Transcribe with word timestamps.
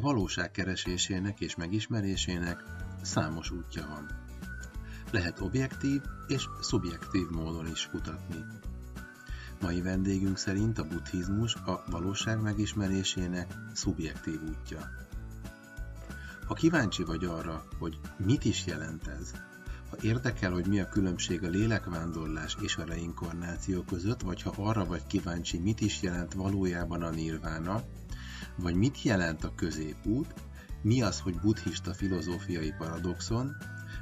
valóság 0.00 0.50
keresésének 0.50 1.40
és 1.40 1.56
megismerésének 1.56 2.62
számos 3.02 3.50
útja 3.50 3.86
van. 3.86 4.10
Lehet 5.10 5.40
objektív 5.40 6.00
és 6.26 6.48
szubjektív 6.60 7.28
módon 7.30 7.66
is 7.66 7.88
kutatni. 7.90 8.44
Mai 9.60 9.80
vendégünk 9.80 10.38
szerint 10.38 10.78
a 10.78 10.86
buddhizmus 10.86 11.54
a 11.54 11.84
valóság 11.90 12.40
megismerésének 12.40 13.54
szubjektív 13.74 14.40
útja. 14.42 14.78
Ha 16.46 16.54
kíváncsi 16.54 17.04
vagy 17.04 17.24
arra, 17.24 17.64
hogy 17.78 17.98
mit 18.16 18.44
is 18.44 18.66
jelent 18.66 19.06
ez, 19.06 19.32
ha 19.90 19.96
érdekel, 20.00 20.52
hogy 20.52 20.66
mi 20.66 20.80
a 20.80 20.88
különbség 20.88 21.44
a 21.44 21.48
lélekvándorlás 21.48 22.56
és 22.60 22.76
a 22.76 22.84
reinkarnáció 22.84 23.82
között, 23.82 24.20
vagy 24.20 24.42
ha 24.42 24.52
arra 24.56 24.84
vagy 24.84 25.06
kíváncsi, 25.06 25.58
mit 25.58 25.80
is 25.80 26.02
jelent 26.02 26.34
valójában 26.34 27.02
a 27.02 27.10
nirvána, 27.10 27.82
vagy 28.60 28.74
mit 28.74 29.02
jelent 29.02 29.44
a 29.44 29.54
középút, 29.56 30.34
mi 30.82 31.02
az, 31.02 31.20
hogy 31.20 31.40
buddhista 31.40 31.94
filozófiai 31.94 32.74
paradoxon, 32.78 33.56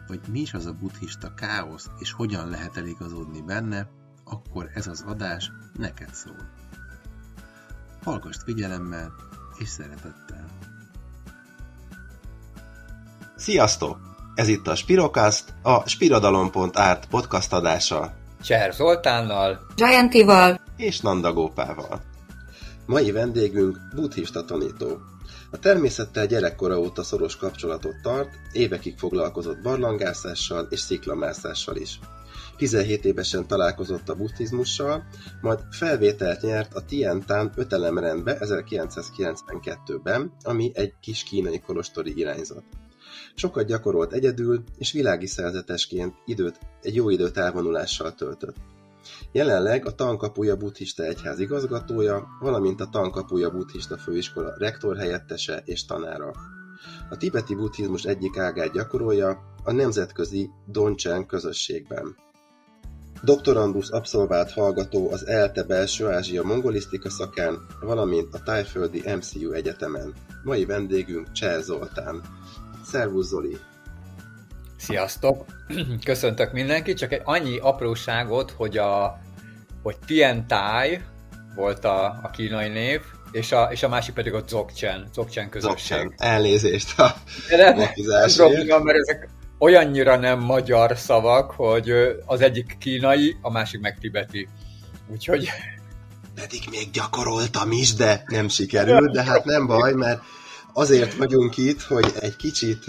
vagy 0.07 0.21
mi 0.31 0.41
is 0.41 0.55
az 0.55 0.67
a 0.67 0.73
buddhista 0.73 1.35
káosz, 1.35 1.91
és 1.99 2.13
hogyan 2.13 2.49
lehet 2.49 2.77
eligazodni 2.77 3.41
benne, 3.41 3.89
akkor 4.25 4.71
ez 4.75 4.87
az 4.87 5.05
adás 5.07 5.53
neked 5.77 6.15
szól. 6.15 6.51
Hallgass 8.05 8.37
figyelemmel 8.45 9.13
és 9.59 9.69
szeretettel! 9.69 10.45
Sziasztok! 13.37 13.99
Ez 14.35 14.49
itt 14.49 14.67
a 14.67 14.75
Spirokast, 14.75 15.55
a 15.63 15.89
spirodalom.art 15.89 17.07
podcast 17.07 17.53
adása. 17.53 18.15
Cser 18.43 18.73
Zoltánnal, 18.73 19.67
Jayantival 19.77 20.61
és 20.77 21.01
Nanda 21.01 21.33
Gópával. 21.33 22.01
Mai 22.89 23.11
vendégünk 23.13 23.79
buddhista 23.95 24.45
tanító. 24.45 24.99
A 25.51 25.59
természettel 25.59 26.27
gyerekkora 26.27 26.79
óta 26.79 27.03
szoros 27.03 27.37
kapcsolatot 27.37 28.01
tart, 28.03 28.29
évekig 28.53 28.99
foglalkozott 28.99 29.63
barlangászással 29.63 30.67
és 30.71 30.81
sziklamászással 30.81 31.77
is. 31.77 31.99
17 32.57 33.05
évesen 33.05 33.47
találkozott 33.47 34.09
a 34.09 34.15
buddhizmussal, 34.15 35.05
majd 35.41 35.59
felvételt 35.71 36.43
nyert 36.43 36.75
a 36.75 36.85
Tientán 36.85 37.53
ötelemrendbe 37.57 38.39
1992-ben, 38.41 40.33
ami 40.43 40.71
egy 40.75 40.93
kis 41.01 41.23
kínai 41.23 41.61
kolostori 41.61 42.13
irányzat. 42.17 42.65
Sokat 43.35 43.67
gyakorolt 43.67 44.13
egyedül, 44.13 44.63
és 44.79 44.93
világi 44.93 45.27
szerzetesként 45.27 46.15
időt, 46.25 46.59
egy 46.83 46.95
jó 46.95 47.11
időt 47.11 47.37
elvonulással 47.37 48.15
töltött. 48.15 48.57
Jelenleg 49.33 49.87
a 49.87 49.95
Tankapuja 49.95 50.57
buddhista 50.57 51.03
egyház 51.03 51.39
igazgatója, 51.39 52.27
valamint 52.41 52.81
a 52.81 52.89
Tankapuja 52.89 53.51
buddhista 53.51 53.97
főiskola 53.97 54.55
rektor 54.59 54.97
helyettese 54.97 55.63
és 55.65 55.85
tanára. 55.85 56.33
A 57.11 57.17
tibeti 57.17 57.55
buddhizmus 57.55 58.05
egyik 58.05 58.39
ágát 58.39 58.73
gyakorolja 58.73 59.39
a 59.65 59.73
nemzetközi 59.73 60.51
Doncsen 60.67 61.27
közösségben. 61.27 62.17
Doktorandus 63.23 63.89
abszolvált 63.89 64.53
hallgató 64.53 65.11
az 65.11 65.27
ELTE 65.27 65.63
belső-ázsia 65.63 66.43
mongolisztika 66.43 67.11
szakán, 67.11 67.67
valamint 67.81 68.35
a 68.35 68.43
tájföldi 68.43 69.03
MCU 69.17 69.53
egyetemen. 69.53 70.15
Mai 70.43 70.65
vendégünk 70.65 71.33
Cseh 71.33 71.63
Zoltán. 71.63 72.23
Szervusz 72.85 73.27
Zoli! 73.27 73.59
Sziasztok! 74.79 75.45
Köszöntök 76.05 76.53
mindenkit, 76.53 76.99
csak 76.99 77.13
egy 77.13 77.23
annyi 77.25 77.59
apróságot, 77.59 78.51
hogy 78.51 78.79
a 78.79 79.19
hogy 79.83 79.97
Tientai 80.07 81.01
volt 81.55 81.85
a, 81.85 82.05
a 82.23 82.31
kínai 82.33 82.69
név, 82.69 83.01
és 83.33 83.53
a, 83.53 83.69
és 83.73 83.83
a 83.83 83.89
másik 83.89 84.15
pedig 84.15 84.35
a 84.35 84.41
Dzogchen, 84.41 85.09
Dzogchen 85.13 85.49
közösség. 85.49 85.99
Dzogchen. 85.99 86.15
Elnézést 86.17 86.99
a 86.99 87.15
probléma, 88.37 88.79
mert 88.79 88.99
ezek 88.99 89.29
olyannyira 89.59 90.17
nem 90.17 90.39
magyar 90.39 90.99
szavak, 90.99 91.51
hogy 91.51 91.93
az 92.27 92.41
egyik 92.41 92.77
kínai, 92.79 93.37
a 93.43 93.51
másik 93.51 93.81
meg 93.81 93.99
tibeti. 93.99 94.49
Úgyhogy... 95.13 95.51
Pedig 96.35 96.63
még 96.71 96.91
gyakoroltam 96.91 97.73
is, 97.73 97.95
de 97.95 98.23
nem 98.27 98.49
sikerült, 98.49 99.13
de 99.13 99.25
hát 99.25 99.45
nem 99.45 99.67
baj, 99.67 99.93
mert 99.93 100.21
azért 100.73 101.15
vagyunk 101.15 101.57
itt, 101.57 101.83
hogy 101.83 102.13
egy 102.21 102.37
kicsit 102.37 102.85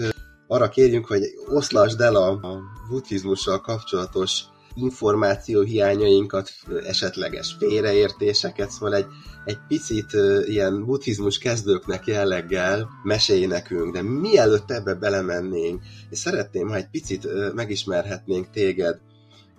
arra 0.50 0.68
kérjünk, 0.68 1.06
hogy 1.06 1.22
oszlasd 1.48 2.00
el 2.00 2.16
a, 2.16 2.30
a 2.30 2.62
buddhizmussal 2.88 3.60
kapcsolatos 3.60 4.42
információ 4.74 5.60
hiányainkat, 5.60 6.50
esetleges 6.86 7.56
félreértéseket, 7.58 8.70
szóval 8.70 8.94
egy, 8.94 9.06
egy 9.44 9.58
picit 9.68 10.12
ilyen 10.44 10.84
buddhizmus 10.84 11.38
kezdőknek 11.38 12.06
jelleggel 12.06 12.88
mesélj 13.02 13.46
nekünk, 13.46 13.92
de 13.92 14.02
mielőtt 14.02 14.70
ebbe 14.70 14.94
belemennénk, 14.94 15.82
és 16.10 16.18
szeretném, 16.18 16.68
ha 16.68 16.74
egy 16.74 16.90
picit 16.90 17.52
megismerhetnénk 17.54 18.50
téged. 18.50 18.98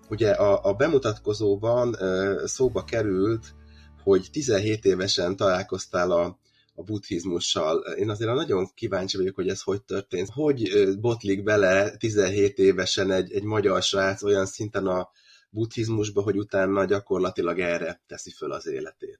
Ugye 0.10 0.32
a, 0.32 0.60
a 0.64 0.74
bemutatkozóban 0.74 1.98
szóba 2.46 2.84
került, 2.84 3.54
hogy 4.04 4.28
17 4.32 4.86
évesen 4.86 5.36
találkoztál 5.36 6.12
a 6.12 6.40
a 6.82 6.84
buddhizmussal. 6.84 7.80
Én 7.80 8.10
azért 8.10 8.34
nagyon 8.34 8.70
kíváncsi 8.74 9.18
vagyok, 9.18 9.36
hogy 9.36 9.50
ez 9.50 9.62
hogy 9.62 9.82
történt. 9.82 10.30
Hogy 10.34 10.70
botlik 11.00 11.44
bele 11.44 11.98
17 11.98 12.58
évesen 12.58 13.12
egy, 13.12 13.34
egy 13.34 13.44
magyar 13.44 13.82
srác 13.82 14.24
olyan 14.24 14.46
szinten 14.46 14.88
a 14.88 15.10
buddhizmusba, 15.50 16.22
hogy 16.22 16.38
utána 16.38 16.86
gyakorlatilag 16.86 17.60
erre 17.60 18.02
teszi 18.08 18.32
föl 18.32 18.52
az 18.52 18.68
életét? 18.68 19.20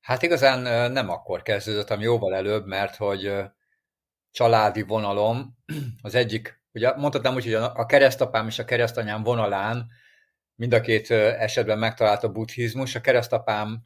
Hát 0.00 0.22
igazán 0.22 0.92
nem 0.92 1.10
akkor 1.10 1.42
kezdődött, 1.42 1.88
hanem 1.88 2.02
jóval 2.02 2.34
előbb, 2.34 2.66
mert 2.66 2.96
hogy 2.96 3.32
családi 4.30 4.82
vonalom 4.82 5.56
az 6.02 6.14
egyik, 6.14 6.60
ugye 6.72 6.96
mondhatnám 6.96 7.34
úgy, 7.34 7.44
hogy 7.44 7.54
a 7.54 7.86
keresztapám 7.86 8.46
és 8.46 8.58
a 8.58 8.64
keresztanyám 8.64 9.22
vonalán 9.22 9.86
mind 10.54 10.72
a 10.72 10.80
két 10.80 11.10
esetben 11.10 11.78
megtalált 11.78 12.24
a 12.24 12.32
buddhizmus. 12.32 12.94
A 12.94 13.00
keresztapám 13.00 13.82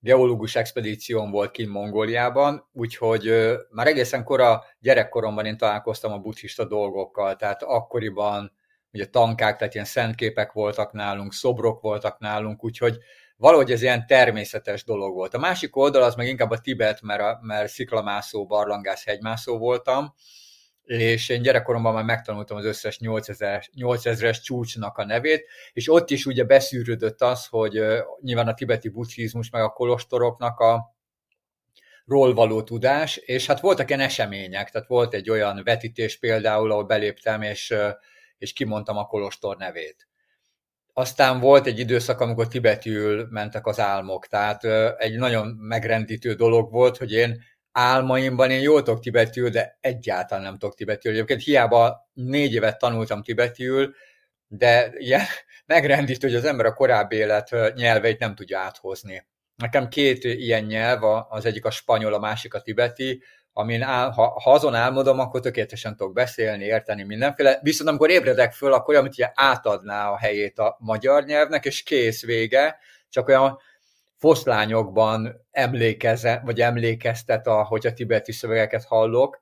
geológus 0.00 0.56
expedíción 0.56 1.30
volt 1.30 1.50
kint 1.50 1.70
Mongóliában, 1.70 2.68
úgyhogy 2.72 3.32
már 3.70 3.86
egészen 3.86 4.24
kora 4.24 4.64
gyerekkoromban 4.80 5.46
én 5.46 5.56
találkoztam 5.56 6.12
a 6.12 6.18
buddhista 6.18 6.64
dolgokkal, 6.64 7.36
tehát 7.36 7.62
akkoriban 7.62 8.52
ugye 8.92 9.06
tankák, 9.06 9.56
tehát 9.56 9.74
ilyen 9.74 9.86
szentképek 9.86 10.52
voltak 10.52 10.92
nálunk, 10.92 11.32
szobrok 11.32 11.80
voltak 11.80 12.18
nálunk, 12.18 12.64
úgyhogy 12.64 12.98
valahogy 13.36 13.70
ez 13.70 13.82
ilyen 13.82 14.06
természetes 14.06 14.84
dolog 14.84 15.14
volt. 15.14 15.34
A 15.34 15.38
másik 15.38 15.76
oldal 15.76 16.02
az 16.02 16.14
meg 16.14 16.28
inkább 16.28 16.50
a 16.50 16.58
Tibet, 16.58 17.02
mert, 17.02 17.20
a, 17.20 17.38
mert 17.42 17.68
sziklamászó, 17.68 18.46
barlangász, 18.46 19.04
hegymászó 19.04 19.58
voltam, 19.58 20.14
és 20.88 21.28
én 21.28 21.42
gyerekkoromban 21.42 21.94
már 21.94 22.04
megtanultam 22.04 22.56
az 22.56 22.64
összes 22.64 22.98
8000, 22.98 23.64
8000-es 23.76 24.42
csúcsnak 24.42 24.98
a 24.98 25.04
nevét, 25.04 25.46
és 25.72 25.92
ott 25.92 26.10
is 26.10 26.26
ugye 26.26 26.44
beszűrődött 26.44 27.20
az, 27.22 27.46
hogy 27.46 27.82
nyilván 28.20 28.48
a 28.48 28.54
tibeti 28.54 28.88
buddhizmus, 28.88 29.50
meg 29.50 29.62
a 29.62 29.68
kolostoroknak 29.68 30.58
a 30.58 30.96
ról 32.06 32.34
való 32.34 32.62
tudás, 32.62 33.16
és 33.16 33.46
hát 33.46 33.60
voltak 33.60 33.88
ilyen 33.88 34.00
események, 34.00 34.70
tehát 34.70 34.88
volt 34.88 35.14
egy 35.14 35.30
olyan 35.30 35.60
vetítés 35.64 36.18
például, 36.18 36.70
ahol 36.70 36.84
beléptem, 36.84 37.42
és, 37.42 37.74
és 38.38 38.52
kimondtam 38.52 38.96
a 38.96 39.06
kolostor 39.06 39.56
nevét. 39.56 40.08
Aztán 40.92 41.40
volt 41.40 41.66
egy 41.66 41.78
időszak, 41.78 42.20
amikor 42.20 42.48
tibetül 42.48 43.26
mentek 43.30 43.66
az 43.66 43.80
álmok, 43.80 44.26
tehát 44.26 44.64
egy 44.98 45.16
nagyon 45.16 45.46
megrendítő 45.46 46.34
dolog 46.34 46.70
volt, 46.70 46.96
hogy 46.96 47.12
én 47.12 47.42
álmaimban 47.72 48.50
én 48.50 48.60
jól 48.60 48.82
tudok 48.82 49.00
tibetül, 49.00 49.50
de 49.50 49.78
egyáltalán 49.80 50.44
nem 50.44 50.58
tudok 50.58 50.74
tibetül. 50.74 51.12
Egyébként 51.12 51.42
hiába 51.42 52.08
négy 52.12 52.54
évet 52.54 52.78
tanultam 52.78 53.22
tibetül, 53.22 53.94
de 54.48 54.92
ilyen 54.96 55.22
megrendítő, 55.66 56.28
hogy 56.28 56.36
az 56.36 56.44
ember 56.44 56.66
a 56.66 56.74
korábbi 56.74 57.16
élet 57.16 57.74
nyelveit 57.74 58.18
nem 58.18 58.34
tudja 58.34 58.58
áthozni. 58.58 59.26
Nekem 59.56 59.88
két 59.88 60.24
ilyen 60.24 60.64
nyelv, 60.64 61.02
az 61.28 61.44
egyik 61.44 61.64
a 61.64 61.70
spanyol, 61.70 62.14
a 62.14 62.18
másik 62.18 62.54
a 62.54 62.60
tibeti, 62.60 63.22
amin 63.52 63.82
áll, 63.82 64.10
ha, 64.10 64.40
ha 64.42 64.52
azon 64.52 64.74
álmodom, 64.74 65.18
akkor 65.18 65.40
tökéletesen 65.40 65.96
tudok 65.96 66.12
beszélni, 66.12 66.64
érteni 66.64 67.02
mindenféle. 67.02 67.58
Viszont 67.62 67.88
amikor 67.88 68.10
ébredek 68.10 68.52
föl, 68.52 68.72
akkor 68.72 68.94
olyan, 68.94 69.02
mint 69.02 69.30
átadná 69.34 70.10
a 70.10 70.18
helyét 70.18 70.58
a 70.58 70.76
magyar 70.80 71.24
nyelvnek, 71.24 71.64
és 71.64 71.82
kész 71.82 72.24
vége, 72.24 72.78
csak 73.08 73.28
olyan 73.28 73.58
foszlányokban 74.18 75.46
emlékezze, 75.50 76.42
vagy 76.44 76.60
emlékeztet, 76.60 77.46
hogy 77.46 77.86
a 77.86 77.92
tibeti 77.92 78.32
szövegeket 78.32 78.84
hallok. 78.84 79.40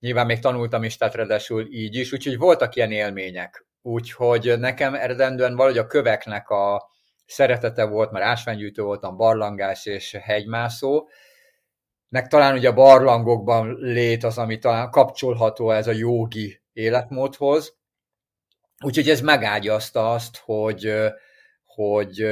Nyilván 0.00 0.26
még 0.26 0.38
tanultam 0.38 0.84
is, 0.84 0.96
tehát 0.96 1.14
ráadásul 1.14 1.66
így 1.70 1.94
is, 1.94 2.12
úgyhogy 2.12 2.38
voltak 2.38 2.74
ilyen 2.74 2.92
élmények. 2.92 3.66
Úgyhogy 3.82 4.58
nekem 4.58 4.94
eredendően 4.94 5.56
valahogy 5.56 5.78
a 5.78 5.86
köveknek 5.86 6.48
a 6.48 6.90
szeretete 7.26 7.84
volt, 7.84 8.10
mert 8.10 8.24
ásványgyűjtő 8.24 8.82
voltam, 8.82 9.16
barlangás 9.16 9.86
és 9.86 10.16
hegymászó, 10.22 11.08
meg 12.08 12.28
talán 12.28 12.54
ugye 12.54 12.68
a 12.68 12.74
barlangokban 12.74 13.76
lét 13.80 14.24
az, 14.24 14.38
ami 14.38 14.58
talán 14.58 14.90
kapcsolható 14.90 15.70
ez 15.70 15.86
a 15.86 15.92
jogi 15.92 16.62
életmódhoz. 16.72 17.76
Úgyhogy 18.84 19.08
ez 19.08 19.20
megágyazta 19.20 20.12
azt, 20.12 20.36
hogy, 20.36 20.94
hogy 21.64 22.26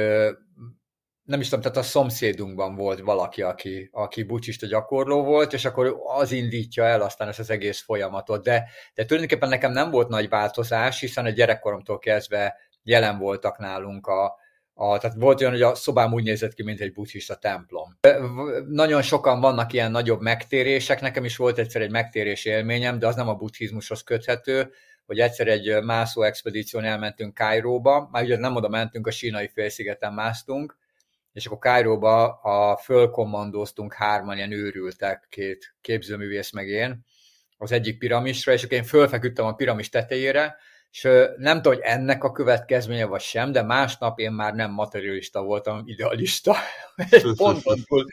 nem 1.23 1.39
is 1.39 1.49
tudom, 1.49 1.61
tehát 1.61 1.77
a 1.77 1.81
szomszédunkban 1.81 2.75
volt 2.75 2.99
valaki, 2.99 3.41
aki, 3.41 3.89
aki 3.91 4.23
bucsista 4.23 4.67
gyakorló 4.67 5.23
volt, 5.23 5.53
és 5.53 5.65
akkor 5.65 5.95
az 6.05 6.31
indítja 6.31 6.83
el 6.83 7.01
aztán 7.01 7.27
ezt 7.27 7.39
az 7.39 7.49
egész 7.49 7.81
folyamatot. 7.81 8.43
De, 8.43 8.69
de 8.93 9.05
tulajdonképpen 9.05 9.49
nekem 9.49 9.71
nem 9.71 9.91
volt 9.91 10.07
nagy 10.07 10.29
változás, 10.29 10.99
hiszen 10.99 11.25
a 11.25 11.29
gyerekkoromtól 11.29 11.99
kezdve 11.99 12.57
jelen 12.83 13.17
voltak 13.17 13.57
nálunk 13.57 14.07
a, 14.07 14.35
a, 14.73 14.97
tehát 14.97 15.15
volt 15.19 15.39
olyan, 15.39 15.53
hogy 15.53 15.61
a 15.61 15.75
szobám 15.75 16.13
úgy 16.13 16.23
nézett 16.23 16.53
ki, 16.53 16.63
mint 16.63 16.79
egy 16.79 16.93
buddhista 16.93 17.35
templom. 17.35 17.97
Nagyon 18.67 19.01
sokan 19.01 19.39
vannak 19.39 19.73
ilyen 19.73 19.91
nagyobb 19.91 20.21
megtérések, 20.21 21.01
nekem 21.01 21.25
is 21.25 21.37
volt 21.37 21.57
egyszer 21.57 21.81
egy 21.81 21.91
megtérés 21.91 22.45
élményem, 22.45 22.99
de 22.99 23.07
az 23.07 23.15
nem 23.15 23.29
a 23.29 23.35
buddhizmushoz 23.35 24.03
köthető, 24.03 24.71
hogy 25.05 25.19
egyszer 25.19 25.47
egy 25.47 25.83
mászó 25.83 26.21
expedíción 26.21 26.83
elmentünk 26.83 27.33
Kairóba, 27.33 28.09
már 28.11 28.23
ugye 28.23 28.37
nem 28.37 28.55
oda 28.55 28.69
mentünk, 28.69 29.07
a 29.07 29.11
sínai 29.11 29.47
félszigeten 29.47 30.13
másztunk, 30.13 30.77
és 31.33 31.45
akkor 31.45 31.57
Kairóba 31.57 32.33
a 32.33 32.77
fölkommandóztunk 32.77 33.93
hárman 33.93 34.37
ilyen 34.37 34.51
őrültek, 34.51 35.25
két 35.29 35.75
képzőművész 35.81 36.51
meg 36.51 36.67
én, 36.67 37.05
az 37.57 37.71
egyik 37.71 37.97
piramisra, 37.97 38.53
és 38.53 38.63
akkor 38.63 38.77
én 38.77 38.83
fölfeküdtem 38.83 39.45
a 39.45 39.53
piramis 39.53 39.89
tetejére, 39.89 40.55
és 40.91 41.07
nem 41.37 41.61
tudom, 41.61 41.73
hogy 41.73 41.83
ennek 41.83 42.23
a 42.23 42.31
következménye 42.31 43.05
vagy 43.05 43.21
sem, 43.21 43.51
de 43.51 43.61
másnap 43.61 44.19
én 44.19 44.31
már 44.31 44.53
nem 44.53 44.71
materialista 44.71 45.41
voltam, 45.41 45.81
idealista. 45.85 46.55
pontontól, 47.35 48.05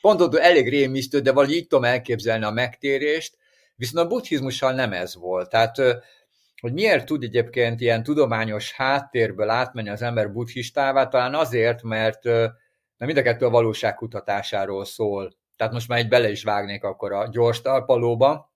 pontontól 0.00 0.40
elég 0.50 0.68
rémisztő, 0.68 1.20
de 1.20 1.32
valahogy 1.32 1.56
így 1.56 1.66
tudom 1.66 1.84
elképzelni 1.84 2.44
a 2.44 2.50
megtérést, 2.50 3.36
viszont 3.76 4.06
a 4.06 4.08
buddhizmussal 4.08 4.72
nem 4.72 4.92
ez 4.92 5.14
volt. 5.14 5.48
Tehát, 5.48 5.76
hogy 6.60 6.72
miért 6.72 7.06
tud 7.06 7.22
egyébként 7.22 7.80
ilyen 7.80 8.02
tudományos 8.02 8.72
háttérből 8.72 9.50
átmenni 9.50 9.88
az 9.88 10.02
ember 10.02 10.32
buddhistává, 10.32 11.08
talán 11.08 11.34
azért, 11.34 11.82
mert, 11.82 12.22
mert 13.02 13.14
mind 13.14 13.26
a 13.26 13.30
kettő 13.30 13.46
a 13.46 13.50
valóság 13.50 13.94
kutatásáról 13.94 14.84
szól. 14.84 15.32
Tehát 15.56 15.72
most 15.72 15.88
már 15.88 15.98
egy 15.98 16.08
bele 16.08 16.30
is 16.30 16.42
vágnék 16.42 16.84
akkor 16.84 17.12
a 17.12 17.28
gyors 17.28 17.60
talpalóba, 17.60 18.52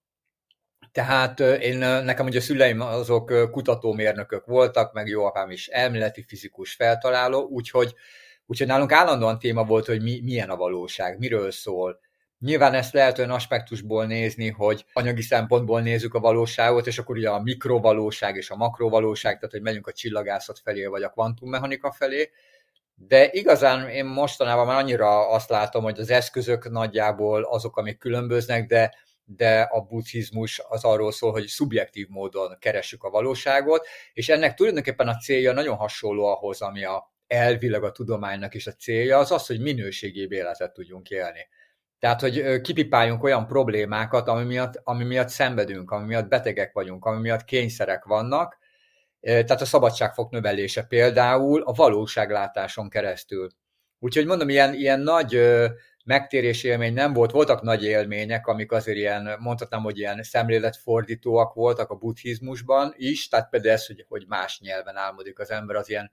tehát 0.91 1.39
én, 1.39 1.77
nekem 1.77 2.25
ugye 2.25 2.37
a 2.37 2.41
szüleim 2.41 2.81
azok 2.81 3.51
kutatómérnökök 3.51 4.45
voltak, 4.45 4.93
meg 4.93 5.07
jó 5.07 5.25
apám 5.25 5.51
is 5.51 5.67
elméleti 5.67 6.25
fizikus 6.27 6.73
feltaláló, 6.73 7.41
úgyhogy, 7.41 7.93
úgyhogy 8.45 8.67
nálunk 8.67 8.91
állandóan 8.91 9.39
téma 9.39 9.63
volt, 9.63 9.85
hogy 9.85 10.01
mi, 10.01 10.21
milyen 10.23 10.49
a 10.49 10.55
valóság, 10.55 11.17
miről 11.17 11.51
szól. 11.51 11.99
Nyilván 12.39 12.73
ezt 12.73 12.93
lehet 12.93 13.17
olyan 13.17 13.31
aspektusból 13.31 14.05
nézni, 14.05 14.49
hogy 14.49 14.85
anyagi 14.93 15.21
szempontból 15.21 15.81
nézzük 15.81 16.13
a 16.13 16.19
valóságot, 16.19 16.87
és 16.87 16.97
akkor 16.97 17.17
ugye 17.17 17.29
a 17.29 17.41
mikrovalóság 17.41 18.35
és 18.35 18.49
a 18.49 18.55
makrovalóság, 18.55 19.35
tehát 19.35 19.51
hogy 19.51 19.61
megyünk 19.61 19.87
a 19.87 19.93
csillagászat 19.93 20.59
felé, 20.59 20.85
vagy 20.85 21.03
a 21.03 21.09
kvantummechanika 21.09 21.91
felé, 21.91 22.29
de 22.99 23.29
igazán 23.31 23.89
én 23.89 24.05
mostanában 24.05 24.65
már 24.65 24.77
annyira 24.77 25.29
azt 25.29 25.49
látom, 25.49 25.83
hogy 25.83 25.99
az 25.99 26.09
eszközök 26.09 26.69
nagyjából 26.69 27.43
azok, 27.43 27.77
amik 27.77 27.97
különböznek, 27.97 28.67
de 28.67 28.93
de 29.29 29.61
a 29.61 29.81
buddhizmus 29.81 30.61
az 30.67 30.83
arról 30.83 31.11
szól, 31.11 31.31
hogy 31.31 31.47
szubjektív 31.47 32.07
módon 32.09 32.57
keressük 32.59 33.03
a 33.03 33.09
valóságot, 33.09 33.87
és 34.13 34.29
ennek 34.29 34.53
tulajdonképpen 34.53 35.07
a 35.07 35.17
célja 35.17 35.53
nagyon 35.53 35.75
hasonló 35.75 36.25
ahhoz, 36.25 36.61
ami 36.61 36.83
a 36.83 37.11
elvileg 37.27 37.83
a 37.83 37.91
tudománynak 37.91 38.53
is 38.53 38.67
a 38.67 38.71
célja, 38.71 39.17
az 39.17 39.31
az, 39.31 39.47
hogy 39.47 39.59
minőségi 39.59 40.27
életet 40.29 40.73
tudjunk 40.73 41.09
élni. 41.09 41.47
Tehát, 41.99 42.21
hogy 42.21 42.61
kipipáljunk 42.61 43.23
olyan 43.23 43.47
problémákat, 43.47 44.27
ami 44.27 44.43
miatt, 44.43 44.81
ami 44.83 45.03
miatt 45.03 45.29
szenvedünk, 45.29 45.91
ami 45.91 46.05
miatt 46.05 46.27
betegek 46.27 46.73
vagyunk, 46.73 47.05
ami 47.05 47.21
miatt 47.21 47.43
kényszerek 47.43 48.05
vannak, 48.05 48.57
tehát 49.27 49.61
a 49.61 49.65
szabadságfok 49.65 50.31
növelése 50.31 50.83
például 50.83 51.61
a 51.61 51.71
valóságlátáson 51.71 52.89
keresztül. 52.89 53.49
Úgyhogy 53.99 54.25
mondom, 54.25 54.49
ilyen, 54.49 54.73
ilyen 54.73 54.99
nagy 54.99 55.39
megtérés 56.05 56.63
élmény 56.63 56.93
nem 56.93 57.13
volt, 57.13 57.31
voltak 57.31 57.61
nagy 57.61 57.83
élmények, 57.83 58.47
amik 58.47 58.71
azért 58.71 58.97
ilyen, 58.97 59.37
mondhatnám, 59.39 59.81
hogy 59.81 59.97
ilyen 59.97 60.23
szemléletfordítóak 60.23 61.53
voltak 61.53 61.89
a 61.89 61.95
buddhizmusban 61.95 62.93
is, 62.95 63.27
tehát 63.27 63.49
például 63.49 63.73
ez, 63.73 63.85
hogy, 63.85 64.05
hogy 64.07 64.25
más 64.27 64.59
nyelven 64.59 64.95
álmodik 64.95 65.39
az 65.39 65.51
ember, 65.51 65.75
az 65.75 65.89
ilyen 65.89 66.11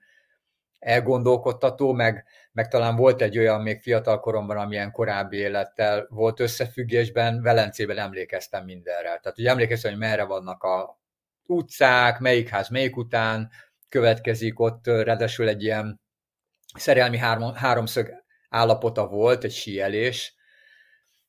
elgondolkodtató, 0.79 1.93
meg, 1.93 2.25
meg 2.53 2.69
talán 2.69 2.97
volt 2.97 3.23
egy 3.23 3.39
olyan 3.39 3.63
még 3.63 3.81
fiatal 3.81 4.21
koromban, 4.21 4.57
amilyen 4.57 4.91
korábbi 4.91 5.37
élettel 5.37 6.07
volt 6.11 6.41
összefüggésben, 6.41 7.43
Velencében 7.43 7.99
emlékeztem 7.99 8.65
mindenre. 8.65 9.09
Tehát, 9.09 9.37
hogy 9.37 9.47
emlékeztem, 9.47 9.91
hogy 9.91 10.01
merre 10.01 10.25
vannak 10.25 10.63
a 10.63 10.99
utcák, 11.47 12.19
melyik 12.19 12.49
ház 12.49 12.69
melyik 12.69 12.97
után 12.97 13.51
következik, 13.89 14.61
ott 14.61 14.87
ráadásul 14.87 15.49
egy 15.49 15.63
ilyen 15.63 16.01
szerelmi 16.75 17.17
három, 17.17 17.55
háromszög 17.55 18.25
állapota 18.49 19.07
volt, 19.07 19.45
egy 19.45 19.53
síelés, 19.53 20.35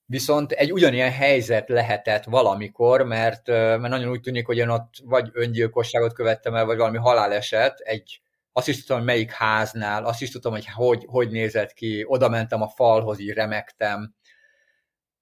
viszont 0.05 0.51
egy 0.51 0.73
ugyanilyen 0.73 1.11
helyzet 1.11 1.69
lehetett 1.69 2.23
valamikor, 2.23 3.03
mert, 3.03 3.47
mert 3.47 3.87
nagyon 3.87 4.09
úgy 4.09 4.21
tűnik, 4.21 4.45
hogy 4.45 4.57
én 4.57 4.69
ott 4.69 4.93
vagy 5.03 5.29
öngyilkosságot 5.33 6.13
követtem 6.13 6.55
el, 6.55 6.65
vagy 6.65 6.77
valami 6.77 6.97
haláleset, 6.97 7.79
egy, 7.79 8.21
azt 8.51 8.67
is 8.67 8.81
tudom, 8.81 8.97
hogy 8.97 9.07
melyik 9.07 9.31
háznál, 9.31 10.05
azt 10.05 10.21
is 10.21 10.31
tudom, 10.31 10.51
hogy 10.51 10.65
hogy, 10.65 11.03
hogy 11.07 11.31
nézett 11.31 11.73
ki, 11.73 12.03
oda 12.07 12.29
mentem 12.29 12.61
a 12.61 12.67
falhoz, 12.67 13.19
így 13.19 13.33
remektem, 13.33 14.13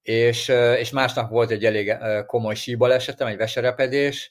és, 0.02 0.48
és 0.78 0.90
másnap 0.90 1.30
volt 1.30 1.50
egy 1.50 1.64
elég 1.64 1.96
komoly 2.26 2.54
síbalesetem, 2.54 3.26
egy 3.26 3.36
veserepedés, 3.36 4.30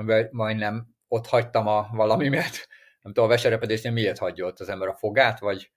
amiben 0.00 0.28
majdnem 0.32 0.86
ott 1.08 1.26
hagytam 1.26 1.66
a 1.66 1.88
valami, 1.92 2.28
mert 2.28 2.54
nem 3.02 3.12
tudom, 3.12 3.24
a 3.24 3.32
veserepedésnél 3.32 3.92
miért 3.92 4.18
hagyja 4.18 4.46
ott 4.46 4.60
az 4.60 4.68
ember 4.68 4.88
a 4.88 4.94
fogát, 4.94 5.38
vagy 5.38 5.70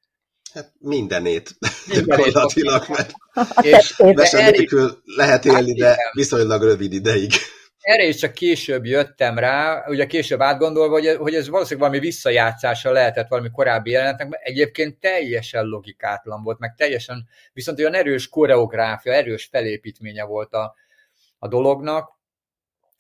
Hát 0.54 0.72
mindenét, 0.80 1.50
gyakorlatilag, 2.06 2.86
mert 2.90 3.12
és 3.76 3.98
nélkül 4.32 5.02
lehet 5.04 5.46
élni, 5.46 5.74
de 5.74 5.98
viszonylag 6.12 6.64
rövid 6.64 6.94
ideig. 6.94 7.32
Erre 7.80 8.04
is 8.04 8.16
csak 8.16 8.34
később 8.34 8.86
jöttem 8.86 9.38
rá, 9.38 9.84
ugye 9.88 10.06
később 10.06 10.42
átgondolva, 10.42 10.94
hogy, 10.94 11.16
hogy 11.16 11.36
ez 11.36 11.50
valószínűleg 11.50 11.90
valami 11.90 12.08
visszajátszása 12.08 12.92
lehetett 12.92 13.28
valami 13.28 13.50
korábbi 13.52 13.92
jelenetnek, 13.92 14.30
mert 14.30 14.44
egyébként 14.44 15.00
teljesen 15.00 15.66
logikátlan 15.66 16.44
volt, 16.44 16.60
meg 16.60 16.76
teljesen, 16.76 17.28
viszont 17.54 17.80
olyan 17.80 17.94
erős 17.94 18.30
koreográfia, 18.30 19.14
erős 19.14 19.48
felépítménye 19.52 20.24
volt 20.24 20.54
a, 20.54 20.76
a 21.38 21.48
dolognak, 21.48 22.10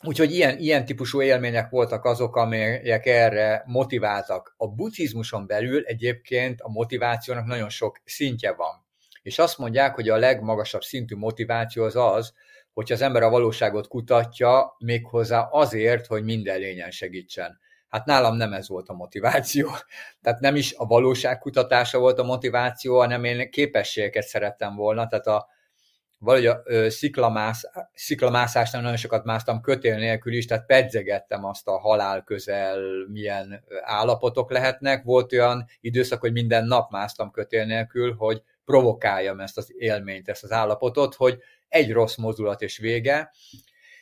Úgyhogy 0.05 0.31
ilyen, 0.31 0.57
ilyen 0.57 0.85
típusú 0.85 1.21
élmények 1.21 1.69
voltak 1.69 2.05
azok, 2.05 2.35
amelyek 2.35 3.05
erre 3.05 3.63
motiváltak. 3.65 4.53
A 4.57 4.67
buddhizmuson 4.67 5.47
belül 5.47 5.83
egyébként 5.85 6.61
a 6.61 6.69
motivációnak 6.69 7.45
nagyon 7.45 7.69
sok 7.69 8.01
szintje 8.05 8.53
van. 8.53 8.85
És 9.21 9.39
azt 9.39 9.57
mondják, 9.57 9.95
hogy 9.95 10.09
a 10.09 10.17
legmagasabb 10.17 10.81
szintű 10.81 11.15
motiváció 11.15 11.83
az 11.83 11.95
az, 11.95 12.33
hogy 12.73 12.91
az 12.91 13.01
ember 13.01 13.23
a 13.23 13.29
valóságot 13.29 13.87
kutatja, 13.87 14.75
méghozzá 14.77 15.41
azért, 15.51 16.05
hogy 16.05 16.23
minden 16.23 16.59
lényen 16.59 16.91
segítsen. 16.91 17.59
Hát 17.87 18.05
nálam 18.05 18.35
nem 18.35 18.53
ez 18.53 18.67
volt 18.67 18.89
a 18.89 18.93
motiváció. 18.93 19.69
Tehát 20.21 20.39
nem 20.39 20.55
is 20.55 20.73
a 20.77 20.85
valóság 20.85 21.39
kutatása 21.39 21.99
volt 21.99 22.19
a 22.19 22.23
motiváció, 22.23 22.97
hanem 22.97 23.23
én 23.23 23.51
képességeket 23.51 24.23
szerettem 24.23 24.75
volna. 24.75 25.07
Tehát 25.07 25.27
a, 25.27 25.47
valahogy 26.23 26.45
a 26.45 26.63
sziklamász, 26.89 27.63
sziklamászásnál 27.93 28.81
nagyon 28.81 28.97
sokat 28.97 29.25
másztam 29.25 29.61
kötél 29.61 29.95
nélkül 29.95 30.33
is, 30.33 30.45
tehát 30.45 30.65
pedzegettem 30.65 31.45
azt 31.45 31.67
a 31.67 31.79
halál 31.79 32.23
közel 32.23 32.79
milyen 33.11 33.63
állapotok 33.81 34.51
lehetnek. 34.51 35.03
Volt 35.03 35.33
olyan 35.33 35.65
időszak, 35.81 36.19
hogy 36.19 36.31
minden 36.31 36.65
nap 36.65 36.91
másztam 36.91 37.31
kötél 37.31 37.65
nélkül, 37.65 38.13
hogy 38.17 38.41
provokáljam 38.65 39.39
ezt 39.39 39.57
az 39.57 39.73
élményt, 39.77 40.29
ezt 40.29 40.43
az 40.43 40.51
állapotot, 40.51 41.15
hogy 41.15 41.37
egy 41.67 41.91
rossz 41.91 42.15
mozdulat 42.15 42.61
és 42.61 42.77
vége, 42.77 43.31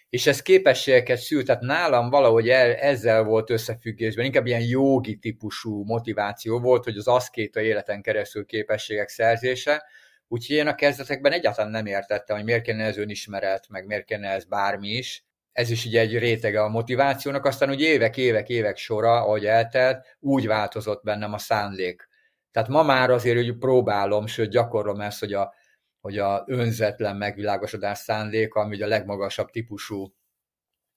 és 0.09 0.27
ez 0.27 0.41
képességeket 0.41 1.17
szült, 1.17 1.45
tehát 1.45 1.61
nálam 1.61 2.09
valahogy 2.09 2.49
el, 2.49 2.73
ezzel 2.73 3.23
volt 3.23 3.49
összefüggésben, 3.49 4.25
inkább 4.25 4.45
ilyen 4.45 4.61
jogi 4.61 5.15
típusú 5.17 5.83
motiváció 5.83 6.59
volt, 6.59 6.83
hogy 6.83 6.97
az 6.97 7.07
aszkéta 7.07 7.61
életen 7.61 8.01
keresztül 8.01 8.45
képességek 8.45 9.09
szerzése, 9.09 9.83
Úgyhogy 10.33 10.55
én 10.55 10.67
a 10.67 10.75
kezdetekben 10.75 11.31
egyáltalán 11.31 11.71
nem 11.71 11.85
értettem, 11.85 12.35
hogy 12.35 12.45
miért 12.45 12.63
kéne 12.63 12.83
ez 12.83 12.97
önismeret, 12.97 13.69
meg 13.69 13.85
miért 13.85 14.05
kéne 14.05 14.29
ez 14.29 14.45
bármi 14.45 14.87
is. 14.87 15.25
Ez 15.51 15.69
is 15.69 15.85
így 15.85 15.97
egy 15.97 16.17
rétege 16.17 16.61
a 16.61 16.69
motivációnak, 16.69 17.45
aztán 17.45 17.69
úgy 17.69 17.81
évek, 17.81 18.17
évek, 18.17 18.49
évek 18.49 18.77
sora, 18.77 19.21
ahogy 19.21 19.45
eltelt, 19.45 20.17
úgy 20.19 20.47
változott 20.47 21.03
bennem 21.03 21.33
a 21.33 21.37
szándék. 21.37 22.07
Tehát 22.51 22.69
ma 22.69 22.83
már 22.83 23.09
azért 23.09 23.35
hogy 23.35 23.57
próbálom, 23.57 24.27
sőt 24.27 24.49
gyakorlom 24.49 25.01
ezt, 25.01 25.19
hogy 25.19 25.33
a, 25.33 25.53
hogy 26.01 26.17
a 26.17 26.43
önzetlen 26.47 27.15
megvilágosodás 27.15 27.97
szándéka, 27.97 28.59
ami 28.59 28.81
a 28.81 28.87
legmagasabb 28.87 29.49
típusú 29.49 30.13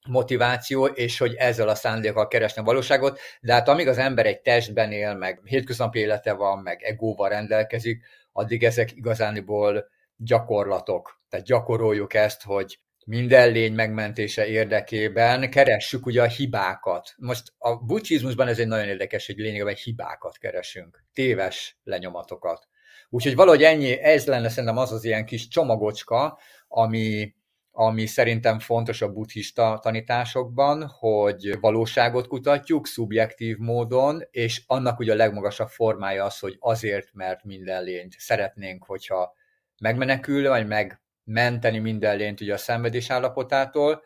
motiváció, 0.09 0.87
és 0.87 1.19
hogy 1.19 1.35
ezzel 1.35 1.69
a 1.69 1.75
szándékkal 1.75 2.29
keresni 2.29 2.61
a 2.61 2.64
valóságot, 2.64 3.19
de 3.41 3.53
hát 3.53 3.69
amíg 3.69 3.88
az 3.88 3.99
ember 3.99 4.26
egy 4.26 4.41
testben 4.41 4.93
él, 4.93 5.14
meg 5.14 5.41
hétköznapi 5.45 5.99
élete 5.99 6.33
van, 6.33 6.59
meg 6.59 6.83
egóval 6.83 7.29
rendelkezik, 7.29 8.05
addig 8.37 8.64
ezek 8.64 8.93
igazániból 8.97 9.88
gyakorlatok. 10.17 11.21
Tehát 11.29 11.47
gyakoroljuk 11.47 12.14
ezt, 12.14 12.43
hogy 12.43 12.79
minden 13.07 13.50
lény 13.50 13.73
megmentése 13.73 14.47
érdekében 14.47 15.50
keressük 15.50 16.07
ugye 16.07 16.23
a 16.23 16.26
hibákat. 16.26 17.14
Most 17.17 17.53
a 17.59 17.76
buddhizmusban 17.76 18.49
ez 18.49 18.59
egy 18.59 18.67
nagyon 18.67 18.88
érdekes, 18.88 19.26
hogy 19.26 19.37
lényegében 19.37 19.75
hibákat 19.75 20.38
keresünk, 20.38 21.05
téves 21.12 21.79
lenyomatokat. 21.85 22.69
Úgyhogy 23.09 23.35
valahogy 23.35 23.62
ennyi, 23.62 24.00
ez 24.00 24.26
lenne 24.26 24.49
szerintem 24.49 24.79
az 24.79 24.93
az 24.93 25.05
ilyen 25.05 25.25
kis 25.25 25.49
csomagocska, 25.49 26.38
ami, 26.69 27.35
ami 27.76 28.07
szerintem 28.07 28.59
fontos 28.59 29.02
a 29.02 29.12
buddhista 29.12 29.78
tanításokban, 29.83 30.87
hogy 30.87 31.61
valóságot 31.61 32.26
kutatjuk 32.26 32.87
szubjektív 32.87 33.57
módon, 33.57 34.23
és 34.31 34.62
annak 34.66 34.99
ugye 34.99 35.12
a 35.12 35.16
legmagasabb 35.16 35.69
formája 35.69 36.25
az, 36.25 36.38
hogy 36.38 36.57
azért, 36.61 37.09
mert 37.12 37.45
minden 37.45 37.85
lényt 37.85 38.14
szeretnénk, 38.19 38.85
hogyha 38.85 39.35
megmenekül, 39.81 40.49
vagy 40.49 40.66
megmenteni 40.66 41.78
minden 41.78 42.16
lényt 42.16 42.40
ugye 42.40 42.52
a 42.52 42.57
szenvedés 42.57 43.11
állapotától, 43.11 44.02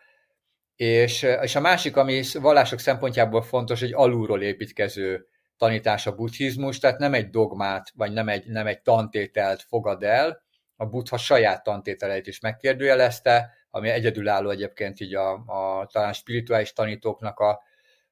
és, 0.77 1.23
és 1.23 1.57
a 1.57 1.61
másik, 1.61 1.97
ami 1.97 2.23
vallások 2.33 2.79
szempontjából 2.79 3.43
fontos, 3.43 3.81
hogy 3.81 3.93
alulról 3.93 4.43
építkező 4.43 5.27
tanítás 5.57 6.07
a 6.07 6.15
buddhizmus, 6.15 6.79
tehát 6.79 6.99
nem 6.99 7.15
egy 7.15 7.31
dogmát, 7.31 7.93
vagy 7.95 8.13
nem 8.13 8.29
egy, 8.29 8.47
nem 8.47 8.67
egy 8.67 8.83
tantételt 8.83 9.63
fogad 9.63 10.03
el, 10.03 10.43
a 10.77 10.87
buddha 10.87 11.17
saját 11.17 11.63
tantételeit 11.63 12.27
is 12.27 12.41
megkérdőjelezte, 12.41 13.57
ami 13.79 13.89
egyedülálló 13.89 14.51
egyébként 14.51 15.01
így 15.01 15.15
a, 15.15 15.33
a 15.33 15.87
talán 15.93 16.13
spirituális 16.13 16.73
tanítóknak 16.73 17.39
a, 17.39 17.63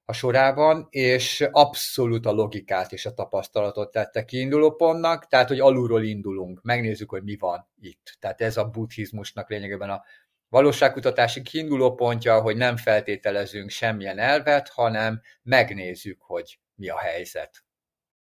a 0.05 0.13
sorában, 0.13 0.87
és 0.91 1.49
abszolút 1.51 2.27
a 2.27 2.33
logikát 2.33 2.93
és 2.93 3.07
a 3.07 3.15
tapasztalatot 3.15 3.91
tette 3.91 4.25
kiinduló 4.25 4.75
pontnak, 4.75 5.27
tehát, 5.27 5.49
hogy 5.49 5.61
alulról 5.61 6.03
indulunk, 6.03 6.63
megnézzük, 6.63 7.11
hogy 7.11 7.23
mi 7.23 7.37
van 7.37 7.69
itt. 7.81 8.17
Tehát 8.21 8.41
ez 8.41 8.57
a 8.57 8.69
buddhizmusnak 8.69 9.51
lényegében 9.51 9.91
a 9.91 10.03
valóságkutatási 10.49 11.43
kiinduló 11.43 11.95
pontja, 11.95 12.41
hogy 12.41 12.57
nem 12.57 12.77
feltételezünk 12.77 13.71
semmilyen 13.71 14.19
elvet, 14.19 14.69
hanem 14.69 15.21
megnézzük, 15.43 16.23
hogy 16.23 16.59
mi 16.75 16.89
a 16.89 16.99
helyzet. 16.99 17.65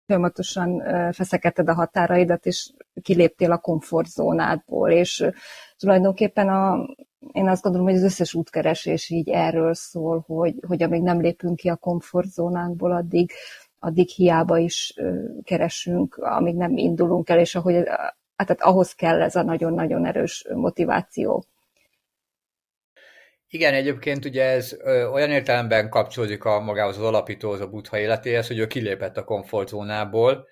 Folyamatosan 0.07 0.83
feszekedted 1.13 1.69
a 1.69 1.75
határaidat, 1.75 2.47
és 2.47 2.73
kiléptél 3.03 3.53
a 3.53 3.59
komfortzónádból, 3.59 4.91
és 4.91 5.27
tulajdonképpen 5.77 6.49
a, 6.49 6.87
én 7.33 7.49
azt 7.49 7.62
gondolom, 7.62 7.87
hogy 7.87 7.97
az 7.97 8.02
összes 8.02 8.35
útkeresés 8.35 9.11
így 9.11 9.28
erről 9.28 9.75
szól, 9.75 10.25
hogy, 10.26 10.54
hogy 10.66 10.83
amíg 10.83 11.02
nem 11.02 11.21
lépünk 11.21 11.57
ki 11.57 11.69
a 11.69 11.76
komfortzónánkból, 11.76 12.93
addig, 12.93 13.33
addig 13.78 14.09
hiába 14.09 14.59
is 14.59 14.95
keresünk, 15.45 16.16
amíg 16.16 16.54
nem 16.54 16.76
indulunk 16.76 17.28
el, 17.28 17.38
és 17.38 17.54
ahogy, 17.54 17.75
hát, 17.75 18.16
tehát 18.37 18.62
ahhoz 18.62 18.93
kell 18.93 19.23
ez 19.23 19.37
a 19.37 19.43
nagyon-nagyon 19.43 20.07
erős 20.07 20.47
motiváció. 20.54 21.45
Igen, 23.49 23.75
egyébként 23.75 24.25
ugye 24.25 24.45
ez 24.45 24.76
ö, 24.78 25.07
olyan 25.07 25.31
értelemben 25.31 25.90
kapcsolódik 25.90 26.45
a 26.45 26.61
magához 26.61 26.99
az 26.99 27.04
alapítóhoz, 27.04 27.61
a 27.61 27.69
buddha 27.69 27.99
életéhez, 27.99 28.47
hogy 28.47 28.59
ő 28.59 28.66
kilépett 28.66 29.16
a 29.16 29.25
komfortzónából, 29.25 30.47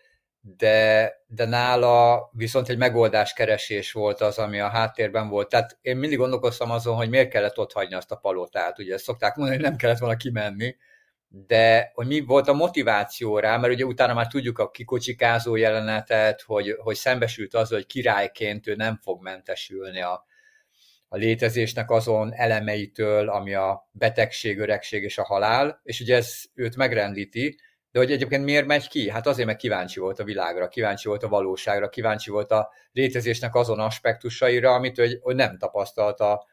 de, 0.44 1.12
de 1.26 1.44
nála 1.44 2.30
viszont 2.32 2.68
egy 2.68 2.78
megoldáskeresés 2.78 3.92
volt 3.92 4.20
az, 4.20 4.38
ami 4.38 4.60
a 4.60 4.68
háttérben 4.68 5.28
volt. 5.28 5.48
Tehát 5.48 5.78
én 5.80 5.96
mindig 5.96 6.18
gondolkoztam 6.18 6.70
azon, 6.70 6.96
hogy 6.96 7.08
miért 7.08 7.30
kellett 7.30 7.58
ott 7.58 7.72
hagyni 7.72 7.94
azt 7.94 8.10
a 8.10 8.16
palotát. 8.16 8.78
Ugye 8.78 8.94
ezt 8.94 9.04
szokták 9.04 9.36
mondani, 9.36 9.58
hogy 9.58 9.68
nem 9.68 9.76
kellett 9.76 9.98
volna 9.98 10.16
kimenni, 10.16 10.76
de 11.28 11.90
hogy 11.94 12.06
mi 12.06 12.20
volt 12.20 12.48
a 12.48 12.52
motiváció 12.52 13.38
rá, 13.38 13.56
mert 13.56 13.72
ugye 13.72 13.84
utána 13.84 14.14
már 14.14 14.26
tudjuk 14.26 14.58
a 14.58 14.70
kikocsikázó 14.70 15.56
jelenetet, 15.56 16.42
hogy, 16.42 16.76
hogy 16.78 16.96
szembesült 16.96 17.54
az, 17.54 17.68
hogy 17.68 17.86
királyként 17.86 18.66
ő 18.66 18.74
nem 18.74 18.98
fog 19.02 19.22
mentesülni 19.22 20.00
a, 20.00 20.26
a 21.08 21.16
létezésnek 21.16 21.90
azon 21.90 22.34
elemeitől, 22.34 23.28
ami 23.28 23.54
a 23.54 23.88
betegség, 23.92 24.58
öregség 24.58 25.02
és 25.02 25.18
a 25.18 25.24
halál, 25.24 25.80
és 25.82 26.00
ugye 26.00 26.16
ez 26.16 26.42
őt 26.54 26.76
megrendíti, 26.76 27.58
de 27.92 27.98
hogy 27.98 28.12
egyébként 28.12 28.44
miért 28.44 28.66
megy 28.66 28.88
ki? 28.88 29.10
Hát 29.10 29.26
azért, 29.26 29.46
mert 29.46 29.58
kíváncsi 29.58 30.00
volt 30.00 30.18
a 30.18 30.24
világra, 30.24 30.68
kíváncsi 30.68 31.08
volt 31.08 31.22
a 31.22 31.28
valóságra, 31.28 31.88
kíváncsi 31.88 32.30
volt 32.30 32.50
a 32.50 32.70
létezésnek 32.92 33.54
azon 33.54 33.80
aspektusaira, 33.80 34.74
amit 34.74 34.96
hogy, 34.96 35.18
hogy 35.20 35.34
nem 35.34 35.58
tapasztalta 35.58 36.46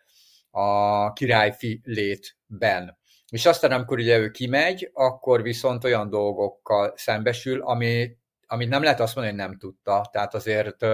a 0.51 1.13
királyfi 1.13 1.81
létben. 1.84 2.98
És 3.29 3.46
aztán, 3.46 3.72
amikor 3.72 3.98
ugye 3.98 4.17
ő 4.17 4.31
kimegy, 4.31 4.89
akkor 4.93 5.41
viszont 5.41 5.84
olyan 5.84 6.10
dolgokkal 6.10 6.93
szembesül, 6.96 7.62
ami, 7.62 8.17
amit 8.48 8.69
nem 8.69 8.84
lehet 8.84 9.00
azt 9.00 9.15
mondani, 9.15 9.38
hogy 9.38 9.48
nem 9.48 9.58
tudta. 9.58 10.10
Tehát 10.12 10.34
azért 10.34 10.86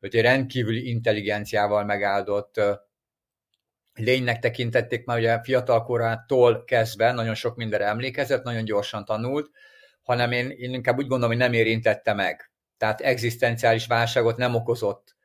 hogy 0.00 0.14
egy 0.14 0.20
rendkívüli 0.20 0.88
intelligenciával 0.88 1.84
megáldott 1.84 2.60
lénynek 3.94 4.38
tekintették 4.38 5.04
már 5.04 5.18
ugye 5.18 5.40
fiatalkorától 5.42 6.64
kezdve, 6.64 7.12
nagyon 7.12 7.34
sok 7.34 7.56
mindenre 7.56 7.86
emlékezett, 7.86 8.42
nagyon 8.42 8.64
gyorsan 8.64 9.04
tanult, 9.04 9.50
hanem 10.04 10.32
én, 10.32 10.50
én 10.50 10.72
inkább 10.72 10.98
úgy 10.98 11.06
gondolom, 11.06 11.36
hogy 11.36 11.44
nem 11.44 11.52
érintette 11.52 12.12
meg. 12.12 12.50
Tehát 12.76 13.00
egzisztenciális 13.00 13.86
válságot 13.86 14.36
nem 14.36 14.54
okozott. 14.54 15.16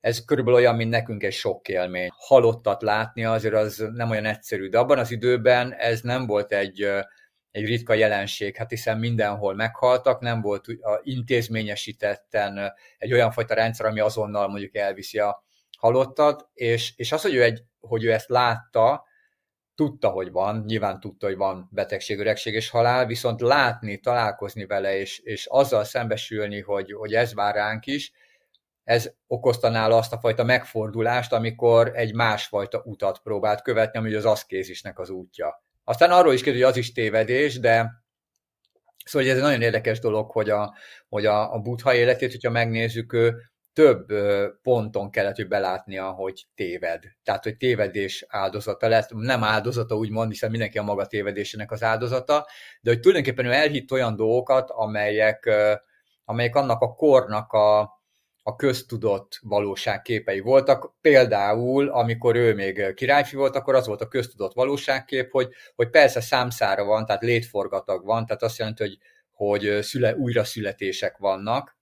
Ez 0.00 0.24
körülbelül 0.24 0.60
olyan, 0.60 0.76
mint 0.76 0.90
nekünk 0.90 1.22
egy 1.22 1.32
sok 1.32 1.68
élmény. 1.68 2.08
Halottat 2.16 2.82
látni 2.82 3.24
azért 3.24 3.54
az 3.54 3.84
nem 3.92 4.10
olyan 4.10 4.24
egyszerű, 4.24 4.68
de 4.68 4.78
abban 4.78 4.98
az 4.98 5.10
időben 5.10 5.74
ez 5.74 6.00
nem 6.00 6.26
volt 6.26 6.52
egy, 6.52 6.82
egy 7.50 7.64
ritka 7.64 7.94
jelenség, 7.94 8.56
hát 8.56 8.70
hiszen 8.70 8.98
mindenhol 8.98 9.54
meghaltak, 9.54 10.20
nem 10.20 10.40
volt 10.40 10.66
intézményesítetten 11.02 12.72
egy 12.98 13.12
olyan 13.12 13.30
fajta 13.30 13.54
rendszer, 13.54 13.86
ami 13.86 14.00
azonnal 14.00 14.48
mondjuk 14.48 14.76
elviszi 14.76 15.18
a 15.18 15.44
halottat, 15.78 16.48
és, 16.54 16.92
és 16.96 17.12
az, 17.12 17.22
hogy 17.22 17.34
ő, 17.34 17.42
egy, 17.42 17.62
hogy 17.80 18.04
ő 18.04 18.12
ezt 18.12 18.28
látta, 18.28 19.04
tudta, 19.76 20.08
hogy 20.08 20.30
van, 20.30 20.62
nyilván 20.66 21.00
tudta, 21.00 21.26
hogy 21.26 21.36
van 21.36 21.68
betegség, 21.72 22.18
öregség 22.18 22.54
és 22.54 22.68
halál, 22.68 23.06
viszont 23.06 23.40
látni, 23.40 23.98
találkozni 24.00 24.66
vele, 24.66 24.98
és, 24.98 25.18
és 25.18 25.46
azzal 25.46 25.84
szembesülni, 25.84 26.60
hogy, 26.60 26.92
hogy 26.92 27.14
ez 27.14 27.34
vár 27.34 27.54
ránk 27.54 27.86
is, 27.86 28.12
ez 28.84 29.12
okozta 29.26 29.68
nála 29.68 29.96
azt 29.96 30.12
a 30.12 30.18
fajta 30.18 30.44
megfordulást, 30.44 31.32
amikor 31.32 31.90
egy 31.94 32.14
másfajta 32.14 32.82
utat 32.84 33.18
próbált 33.18 33.62
követni, 33.62 33.98
ami 33.98 34.14
az 34.14 34.24
aszkézisnek 34.24 34.98
az 34.98 35.10
útja. 35.10 35.64
Aztán 35.84 36.10
arról 36.10 36.32
is 36.32 36.42
kérdő, 36.42 36.58
hogy 36.58 36.68
az 36.68 36.76
is 36.76 36.92
tévedés, 36.92 37.58
de 37.60 38.04
szóval 39.04 39.28
ez 39.28 39.36
egy 39.36 39.42
nagyon 39.42 39.62
érdekes 39.62 39.98
dolog, 39.98 40.30
hogy 40.30 40.50
a, 40.50 40.74
hogy 41.08 41.26
a, 41.26 41.54
a 41.54 41.58
buddha 41.58 41.94
életét, 41.94 42.30
hogyha 42.30 42.50
megnézzük, 42.50 43.12
ő 43.12 43.34
több 43.76 44.12
ponton 44.62 45.10
kellett, 45.10 45.36
hogy 45.36 45.48
belátnia, 45.48 46.10
hogy 46.10 46.46
téved. 46.54 47.02
Tehát, 47.22 47.42
hogy 47.42 47.56
tévedés 47.56 48.24
áldozata 48.28 48.88
lett, 48.88 49.10
nem 49.14 49.44
áldozata 49.44 49.96
úgymond, 49.96 50.30
hiszen 50.30 50.50
mindenki 50.50 50.78
a 50.78 50.82
maga 50.82 51.06
tévedésének 51.06 51.70
az 51.70 51.82
áldozata, 51.82 52.46
de 52.80 52.90
hogy 52.90 53.00
tulajdonképpen 53.00 53.46
ő 53.46 53.52
elhitt 53.52 53.92
olyan 53.92 54.16
dolgokat, 54.16 54.70
amelyek, 54.70 55.50
amelyek 56.24 56.56
annak 56.56 56.80
a 56.80 56.94
kornak 56.94 57.52
a, 57.52 57.80
a 58.42 58.56
köztudott 58.56 59.38
valóságképei 59.42 60.40
voltak. 60.40 60.94
Például, 61.00 61.88
amikor 61.88 62.36
ő 62.36 62.54
még 62.54 62.94
királyfi 62.94 63.36
volt, 63.36 63.56
akkor 63.56 63.74
az 63.74 63.86
volt 63.86 64.00
a 64.00 64.08
köztudott 64.08 64.54
valóságkép, 64.54 65.30
hogy, 65.30 65.48
hogy 65.74 65.90
persze 65.90 66.20
számszára 66.20 66.84
van, 66.84 67.06
tehát 67.06 67.22
létforgatag 67.22 68.04
van, 68.04 68.26
tehát 68.26 68.42
azt 68.42 68.58
jelenti, 68.58 68.82
hogy, 68.82 68.98
hogy 69.30 69.82
szüle, 69.82 70.14
újra 70.14 70.44
születések 70.44 71.16
vannak, 71.16 71.75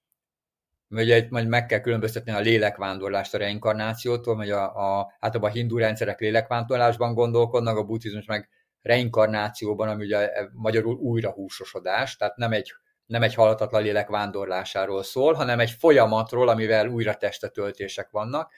Ugye 1.03 1.27
majd 1.31 1.49
meg 1.49 1.67
kell 1.67 1.81
különböztetni 1.81 2.33
a 2.33 2.41
lélekvándorlást 2.41 3.35
a 3.35 3.39
reinkarnációtól, 3.39 4.37
hogy 4.37 4.51
a, 4.51 4.63
a, 4.63 5.13
általában 5.19 5.51
a 5.51 5.55
hindu 5.55 5.79
rendszerek 5.79 6.21
lélekvándorlásban 6.21 7.15
gondolkodnak, 7.15 7.77
a 7.77 7.85
buddhizmus 7.85 8.27
meg 8.27 8.49
reinkarnációban, 8.83 9.89
ami 9.89 10.05
ugye 10.05 10.31
magyarul 10.53 10.95
újra 10.95 11.31
húsosodás, 11.31 12.17
tehát 12.17 12.37
nem 12.37 12.53
egy, 12.53 12.73
nem 13.07 13.23
egy 13.23 13.35
halatatlan 13.35 13.83
lélek 13.83 14.09
vándorlásáról 14.09 15.03
szól, 15.03 15.33
hanem 15.33 15.61
egy 15.61 15.71
folyamatról, 15.71 16.49
amivel 16.49 16.89
újra 16.89 17.15
testetöltések 17.15 18.11
vannak. 18.11 18.53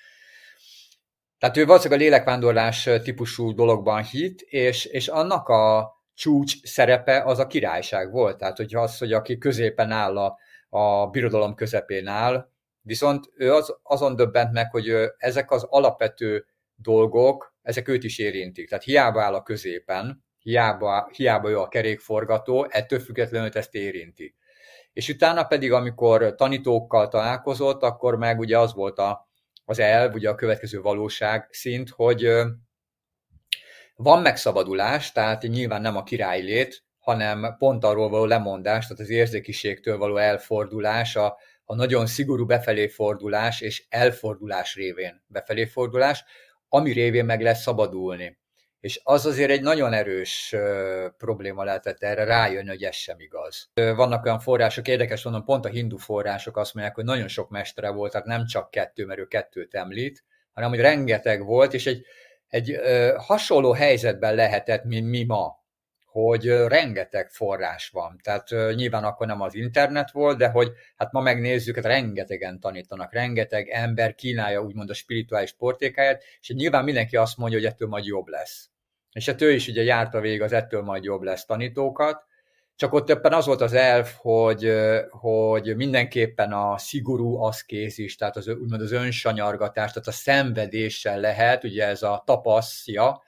Tehát 1.38 1.56
ő 1.56 1.64
valószínűleg 1.64 2.00
a 2.00 2.02
lélekvándorlás 2.02 2.88
típusú 3.02 3.54
dologban 3.54 4.02
hit, 4.02 4.40
és, 4.40 4.84
és 4.84 5.08
annak 5.08 5.48
a 5.48 5.94
csúcs 6.14 6.62
szerepe 6.62 7.22
az 7.22 7.38
a 7.38 7.46
királyság 7.46 8.10
volt. 8.10 8.36
Tehát, 8.36 8.56
hogy 8.56 8.74
az, 8.74 8.98
hogy 8.98 9.12
aki 9.12 9.38
középen 9.38 9.90
áll 9.90 10.18
a, 10.18 10.38
a 10.76 11.06
birodalom 11.06 11.54
közepén 11.54 12.06
áll, 12.06 12.48
viszont 12.80 13.30
ő 13.34 13.52
az, 13.52 13.76
azon 13.82 14.16
döbbent 14.16 14.52
meg, 14.52 14.70
hogy 14.70 14.92
ezek 15.18 15.50
az 15.50 15.66
alapvető 15.68 16.46
dolgok, 16.74 17.54
ezek 17.62 17.88
őt 17.88 18.04
is 18.04 18.18
érintik. 18.18 18.68
Tehát 18.68 18.84
hiába 18.84 19.22
áll 19.22 19.34
a 19.34 19.42
középen, 19.42 20.24
hiába, 20.38 21.10
hiába 21.12 21.48
jó 21.48 21.60
a 21.60 21.68
kerékforgató, 21.68 22.66
ettől 22.70 22.98
függetlenül 22.98 23.50
ezt 23.52 23.74
érinti. 23.74 24.34
És 24.92 25.08
utána 25.08 25.44
pedig, 25.44 25.72
amikor 25.72 26.34
tanítókkal 26.34 27.08
találkozott, 27.08 27.82
akkor 27.82 28.16
meg 28.16 28.38
ugye 28.38 28.58
az 28.58 28.74
volt 28.74 28.98
a, 28.98 29.28
az 29.64 29.78
elv, 29.78 30.14
ugye 30.14 30.28
a 30.28 30.34
következő 30.34 30.80
valóság 30.80 31.48
szint, 31.50 31.90
hogy 31.90 32.28
van 33.94 34.22
megszabadulás, 34.22 35.12
tehát 35.12 35.42
nyilván 35.42 35.80
nem 35.80 35.96
a 35.96 36.02
király 36.02 36.40
lét, 36.40 36.85
hanem 37.06 37.54
pont 37.58 37.84
arról 37.84 38.08
való 38.08 38.24
lemondás, 38.24 38.86
tehát 38.86 39.02
az 39.02 39.10
érzékiségtől 39.10 39.98
való 39.98 40.16
elfordulás, 40.16 41.16
a, 41.16 41.36
a 41.64 41.74
nagyon 41.74 42.06
szigorú 42.06 42.46
befelé 42.46 42.88
fordulás 42.88 43.60
és 43.60 43.84
elfordulás 43.88 44.74
révén 44.74 45.22
befelé 45.26 45.64
fordulás, 45.64 46.24
ami 46.68 46.92
révén 46.92 47.24
meg 47.24 47.42
lesz 47.42 47.60
szabadulni. 47.60 48.38
És 48.80 49.00
az 49.02 49.26
azért 49.26 49.50
egy 49.50 49.62
nagyon 49.62 49.92
erős 49.92 50.54
probléma 51.18 51.64
lehetett 51.64 52.02
erre 52.02 52.24
rájönni, 52.24 52.68
hogy 52.68 52.82
ez 52.82 52.94
sem 52.94 53.20
igaz. 53.20 53.70
Vannak 53.74 54.24
olyan 54.24 54.40
források, 54.40 54.88
érdekes 54.88 55.22
mondom, 55.22 55.44
pont 55.44 55.64
a 55.64 55.68
hindu 55.68 55.96
források 55.96 56.56
azt 56.56 56.74
mondják, 56.74 56.94
hogy 56.94 57.04
nagyon 57.04 57.28
sok 57.28 57.50
mestere 57.50 57.90
volt, 57.90 58.12
tehát 58.12 58.26
nem 58.26 58.46
csak 58.46 58.70
kettő, 58.70 59.04
mert 59.04 59.20
ő 59.20 59.26
kettőt 59.26 59.74
említ, 59.74 60.24
hanem 60.52 60.70
hogy 60.70 60.80
rengeteg 60.80 61.44
volt, 61.44 61.74
és 61.74 61.86
egy, 61.86 62.06
egy 62.48 62.80
hasonló 63.16 63.72
helyzetben 63.72 64.34
lehetett, 64.34 64.84
mint 64.84 65.08
mi 65.08 65.24
ma 65.24 65.64
hogy 66.22 66.48
rengeteg 66.48 67.30
forrás 67.30 67.88
van. 67.88 68.20
Tehát 68.22 68.74
nyilván 68.74 69.04
akkor 69.04 69.26
nem 69.26 69.40
az 69.40 69.54
internet 69.54 70.10
volt, 70.10 70.38
de 70.38 70.48
hogy 70.48 70.72
hát 70.96 71.12
ma 71.12 71.20
megnézzük, 71.20 71.74
hát 71.74 71.84
rengetegen 71.84 72.60
tanítanak, 72.60 73.12
rengeteg 73.12 73.68
ember 73.68 74.14
kínálja 74.14 74.62
úgymond 74.62 74.90
a 74.90 74.94
spirituális 74.94 75.52
portékáját, 75.52 76.24
és 76.40 76.48
nyilván 76.48 76.84
mindenki 76.84 77.16
azt 77.16 77.36
mondja, 77.36 77.58
hogy 77.58 77.66
ettől 77.66 77.88
majd 77.88 78.04
jobb 78.04 78.26
lesz. 78.26 78.68
És 79.12 79.26
hát 79.26 79.42
ő 79.42 79.52
is 79.52 79.68
ugye 79.68 79.82
járta 79.82 80.20
végig 80.20 80.42
az 80.42 80.52
ettől 80.52 80.82
majd 80.82 81.04
jobb 81.04 81.22
lesz 81.22 81.44
tanítókat, 81.44 82.24
csak 82.76 82.92
ott 82.92 83.08
éppen 83.08 83.32
az 83.32 83.46
volt 83.46 83.60
az 83.60 83.72
elf, 83.72 84.14
hogy, 84.16 84.72
hogy 85.10 85.76
mindenképpen 85.76 86.52
a 86.52 86.78
szigorú 86.78 87.36
aszkézis, 87.42 88.16
tehát 88.16 88.36
az, 88.36 88.48
úgymond 88.48 88.82
az 88.82 88.92
önsanyargatás, 88.92 89.92
tehát 89.92 90.08
a 90.08 90.12
szenvedéssel 90.12 91.20
lehet, 91.20 91.64
ugye 91.64 91.86
ez 91.86 92.02
a 92.02 92.22
tapaszja, 92.26 93.22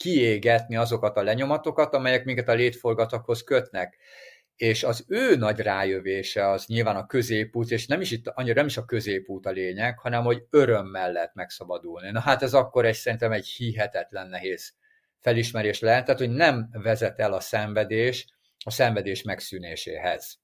kiégetni 0.00 0.76
azokat 0.76 1.16
a 1.16 1.22
lenyomatokat, 1.22 1.94
amelyek 1.94 2.24
minket 2.24 2.48
a 2.48 2.54
létforgatakhoz 2.54 3.42
kötnek. 3.42 3.98
És 4.56 4.84
az 4.84 5.04
ő 5.08 5.36
nagy 5.36 5.58
rájövése 5.58 6.48
az 6.48 6.66
nyilván 6.66 6.96
a 6.96 7.06
középút, 7.06 7.70
és 7.70 7.86
nem 7.86 8.00
is 8.00 8.10
itt 8.10 8.26
annyira 8.26 8.54
nem 8.54 8.66
is 8.66 8.76
a 8.76 8.84
középút 8.84 9.46
a 9.46 9.50
lényeg, 9.50 9.98
hanem 9.98 10.24
hogy 10.24 10.42
öröm 10.50 10.86
mellett 10.86 11.34
megszabadulni. 11.34 12.10
Na 12.10 12.20
hát 12.20 12.42
ez 12.42 12.54
akkor 12.54 12.86
egy 12.86 12.94
szerintem 12.94 13.32
egy 13.32 13.46
hihetetlen 13.46 14.28
nehéz 14.28 14.74
felismerés 15.18 15.80
lehet, 15.80 16.04
tehát 16.04 16.20
hogy 16.20 16.30
nem 16.30 16.68
vezet 16.72 17.20
el 17.20 17.32
a 17.32 17.40
szenvedés 17.40 18.26
a 18.64 18.70
szenvedés 18.70 19.22
megszűnéséhez. 19.22 20.38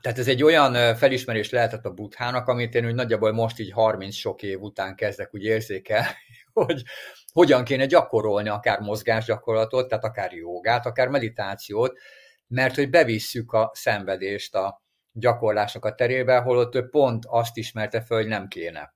Tehát 0.00 0.18
ez 0.18 0.28
egy 0.28 0.42
olyan 0.42 0.94
felismerés 0.94 1.50
lehetett 1.50 1.84
a 1.84 1.92
buthának, 1.92 2.48
amit 2.48 2.74
én 2.74 2.86
úgy 2.86 2.94
nagyjából 2.94 3.32
most 3.32 3.58
így 3.58 3.70
30 3.70 4.14
sok 4.14 4.42
év 4.42 4.60
után 4.60 4.94
kezdek 4.94 5.34
úgy 5.34 5.44
érzékelni, 5.44 6.06
hogy 6.66 6.82
hogyan 7.32 7.64
kéne 7.64 7.86
gyakorolni 7.86 8.48
akár 8.48 8.80
mozgásgyakorlatot, 8.80 9.88
tehát 9.88 10.04
akár 10.04 10.32
jogát, 10.32 10.86
akár 10.86 11.08
meditációt, 11.08 11.98
mert 12.46 12.74
hogy 12.74 12.90
bevisszük 12.90 13.52
a 13.52 13.70
szenvedést 13.74 14.54
a 14.54 14.82
gyakorlásnak 15.12 15.84
a 15.84 15.94
terébe, 15.94 16.38
holott 16.38 16.74
ő 16.74 16.88
pont 16.88 17.24
azt 17.26 17.56
ismerte 17.56 18.00
föl, 18.00 18.18
hogy 18.18 18.28
nem 18.28 18.48
kéne. 18.48 18.94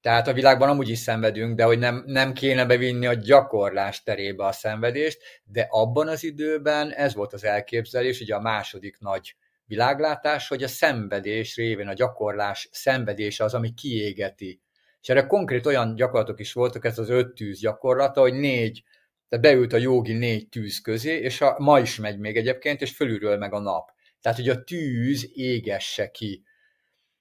Tehát 0.00 0.28
a 0.28 0.32
világban 0.32 0.68
amúgy 0.68 0.88
is 0.88 0.98
szenvedünk, 0.98 1.56
de 1.56 1.64
hogy 1.64 1.78
nem, 1.78 2.02
nem 2.06 2.32
kéne 2.32 2.64
bevinni 2.66 3.06
a 3.06 3.14
gyakorlás 3.14 4.02
terébe 4.02 4.44
a 4.44 4.52
szenvedést, 4.52 5.18
de 5.44 5.66
abban 5.70 6.08
az 6.08 6.24
időben 6.24 6.92
ez 6.92 7.14
volt 7.14 7.32
az 7.32 7.44
elképzelés, 7.44 8.20
ugye 8.20 8.34
a 8.34 8.40
második 8.40 8.98
nagy 8.98 9.36
világlátás, 9.64 10.48
hogy 10.48 10.62
a 10.62 10.68
szenvedés 10.68 11.56
révén 11.56 11.88
a 11.88 11.92
gyakorlás 11.92 12.68
szenvedése 12.72 13.44
az, 13.44 13.54
ami 13.54 13.74
kiégeti 13.74 14.62
és 15.00 15.08
erre 15.08 15.26
konkrét 15.26 15.66
olyan 15.66 15.94
gyakorlatok 15.94 16.40
is 16.40 16.52
voltak, 16.52 16.84
ez 16.84 16.98
az 16.98 17.08
öt 17.08 17.34
tűz 17.34 17.60
gyakorlata, 17.60 18.20
hogy 18.20 18.34
négy, 18.34 18.84
tehát 19.28 19.44
beült 19.44 19.72
a 19.72 19.76
jogi 19.76 20.12
négy 20.12 20.48
tűz 20.48 20.80
közé, 20.80 21.18
és 21.18 21.40
a, 21.40 21.54
ma 21.58 21.80
is 21.80 21.98
megy 21.98 22.18
még 22.18 22.36
egyébként, 22.36 22.80
és 22.80 22.96
fölülről 22.96 23.36
meg 23.36 23.52
a 23.52 23.58
nap. 23.58 23.90
Tehát, 24.20 24.38
hogy 24.38 24.48
a 24.48 24.64
tűz 24.64 25.30
égesse 25.32 26.10
ki. 26.10 26.42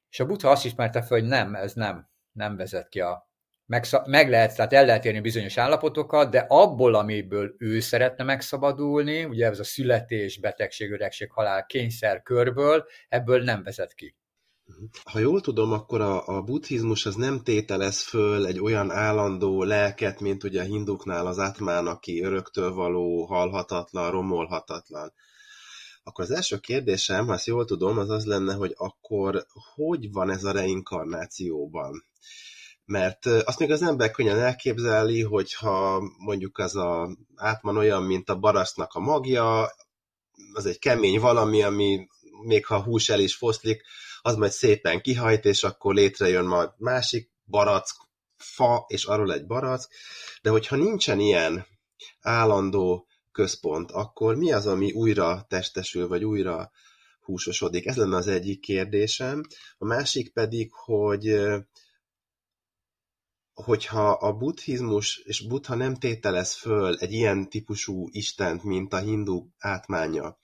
És 0.09 0.19
a 0.19 0.25
Buddha 0.25 0.49
azt 0.49 0.65
ismerte 0.65 1.01
fel, 1.01 1.19
hogy 1.19 1.27
nem, 1.27 1.55
ez 1.55 1.73
nem, 1.73 2.09
nem 2.31 2.55
vezet 2.55 2.89
ki 2.89 2.99
a 2.99 3.27
meg, 3.67 3.85
meg 4.05 4.29
lehet, 4.29 4.55
tehát 4.55 4.73
el 4.73 4.85
lehet 4.85 5.05
érni 5.05 5.19
bizonyos 5.19 5.57
állapotokat, 5.57 6.31
de 6.31 6.45
abból, 6.47 6.95
amiből 6.95 7.55
ő 7.57 7.79
szeretne 7.79 8.23
megszabadulni, 8.23 9.23
ugye 9.23 9.45
ez 9.45 9.59
a 9.59 9.63
születés, 9.63 10.39
betegség, 10.39 10.91
öregség, 10.91 11.31
halál, 11.31 11.65
kényszer 11.65 12.21
körből, 12.21 12.85
ebből 13.09 13.43
nem 13.43 13.63
vezet 13.63 13.93
ki. 13.93 14.15
Ha 15.03 15.19
jól 15.19 15.41
tudom, 15.41 15.71
akkor 15.71 16.01
a, 16.01 16.27
a 16.27 16.41
buddhizmus 16.41 17.05
az 17.05 17.15
nem 17.15 17.43
tételez 17.43 18.01
föl 18.01 18.45
egy 18.45 18.59
olyan 18.59 18.91
állandó 18.91 19.63
lelket, 19.63 20.19
mint 20.19 20.43
ugye 20.43 20.61
a 20.61 20.65
hinduknál 20.65 21.27
az 21.27 21.37
atmán, 21.37 21.87
aki 21.87 22.23
öröktől 22.23 22.73
való, 22.73 23.25
halhatatlan, 23.25 24.11
romolhatatlan. 24.11 25.13
Akkor 26.03 26.23
az 26.23 26.31
első 26.31 26.57
kérdésem, 26.57 27.27
ha 27.27 27.33
ezt 27.33 27.45
jól 27.45 27.65
tudom, 27.65 27.97
az 27.97 28.09
az 28.09 28.25
lenne, 28.25 28.53
hogy 28.53 28.73
akkor 28.75 29.45
hogy 29.75 30.11
van 30.11 30.29
ez 30.29 30.43
a 30.43 30.51
reinkarnációban? 30.51 32.05
Mert 32.85 33.25
azt 33.25 33.59
még 33.59 33.71
az 33.71 33.81
ember 33.81 34.11
könnyen 34.11 34.39
elképzeli, 34.39 35.21
hogyha 35.21 36.01
mondjuk 36.17 36.57
az 36.57 36.75
a 36.75 37.17
átman 37.35 37.77
olyan, 37.77 38.03
mint 38.03 38.29
a 38.29 38.39
barasznak 38.39 38.93
a 38.93 38.99
magja, 38.99 39.71
az 40.53 40.65
egy 40.65 40.79
kemény 40.79 41.19
valami, 41.19 41.63
ami 41.63 42.07
még 42.45 42.65
ha 42.65 42.83
hús 42.83 43.09
el 43.09 43.19
is 43.19 43.35
foszlik, 43.35 43.83
az 44.27 44.35
majd 44.35 44.51
szépen 44.51 45.01
kihajt, 45.01 45.45
és 45.45 45.63
akkor 45.63 45.93
létrejön 45.93 46.45
majd 46.45 46.69
másik 46.77 47.31
barack, 47.45 47.85
fa, 48.37 48.85
és 48.87 49.05
arról 49.05 49.33
egy 49.33 49.45
barack, 49.45 49.89
de 50.41 50.49
hogyha 50.49 50.75
nincsen 50.75 51.19
ilyen 51.19 51.65
állandó 52.21 53.07
központ, 53.31 53.91
akkor 53.91 54.35
mi 54.35 54.51
az, 54.51 54.67
ami 54.67 54.91
újra 54.91 55.45
testesül, 55.49 56.07
vagy 56.07 56.23
újra 56.23 56.71
húsosodik? 57.19 57.85
Ez 57.85 57.95
lenne 57.95 58.15
az 58.15 58.27
egyik 58.27 58.59
kérdésem. 58.59 59.43
A 59.77 59.85
másik 59.85 60.33
pedig, 60.33 60.71
hogy 60.73 61.39
hogyha 63.53 64.09
a 64.09 64.33
buddhizmus 64.33 65.17
és 65.17 65.47
buddha 65.47 65.75
nem 65.75 65.95
tételez 65.95 66.53
föl 66.53 66.97
egy 66.97 67.11
ilyen 67.11 67.49
típusú 67.49 68.07
istent, 68.11 68.63
mint 68.63 68.93
a 68.93 68.97
hindu 68.97 69.47
átmánya, 69.57 70.37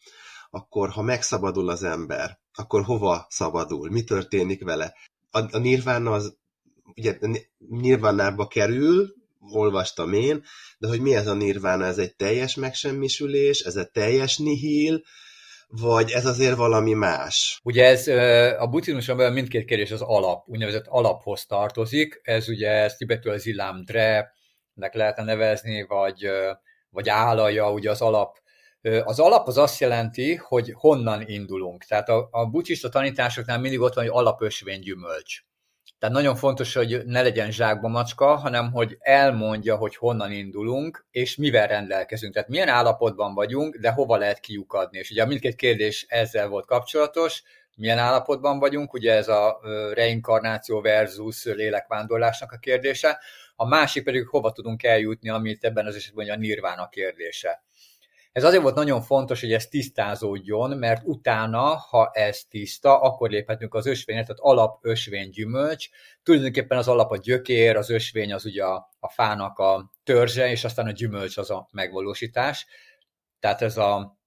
akkor 0.56 0.90
ha 0.90 1.02
megszabadul 1.02 1.70
az 1.70 1.84
ember, 1.84 2.40
akkor 2.54 2.84
hova 2.84 3.26
szabadul? 3.30 3.90
Mi 3.90 4.04
történik 4.04 4.64
vele? 4.64 4.94
A, 5.32 5.56
a 5.56 5.58
nirvana 5.58 6.12
az 6.12 6.38
ugye 6.96 7.18
nirvánába 7.58 8.48
kerül, 8.48 9.14
olvastam 9.52 10.14
én, 10.14 10.44
de 10.78 10.88
hogy 10.88 11.02
mi 11.02 11.16
ez 11.16 11.28
a 11.28 11.34
nirvána? 11.34 11.86
Ez 11.86 11.98
egy 11.98 12.16
teljes 12.16 12.56
megsemmisülés? 12.56 13.60
Ez 13.60 13.76
egy 13.76 13.90
teljes 13.90 14.38
nihil? 14.38 15.02
Vagy 15.68 16.12
ez 16.12 16.26
azért 16.26 16.56
valami 16.56 16.94
más? 16.94 17.60
Ugye 17.64 17.86
ez 17.86 18.08
a 18.60 18.68
buddhizmuson 18.68 19.18
belül 19.18 19.34
mindkét 19.34 19.66
kérdés 19.66 19.92
az 19.92 20.02
alap, 20.02 20.48
úgynevezett 20.48 20.88
alaphoz 20.88 21.46
tartozik. 21.46 22.20
Ez 22.24 22.50
ugye 22.50 22.70
ez 22.70 22.96
tibetül 22.96 23.32
az 23.32 23.46
ilám 23.46 23.84
dre, 23.86 24.34
nek 24.74 24.94
lehetne 24.94 25.24
nevezni, 25.24 25.86
vagy, 25.88 26.28
vagy 26.90 27.10
állaja, 27.10 27.72
ugye 27.72 27.90
az 27.90 28.02
alap 28.02 28.42
az 29.04 29.20
alap 29.20 29.48
az 29.48 29.58
azt 29.58 29.80
jelenti, 29.80 30.36
hogy 30.36 30.74
honnan 30.76 31.28
indulunk. 31.28 31.84
Tehát 31.84 32.10
a, 32.10 32.28
a 32.32 32.46
bucsista 32.46 32.90
tanításoknál 32.90 33.60
mindig 33.60 33.80
ott 33.80 33.94
van, 33.94 34.04
hogy 34.04 34.14
alapösvény 34.16 34.80
gyümölcs. 34.80 35.44
Tehát 36.00 36.16
nagyon 36.16 36.36
fontos, 36.36 36.74
hogy 36.74 37.02
ne 37.06 37.22
legyen 37.22 37.52
zsákba 37.52 37.88
macska, 37.88 38.36
hanem 38.36 38.72
hogy 38.72 38.98
elmondja, 39.00 39.76
hogy 39.76 39.96
honnan 39.96 40.32
indulunk, 40.32 41.06
és 41.12 41.36
mivel 41.36 41.68
rendelkezünk. 41.68 42.34
Tehát 42.34 42.50
milyen 42.50 42.68
állapotban 42.68 43.34
vagyunk, 43.34 43.76
de 43.76 43.92
hova 43.92 44.18
lehet 44.18 44.40
kiukadni. 44.40 44.98
És 44.98 45.12
ugye 45.12 45.26
mindkét 45.26 45.56
kérdés 45.56 46.06
ezzel 46.10 46.48
volt 46.48 46.66
kapcsolatos, 46.66 47.44
milyen 47.76 47.98
állapotban 47.98 48.60
vagyunk, 48.60 48.94
ugye 48.94 49.14
ez 49.14 49.28
a 49.28 49.60
reinkarnáció 49.94 50.82
versus 50.82 51.44
lélekvándorlásnak 51.44 52.52
a 52.52 52.58
kérdése, 52.58 53.20
a 53.56 53.68
másik 53.68 54.04
pedig 54.04 54.28
hova 54.28 54.52
tudunk 54.52 54.84
eljutni, 54.84 55.30
amit 55.30 55.64
ebben 55.64 55.86
az 55.86 55.96
esetben 55.96 56.30
a 56.30 56.36
nirvána 56.36 56.90
kérdése. 56.90 57.64
Ez 58.34 58.44
azért 58.44 58.62
volt 58.62 58.76
nagyon 58.76 59.02
fontos, 59.02 59.40
hogy 59.42 59.54
ez 59.54 59.68
tisztázódjon, 59.68 60.78
mert 60.78 61.02
utána, 61.06 61.76
ha 61.76 62.12
ez 62.14 62.44
tiszta, 62.44 63.00
akkor 63.02 63.30
léphetünk 63.30 63.74
az 63.74 63.86
ösvényre, 63.86 64.22
tehát 64.22 64.40
alap 64.40 64.78
ösvény 64.82 65.30
gyümölcs. 65.30 65.90
Tulajdonképpen 66.24 66.78
az 66.78 66.88
alap 66.88 67.12
a 67.12 67.18
gyökér, 67.18 67.76
az 67.76 67.90
ösvény 67.90 68.34
az 68.34 68.46
ugye 68.46 68.64
a, 68.64 68.90
a 69.00 69.10
fának 69.10 69.60
a 69.60 69.92
törzse, 70.04 70.50
és 70.50 70.64
aztán 70.64 70.86
a 70.88 70.92
gyümölcs 70.92 71.38
az 71.38 71.50
a 71.50 71.68
megvalósítás. 71.72 72.66
Tehát 73.40 73.62
ez 73.62 73.78
a 73.78 74.18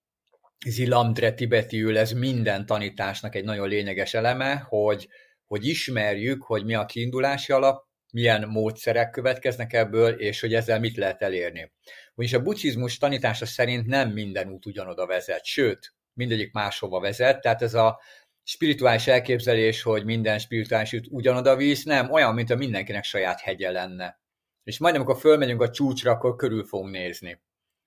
zilamdre 0.66 1.32
tibetiül, 1.32 1.98
ez 1.98 2.12
minden 2.12 2.66
tanításnak 2.66 3.34
egy 3.34 3.44
nagyon 3.44 3.68
lényeges 3.68 4.14
eleme, 4.14 4.66
hogy, 4.68 5.08
hogy 5.46 5.66
ismerjük, 5.66 6.42
hogy 6.42 6.64
mi 6.64 6.74
a 6.74 6.86
kiindulási 6.86 7.52
alap, 7.52 7.84
milyen 8.12 8.48
módszerek 8.48 9.10
következnek 9.10 9.72
ebből, 9.72 10.20
és 10.20 10.40
hogy 10.40 10.54
ezzel 10.54 10.80
mit 10.80 10.96
lehet 10.96 11.22
elérni. 11.22 11.72
Ugyanis 12.16 12.36
a 12.36 12.42
buddhizmus 12.42 12.98
tanítása 12.98 13.46
szerint 13.46 13.86
nem 13.86 14.10
minden 14.10 14.48
út 14.48 14.66
ugyanoda 14.66 15.06
vezet, 15.06 15.44
sőt, 15.44 15.94
mindegyik 16.12 16.52
máshova 16.52 17.00
vezet, 17.00 17.40
tehát 17.40 17.62
ez 17.62 17.74
a 17.74 18.00
spirituális 18.42 19.06
elképzelés, 19.06 19.82
hogy 19.82 20.04
minden 20.04 20.38
spirituális 20.38 20.92
út 20.92 21.06
ugyanoda 21.10 21.56
visz, 21.56 21.84
nem, 21.84 22.10
olyan, 22.10 22.34
mint 22.34 22.50
a 22.50 22.56
mindenkinek 22.56 23.04
saját 23.04 23.40
hegye 23.40 23.70
lenne. 23.70 24.20
És 24.64 24.78
majd 24.78 24.94
amikor 24.94 25.18
fölmegyünk 25.18 25.62
a 25.62 25.70
csúcsra, 25.70 26.10
akkor 26.10 26.36
körül 26.36 26.64
fogunk 26.64 26.90
nézni. 26.90 27.40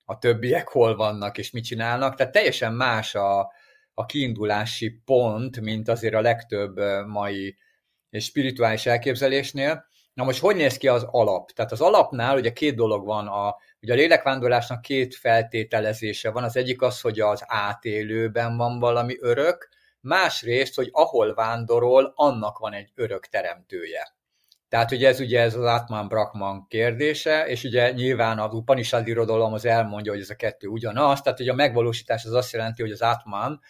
A 0.04 0.18
többiek 0.18 0.68
hol 0.68 0.96
vannak 0.96 1.38
és 1.38 1.50
mit 1.50 1.64
csinálnak, 1.64 2.14
tehát 2.14 2.32
teljesen 2.32 2.74
más 2.74 3.14
a, 3.14 3.52
a 3.94 4.06
kiindulási 4.06 4.90
pont, 5.04 5.60
mint 5.60 5.88
azért 5.88 6.14
a 6.14 6.20
legtöbb 6.20 6.76
mai 7.06 7.56
spirituális 8.10 8.86
elképzelésnél, 8.86 9.88
Na 10.20 10.26
most 10.26 10.40
hogy 10.40 10.56
néz 10.56 10.76
ki 10.76 10.88
az 10.88 11.06
alap? 11.10 11.50
Tehát 11.50 11.72
az 11.72 11.80
alapnál 11.80 12.36
ugye 12.36 12.52
két 12.52 12.74
dolog 12.74 13.04
van, 13.04 13.26
a, 13.26 13.56
ugye 13.82 13.92
a 13.92 13.96
lélekvándorlásnak 13.96 14.80
két 14.80 15.14
feltételezése 15.14 16.30
van. 16.30 16.44
Az 16.44 16.56
egyik 16.56 16.82
az, 16.82 17.00
hogy 17.00 17.20
az 17.20 17.44
átélőben 17.46 18.56
van 18.56 18.78
valami 18.78 19.16
örök, 19.20 19.68
másrészt, 20.00 20.74
hogy 20.74 20.88
ahol 20.92 21.34
vándorol, 21.34 22.12
annak 22.14 22.58
van 22.58 22.72
egy 22.72 22.90
örök 22.94 23.26
teremtője. 23.26 24.14
Tehát 24.68 24.90
ugye 24.90 25.08
ez 25.08 25.20
ugye 25.20 25.40
ez 25.40 25.54
az 25.54 25.64
Atman 25.64 26.08
Brahman 26.08 26.66
kérdése, 26.68 27.46
és 27.46 27.64
ugye 27.64 27.90
nyilván 27.90 28.38
az 28.38 28.54
Upanishad 28.54 29.06
irodalom 29.06 29.52
az 29.52 29.64
elmondja, 29.64 30.12
hogy 30.12 30.20
ez 30.20 30.30
a 30.30 30.34
kettő 30.34 30.66
ugyanaz, 30.66 31.20
tehát 31.20 31.40
ugye 31.40 31.52
a 31.52 31.54
megvalósítás 31.54 32.24
az 32.24 32.32
azt 32.32 32.52
jelenti, 32.52 32.82
hogy 32.82 32.92
az 32.92 33.02
Atman, 33.02 33.60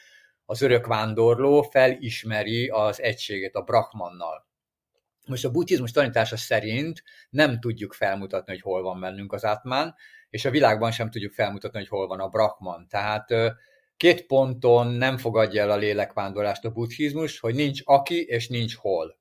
az 0.46 0.62
örök 0.62 0.86
vándorló 0.86 1.62
felismeri 1.62 2.68
az 2.68 3.02
egységet 3.02 3.54
a 3.54 3.62
Brahmannal. 3.62 4.48
Most 5.30 5.44
a 5.44 5.50
buddhizmus 5.50 5.90
tanítása 5.90 6.36
szerint 6.36 7.02
nem 7.30 7.60
tudjuk 7.60 7.92
felmutatni, 7.92 8.52
hogy 8.52 8.62
hol 8.62 8.82
van 8.82 9.00
bennünk 9.00 9.32
az 9.32 9.44
Atman, 9.44 9.94
és 10.30 10.44
a 10.44 10.50
világban 10.50 10.90
sem 10.90 11.10
tudjuk 11.10 11.32
felmutatni, 11.32 11.78
hogy 11.78 11.88
hol 11.88 12.06
van 12.06 12.20
a 12.20 12.28
Brahman. 12.28 12.86
Tehát 12.88 13.26
két 13.96 14.26
ponton 14.26 14.86
nem 14.86 15.18
fogadja 15.18 15.62
el 15.62 15.70
a 15.70 15.76
lélekvándorlást 15.76 16.64
a 16.64 16.70
buddhizmus, 16.70 17.38
hogy 17.40 17.54
nincs 17.54 17.80
aki 17.84 18.24
és 18.24 18.48
nincs 18.48 18.74
hol. 18.76 19.18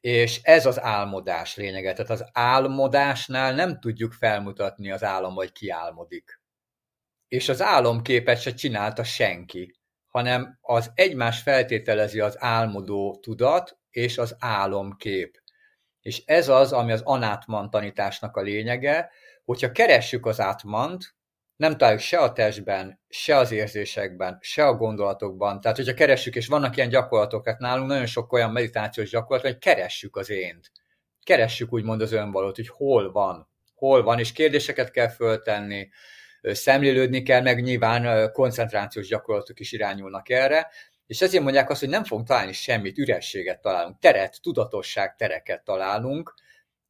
És 0.00 0.40
ez 0.42 0.66
az 0.66 0.80
álmodás 0.80 1.56
lényege. 1.56 1.92
Tehát 1.92 2.10
az 2.10 2.24
álmodásnál 2.32 3.54
nem 3.54 3.80
tudjuk 3.80 4.12
felmutatni 4.12 4.90
az 4.90 5.02
álom, 5.02 5.34
hogy 5.34 5.52
ki 5.52 5.70
álmodik. 5.70 6.40
És 7.28 7.48
az 7.48 7.62
álomképet 7.62 8.40
se 8.40 8.54
csinálta 8.54 9.04
senki, 9.04 9.74
hanem 10.06 10.58
az 10.60 10.90
egymás 10.94 11.42
feltételezi 11.42 12.20
az 12.20 12.36
álmodó 12.38 13.18
tudat 13.22 13.78
és 13.94 14.18
az 14.18 14.36
álomkép. 14.38 15.42
És 16.00 16.22
ez 16.24 16.48
az, 16.48 16.72
ami 16.72 16.92
az 16.92 17.00
anátman 17.04 17.70
tanításnak 17.70 18.36
a 18.36 18.40
lényege, 18.40 19.10
hogyha 19.44 19.72
keressük 19.72 20.26
az 20.26 20.40
átmant, 20.40 21.14
nem 21.56 21.76
találjuk 21.76 22.02
se 22.02 22.18
a 22.18 22.32
testben, 22.32 23.00
se 23.08 23.36
az 23.36 23.52
érzésekben, 23.52 24.38
se 24.40 24.66
a 24.66 24.74
gondolatokban. 24.74 25.60
Tehát, 25.60 25.76
hogyha 25.76 25.94
keressük, 25.94 26.34
és 26.34 26.46
vannak 26.46 26.76
ilyen 26.76 26.88
gyakorlatok, 26.88 27.46
hát 27.46 27.58
nálunk 27.58 27.88
nagyon 27.88 28.06
sok 28.06 28.32
olyan 28.32 28.52
meditációs 28.52 29.10
gyakorlat, 29.10 29.44
hogy 29.44 29.58
keressük 29.58 30.16
az 30.16 30.30
ént. 30.30 30.70
Keressük 31.22 31.72
úgymond 31.72 32.00
az 32.00 32.12
önvalót, 32.12 32.56
hogy 32.56 32.68
hol 32.68 33.12
van, 33.12 33.48
hol 33.74 34.02
van, 34.02 34.18
és 34.18 34.32
kérdéseket 34.32 34.90
kell 34.90 35.08
föltenni, 35.08 35.88
szemlélődni 36.42 37.22
kell, 37.22 37.42
meg 37.42 37.62
nyilván 37.62 38.32
koncentrációs 38.32 39.06
gyakorlatok 39.06 39.60
is 39.60 39.72
irányulnak 39.72 40.28
erre, 40.30 40.70
és 41.06 41.20
ezért 41.20 41.42
mondják 41.42 41.70
azt, 41.70 41.80
hogy 41.80 41.88
nem 41.88 42.04
fogunk 42.04 42.26
találni 42.28 42.52
semmit, 42.52 42.98
ürességet 42.98 43.60
találunk, 43.60 43.98
teret, 43.98 44.42
tudatosság 44.42 45.16
tereket 45.16 45.64
találunk, 45.64 46.34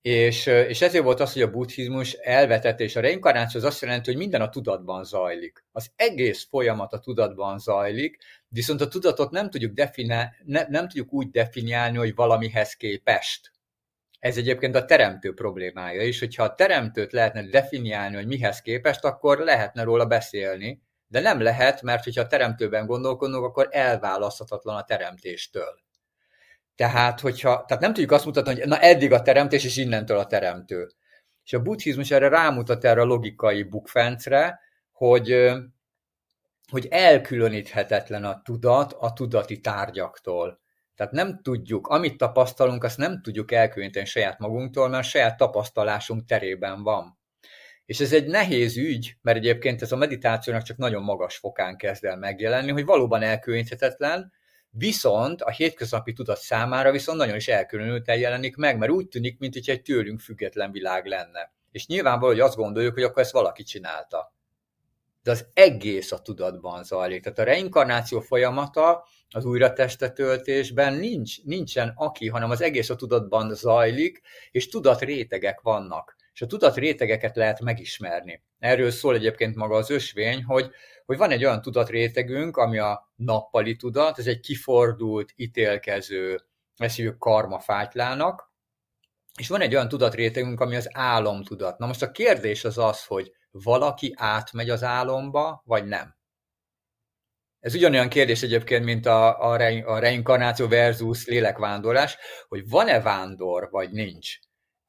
és, 0.07 0.47
és 0.47 0.83
ezért 0.83 1.05
volt 1.05 1.21
az, 1.21 1.33
hogy 1.33 1.43
a 1.43 1.51
buddhizmus 1.51 2.13
elvetett, 2.13 2.81
és 2.81 2.97
a 2.97 3.01
reinkarnáció 3.01 3.61
az 3.61 3.67
azt 3.67 3.83
jelenti, 3.83 4.11
hogy 4.11 4.19
minden 4.19 4.41
a 4.41 4.49
tudatban 4.49 5.05
zajlik. 5.05 5.65
Az 5.73 5.91
egész 5.97 6.47
folyamat 6.51 6.93
a 6.93 6.99
tudatban 6.99 7.59
zajlik, 7.59 8.19
viszont 8.49 8.81
a 8.81 8.89
tudatot 8.89 9.31
nem 9.31 9.51
tudjuk, 9.51 9.73
define, 9.73 10.35
ne, 10.45 10.65
nem 10.69 10.89
tudjuk 10.89 11.13
úgy 11.13 11.31
definiálni, 11.31 11.97
hogy 11.97 12.15
valamihez 12.15 12.75
képest. 12.75 13.53
Ez 14.19 14.37
egyébként 14.37 14.75
a 14.75 14.85
teremtő 14.85 15.35
problémája 15.35 16.03
is, 16.03 16.19
hogyha 16.19 16.43
a 16.43 16.55
teremtőt 16.55 17.13
lehetne 17.13 17.43
definiálni, 17.49 18.15
hogy 18.15 18.27
mihez 18.27 18.61
képest, 18.61 19.05
akkor 19.05 19.39
lehetne 19.39 19.83
róla 19.83 20.07
beszélni, 20.07 20.83
de 21.07 21.21
nem 21.21 21.41
lehet, 21.41 21.83
mert 21.83 22.05
hogyha 22.05 22.23
a 22.23 22.27
teremtőben 22.27 22.87
gondolkodunk, 22.87 23.45
akkor 23.45 23.69
elválaszthatatlan 23.71 24.77
a 24.77 24.85
teremtéstől. 24.85 25.83
Tehát, 26.75 27.21
hogyha, 27.21 27.65
tehát 27.67 27.83
nem 27.83 27.93
tudjuk 27.93 28.13
azt 28.13 28.25
mutatni, 28.25 28.55
hogy 28.55 28.69
na 28.69 28.79
eddig 28.79 29.13
a 29.13 29.23
teremtés, 29.23 29.65
és 29.65 29.77
innentől 29.77 30.19
a 30.19 30.27
teremtő. 30.27 30.91
És 31.45 31.53
a 31.53 31.63
buddhizmus 31.63 32.11
erre 32.11 32.29
rámutat 32.29 32.85
erre 32.85 33.01
a 33.01 33.05
logikai 33.05 33.63
bukfencre, 33.63 34.61
hogy, 34.93 35.53
hogy 36.71 36.87
elkülöníthetetlen 36.91 38.25
a 38.25 38.43
tudat 38.43 38.93
a 38.93 39.13
tudati 39.13 39.61
tárgyaktól. 39.61 40.63
Tehát 40.95 41.13
nem 41.13 41.43
tudjuk, 41.43 41.87
amit 41.87 42.17
tapasztalunk, 42.17 42.85
azt 42.85 42.99
nem 42.99 43.23
tudjuk 43.23 43.53
elkülöníteni 43.53 44.07
saját 44.07 44.39
magunktól, 44.39 44.89
mert 44.89 45.07
saját 45.07 45.37
tapasztalásunk 45.37 46.25
terében 46.25 46.83
van. 46.83 47.19
És 47.87 48.01
ez 48.01 48.13
egy 48.13 48.27
nehéz 48.27 48.77
ügy, 48.77 49.17
mert 49.23 49.37
egyébként 49.37 49.83
ez 49.83 49.93
a 49.93 49.97
meditációnak 49.97 50.63
csak 50.63 50.77
nagyon 50.77 51.03
magas 51.03 51.37
fokán 51.37 51.77
kezd 51.77 52.05
el 52.05 52.17
megjelenni, 52.17 52.71
hogy 52.71 52.85
valóban 52.85 53.23
elkülöníthetetlen, 53.23 54.33
Viszont 54.77 55.43
a 55.43 55.51
hétköznapi 55.51 56.13
tudat 56.13 56.39
számára 56.39 56.91
viszont 56.91 57.19
nagyon 57.19 57.37
is 57.37 57.49
elkülönülten 57.49 58.19
jelenik 58.19 58.57
meg, 58.57 58.79
mert 58.79 58.93
úgy 58.93 59.09
tűnik, 59.09 59.39
mint 59.39 59.57
egy 59.57 59.83
tőlünk 59.83 60.21
független 60.21 60.73
világ 60.73 61.07
lenne. 61.07 61.53
És 61.71 61.87
nyilvánvaló, 61.87 62.33
hogy 62.33 62.41
azt 62.41 62.57
gondoljuk, 62.57 62.95
hogy 62.95 63.03
akkor 63.03 63.23
ezt 63.23 63.33
valaki 63.33 63.63
csinálta. 63.63 64.35
De 65.23 65.31
az 65.31 65.47
egész 65.53 66.13
a 66.13 66.19
tudatban 66.19 66.85
zajlik. 66.85 67.23
Tehát 67.23 67.39
a 67.39 67.43
reinkarnáció 67.43 68.21
folyamata 68.21 69.07
az 69.31 69.45
újratestetöltésben 69.45 70.95
nincs, 70.95 71.43
nincsen 71.43 71.93
aki, 71.97 72.29
hanem 72.29 72.51
az 72.51 72.61
egész 72.61 72.91
a 72.91 72.97
tudatban 72.97 73.55
zajlik, 73.55 74.21
és 74.51 74.69
tudatrétegek 74.69 75.61
vannak. 75.61 76.14
És 76.35 76.43
a 76.43 76.47
tudatrétegeket 76.47 77.37
lehet 77.37 77.61
megismerni. 77.61 78.43
Erről 78.59 78.91
szól 78.91 79.15
egyébként 79.15 79.55
maga 79.55 79.77
az 79.77 79.91
ösvény, 79.91 80.45
hogy 80.45 80.71
hogy 81.05 81.17
van 81.17 81.31
egy 81.31 81.45
olyan 81.45 81.63
tudatrétegünk, 81.63 82.57
ami 82.57 82.79
a 82.79 83.13
nappali 83.17 83.77
tudat, 83.77 84.19
ez 84.19 84.27
egy 84.27 84.41
kifordult, 84.41 85.33
ítélkező, 85.37 86.41
ezt 86.77 86.97
hívjuk 86.97 87.19
karmafátylának, 87.19 88.53
és 89.39 89.49
van 89.49 89.61
egy 89.61 89.75
olyan 89.75 89.89
tudatrétegünk, 89.89 90.61
ami 90.61 90.77
az 90.77 90.89
álomtudat. 90.93 91.79
Na 91.79 91.87
most 91.87 92.03
a 92.03 92.11
kérdés 92.11 92.65
az 92.65 92.79
az, 92.79 93.05
hogy 93.05 93.33
valaki 93.51 94.15
átmegy 94.17 94.71
az 94.71 94.83
álomba, 94.83 95.63
vagy 95.65 95.85
nem. 95.87 96.17
Ez 97.61 97.75
ugyanolyan 97.75 98.09
kérdés 98.09 98.43
egyébként, 98.43 98.85
mint 98.85 99.07
a, 99.07 99.51
a, 99.51 99.57
re, 99.57 99.85
a 99.87 99.99
reinkarnáció 99.99 100.69
versus 100.69 101.27
lélekvándorlás, 101.27 102.17
hogy 102.49 102.69
van-e 102.69 103.01
vándor, 103.01 103.69
vagy 103.71 103.91
nincs. 103.91 104.39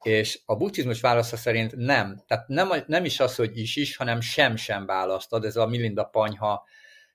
És 0.02 0.40
a 0.44 0.56
buddhizmus 0.56 1.00
válasza 1.00 1.36
szerint 1.36 1.76
nem. 1.76 2.22
Tehát 2.26 2.48
nem, 2.48 2.68
nem 2.86 3.04
is 3.04 3.20
az, 3.20 3.34
hogy 3.34 3.58
is-is, 3.58 3.96
hanem 3.96 4.20
sem-sem 4.20 4.86
választad. 4.86 5.44
Ez 5.44 5.56
a 5.56 5.66
Milinda 5.66 6.04
Panyha 6.04 6.66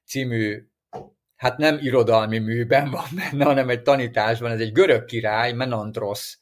című, 0.06 0.68
hát 1.36 1.58
nem 1.58 1.78
irodalmi 1.82 2.40
műben 2.40 2.90
van 2.90 3.08
benne, 3.16 3.46
hanem 3.46 3.70
egy 3.70 3.82
tanításban. 3.82 4.52
Ez 4.52 4.60
egy 4.60 4.72
görög 4.72 5.06
király, 5.06 5.54
Menandros 5.54 6.40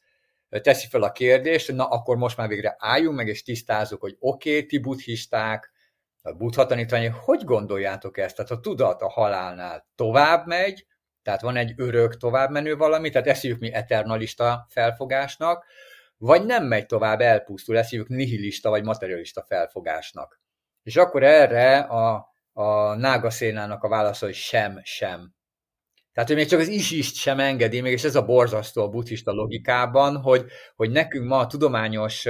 teszi 0.58 0.86
fel 0.86 1.02
a 1.02 1.12
kérdést, 1.12 1.72
na 1.72 1.88
akkor 1.88 2.16
most 2.16 2.36
már 2.36 2.48
végre 2.48 2.76
álljunk 2.78 3.16
meg, 3.16 3.28
és 3.28 3.42
tisztázzuk, 3.42 4.00
hogy 4.00 4.16
oké, 4.18 4.54
okay, 4.54 4.66
ti 4.66 4.78
buddhisták, 4.78 5.72
a 6.22 6.32
buddha 6.32 6.66
tanítványi, 6.66 7.06
hogy 7.06 7.44
gondoljátok 7.44 8.18
ezt? 8.18 8.36
Tehát 8.36 8.50
a 8.50 8.60
tudat 8.60 9.02
a 9.02 9.08
halálnál 9.08 9.86
tovább 9.94 10.46
megy, 10.46 10.86
tehát 11.22 11.40
van 11.40 11.56
egy 11.56 11.72
örök 11.76 12.16
továbbmenő 12.16 12.76
valami, 12.76 13.10
tehát 13.10 13.26
ezt 13.26 13.58
mi 13.58 13.72
eternalista 13.72 14.66
felfogásnak, 14.68 15.64
vagy 16.20 16.44
nem 16.44 16.64
megy 16.64 16.86
tovább, 16.86 17.20
elpusztul, 17.20 17.78
ezt 17.78 17.90
hívjuk 17.90 18.08
nihilista 18.08 18.70
vagy 18.70 18.84
materialista 18.84 19.42
felfogásnak. 19.42 20.40
És 20.82 20.96
akkor 20.96 21.22
erre 21.22 21.78
a, 21.78 22.32
a 22.52 22.94
nágaszénának 22.94 23.82
a 23.82 23.88
válasza, 23.88 24.26
hogy 24.26 24.34
sem, 24.34 24.80
sem. 24.82 25.34
Tehát, 26.12 26.28
hogy 26.28 26.38
még 26.38 26.48
csak 26.48 26.60
az 26.60 26.68
is 26.68 27.12
sem 27.12 27.40
engedi, 27.40 27.80
még 27.80 27.92
és 27.92 28.04
ez 28.04 28.16
a 28.16 28.24
borzasztó 28.24 28.82
a 28.82 28.88
buddhista 28.88 29.32
logikában, 29.32 30.16
hogy, 30.16 30.44
hogy 30.76 30.90
nekünk 30.90 31.28
ma 31.28 31.38
a 31.38 31.46
tudományos 31.46 32.26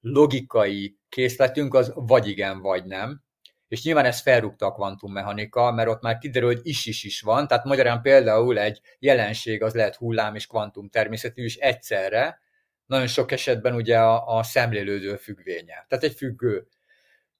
logikai 0.00 0.98
készletünk 1.08 1.74
az 1.74 1.92
vagy 1.94 2.28
igen, 2.28 2.60
vagy 2.60 2.84
nem. 2.84 3.22
És 3.68 3.82
nyilván 3.82 4.04
ez 4.04 4.20
felrúgta 4.20 4.66
a 4.66 4.72
kvantummechanika, 4.72 5.72
mert 5.72 5.88
ott 5.88 6.02
már 6.02 6.18
kiderül, 6.18 6.48
hogy 6.48 6.60
is-is 6.62 7.04
is 7.04 7.20
van, 7.20 7.46
tehát 7.46 7.64
magyarán 7.64 8.02
például 8.02 8.58
egy 8.58 8.80
jelenség 8.98 9.62
az 9.62 9.74
lehet 9.74 9.96
hullám 9.96 10.34
és 10.34 10.46
kvantum 10.46 10.88
természetű 10.88 11.44
is 11.44 11.56
egyszerre, 11.56 12.44
nagyon 12.86 13.06
sok 13.06 13.32
esetben 13.32 13.74
ugye 13.74 13.98
a, 13.98 14.36
a 14.38 14.42
szemlélődő 14.42 15.16
függvénye. 15.16 15.86
Tehát 15.88 16.04
egy 16.04 16.14
függő. 16.14 16.66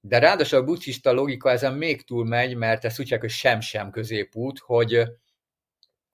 De 0.01 0.19
ráadásul 0.19 0.59
a 0.59 0.65
buddhista 0.65 1.13
logika 1.13 1.51
ezen 1.51 1.75
még 1.75 2.05
túl 2.05 2.25
megy, 2.25 2.57
mert 2.57 2.85
ezt 2.85 3.01
úgy 3.01 3.11
hogy 3.11 3.31
sem-sem 3.31 3.91
középút, 3.91 4.59
hogy 4.59 5.03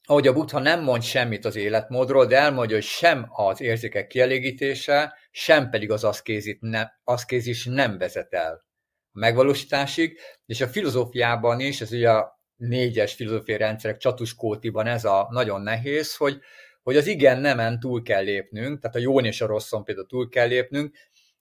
ahogy 0.04 0.26
a 0.26 0.32
buddha 0.32 0.58
nem 0.58 0.82
mond 0.82 1.02
semmit 1.02 1.44
az 1.44 1.56
életmódról, 1.56 2.26
de 2.26 2.36
elmondja, 2.36 2.76
hogy 2.76 2.84
sem 2.84 3.26
az 3.30 3.60
érzékek 3.60 4.06
kielégítése, 4.06 5.14
sem 5.30 5.70
pedig 5.70 5.90
az 5.90 6.04
aszkézit 6.04 6.60
ne, 6.60 6.88
aszkézis 7.04 7.64
nem 7.64 7.98
vezet 7.98 8.32
el 8.32 8.64
a 9.12 9.18
megvalósításig, 9.18 10.18
és 10.46 10.60
a 10.60 10.68
filozófiában 10.68 11.60
is, 11.60 11.80
ez 11.80 11.92
ugye 11.92 12.10
a 12.10 12.40
négyes 12.56 13.14
filozófiai 13.14 13.58
rendszerek 13.58 13.96
csatuskótiban 13.96 14.86
ez 14.86 15.04
a 15.04 15.26
nagyon 15.30 15.60
nehéz, 15.60 16.16
hogy 16.16 16.40
hogy 16.82 16.96
az 16.96 17.06
igen 17.06 17.40
nemen 17.40 17.80
túl 17.80 18.02
kell 18.02 18.22
lépnünk, 18.22 18.80
tehát 18.80 18.96
a 18.96 19.00
jó 19.00 19.20
és 19.20 19.40
a 19.40 19.46
rosszon 19.46 19.84
például 19.84 20.06
túl 20.06 20.28
kell 20.28 20.46
lépnünk, 20.46 20.96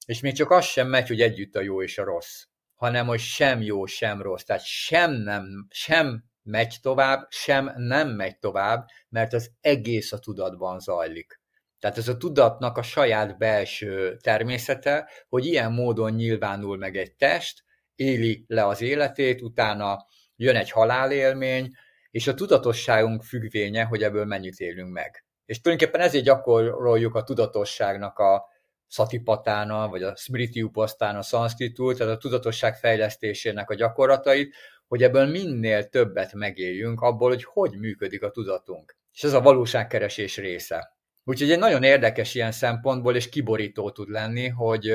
és 0.05 0.19
még 0.19 0.33
csak 0.33 0.51
az 0.51 0.65
sem 0.65 0.87
megy, 0.87 1.07
hogy 1.07 1.21
együtt 1.21 1.55
a 1.55 1.61
jó 1.61 1.83
és 1.83 1.97
a 1.97 2.03
rossz, 2.03 2.43
hanem 2.75 3.07
hogy 3.07 3.19
sem 3.19 3.61
jó, 3.61 3.85
sem 3.85 4.21
rossz. 4.21 4.43
Tehát 4.43 4.65
sem 4.65 5.11
nem, 5.11 5.67
sem 5.69 6.23
megy 6.43 6.75
tovább, 6.81 7.27
sem 7.29 7.73
nem 7.75 8.09
megy 8.09 8.37
tovább, 8.39 8.85
mert 9.09 9.33
az 9.33 9.51
egész 9.61 10.11
a 10.11 10.19
tudatban 10.19 10.79
zajlik. 10.79 11.39
Tehát 11.79 11.97
ez 11.97 12.07
a 12.07 12.17
tudatnak 12.17 12.77
a 12.77 12.81
saját 12.81 13.37
belső 13.37 14.17
természete, 14.17 15.09
hogy 15.29 15.45
ilyen 15.45 15.71
módon 15.71 16.13
nyilvánul 16.13 16.77
meg 16.77 16.97
egy 16.97 17.15
test, 17.15 17.63
éli 17.95 18.45
le 18.47 18.65
az 18.65 18.81
életét, 18.81 19.41
utána 19.41 20.05
jön 20.35 20.55
egy 20.55 20.71
halálélmény, 20.71 21.71
és 22.11 22.27
a 22.27 22.33
tudatosságunk 22.33 23.23
függvénye, 23.23 23.83
hogy 23.83 24.03
ebből 24.03 24.25
mennyit 24.25 24.59
élünk 24.59 24.91
meg. 24.91 25.25
És 25.45 25.61
tulajdonképpen 25.61 26.01
ezért 26.01 26.23
gyakoroljuk 26.23 27.15
a 27.15 27.23
tudatosságnak 27.23 28.19
a 28.19 28.45
szatipatána, 28.87 29.87
vagy 29.87 30.03
a 30.03 30.15
smriti 30.15 30.61
upasztán, 30.61 31.15
a 31.15 31.21
szanszkritul, 31.21 31.95
tehát 31.95 32.13
a 32.13 32.17
tudatosság 32.17 32.77
fejlesztésének 32.77 33.69
a 33.69 33.75
gyakorlatait, 33.75 34.55
hogy 34.87 35.03
ebből 35.03 35.25
minél 35.25 35.89
többet 35.89 36.33
megéljünk 36.33 37.01
abból, 37.01 37.29
hogy 37.29 37.43
hogy 37.43 37.79
működik 37.79 38.23
a 38.23 38.31
tudatunk. 38.31 38.95
És 39.13 39.23
ez 39.23 39.33
a 39.33 39.41
valóságkeresés 39.41 40.37
része. 40.37 40.95
Úgyhogy 41.23 41.51
egy 41.51 41.59
nagyon 41.59 41.83
érdekes 41.83 42.35
ilyen 42.35 42.51
szempontból, 42.51 43.15
és 43.15 43.29
kiborító 43.29 43.91
tud 43.91 44.09
lenni, 44.09 44.47
hogy, 44.47 44.93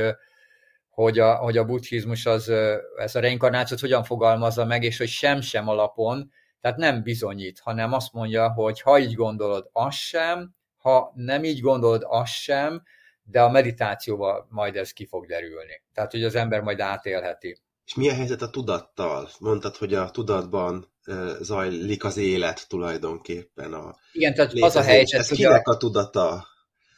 hogy 0.88 1.18
a, 1.18 1.34
hogy 1.34 1.56
a 1.56 1.64
buddhizmus 1.64 2.26
az, 2.26 2.48
ez 2.96 3.14
a 3.14 3.20
reinkarnációt 3.20 3.80
hogyan 3.80 4.04
fogalmazza 4.04 4.64
meg, 4.64 4.82
és 4.82 4.98
hogy 4.98 5.08
sem-sem 5.08 5.68
alapon, 5.68 6.32
tehát 6.66 6.80
nem 6.80 7.02
bizonyít, 7.02 7.58
hanem 7.58 7.92
azt 7.92 8.12
mondja, 8.12 8.52
hogy 8.52 8.80
ha 8.80 8.98
így 8.98 9.14
gondolod, 9.14 9.68
az 9.72 9.94
sem, 9.94 10.54
ha 10.76 11.12
nem 11.14 11.44
így 11.44 11.60
gondolod, 11.60 12.02
az 12.06 12.28
sem, 12.28 12.82
de 13.22 13.42
a 13.42 13.50
meditációval 13.50 14.46
majd 14.50 14.76
ez 14.76 14.92
ki 14.92 15.06
fog 15.06 15.26
derülni. 15.26 15.82
Tehát, 15.94 16.10
hogy 16.10 16.24
az 16.24 16.34
ember 16.34 16.60
majd 16.60 16.80
átélheti. 16.80 17.60
És 17.84 17.94
mi 17.94 18.08
a 18.08 18.14
helyzet 18.14 18.42
a 18.42 18.50
tudattal? 18.50 19.28
Mondtad, 19.38 19.76
hogy 19.76 19.94
a 19.94 20.10
tudatban 20.10 20.92
zajlik 21.40 22.04
az 22.04 22.16
élet 22.16 22.68
tulajdonképpen. 22.68 23.72
A 23.72 23.94
Igen, 24.12 24.34
tehát 24.34 24.52
létezés. 24.52 24.76
az 24.76 24.84
a 24.86 24.88
helyzet, 24.88 25.20
Ez 25.20 25.28
hogy 25.28 25.36
kinek 25.36 25.68
a... 25.68 25.72
a 25.72 25.76
tudata? 25.76 26.46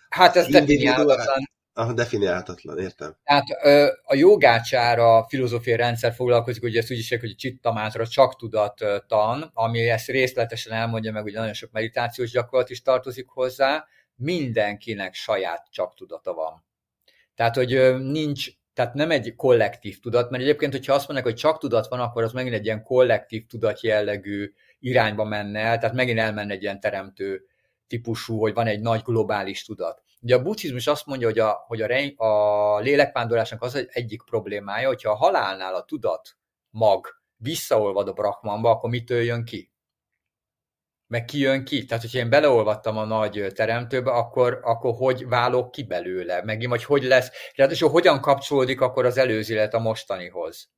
Hát 0.08 0.36
ez 0.36 0.46
definiálhatatlan. 0.46 1.47
Ah, 1.78 1.92
definiálhatatlan, 1.92 2.78
értem. 2.78 3.16
Tehát 3.24 3.48
a 4.02 4.14
jogácsára 4.14 5.26
filozófiai 5.28 5.76
rendszer 5.76 6.12
foglalkozik, 6.12 6.62
ugye 6.62 6.78
ezt 6.78 6.90
úgy 6.90 6.98
is 6.98 7.08
hogy 7.08 7.30
a 7.30 7.34
csittamátra 7.36 8.06
csak 8.06 8.36
tudattan, 8.36 9.50
ami 9.54 9.88
ezt 9.88 10.08
részletesen 10.08 10.72
elmondja 10.72 11.12
meg, 11.12 11.24
ugye 11.24 11.38
nagyon 11.38 11.52
sok 11.54 11.70
meditációs 11.72 12.30
gyakorlat 12.30 12.70
is 12.70 12.82
tartozik 12.82 13.28
hozzá, 13.28 13.86
mindenkinek 14.16 15.14
saját 15.14 15.66
csak 15.70 15.94
tudata 15.94 16.34
van. 16.34 16.64
Tehát, 17.34 17.54
hogy 17.54 17.96
nincs 17.98 18.50
tehát 18.74 18.94
nem 18.94 19.10
egy 19.10 19.34
kollektív 19.36 20.00
tudat, 20.00 20.30
mert 20.30 20.42
egyébként, 20.42 20.72
hogyha 20.72 20.94
azt 20.94 21.08
mondják, 21.08 21.28
hogy 21.28 21.40
csak 21.40 21.58
tudat 21.58 21.88
van, 21.88 22.00
akkor 22.00 22.22
az 22.22 22.32
megint 22.32 22.54
egy 22.54 22.64
ilyen 22.64 22.82
kollektív 22.82 23.46
tudat 23.46 23.82
jellegű 23.82 24.52
irányba 24.78 25.24
menne 25.24 25.60
el, 25.60 25.78
tehát 25.78 25.94
megint 25.94 26.18
elmenne 26.18 26.52
egy 26.52 26.62
ilyen 26.62 26.80
teremtő 26.80 27.42
típusú, 27.86 28.38
hogy 28.38 28.54
van 28.54 28.66
egy 28.66 28.80
nagy 28.80 29.02
globális 29.02 29.64
tudat. 29.64 30.02
Ugye 30.20 30.34
a 30.34 30.42
buddhizmus 30.42 30.86
azt 30.86 31.06
mondja, 31.06 31.26
hogy 31.26 31.38
a, 31.38 31.64
hogy 31.66 31.82
a, 31.82 31.86
rein, 31.86 32.14
a 32.16 32.78
lélekvándorlásnak 32.78 33.62
az 33.62 33.74
egy 33.74 33.88
egyik 33.90 34.22
problémája, 34.22 34.88
hogyha 34.88 35.10
a 35.10 35.16
halálnál 35.16 35.74
a 35.74 35.84
tudat 35.84 36.36
mag 36.70 37.06
visszaolvad 37.36 38.08
a 38.08 38.12
brahmanba, 38.12 38.70
akkor 38.70 38.90
mitől 38.90 39.22
jön 39.22 39.44
ki? 39.44 39.72
meg 41.08 41.24
ki 41.24 41.38
jön 41.38 41.64
ki. 41.64 41.84
Tehát, 41.84 42.02
hogyha 42.02 42.18
én 42.18 42.30
beleolvattam 42.30 42.96
a 42.96 43.04
nagy 43.04 43.46
teremtőbe, 43.54 44.10
akkor, 44.10 44.60
akkor 44.62 44.94
hogy 44.94 45.28
válok 45.28 45.70
ki 45.70 45.82
belőle? 45.82 46.42
Megint, 46.44 46.70
vagy 46.70 46.84
hogy 46.84 47.02
lesz? 47.02 47.30
Ráadásul 47.54 47.90
hogyan 47.90 48.20
kapcsolódik 48.20 48.80
akkor 48.80 49.04
az 49.04 49.18
előző 49.18 49.54
élet 49.54 49.74
a 49.74 49.78
mostanihoz? 49.78 50.70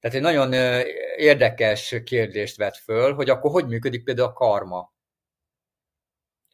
Tehát 0.00 0.16
egy 0.16 0.22
nagyon 0.22 0.52
érdekes 1.16 1.94
kérdést 2.04 2.56
vet 2.56 2.76
föl, 2.76 3.14
hogy 3.14 3.30
akkor 3.30 3.50
hogy 3.50 3.66
működik 3.66 4.04
például 4.04 4.28
a 4.28 4.32
karma? 4.32 4.92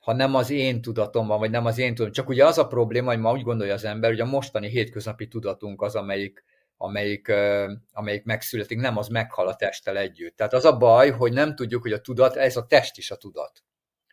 Ha 0.07 0.13
nem 0.13 0.35
az 0.35 0.51
én 0.51 0.83
tudatom 0.83 1.27
van, 1.27 1.39
vagy 1.39 1.51
nem 1.51 1.67
az 1.67 1.79
én 1.79 1.89
tudatom. 1.89 2.13
Csak 2.13 2.29
ugye 2.29 2.45
az 2.47 2.59
a 2.59 2.67
probléma, 2.67 3.11
hogy 3.11 3.19
ma 3.19 3.33
úgy 3.33 3.43
gondolja 3.43 3.75
az 3.75 3.85
ember, 3.85 4.11
hogy 4.11 4.21
a 4.21 4.25
mostani 4.25 4.69
hétköznapi 4.69 5.29
tudatunk 5.29 5.83
az, 5.83 5.95
amelyik 5.95 6.45
amelyik, 6.77 7.33
amelyik 7.93 8.25
megszületik, 8.25 8.79
nem 8.79 8.97
az 8.97 9.09
meghal 9.09 9.49
a 9.49 9.57
testtel 9.57 9.97
együtt. 9.97 10.37
Tehát 10.37 10.53
az 10.53 10.65
a 10.65 10.77
baj, 10.77 11.11
hogy 11.11 11.33
nem 11.33 11.55
tudjuk, 11.55 11.83
hogy 11.83 11.93
a 11.93 12.01
tudat, 12.01 12.37
ez 12.37 12.57
a 12.57 12.67
test 12.67 12.99
is 12.99 13.11
a 13.11 13.17
tudat. 13.17 13.65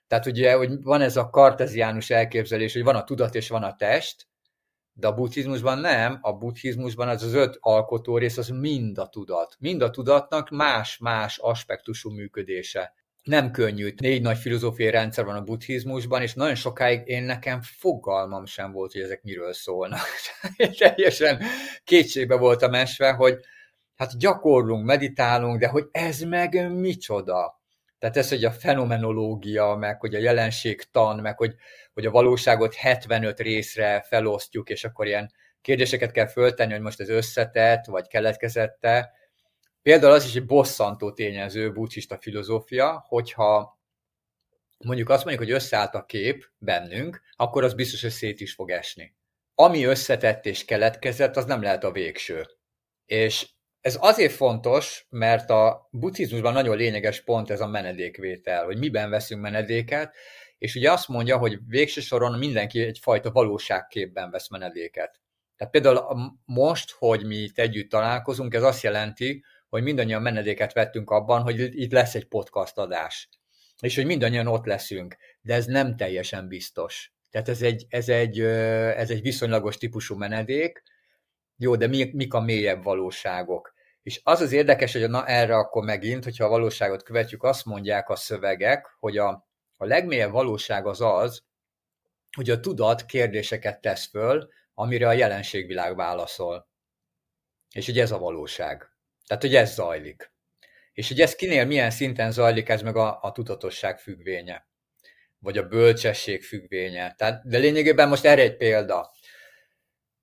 Tehát 0.08 0.25
ugye, 0.25 0.53
hogy 0.53 0.84
van 0.84 1.01
ez 1.01 1.17
a 1.17 1.29
karteziánus 1.29 2.10
elképzelés, 2.10 2.73
hogy 2.73 2.84
van 2.84 2.95
a 2.95 3.03
tudat 3.03 3.36
és 3.36 3.49
van 3.49 3.63
a 3.63 3.75
test, 3.75 4.27
de 4.93 5.08
a 5.08 5.13
buddhizmusban 5.13 5.77
nem, 5.77 6.19
a 6.21 6.34
buddhizmusban 6.34 7.08
az 7.08 7.23
az 7.23 7.34
öt 7.34 7.58
alkotó 7.60 8.17
rész, 8.17 8.38
az 8.38 8.47
mind 8.47 8.97
a 8.97 9.08
tudat. 9.08 9.56
Mind 9.60 9.82
a 9.82 9.89
tudatnak 9.89 10.49
más-más 10.49 11.38
aspektusú 11.38 12.12
működése 12.12 12.93
nem 13.24 13.52
könnyű. 13.52 13.94
Négy 13.98 14.22
nagy 14.22 14.38
filozófiai 14.38 14.90
rendszer 14.90 15.26
van 15.26 15.36
a 15.36 15.42
buddhizmusban, 15.42 16.22
és 16.22 16.34
nagyon 16.34 16.56
sokáig 16.56 17.02
én 17.06 17.24
nekem 17.24 17.62
fogalmam 17.62 18.46
sem 18.46 18.72
volt, 18.72 18.92
hogy 18.92 19.02
ezek 19.02 19.24
miről 19.24 19.54
szólnak. 19.54 20.00
Teljesen 20.80 21.42
kétségbe 21.84 22.36
voltam 22.36 22.74
esve, 22.74 23.12
hogy 23.12 23.40
hát 23.96 24.18
gyakorlunk, 24.18 24.86
meditálunk, 24.86 25.60
de 25.60 25.68
hogy 25.68 25.88
ez 25.92 26.20
meg 26.20 26.72
micsoda? 26.72 27.62
Tehát 28.00 28.18
ez, 28.18 28.30
hogy 28.30 28.46
a 28.46 28.52
fenomenológia, 28.52 29.76
meg 29.76 30.00
hogy 30.00 30.16
a 30.16 30.20
jelenségtan, 30.20 31.20
meg 31.20 31.38
hogy, 31.38 31.56
hogy 31.94 32.06
a 32.06 32.12
valóságot 32.12 32.74
75 32.74 33.40
részre 33.40 34.06
felosztjuk, 34.08 34.70
és 34.70 34.84
akkor 34.84 35.08
ilyen 35.08 35.32
kérdéseket 35.62 36.12
kell 36.12 36.28
föltenni, 36.28 36.72
hogy 36.72 36.82
most 36.82 37.00
ez 37.00 37.10
összetett, 37.10 37.86
vagy 37.86 38.08
keletkezette, 38.08 39.12
Például 39.84 40.13
az 40.13 40.26
is 40.26 40.36
egy 40.36 40.46
bosszantó 40.46 41.12
tényező 41.12 41.72
buddhista 41.72 42.17
filozófia, 42.17 43.06
hogyha 43.08 43.80
mondjuk 44.78 45.10
azt 45.10 45.26
mondjuk, 45.26 45.46
hogy 45.46 45.56
összeállt 45.56 45.93
a 45.93 46.06
kép 46.06 46.50
bennünk, 46.58 47.22
akkor 47.36 47.63
az 47.63 47.74
biztos, 47.74 48.02
hogy 48.02 48.12
szét 48.12 48.39
is 48.39 48.54
fog 48.54 48.69
esni. 48.69 49.15
Ami 49.56 49.84
összetett 49.84 50.46
és 50.46 50.65
keletkezett, 50.65 51.36
az 51.36 51.46
nem 51.46 51.62
lehet 51.62 51.84
a 51.84 51.91
végső. 51.91 52.48
És 53.06 53.48
ez 53.82 53.98
azért 54.00 54.34
fontos, 54.34 55.06
mert 55.10 55.50
a 55.50 55.88
buddhizmusban 55.91 56.54
nagyon 56.54 56.78
lényeges 56.78 57.22
pont 57.22 57.50
ez 57.50 57.62
a 57.62 57.67
menedékvétel, 57.67 58.65
hogy 58.65 58.78
miben 58.78 59.10
veszünk 59.10 59.41
menedéket, 59.41 60.15
és 60.58 60.76
ugye 60.76 60.91
azt 60.91 61.08
mondja, 61.08 61.38
hogy 61.38 61.60
végső 61.67 62.02
soron 62.02 62.38
mindenki 62.38 62.82
egyfajta 62.82 63.32
valóságképben 63.32 64.32
vesz 64.32 64.50
menedéket. 64.50 65.22
Tehát 65.58 65.74
például 65.74 66.34
most, 66.46 66.91
hogy 66.91 67.26
mi 67.26 67.36
itt 67.36 67.60
együtt 67.60 67.89
találkozunk, 67.89 68.54
ez 68.54 68.63
azt 68.63 68.84
jelenti, 68.84 69.43
hogy 69.74 69.84
mindannyian 69.84 70.22
menedéket 70.22 70.74
vettünk 70.74 71.10
abban, 71.10 71.42
hogy 71.42 71.60
itt 71.82 71.92
lesz 71.92 72.16
egy 72.16 72.28
podcast 72.28 72.78
adás, 72.78 73.30
és 73.80 73.96
hogy 73.96 74.06
mindannyian 74.06 74.48
ott 74.48 74.66
leszünk, 74.66 75.16
de 75.42 75.54
ez 75.54 75.66
nem 75.66 75.96
teljesen 75.96 76.48
biztos. 76.48 77.14
Tehát 77.30 77.50
ez 77.50 77.62
egy, 77.62 77.86
ez 77.90 78.10
egy, 78.10 78.40
ez 78.40 79.10
egy 79.10 79.22
viszonylagos 79.22 79.78
típusú 79.78 80.16
menedék, 80.16 80.84
jó, 81.58 81.76
de 81.76 81.88
mi, 81.88 82.10
mik 82.14 82.34
a 82.34 82.40
mélyebb 82.40 82.84
valóságok? 82.84 83.74
És 84.04 84.20
az 84.24 84.42
az 84.42 84.52
érdekes, 84.52 84.94
hogy 84.94 85.10
na 85.10 85.26
erre 85.26 85.56
akkor 85.56 85.84
megint, 85.84 86.24
hogyha 86.24 86.46
a 86.46 86.50
valóságot 86.50 87.04
követjük, 87.04 87.44
azt 87.44 87.66
mondják 87.66 88.10
a 88.10 88.16
szövegek, 88.16 88.96
hogy 89.00 89.18
a, 89.18 89.48
a 89.78 89.86
legmélyebb 89.86 90.32
valóság 90.32 90.86
az 90.86 91.02
az, 91.02 91.44
hogy 92.36 92.50
a 92.50 92.60
tudat 92.60 93.06
kérdéseket 93.06 93.82
tesz 93.82 94.06
föl, 94.06 94.50
amire 94.74 95.08
a 95.08 95.14
jelenségvilág 95.14 95.96
válaszol. 95.96 96.68
És 97.76 97.86
hogy 97.86 98.00
ez 98.00 98.12
a 98.12 98.18
valóság. 98.20 98.92
Tehát, 99.28 99.44
hogy 99.44 99.56
ez 99.56 99.74
zajlik. 99.74 100.32
És 100.94 101.08
hogy 101.08 101.22
ez 101.22 101.36
kinél 101.36 101.66
milyen 101.66 101.90
szinten 101.90 102.32
zajlik, 102.32 102.70
ez 102.70 102.82
meg 102.82 102.96
a, 102.96 103.20
a 103.22 103.32
tudatosság 103.32 104.00
függvénye, 104.00 104.68
vagy 105.40 105.58
a 105.58 105.68
bölcsesség 105.68 106.44
függvénye. 106.44 107.14
Tehát, 107.18 107.48
de 107.48 107.58
lényegében 107.58 108.10
most 108.10 108.26
erre 108.26 108.42
egy 108.42 108.58
példa. 108.58 109.12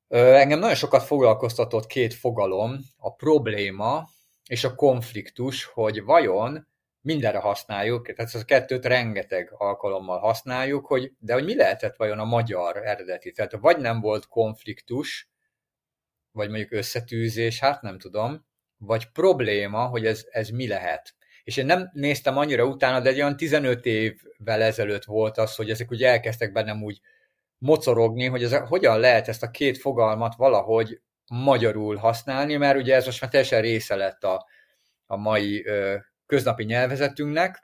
Engem 0.08 0.58
nagyon 0.58 0.74
sokat 0.74 1.02
foglalkoztatott 1.02 1.86
két 1.86 2.14
fogalom, 2.14 2.78
a 2.96 3.14
probléma 3.14 4.08
és 4.48 4.64
a 4.64 4.74
konfliktus, 4.74 5.64
hogy 5.64 6.02
vajon 6.02 6.68
mindenre 7.00 7.38
használjuk, 7.38 8.06
tehát 8.06 8.34
ezt 8.34 8.42
a 8.42 8.44
kettőt 8.44 8.84
rengeteg 8.84 9.52
alkalommal 9.56 10.18
használjuk, 10.18 10.86
hogy, 10.86 11.12
de 11.18 11.32
hogy 11.32 11.44
mi 11.44 11.56
lehetett 11.56 11.96
vajon 11.96 12.18
a 12.18 12.24
magyar 12.24 12.76
eredeti? 12.76 13.32
Tehát 13.32 13.52
vagy 13.52 13.78
nem 13.78 14.00
volt 14.00 14.26
konfliktus, 14.26 15.30
vagy 16.32 16.48
mondjuk 16.48 16.72
összetűzés, 16.72 17.58
hát 17.58 17.82
nem 17.82 17.98
tudom, 17.98 18.46
vagy 18.80 19.06
probléma, 19.12 19.86
hogy 19.86 20.06
ez, 20.06 20.24
ez 20.30 20.48
mi 20.48 20.68
lehet. 20.68 21.14
És 21.44 21.56
én 21.56 21.66
nem 21.66 21.90
néztem 21.92 22.36
annyira 22.36 22.64
utána, 22.64 23.00
de 23.00 23.08
egy 23.08 23.20
olyan 23.20 23.36
15 23.36 23.86
évvel 23.86 24.62
ezelőtt 24.62 25.04
volt 25.04 25.38
az, 25.38 25.54
hogy 25.54 25.70
ezek 25.70 25.92
úgy 25.92 26.02
elkezdtek 26.02 26.52
bennem 26.52 26.82
úgy 26.82 27.00
mocorogni, 27.58 28.26
hogy 28.26 28.42
ez, 28.42 28.56
hogyan 28.56 29.00
lehet 29.00 29.28
ezt 29.28 29.42
a 29.42 29.50
két 29.50 29.78
fogalmat 29.78 30.34
valahogy 30.36 31.00
magyarul 31.30 31.96
használni, 31.96 32.56
mert 32.56 32.78
ugye 32.78 32.94
ez 32.94 33.04
most 33.04 33.20
már 33.20 33.30
teljesen 33.30 33.60
része 33.60 33.96
lett 33.96 34.24
a, 34.24 34.46
a 35.06 35.16
mai 35.16 35.66
ö, 35.66 35.96
köznapi 36.26 36.64
nyelvezetünknek. 36.64 37.62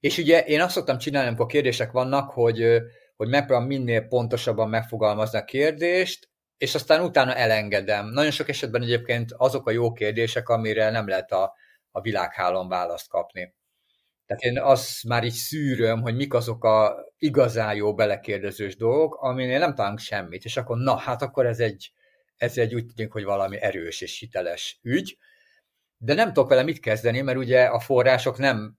És 0.00 0.18
ugye 0.18 0.44
én 0.44 0.60
azt 0.60 0.74
szoktam 0.74 0.98
csinálni, 0.98 1.28
amikor 1.28 1.46
kérdések 1.46 1.90
vannak, 1.90 2.30
hogy, 2.30 2.82
hogy 3.16 3.28
megpróbálom 3.28 3.68
minél 3.68 4.02
pontosabban 4.02 4.68
megfogalmazni 4.68 5.38
a 5.38 5.44
kérdést, 5.44 6.31
és 6.62 6.74
aztán 6.74 7.00
utána 7.00 7.34
elengedem. 7.34 8.08
Nagyon 8.08 8.30
sok 8.30 8.48
esetben 8.48 8.82
egyébként 8.82 9.32
azok 9.36 9.66
a 9.66 9.70
jó 9.70 9.92
kérdések, 9.92 10.48
amire 10.48 10.90
nem 10.90 11.08
lehet 11.08 11.32
a, 11.32 11.54
a 11.90 12.00
világhálón 12.00 12.68
választ 12.68 13.08
kapni. 13.08 13.54
Tehát 14.26 14.42
én 14.42 14.58
azt 14.58 15.04
már 15.04 15.24
így 15.24 15.32
szűröm, 15.32 16.00
hogy 16.00 16.16
mik 16.16 16.34
azok 16.34 16.64
a 16.64 16.96
igazán 17.18 17.74
jó 17.74 17.94
belekérdezős 17.94 18.76
dolgok, 18.76 19.14
aminél 19.14 19.58
nem 19.58 19.74
találunk 19.74 19.98
semmit, 19.98 20.44
és 20.44 20.56
akkor 20.56 20.76
na, 20.78 20.96
hát 20.96 21.22
akkor 21.22 21.46
ez 21.46 21.60
egy, 21.60 21.92
ez 22.36 22.58
egy 22.58 22.74
úgy 22.74 22.86
tűnik, 22.86 23.12
hogy 23.12 23.24
valami 23.24 23.60
erős 23.60 24.00
és 24.00 24.18
hiteles 24.18 24.78
ügy, 24.82 25.18
de 25.96 26.14
nem 26.14 26.32
tudok 26.32 26.48
vele 26.48 26.62
mit 26.62 26.80
kezdeni, 26.80 27.20
mert 27.20 27.38
ugye 27.38 27.64
a 27.64 27.80
források 27.80 28.38
nem 28.38 28.78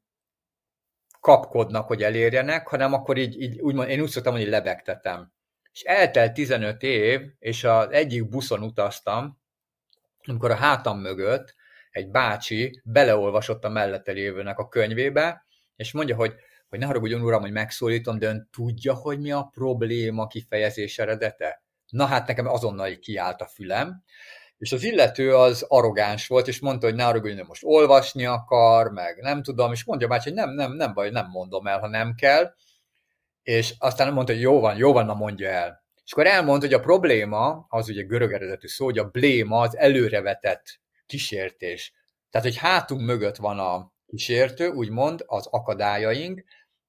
kapkodnak, 1.19 1.87
hogy 1.87 2.03
elérjenek, 2.03 2.67
hanem 2.67 2.93
akkor 2.93 3.17
így, 3.17 3.41
így 3.41 3.59
úgymond, 3.59 3.89
én 3.89 4.01
úgy 4.01 4.09
szoktam, 4.09 4.33
hogy 4.33 4.47
lebegtetem. 4.47 5.33
És 5.73 5.81
eltelt 5.81 6.33
15 6.33 6.83
év, 6.83 7.21
és 7.39 7.63
az 7.63 7.91
egyik 7.91 8.29
buszon 8.29 8.63
utaztam, 8.63 9.41
amikor 10.23 10.51
a 10.51 10.55
hátam 10.55 10.99
mögött 10.99 11.55
egy 11.91 12.09
bácsi 12.09 12.81
beleolvasott 12.83 13.63
a 13.63 13.69
mellette 13.69 14.11
lévőnek 14.11 14.57
a 14.57 14.67
könyvébe, 14.67 15.45
és 15.75 15.91
mondja, 15.91 16.15
hogy, 16.15 16.33
hogy 16.69 16.79
ne 16.79 16.85
haragudjon 16.85 17.21
uram, 17.21 17.41
hogy 17.41 17.51
megszólítom, 17.51 18.19
de 18.19 18.27
ön 18.27 18.49
tudja, 18.51 18.93
hogy 18.93 19.19
mi 19.19 19.31
a 19.31 19.49
probléma 19.53 20.27
kifejezés 20.27 20.99
eredete? 20.99 21.63
Na 21.89 22.05
hát 22.05 22.27
nekem 22.27 22.47
azonnal 22.47 22.99
kiállt 22.99 23.41
a 23.41 23.45
fülem, 23.45 24.03
és 24.57 24.71
az 24.71 24.83
illető 24.83 25.35
az 25.35 25.65
arrogáns 25.67 26.27
volt, 26.27 26.47
és 26.47 26.59
mondta, 26.59 26.85
hogy 26.85 26.95
ne 26.95 27.03
haragudjon, 27.03 27.45
most 27.47 27.63
olvasni 27.65 28.25
akar, 28.25 28.91
meg 28.91 29.17
nem 29.21 29.43
tudom, 29.43 29.71
és 29.71 29.83
mondja 29.83 30.07
bácsi, 30.07 30.29
hogy 30.29 30.37
nem, 30.37 30.49
nem, 30.49 30.71
nem 30.71 30.93
baj, 30.93 31.09
nem 31.09 31.27
mondom 31.29 31.67
el, 31.67 31.79
ha 31.79 31.87
nem 31.87 32.13
kell, 32.15 32.53
és 33.43 33.73
aztán 33.77 34.13
mondta, 34.13 34.33
hogy 34.33 34.41
jó 34.41 34.59
van, 34.59 34.77
jó 34.77 34.93
van, 34.93 35.05
na 35.05 35.13
mondja 35.13 35.49
el. 35.49 35.83
És 36.05 36.11
akkor 36.11 36.27
elmondta, 36.27 36.65
hogy 36.65 36.75
a 36.75 36.79
probléma, 36.79 37.65
az 37.69 37.89
ugye 37.89 38.01
görög 38.01 38.31
eredetű 38.31 38.67
szó, 38.67 38.85
hogy 38.85 38.97
a 38.97 39.09
bléma 39.09 39.59
az 39.59 39.77
előrevetett 39.77 40.79
kísértés. 41.05 41.93
Tehát, 42.29 42.47
hogy 42.47 42.57
hátunk 42.57 43.01
mögött 43.01 43.35
van 43.35 43.59
a 43.59 43.91
kísértő, 44.05 44.67
úgymond 44.67 45.23
az 45.25 45.47
akadályaink, 45.47 46.43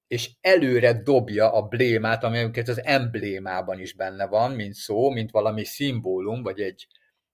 és 0.07 0.31
előre 0.41 0.93
dobja 0.93 1.53
a 1.53 1.61
blémát, 1.61 2.23
ami 2.23 2.51
az 2.65 2.83
emblémában 2.83 3.79
is 3.79 3.93
benne 3.93 4.27
van, 4.27 4.51
mint 4.51 4.73
szó, 4.73 5.09
mint 5.09 5.31
valami 5.31 5.63
szimbólum, 5.63 6.43
vagy 6.43 6.61
egy, 6.61 6.87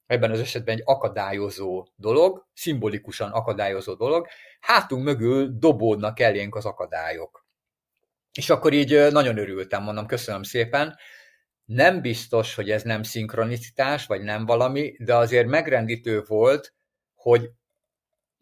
ebben 0.05 0.31
az 0.31 0.39
esetben 0.39 0.75
egy 0.75 0.81
akadályozó 0.85 1.87
dolog, 1.95 2.47
szimbolikusan 2.53 3.31
akadályozó 3.31 3.93
dolog, 3.93 4.27
hátunk 4.59 5.03
mögül 5.03 5.49
dobódnak 5.57 6.19
elénk 6.19 6.55
az 6.55 6.65
akadályok. 6.65 7.40
És 8.33 8.49
akkor 8.49 8.73
így 8.73 9.11
nagyon 9.11 9.37
örültem, 9.37 9.83
mondom, 9.83 10.05
köszönöm 10.05 10.43
szépen. 10.43 10.97
Nem 11.65 12.01
biztos, 12.01 12.55
hogy 12.55 12.69
ez 12.69 12.83
nem 12.83 13.03
szinkronicitás, 13.03 14.05
vagy 14.05 14.21
nem 14.21 14.45
valami, 14.45 14.95
de 14.99 15.15
azért 15.15 15.47
megrendítő 15.47 16.23
volt, 16.27 16.73
hogy 17.15 17.49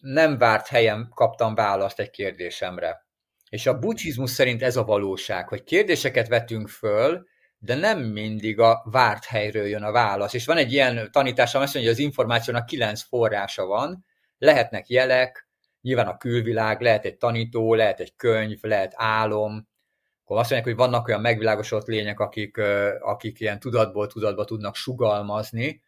nem 0.01 0.37
várt 0.37 0.67
helyen 0.67 1.11
kaptam 1.15 1.55
választ 1.55 1.99
egy 1.99 2.09
kérdésemre. 2.09 3.07
És 3.49 3.65
a 3.65 3.79
buddhizmus 3.79 4.31
szerint 4.31 4.63
ez 4.63 4.75
a 4.75 4.83
valóság, 4.83 5.47
hogy 5.47 5.63
kérdéseket 5.63 6.27
vetünk 6.27 6.69
föl, 6.69 7.27
de 7.57 7.75
nem 7.75 7.99
mindig 7.99 8.59
a 8.59 8.81
várt 8.91 9.25
helyről 9.25 9.67
jön 9.67 9.83
a 9.83 9.91
válasz. 9.91 10.33
És 10.33 10.45
van 10.45 10.57
egy 10.57 10.71
ilyen 10.71 11.11
tanítás, 11.11 11.55
ami 11.55 11.63
azt 11.63 11.73
mondja, 11.73 11.91
hogy 11.91 12.01
az 12.01 12.05
információnak 12.05 12.65
kilenc 12.65 13.01
forrása 13.01 13.65
van, 13.65 14.05
lehetnek 14.37 14.87
jelek, 14.87 15.49
nyilván 15.81 16.07
a 16.07 16.17
külvilág, 16.17 16.81
lehet 16.81 17.05
egy 17.05 17.17
tanító, 17.17 17.73
lehet 17.73 17.99
egy 17.99 18.15
könyv, 18.15 18.59
lehet 18.61 18.93
álom, 18.95 19.68
akkor 20.29 20.41
azt 20.41 20.51
mondják, 20.51 20.75
hogy 20.75 20.85
vannak 20.85 21.07
olyan 21.07 21.21
megvilágosodott 21.21 21.87
lények, 21.87 22.19
akik, 22.19 22.57
akik 22.99 23.39
ilyen 23.39 23.59
tudatból 23.59 24.07
tudatba 24.07 24.45
tudnak 24.45 24.75
sugalmazni. 24.75 25.83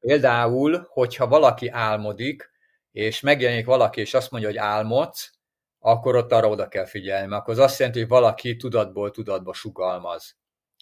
Például, 0.00 0.86
hogyha 0.88 1.26
valaki 1.26 1.68
álmodik, 1.68 2.50
és 2.90 3.20
megjelenik 3.20 3.66
valaki, 3.66 4.00
és 4.00 4.14
azt 4.14 4.30
mondja, 4.30 4.48
hogy 4.48 4.58
álmodsz, 4.58 5.32
akkor 5.78 6.16
ott 6.16 6.32
arra 6.32 6.48
oda 6.48 6.68
kell 6.68 6.86
figyelni, 6.86 7.26
mert 7.26 7.40
akkor 7.40 7.54
az 7.54 7.60
azt 7.60 7.78
jelenti, 7.78 8.00
hogy 8.00 8.08
valaki 8.08 8.56
tudatból 8.56 9.10
tudatba 9.10 9.52
sugalmaz. 9.52 10.36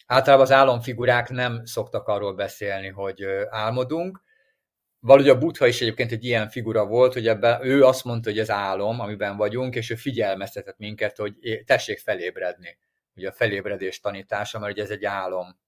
Általában 0.05 0.45
az 0.45 0.51
álomfigurák 0.51 1.29
nem 1.29 1.65
szoktak 1.65 2.07
arról 2.07 2.33
beszélni, 2.33 2.87
hogy 2.87 3.25
álmodunk. 3.49 4.21
Valahogy 5.03 5.29
a 5.29 5.37
Buddha 5.37 5.67
is 5.67 5.81
egyébként 5.81 6.11
egy 6.11 6.25
ilyen 6.25 6.49
figura 6.49 6.85
volt, 6.85 7.13
hogy 7.13 7.27
ebben 7.27 7.65
ő 7.65 7.83
azt 7.83 8.03
mondta, 8.03 8.29
hogy 8.29 8.39
ez 8.39 8.49
álom, 8.49 8.99
amiben 8.99 9.37
vagyunk, 9.37 9.75
és 9.75 9.89
ő 9.89 9.95
figyelmeztetett 9.95 10.77
minket, 10.77 11.17
hogy 11.17 11.33
tessék 11.65 11.99
felébredni. 11.99 12.77
Ugye 13.15 13.29
a 13.29 13.31
felébredés 13.31 13.99
tanítása, 13.99 14.59
mert 14.59 14.73
ugye 14.73 14.83
ez 14.83 14.89
egy 14.89 15.05
álom. 15.05 15.59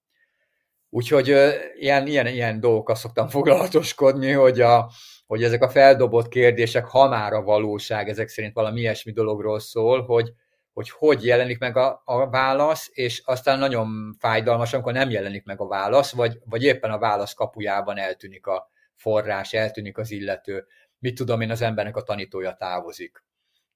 Úgyhogy 0.90 1.28
ilyen, 1.76 2.08
ilyen, 2.08 2.28
ilyen 2.28 2.60
dolgokkal 2.60 2.96
szoktam 2.96 3.28
foglalatoskodni, 3.28 4.32
hogy, 4.32 4.62
a, 4.62 4.90
hogy 5.28 5.44
ezek 5.44 5.64
a 5.64 5.70
feldobott 5.70 6.28
kérdések, 6.28 6.86
ha 6.86 7.10
már 7.10 7.34
a 7.34 7.44
valóság 7.44 8.10
ezek 8.10 8.28
szerint 8.28 8.54
valami 8.54 8.80
ilyesmi 8.80 9.12
dologról 9.12 9.60
szól, 9.60 10.06
hogy, 10.06 10.34
hogy 10.74 10.90
hogy 10.90 11.26
jelenik 11.26 11.60
meg 11.60 11.78
a, 11.78 12.02
a 12.06 12.30
válasz, 12.30 12.90
és 12.92 13.22
aztán 13.26 13.60
nagyon 13.60 14.16
fájdalmas, 14.20 14.74
amikor 14.74 14.94
nem 14.94 15.10
jelenik 15.10 15.44
meg 15.44 15.62
a 15.62 15.68
válasz, 15.68 16.12
vagy, 16.12 16.40
vagy 16.46 16.64
éppen 16.64 16.92
a 16.92 17.00
válasz 17.00 17.34
kapujában 17.34 17.98
eltűnik 17.98 18.48
a 18.48 18.72
forrás, 19.04 19.54
eltűnik 19.54 19.98
az 19.98 20.12
illető. 20.12 20.66
Mit 21.00 21.16
tudom 21.16 21.42
én, 21.42 21.52
az 21.52 21.62
embernek 21.62 21.96
a 21.96 22.04
tanítója 22.04 22.54
távozik. 22.54 23.24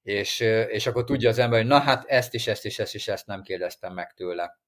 És, 0.02 0.40
és 0.68 0.86
akkor 0.86 1.04
tudja 1.04 1.28
az 1.28 1.38
ember, 1.38 1.58
hogy 1.58 1.68
na 1.68 1.78
hát 1.78 2.04
ezt 2.06 2.34
is, 2.34 2.46
ezt 2.46 2.64
is, 2.64 2.78
ezt 2.78 2.94
is, 2.94 3.08
ezt 3.08 3.26
nem 3.26 3.42
kérdeztem 3.42 3.94
meg 3.94 4.12
tőle. 4.12 4.58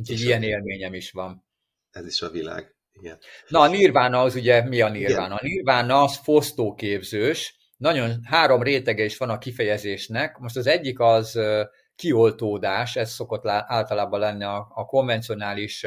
Úgyhogy 0.00 0.20
ilyen 0.20 0.42
élményem 0.42 0.94
is 0.94 1.10
van. 1.10 1.44
Ez 1.90 2.06
is 2.06 2.22
a 2.22 2.30
világ. 2.30 2.74
Igen. 2.92 3.18
Na, 3.48 3.60
a 3.60 3.68
nirvána 3.68 4.20
az 4.20 4.34
ugye 4.34 4.62
mi 4.62 4.80
a 4.80 4.88
nirvána? 4.88 5.34
A 5.34 5.42
nirvána 5.42 6.02
az 6.02 6.16
fosztóképzős, 6.16 7.56
nagyon 7.76 8.20
három 8.24 8.62
rétege 8.62 9.04
is 9.04 9.16
van 9.16 9.30
a 9.30 9.38
kifejezésnek. 9.38 10.38
Most 10.38 10.56
az 10.56 10.66
egyik 10.66 11.00
az 11.00 11.40
kioltódás, 11.96 12.96
ez 12.96 13.10
szokott 13.10 13.46
általában 13.46 14.20
lenni 14.20 14.44
a, 14.44 14.72
a 14.74 14.84
konvencionális 14.84 15.86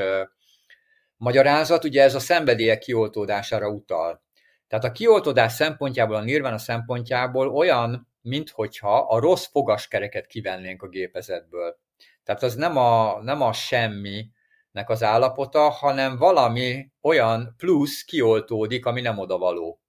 magyarázat, 1.22 1.84
ugye 1.84 2.04
ez 2.04 2.16
a 2.16 2.20
szenvedélyek 2.20 2.80
kioltódására 2.80 3.70
utal. 3.70 4.24
Tehát 4.68 4.86
a 4.86 4.92
kioltódás 4.92 5.52
szempontjából, 5.52 6.16
a 6.16 6.22
nirvana 6.22 6.58
szempontjából 6.58 7.50
olyan, 7.50 8.08
minthogyha 8.22 8.98
a 8.98 9.20
rossz 9.20 9.46
fogaskereket 9.46 10.26
kivennénk 10.26 10.84
a 10.84 10.88
gépezetből. 10.88 11.78
Tehát 12.24 12.44
az 12.44 12.56
nem 12.56 12.78
a, 12.78 13.22
nem 13.24 13.42
a 13.42 13.54
semminek 13.54 14.88
az 14.88 15.04
állapota, 15.04 15.70
hanem 15.70 16.18
valami 16.18 16.92
olyan 17.02 17.54
plusz 17.58 18.04
kioltódik, 18.04 18.86
ami 18.86 19.02
nem 19.02 19.18
odavaló. 19.18 19.82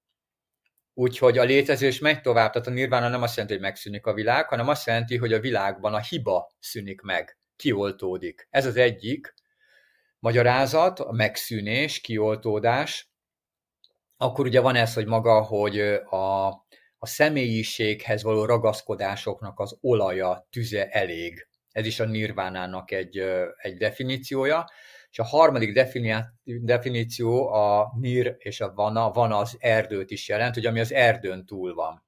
Úgyhogy 0.95 1.39
a 1.39 1.45
létezés 1.45 1.99
megy 1.99 2.21
tovább, 2.21 2.53
tehát 2.53 2.69
a 2.69 2.71
nirvána 2.71 3.09
nem 3.09 3.23
azt 3.23 3.37
jelenti, 3.37 3.57
hogy 3.57 3.67
megszűnik 3.67 4.07
a 4.07 4.15
világ, 4.15 4.49
hanem 4.49 4.69
azt 4.69 4.87
jelenti, 4.87 5.17
hogy 5.17 5.33
a 5.33 5.41
világban 5.41 5.95
a 5.95 6.01
hiba 6.01 6.51
szűnik 6.59 7.01
meg, 7.01 7.39
kioltódik. 7.57 8.47
Ez 8.51 8.67
az 8.67 8.77
egyik 8.77 9.35
magyarázat, 10.23 11.01
a 11.01 11.13
megszűnés, 11.13 12.01
kioltódás. 12.01 13.11
Akkor 14.17 14.47
ugye 14.47 14.61
van 14.61 14.75
ez, 14.75 14.95
hogy 14.95 15.07
maga, 15.07 15.43
hogy 15.43 15.79
a, 16.05 16.47
a 16.99 17.07
személyiséghez 17.07 18.23
való 18.23 18.45
ragaszkodásoknak 18.45 19.61
az 19.61 19.79
olaja, 19.81 20.47
tüze 20.51 20.89
elég. 20.89 21.47
Ez 21.73 21.87
is 21.87 22.01
a 22.01 22.05
nirvánának 22.05 22.91
egy, 22.91 23.19
egy 23.57 23.77
definíciója. 23.77 24.71
És 25.11 25.19
a 25.19 25.25
harmadik 25.25 25.81
definíció 26.45 27.53
a 27.53 27.93
nir 28.01 28.37
és 28.39 28.61
a 28.61 28.73
vana, 28.75 29.11
vana 29.11 29.37
az 29.37 29.57
erdőt 29.59 30.11
is 30.11 30.29
jelent, 30.29 30.55
hogy 30.55 30.67
ami 30.67 30.81
az 30.81 30.93
erdőn 30.93 31.47
túl 31.47 31.75
van. 31.75 32.05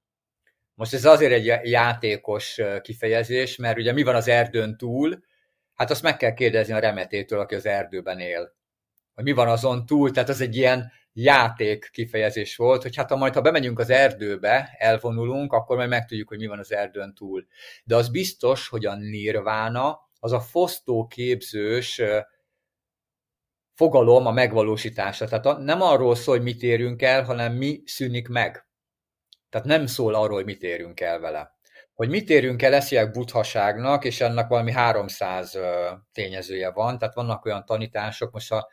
Most 0.75 0.95
ez 0.95 1.05
azért 1.05 1.33
egy 1.33 1.71
játékos 1.71 2.61
kifejezés, 2.83 3.57
mert 3.57 3.79
ugye 3.79 3.93
mi 3.93 4.03
van 4.03 4.15
az 4.15 4.29
erdőn 4.29 4.77
túl, 4.77 5.23
hát 5.75 5.91
azt 5.91 6.03
meg 6.03 6.17
kell 6.17 6.33
kérdezni 6.33 6.73
a 6.73 6.79
remetétől, 6.79 7.41
aki 7.41 7.55
az 7.55 7.67
erdőben 7.67 8.19
él. 8.19 8.55
Hogy 9.15 9.25
mi 9.25 9.33
van 9.33 9.49
azon 9.49 9.87
túl, 9.87 10.11
tehát 10.11 10.29
az 10.29 10.41
egy 10.41 10.57
ilyen 10.57 10.93
játék 11.13 11.89
kifejezés 11.93 12.57
volt, 12.57 12.83
hogy 12.83 12.97
hát 12.97 13.11
ha 13.11 13.17
majd 13.17 13.35
ha 13.35 13.41
bemegyünk 13.41 13.79
az 13.79 13.91
erdőbe, 13.91 14.75
elvonulunk, 14.79 15.53
akkor 15.53 15.77
majd 15.77 15.89
megtudjuk, 15.89 16.29
hogy 16.29 16.39
mi 16.39 16.47
van 16.47 16.59
az 16.59 16.73
erdőn 16.73 17.15
túl. 17.15 17.47
De 17.85 17.97
az 17.97 18.09
biztos, 18.09 18.69
hogy 18.69 18.87
a 18.87 18.95
nirvána, 18.95 20.11
az 20.21 20.33
a 20.33 20.41
fosztó 20.41 21.07
képzős 21.07 22.03
fogalom 23.75 24.27
a 24.27 24.33
megvalósítása. 24.33 25.29
Tehát 25.29 25.59
nem 25.59 25.83
arról 25.83 26.15
szól, 26.15 26.35
hogy 26.37 26.45
mit 26.45 26.63
érünk 26.63 27.03
el, 27.03 27.25
hanem 27.25 27.53
mi 27.53 27.83
szűnik 27.85 28.29
meg. 28.29 28.69
Tehát 29.49 29.67
nem 29.67 29.87
szól 29.87 30.15
arról, 30.15 30.37
hogy 30.37 30.45
mit 30.45 30.63
érünk 30.63 31.01
el 31.01 31.19
vele. 31.19 31.54
Hogy 31.95 32.09
mit 32.09 32.31
érünk 32.31 32.63
el, 32.63 32.75
esziek 32.75 33.11
buthaságnak, 33.11 34.05
és 34.05 34.21
ennek 34.21 34.49
valami 34.49 34.73
300 34.73 35.59
tényezője 36.13 36.71
van, 36.71 36.99
tehát 36.99 37.15
vannak 37.15 37.45
olyan 37.45 37.65
tanítások, 37.65 38.33
most 38.33 38.49
ha 38.49 38.69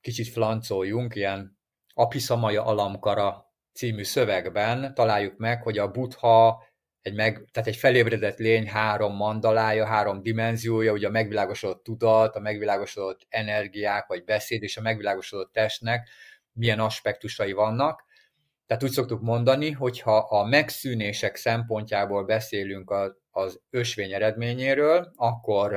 kicsit 0.00 0.28
flancoljunk, 0.28 1.14
ilyen 1.14 1.58
Apiszamaja 1.94 2.64
Alamkara 2.64 3.52
című 3.72 4.02
szövegben 4.02 4.94
találjuk 4.94 5.36
meg, 5.36 5.62
hogy 5.62 5.78
a 5.78 5.90
buddha 5.90 6.66
egy, 7.02 7.14
meg, 7.14 7.48
tehát 7.52 7.68
egy 7.68 7.76
felébredett 7.76 8.38
lény 8.38 8.68
három 8.68 9.14
mandalája, 9.14 9.86
három 9.86 10.22
dimenziója, 10.22 10.92
ugye 10.92 11.06
a 11.06 11.10
megvilágosodott 11.10 11.82
tudat, 11.82 12.36
a 12.36 12.40
megvilágosodott 12.40 13.26
energiák 13.28 14.06
vagy 14.06 14.24
beszéd 14.24 14.62
és 14.62 14.76
a 14.76 14.80
megvilágosodott 14.80 15.52
testnek 15.52 16.08
milyen 16.52 16.80
aspektusai 16.80 17.52
vannak. 17.52 18.04
Tehát 18.68 18.82
úgy 18.82 18.90
szoktuk 18.90 19.20
mondani, 19.20 19.70
hogy 19.70 20.00
ha 20.00 20.16
a 20.16 20.44
megszűnések 20.44 21.36
szempontjából 21.36 22.24
beszélünk 22.24 22.94
az 23.30 23.60
ösvény 23.70 24.12
eredményéről, 24.12 25.12
akkor 25.16 25.76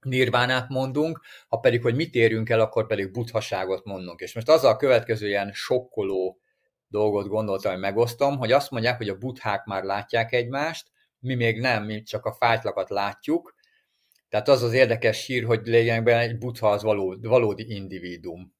nirvánát 0.00 0.68
mondunk, 0.68 1.20
ha 1.48 1.56
pedig, 1.56 1.82
hogy 1.82 1.94
mit 1.94 2.14
érünk 2.14 2.48
el, 2.48 2.60
akkor 2.60 2.86
pedig 2.86 3.12
buthaságot 3.12 3.84
mondunk. 3.84 4.20
És 4.20 4.34
most 4.34 4.48
azzal 4.48 4.72
a 4.72 4.76
következő 4.76 5.26
ilyen 5.26 5.52
sokkoló 5.52 6.40
dolgot 6.88 7.28
gondoltam, 7.28 7.72
hogy 7.72 7.80
megosztom, 7.80 8.36
hogy 8.36 8.52
azt 8.52 8.70
mondják, 8.70 8.96
hogy 8.96 9.08
a 9.08 9.18
buthák 9.18 9.64
már 9.64 9.82
látják 9.82 10.32
egymást, 10.32 10.90
mi 11.18 11.34
még 11.34 11.60
nem, 11.60 11.84
mi 11.84 12.02
csak 12.02 12.24
a 12.24 12.32
fájtlakat 12.32 12.90
látjuk. 12.90 13.54
Tehát 14.28 14.48
az 14.48 14.62
az 14.62 14.72
érdekes 14.72 15.26
hír, 15.26 15.44
hogy 15.44 15.66
lényegben 15.66 16.18
egy 16.18 16.38
butha 16.38 16.70
az 16.70 16.82
valódi 17.20 17.74
individuum. 17.74 18.56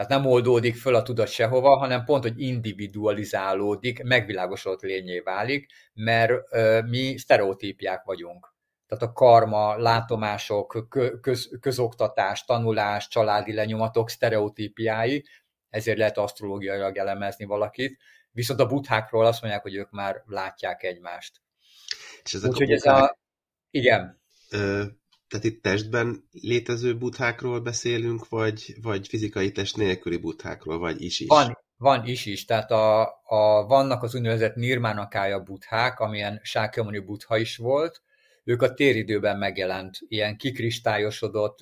Tehát 0.00 0.22
nem 0.22 0.32
oldódik 0.32 0.76
föl 0.76 0.94
a 0.94 1.02
tudat 1.02 1.28
sehova, 1.28 1.78
hanem 1.78 2.04
pont, 2.04 2.22
hogy 2.22 2.40
individualizálódik, 2.40 4.02
megvilágosodott 4.02 4.80
lényé 4.80 5.18
válik, 5.18 5.66
mert 5.94 6.32
ö, 6.50 6.80
mi 6.82 7.18
sztereotípiák 7.18 8.04
vagyunk. 8.04 8.54
Tehát 8.86 9.04
a 9.04 9.12
karma, 9.12 9.76
látomások, 9.76 10.86
köz, 11.20 11.50
közoktatás, 11.60 12.44
tanulás, 12.44 13.08
családi 13.08 13.52
lenyomatok 13.52 14.10
sztereotípiái, 14.10 15.24
ezért 15.70 15.98
lehet 15.98 16.18
asztrológiailag 16.18 16.96
elemezni 16.96 17.44
valakit. 17.44 17.98
Viszont 18.30 18.60
a 18.60 18.66
buthákról 18.66 19.26
azt 19.26 19.40
mondják, 19.40 19.62
hogy 19.62 19.74
ők 19.74 19.90
már 19.90 20.22
látják 20.26 20.82
egymást. 20.82 21.40
És 22.22 22.34
ezek 22.34 22.50
Úgyhogy 22.50 22.72
a 22.72 22.74
buthák, 22.74 22.96
ez 22.96 23.02
a... 23.02 23.18
Igen. 23.70 24.20
Ö, 24.50 24.84
tehát 25.30 25.44
itt 25.44 25.62
testben 25.62 26.28
létező 26.30 26.96
buthákról 26.96 27.60
beszélünk, 27.60 28.28
vagy, 28.28 28.74
vagy 28.82 29.08
fizikai 29.08 29.52
test 29.52 29.76
nélküli 29.76 30.16
buthákról, 30.16 30.78
vagy 30.78 31.02
is 31.02 31.20
is? 31.20 31.28
Van, 31.28 31.58
van 31.76 32.06
is 32.06 32.26
is, 32.26 32.44
tehát 32.44 32.70
a, 32.70 33.02
a, 33.24 33.66
vannak 33.66 34.02
az 34.02 34.14
úgynevezett 34.14 34.54
nirmánakája 34.54 35.40
buthák, 35.40 36.00
amilyen 36.00 36.40
Sákyamuni 36.42 36.98
butha 36.98 37.36
is 37.38 37.56
volt, 37.56 38.02
ők 38.44 38.62
a 38.62 38.74
téridőben 38.74 39.38
megjelent, 39.38 39.98
ilyen 40.08 40.36
kikristályosodott, 40.36 41.58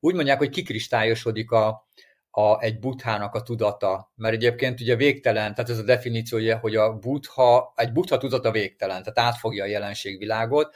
úgy 0.00 0.14
mondják, 0.14 0.38
hogy 0.38 0.50
kikristályosodik 0.50 1.50
a, 1.50 1.88
a, 2.30 2.60
egy 2.60 2.78
buthának 2.78 3.34
a 3.34 3.42
tudata, 3.42 4.12
mert 4.14 4.34
egyébként 4.34 4.80
ugye 4.80 4.96
végtelen, 4.96 5.54
tehát 5.54 5.70
ez 5.70 5.78
a 5.78 5.82
definíciója, 5.82 6.58
hogy 6.58 6.76
a 6.76 6.92
butha, 6.92 7.72
egy 7.76 7.92
butha 7.92 8.18
tudata 8.18 8.50
végtelen, 8.50 9.02
tehát 9.02 9.32
átfogja 9.32 9.64
a 9.64 9.68
jelenségvilágot, 9.68 10.74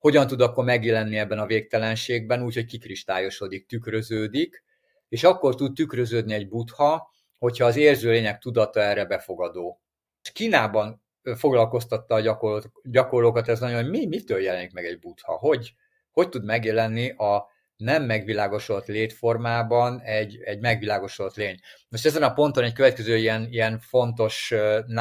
hogyan 0.00 0.26
tud 0.26 0.40
akkor 0.40 0.64
megjelenni 0.64 1.18
ebben 1.18 1.38
a 1.38 1.46
végtelenségben, 1.46 2.42
úgyhogy 2.42 2.64
kikristályosodik, 2.64 3.66
tükröződik, 3.66 4.64
és 5.08 5.24
akkor 5.24 5.54
tud 5.54 5.74
tükröződni 5.74 6.34
egy 6.34 6.48
butha, 6.48 7.10
hogyha 7.38 7.64
az 7.64 7.76
érző 7.76 8.10
lények 8.10 8.38
tudata 8.38 8.80
erre 8.80 9.04
befogadó. 9.04 9.80
És 10.22 10.32
Kínában 10.32 11.02
foglalkoztatta 11.36 12.14
a 12.14 12.20
gyakorlók, 12.20 12.80
gyakorlókat 12.84 13.48
ez 13.48 13.60
nagyon, 13.60 13.82
hogy 13.82 13.90
mi, 13.90 14.06
mitől 14.06 14.40
jelenik 14.40 14.72
meg 14.72 14.84
egy 14.84 14.98
butha, 14.98 15.32
hogy, 15.32 15.74
hogy 16.10 16.28
tud 16.28 16.44
megjelenni 16.44 17.10
a 17.10 17.48
nem 17.76 18.02
megvilágosodott 18.02 18.86
létformában 18.86 20.00
egy, 20.00 20.38
egy 20.44 20.60
megvilágosodott 20.60 21.36
lény. 21.36 21.58
Most 21.88 22.06
ezen 22.06 22.22
a 22.22 22.32
ponton 22.32 22.64
egy 22.64 22.72
következő 22.72 23.16
ilyen, 23.16 23.46
ilyen 23.50 23.78
fontos, 23.78 24.54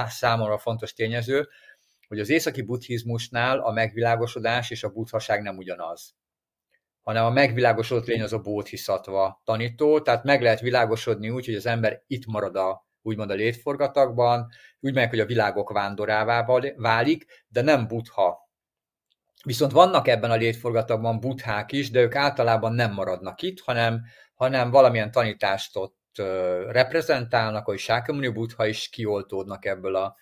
számomra 0.07 0.57
fontos 0.57 0.93
tényező, 0.93 1.47
hogy 2.09 2.19
az 2.19 2.29
északi 2.29 2.61
buddhizmusnál 2.61 3.59
a 3.59 3.71
megvilágosodás 3.71 4.69
és 4.69 4.83
a 4.83 4.89
buddhaság 4.89 5.41
nem 5.41 5.57
ugyanaz 5.57 6.17
hanem 7.09 7.25
a 7.25 7.29
megvilágosodott 7.29 8.05
lény 8.05 8.21
az 8.21 8.33
a 8.33 8.39
bódhiszatva 8.39 9.41
tanító, 9.43 10.01
tehát 10.01 10.23
meg 10.23 10.41
lehet 10.41 10.59
világosodni 10.59 11.29
úgy, 11.29 11.45
hogy 11.45 11.55
az 11.55 11.65
ember 11.65 12.03
itt 12.07 12.25
marad 12.25 12.55
a, 12.55 12.87
úgymond 13.01 13.29
a 13.29 13.33
létforgatagban, 13.33 14.47
úgy 14.79 14.93
meg, 14.93 15.09
hogy 15.09 15.19
a 15.19 15.25
világok 15.25 15.71
vándorává 15.71 16.45
válik, 16.75 17.25
de 17.47 17.61
nem 17.61 17.87
buddha. 17.87 18.49
Viszont 19.43 19.71
vannak 19.71 20.07
ebben 20.07 20.31
a 20.31 20.35
létforgatagban 20.35 21.19
buddhák 21.19 21.71
is, 21.71 21.91
de 21.91 22.01
ők 22.01 22.15
általában 22.15 22.73
nem 22.73 22.93
maradnak 22.93 23.41
itt, 23.41 23.59
hanem, 23.59 24.01
hanem 24.33 24.71
valamilyen 24.71 25.11
tanítást 25.11 25.75
ott 25.75 25.97
reprezentálnak, 26.67 27.65
hogy 27.65 27.77
Sákamuni 27.77 28.27
buddha 28.27 28.65
is 28.65 28.89
kioltódnak 28.89 29.65
ebből 29.65 29.95
a 29.95 30.15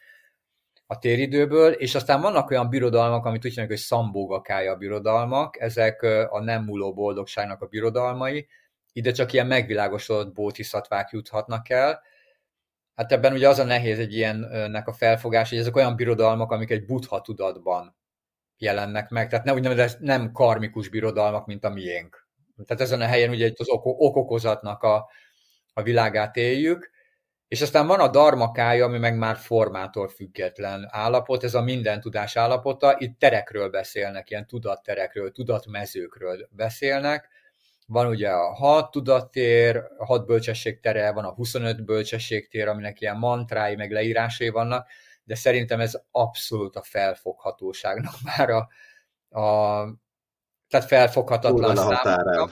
a 0.87 0.99
téridőből, 0.99 1.71
és 1.71 1.95
aztán 1.95 2.21
vannak 2.21 2.49
olyan 2.49 2.69
birodalmak, 2.69 3.25
amit 3.25 3.45
úgy 3.45 3.51
hívnak, 3.51 3.67
hogy 3.67 3.77
szambógakája 3.77 4.75
birodalmak, 4.75 5.59
ezek 5.59 6.01
a 6.29 6.39
nem 6.39 6.63
múló 6.63 6.93
boldogságnak 6.93 7.61
a 7.61 7.65
birodalmai, 7.65 8.47
ide 8.93 9.11
csak 9.11 9.33
ilyen 9.33 9.47
megvilágosodott 9.47 10.33
bótiszatvák 10.33 11.09
juthatnak 11.11 11.69
el. 11.69 12.01
Hát 12.95 13.11
ebben 13.11 13.33
ugye 13.33 13.49
az 13.49 13.59
a 13.59 13.63
nehéz 13.63 13.99
egy 13.99 14.13
ilyennek 14.13 14.87
a 14.87 14.93
felfogás, 14.93 15.49
hogy 15.49 15.57
ezek 15.57 15.75
olyan 15.75 15.95
birodalmak, 15.95 16.51
amik 16.51 16.69
egy 16.69 16.85
buddha 16.85 17.21
tudatban 17.21 17.95
jelennek 18.57 19.09
meg, 19.09 19.29
tehát 19.29 19.45
nem, 19.45 19.55
úgynevezett 19.55 19.99
nem 19.99 20.31
karmikus 20.31 20.89
birodalmak, 20.89 21.45
mint 21.45 21.63
a 21.63 21.69
miénk. 21.69 22.27
Tehát 22.65 22.81
ezen 22.81 23.01
a 23.01 23.05
helyen 23.05 23.29
ugye 23.29 23.51
az 23.57 23.67
okokozatnak 23.83 24.83
a, 24.83 25.09
a 25.73 25.81
világát 25.81 26.35
éljük, 26.35 26.91
és 27.47 27.61
aztán 27.61 27.87
van 27.87 27.99
a 27.99 28.07
darmakája, 28.07 28.85
ami 28.85 28.97
meg 28.97 29.17
már 29.17 29.37
formától 29.37 30.07
független 30.07 30.87
állapot, 30.91 31.43
ez 31.43 31.53
a 31.53 31.61
minden 31.61 32.01
tudás 32.01 32.35
állapota, 32.35 32.95
itt 32.97 33.19
terekről 33.19 33.69
beszélnek, 33.69 34.29
ilyen 34.29 34.47
tudatterekről, 34.47 35.31
tudatmezőkről 35.31 36.47
beszélnek. 36.51 37.29
Van 37.85 38.07
ugye 38.07 38.29
a 38.29 38.53
hat 38.53 38.91
tudattér, 38.91 39.83
a 39.97 40.05
hat 40.05 40.25
bölcsességtere, 40.25 41.11
van 41.11 41.25
a 41.25 41.33
25 41.33 41.85
bölcsességtér, 41.85 42.67
aminek 42.67 43.01
ilyen 43.01 43.17
mantrái, 43.17 43.75
meg 43.75 43.91
leírásai 43.91 44.49
vannak, 44.49 44.87
de 45.23 45.35
szerintem 45.35 45.79
ez 45.79 46.01
abszolút 46.11 46.75
a 46.75 46.81
felfoghatóságnak 46.81 48.13
már 48.37 48.49
a, 48.49 48.69
a 49.41 49.85
tehát 50.67 50.87
felfoghatatlan 50.87 51.75
számára. 51.75 52.47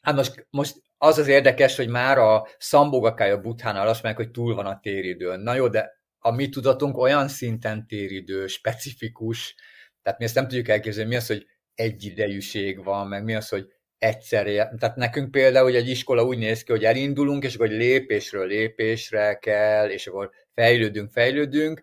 Hát 0.00 0.14
most, 0.14 0.46
most 0.50 0.82
az 1.06 1.18
az 1.18 1.28
érdekes, 1.28 1.76
hogy 1.76 1.88
már 1.88 2.18
a 2.18 2.46
Szambogakája 2.58 3.40
Buthánál 3.40 3.88
azt 3.88 4.02
mondják, 4.02 4.24
hogy 4.24 4.30
túl 4.34 4.54
van 4.54 4.66
a 4.66 4.80
téridőn. 4.82 5.40
Na 5.40 5.54
jó, 5.54 5.68
de 5.68 6.00
a 6.18 6.30
mi 6.30 6.48
tudatunk 6.48 6.98
olyan 6.98 7.28
szinten 7.28 7.86
téridő, 7.86 8.46
specifikus, 8.46 9.54
tehát 10.02 10.18
mi 10.18 10.24
ezt 10.24 10.34
nem 10.34 10.48
tudjuk 10.48 10.68
elképzelni, 10.68 11.08
mi 11.08 11.16
az, 11.16 11.26
hogy 11.26 11.46
egyidejűség 11.74 12.84
van, 12.84 13.06
meg 13.06 13.24
mi 13.24 13.34
az, 13.34 13.48
hogy 13.48 13.66
egyszerre. 13.98 14.74
Tehát 14.78 14.96
nekünk 14.96 15.30
például 15.30 15.64
hogy 15.64 15.76
egy 15.76 15.88
iskola 15.88 16.24
úgy 16.24 16.38
néz 16.38 16.62
ki, 16.62 16.72
hogy 16.72 16.84
elindulunk, 16.84 17.44
és 17.44 17.54
akkor 17.54 17.68
lépésről 17.68 18.46
lépésre 18.46 19.34
kell, 19.34 19.90
és 19.90 20.06
akkor 20.06 20.30
fejlődünk, 20.54 21.10
fejlődünk, 21.10 21.82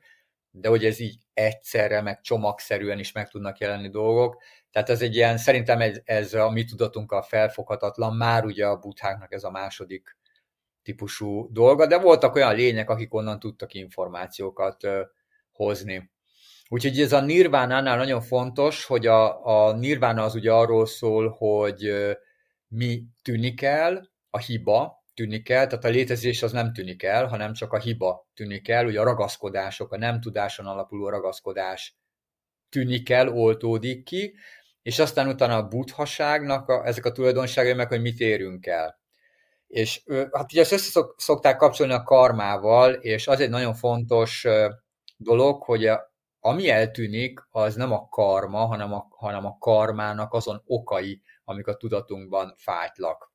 de 0.52 0.70
hogy 0.70 0.86
ez 0.86 1.00
így 1.00 1.16
egyszerre, 1.34 2.02
meg 2.02 2.22
csomagszerűen 2.22 3.00
is 3.00 3.12
meg 3.12 3.30
tudnak 3.30 3.60
jelenni 3.60 3.90
dolgok. 3.90 4.44
Tehát 4.74 4.90
ez 4.90 5.02
egy 5.02 5.16
ilyen, 5.16 5.38
szerintem 5.38 5.82
ez, 5.82 6.02
ez 6.04 6.34
a 6.34 6.50
mi 6.50 6.64
tudatunkkal 6.64 7.22
felfoghatatlan, 7.22 8.16
már 8.16 8.46
ugye 8.46 8.66
a 8.68 8.78
butháknak 8.78 9.34
ez 9.34 9.44
a 9.44 9.52
második 9.52 10.18
típusú 10.84 11.48
dolga, 11.52 11.86
de 11.86 12.00
voltak 12.00 12.36
olyan 12.36 12.56
lények, 12.56 12.90
akik 12.90 13.14
onnan 13.14 13.40
tudtak 13.40 13.74
információkat 13.74 14.84
ö, 14.84 15.02
hozni. 15.52 16.12
Úgyhogy 16.70 17.00
ez 17.00 17.14
a 17.14 17.22
nirvánánál 17.22 17.98
nagyon 17.98 18.22
fontos, 18.22 18.86
hogy 18.86 19.08
a, 19.08 19.46
a 19.46 19.74
nirvána 19.74 20.24
az 20.24 20.36
ugye 20.36 20.52
arról 20.52 20.86
szól, 20.86 21.30
hogy 21.30 21.86
ö, 21.86 22.12
mi 22.68 23.04
tűnik 23.22 23.62
el, 23.62 24.12
a 24.30 24.38
hiba 24.38 25.04
tűnik 25.14 25.50
el, 25.50 25.68
tehát 25.68 25.86
a 25.86 25.90
létezés 25.90 26.44
az 26.44 26.52
nem 26.52 26.74
tűnik 26.74 27.04
el, 27.04 27.26
hanem 27.26 27.54
csak 27.54 27.74
a 27.74 27.80
hiba 27.80 28.28
tűnik 28.34 28.70
el, 28.70 28.86
ugye 28.86 29.00
a 29.00 29.04
ragaszkodások, 29.04 29.92
a 29.92 29.98
nem 29.98 30.22
tudáson 30.22 30.66
alapuló 30.66 31.10
ragaszkodás 31.10 31.98
tűnik 32.70 33.10
el, 33.10 33.28
oltódik 33.28 34.04
ki, 34.04 34.36
és 34.84 35.00
aztán 35.00 35.28
utána 35.28 35.56
a 35.56 35.68
buddhaságnak 35.68 36.70
a, 36.70 36.86
ezek 36.86 37.06
a 37.06 37.12
tulajdonságai 37.12 37.74
meg, 37.74 37.88
hogy 37.88 38.02
mit 38.02 38.20
érünk 38.20 38.66
el. 38.66 39.00
És 39.68 40.04
hát 40.32 40.52
ugye 40.52 40.62
ezt 40.62 40.72
össze 40.72 41.02
szokták 41.18 41.58
kapcsolni 41.58 41.94
a 41.94 42.04
karmával, 42.04 42.94
és 42.94 43.28
az 43.28 43.40
egy 43.40 43.50
nagyon 43.50 43.74
fontos 43.74 44.48
dolog, 45.18 45.64
hogy 45.64 45.86
a, 45.86 46.14
ami 46.40 46.70
eltűnik, 46.70 47.40
az 47.50 47.76
nem 47.76 47.92
a 47.92 48.08
karma, 48.10 48.66
hanem 48.66 48.94
a, 48.94 49.08
hanem 49.10 49.46
a 49.46 49.58
karmának 49.60 50.34
azon 50.34 50.62
okai, 50.66 51.22
amik 51.44 51.68
a 51.68 51.76
tudatunkban 51.76 52.54
fájtlak. 52.58 53.32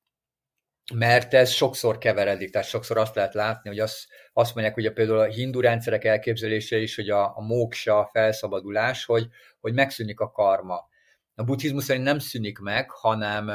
Mert 0.95 1.35
ez 1.35 1.51
sokszor 1.51 1.99
keveredik, 1.99 2.51
tehát 2.51 2.69
sokszor 2.69 2.99
azt 2.99 3.15
lehet 3.15 3.35
látni, 3.35 3.69
hogy 3.69 3.79
azt, 3.79 4.07
azt 4.33 4.55
mondják, 4.55 4.75
hogy 4.75 4.87
a, 4.87 4.93
például 4.93 5.19
a 5.19 5.25
hindu 5.25 5.61
rendszerek 5.61 6.05
elképzelése 6.05 6.77
is, 6.79 6.97
hogy 6.97 7.11
a, 7.11 7.37
a 7.37 7.41
móksa, 7.41 7.99
a 7.99 8.09
felszabadulás, 8.13 9.05
hogy, 9.05 9.29
hogy 9.61 9.75
megszűnik 9.75 10.21
a 10.21 10.31
karma 10.31 10.89
a 11.39 11.45
buddhizmus 11.45 11.85
szerint 11.85 12.05
nem 12.05 12.19
szűnik 12.19 12.59
meg, 12.59 12.91
hanem, 12.91 13.51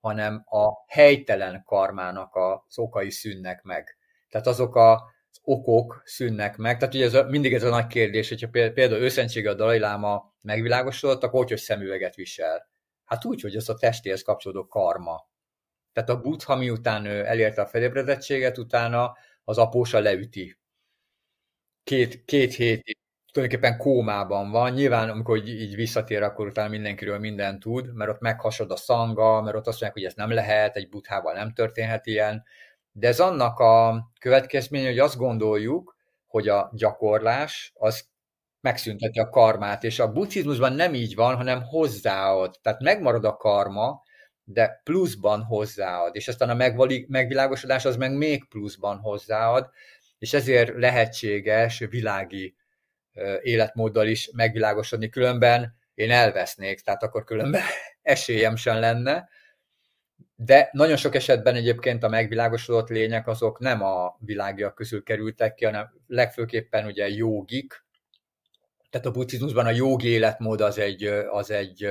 hanem 0.00 0.42
a 0.46 0.84
helytelen 0.86 1.62
karmának 1.64 2.34
az 2.34 2.78
okai 2.78 3.10
szűnnek 3.10 3.62
meg. 3.62 3.96
Tehát 4.28 4.46
azok 4.46 4.74
a 4.74 4.92
az 5.32 5.38
okok 5.42 6.02
szűnnek 6.04 6.56
meg. 6.56 6.78
Tehát 6.78 6.94
ugye 6.94 7.04
ez 7.04 7.14
a, 7.14 7.24
mindig 7.24 7.54
ez 7.54 7.62
a 7.62 7.68
nagy 7.68 7.86
kérdés, 7.86 8.28
hogyha 8.28 8.48
például 8.48 9.02
őszentsége 9.02 9.50
a 9.50 9.54
Dalai 9.54 9.78
Láma 9.78 10.34
megvilágosodott, 10.40 11.22
akkor 11.22 11.40
hogy, 11.40 11.48
hogy 11.50 11.58
szemüveget 11.58 12.14
visel? 12.14 12.68
Hát 13.04 13.24
úgy, 13.24 13.40
hogy 13.40 13.56
az 13.56 13.68
a 13.68 13.74
testéhez 13.74 14.22
kapcsolódó 14.22 14.66
karma. 14.66 15.28
Tehát 15.92 16.08
a 16.08 16.20
buddha 16.20 16.56
miután 16.56 17.04
ő 17.04 17.26
elérte 17.26 17.62
a 17.62 17.66
felébredettséget, 17.66 18.58
utána 18.58 19.16
az 19.44 19.58
apósa 19.58 19.98
leüti 19.98 20.58
két, 21.82 22.24
két 22.24 22.54
hétig 22.54 22.98
tulajdonképpen 23.32 23.78
kómában 23.78 24.50
van. 24.50 24.72
Nyilván, 24.72 25.08
amikor 25.08 25.36
így, 25.36 25.74
visszatér, 25.74 26.22
akkor 26.22 26.46
utána 26.46 26.68
mindenkiről 26.68 27.18
mindent 27.18 27.60
tud, 27.60 27.94
mert 27.94 28.10
ott 28.10 28.20
meghasad 28.20 28.70
a 28.70 28.76
szanga, 28.76 29.40
mert 29.40 29.56
ott 29.56 29.66
azt 29.66 29.80
mondják, 29.80 29.92
hogy 29.92 30.04
ez 30.04 30.14
nem 30.14 30.32
lehet, 30.32 30.76
egy 30.76 30.88
buthával 30.88 31.32
nem 31.32 31.52
történhet 31.52 32.06
ilyen. 32.06 32.44
De 32.92 33.08
ez 33.08 33.20
annak 33.20 33.58
a 33.58 34.04
következménye, 34.20 34.88
hogy 34.88 34.98
azt 34.98 35.16
gondoljuk, 35.16 35.96
hogy 36.26 36.48
a 36.48 36.70
gyakorlás 36.74 37.72
az 37.74 38.08
megszünteti 38.60 39.18
a 39.18 39.28
karmát, 39.28 39.84
és 39.84 39.98
a 39.98 40.12
buddhizmusban 40.12 40.72
nem 40.72 40.94
így 40.94 41.14
van, 41.14 41.36
hanem 41.36 41.62
hozzáad. 41.62 42.54
Tehát 42.62 42.80
megmarad 42.80 43.24
a 43.24 43.36
karma, 43.36 44.02
de 44.44 44.80
pluszban 44.84 45.42
hozzáad, 45.42 46.16
és 46.16 46.28
aztán 46.28 46.50
a 46.50 46.70
megvilágosodás 47.08 47.84
az 47.84 47.96
meg 47.96 48.16
még 48.16 48.48
pluszban 48.48 48.98
hozzáad, 48.98 49.70
és 50.18 50.32
ezért 50.32 50.72
lehetséges 50.76 51.78
világi 51.78 52.54
életmóddal 53.42 54.06
is 54.06 54.30
megvilágosodni, 54.32 55.08
különben 55.08 55.78
én 55.94 56.10
elvesznék, 56.10 56.80
tehát 56.80 57.02
akkor 57.02 57.24
különben 57.24 57.62
esélyem 58.02 58.56
sem 58.56 58.78
lenne. 58.78 59.28
De 60.36 60.68
nagyon 60.72 60.96
sok 60.96 61.14
esetben 61.14 61.54
egyébként 61.54 62.02
a 62.02 62.08
megvilágosodott 62.08 62.88
lények 62.88 63.26
azok 63.26 63.58
nem 63.58 63.82
a 63.82 64.16
világiak 64.18 64.74
közül 64.74 65.02
kerültek 65.02 65.54
ki, 65.54 65.64
hanem 65.64 65.94
legfőképpen 66.06 66.86
ugye 66.86 67.08
jogik. 67.08 67.84
Tehát 68.90 69.06
a 69.06 69.10
buddhizmusban 69.10 69.66
a 69.66 69.70
jogi 69.70 70.08
életmód 70.08 70.60
az 70.60 70.78
egy, 70.78 71.04
az 71.30 71.50
egy 71.50 71.88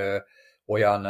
olyan, 0.65 1.03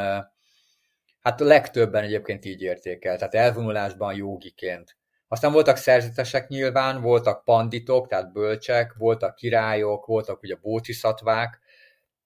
hát 1.19 1.39
legtöbben 1.39 2.03
egyébként 2.03 2.45
így 2.45 2.61
értékel, 2.61 3.17
tehát 3.17 3.35
elvonulásban 3.35 4.15
jogiként. 4.15 4.98
Aztán 5.31 5.51
voltak 5.51 5.77
szerzetesek 5.77 6.47
nyilván, 6.47 7.01
voltak 7.01 7.43
panditok, 7.43 8.07
tehát 8.07 8.31
bölcsek, 8.31 8.93
voltak 8.97 9.35
királyok, 9.35 10.05
voltak 10.05 10.41
ugye 10.41 10.55
bócsiszhatvák, 10.55 11.59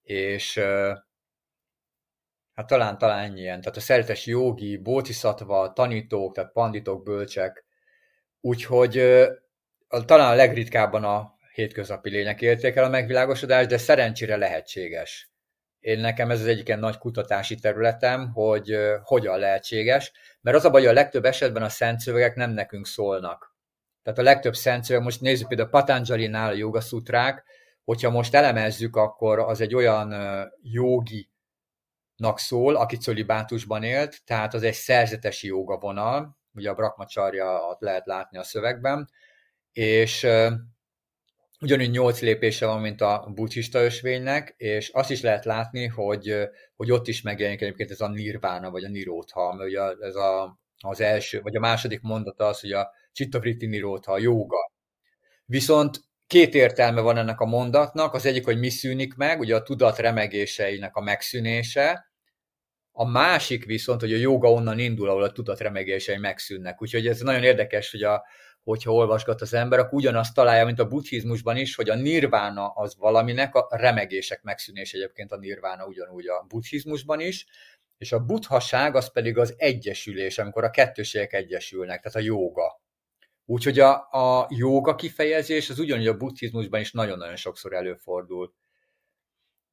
és 0.02 0.58
hát 2.54 2.66
talán, 2.66 2.98
talán 2.98 3.24
ennyien. 3.24 3.60
Tehát 3.60 3.76
a 3.76 3.80
szerzetes 3.80 4.26
jogi, 4.26 4.76
bócsiszhatva, 4.76 5.72
tanítók, 5.72 6.34
tehát 6.34 6.52
panditok, 6.52 7.02
bölcsek. 7.02 7.64
Úgyhogy 8.40 9.22
talán 9.88 10.32
a 10.32 10.34
legritkábban 10.34 11.04
a 11.04 11.34
hétköznapi 11.54 12.10
lények 12.10 12.40
érték 12.40 12.76
el 12.76 12.84
a 12.84 12.88
megvilágosodást, 12.88 13.68
de 13.68 13.78
szerencsére 13.78 14.36
lehetséges. 14.36 15.33
Én 15.84 15.98
nekem 15.98 16.30
ez 16.30 16.40
az 16.40 16.46
egyik 16.46 16.66
ilyen 16.66 16.78
nagy 16.78 16.98
kutatási 16.98 17.54
területem, 17.54 18.32
hogy 18.32 18.76
hogyan 19.02 19.38
lehetséges, 19.38 20.12
mert 20.40 20.56
az 20.56 20.64
a 20.64 20.70
baj, 20.70 20.80
hogy 20.80 20.90
a 20.90 20.94
legtöbb 20.94 21.24
esetben 21.24 21.62
a 21.62 21.68
szent 21.68 22.00
szövegek 22.00 22.34
nem 22.34 22.50
nekünk 22.50 22.86
szólnak. 22.86 23.56
Tehát 24.02 24.18
a 24.18 24.22
legtöbb 24.22 24.54
szent 24.54 24.84
szöveg, 24.84 25.02
most 25.02 25.20
nézzük 25.20 25.48
például 25.48 25.68
Patanjali-nál 25.68 26.50
a 26.50 26.54
joga 26.54 26.80
szutrák, 26.80 27.44
hogyha 27.84 28.10
most 28.10 28.34
elemezzük, 28.34 28.96
akkor 28.96 29.38
az 29.38 29.60
egy 29.60 29.74
olyan 29.74 30.14
jogi 30.62 31.30
szól, 32.34 32.76
aki 32.76 32.96
cölibátusban 32.96 33.82
élt, 33.82 34.24
tehát 34.24 34.54
az 34.54 34.62
egy 34.62 34.74
szerzetesi 34.74 35.46
joga 35.46 35.78
vonal, 35.78 36.36
ugye 36.54 36.70
a 36.70 36.74
Brahmacharya 36.74 37.76
lehet 37.78 38.06
látni 38.06 38.38
a 38.38 38.42
szövegben, 38.42 39.10
és 39.72 40.26
ugyanúgy 41.60 41.90
nyolc 41.90 42.20
lépése 42.20 42.66
van, 42.66 42.80
mint 42.80 43.00
a 43.00 43.30
buddhista 43.34 43.82
ösvénynek, 43.82 44.54
és 44.56 44.88
azt 44.88 45.10
is 45.10 45.20
lehet 45.20 45.44
látni, 45.44 45.86
hogy, 45.86 46.48
hogy 46.76 46.90
ott 46.90 47.08
is 47.08 47.22
megjelenik 47.22 47.60
egyébként 47.60 47.90
ez 47.90 48.00
a 48.00 48.08
nirvána, 48.08 48.70
vagy 48.70 48.84
a 48.84 48.88
nirótha, 48.88 49.54
mert 49.54 49.68
ugye 49.70 49.80
ez 50.00 50.14
a, 50.14 50.58
az 50.80 51.00
első, 51.00 51.40
vagy 51.40 51.56
a 51.56 51.60
második 51.60 52.00
mondata 52.00 52.46
az, 52.46 52.60
hogy 52.60 52.72
a 52.72 52.90
Chittavriti 53.12 53.66
nirótha, 53.66 54.12
a 54.12 54.18
jóga. 54.18 54.72
Viszont 55.44 56.00
két 56.26 56.54
értelme 56.54 57.00
van 57.00 57.16
ennek 57.16 57.40
a 57.40 57.46
mondatnak, 57.46 58.14
az 58.14 58.26
egyik, 58.26 58.44
hogy 58.44 58.58
mi 58.58 58.68
szűnik 58.70 59.14
meg, 59.14 59.40
ugye 59.40 59.54
a 59.54 59.62
tudat 59.62 59.98
remegéseinek 59.98 60.96
a 60.96 61.00
megszűnése, 61.00 62.12
a 62.96 63.04
másik 63.04 63.64
viszont, 63.64 64.00
hogy 64.00 64.12
a 64.12 64.16
joga 64.16 64.52
onnan 64.52 64.78
indul, 64.78 65.08
ahol 65.08 65.22
a 65.22 65.32
tudat 65.32 65.60
remegései 65.60 66.16
megszűnnek. 66.16 66.82
Úgyhogy 66.82 67.06
ez 67.06 67.20
nagyon 67.20 67.42
érdekes, 67.42 67.90
hogy 67.90 68.02
a, 68.02 68.24
hogyha 68.64 68.92
olvasgat 68.92 69.40
az 69.40 69.54
ember, 69.54 69.78
akkor 69.78 69.94
ugyanazt 69.94 70.34
találja, 70.34 70.64
mint 70.64 70.78
a 70.78 70.88
buddhizmusban 70.88 71.56
is, 71.56 71.74
hogy 71.74 71.90
a 71.90 71.94
nirvána 71.94 72.68
az 72.68 72.96
valaminek, 72.96 73.54
a 73.54 73.68
remegések 73.70 74.42
megszűnés 74.42 74.92
egyébként 74.92 75.32
a 75.32 75.36
nirvána 75.36 75.86
ugyanúgy 75.86 76.26
a 76.26 76.44
buddhizmusban 76.48 77.20
is, 77.20 77.46
és 77.98 78.12
a 78.12 78.24
buddhaság 78.24 78.96
az 78.96 79.12
pedig 79.12 79.38
az 79.38 79.54
egyesülés, 79.56 80.38
amikor 80.38 80.64
a 80.64 80.70
kettőségek 80.70 81.32
egyesülnek, 81.32 82.02
tehát 82.02 82.18
a 82.18 82.32
jóga. 82.32 82.82
Úgyhogy 83.44 83.78
a, 83.78 84.08
a 84.10 84.46
jóga 84.50 84.94
kifejezés 84.94 85.70
az 85.70 85.78
ugyanúgy 85.78 86.06
a 86.06 86.16
buddhizmusban 86.16 86.80
is 86.80 86.92
nagyon-nagyon 86.92 87.36
sokszor 87.36 87.72
előfordul. 87.72 88.54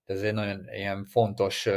Ez 0.06 0.22
egy 0.22 0.34
nagyon 0.34 0.68
ilyen 0.74 1.06
fontos 1.06 1.68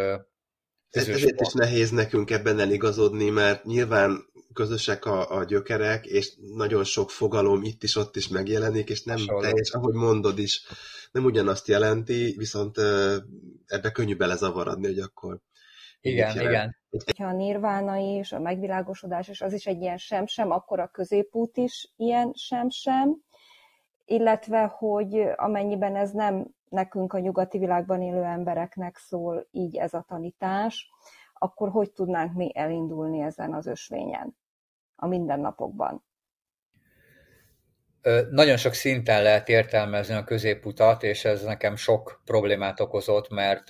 ez, 0.94 1.08
ezért 1.08 1.40
is 1.40 1.52
nehéz 1.52 1.90
nekünk 1.90 2.30
ebben 2.30 2.58
eligazodni, 2.58 3.30
mert 3.30 3.64
nyilván 3.64 4.24
közösek 4.54 5.04
a, 5.04 5.36
a 5.36 5.44
gyökerek, 5.44 6.06
és 6.06 6.34
nagyon 6.54 6.84
sok 6.84 7.10
fogalom 7.10 7.62
itt 7.62 7.82
is, 7.82 7.96
ott 7.96 8.16
is 8.16 8.28
megjelenik, 8.28 8.90
és 8.90 9.02
nem 9.02 9.16
Hasonló. 9.16 9.40
teljes, 9.40 9.70
ahogy 9.70 9.94
mondod 9.94 10.38
is, 10.38 10.62
nem 11.12 11.24
ugyanazt 11.24 11.68
jelenti, 11.68 12.34
viszont 12.36 12.78
ebbe 13.66 13.90
könnyű 13.92 14.16
belezavaradni, 14.16 14.86
hogy 14.86 14.98
akkor 14.98 15.40
igen, 16.00 16.40
igen. 16.40 16.76
Ha 17.16 17.24
a 17.24 17.32
nirvána 17.32 17.96
is, 17.96 18.32
a 18.32 18.40
megvilágosodás 18.40 19.28
is, 19.28 19.40
az 19.40 19.52
is 19.52 19.66
egy 19.66 19.80
ilyen 19.80 19.96
sem-sem, 19.96 20.50
akkor 20.50 20.80
a 20.80 20.88
középút 20.88 21.56
is 21.56 21.92
ilyen 21.96 22.32
sem-sem, 22.34 23.16
illetve, 24.04 24.64
hogy 24.64 25.14
amennyiben 25.36 25.96
ez 25.96 26.10
nem 26.10 26.54
nekünk 26.68 27.12
a 27.12 27.18
nyugati 27.18 27.58
világban 27.58 28.02
élő 28.02 28.22
embereknek 28.22 28.96
szól 28.96 29.46
így 29.50 29.76
ez 29.76 29.94
a 29.94 30.04
tanítás, 30.08 30.90
akkor 31.32 31.70
hogy 31.70 31.92
tudnánk 31.92 32.34
mi 32.34 32.50
elindulni 32.54 33.20
ezen 33.20 33.54
az 33.54 33.66
ösvényen 33.66 34.36
a 34.96 35.06
mindennapokban? 35.06 36.04
Nagyon 38.30 38.56
sok 38.56 38.72
szinten 38.72 39.22
lehet 39.22 39.48
értelmezni 39.48 40.14
a 40.14 40.24
középutat, 40.24 41.02
és 41.02 41.24
ez 41.24 41.42
nekem 41.42 41.76
sok 41.76 42.22
problémát 42.24 42.80
okozott, 42.80 43.28
mert 43.28 43.68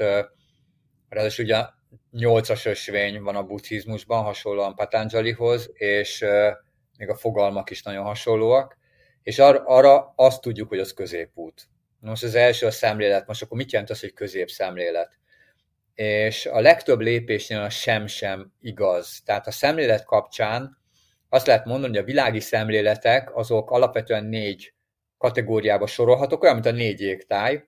ráadásul 1.09 1.45
ugye 1.45 1.65
nyolcas 2.11 2.65
ösvény 2.65 3.23
van 3.23 3.37
a 3.37 3.43
buddhizmusban, 3.43 4.23
hasonlóan 4.23 4.75
Patanjalihoz, 4.75 5.71
és 5.73 6.25
még 6.99 7.09
a 7.09 7.15
fogalmak 7.15 7.71
is 7.71 7.83
nagyon 7.83 8.05
hasonlóak, 8.05 8.79
és 9.23 9.39
ar- 9.39 9.63
arra 9.65 10.13
azt 10.17 10.41
tudjuk, 10.41 10.69
hogy 10.69 10.79
az 10.79 10.93
középút. 10.93 11.69
Most 12.01 12.23
az 12.23 12.35
első 12.35 12.67
a 12.67 12.71
szemlélet, 12.71 13.27
most 13.27 13.43
akkor 13.43 13.57
mit 13.57 13.73
jelent 13.73 13.91
az, 13.91 14.01
hogy 14.01 14.13
középszemlélet? 14.13 15.19
És 15.95 16.47
a 16.47 16.61
legtöbb 16.61 17.01
lépésnél 17.01 17.61
a 17.61 17.71
sem-sem 17.71 18.53
igaz. 18.61 19.21
Tehát 19.25 19.47
a 19.47 19.51
szemlélet 19.51 20.05
kapcsán 20.05 20.83
azt 21.35 21.47
lehet 21.47 21.65
mondani, 21.65 21.93
hogy 21.93 22.03
a 22.03 22.07
világi 22.07 22.41
szemléletek 22.41 23.37
azok 23.37 23.71
alapvetően 23.71 24.25
négy 24.25 24.75
kategóriába 25.19 25.87
sorolhatók, 25.87 26.43
olyan, 26.43 26.55
mint 26.55 26.67
a 26.67 26.71
négy 26.71 27.01
égtáj. 27.01 27.65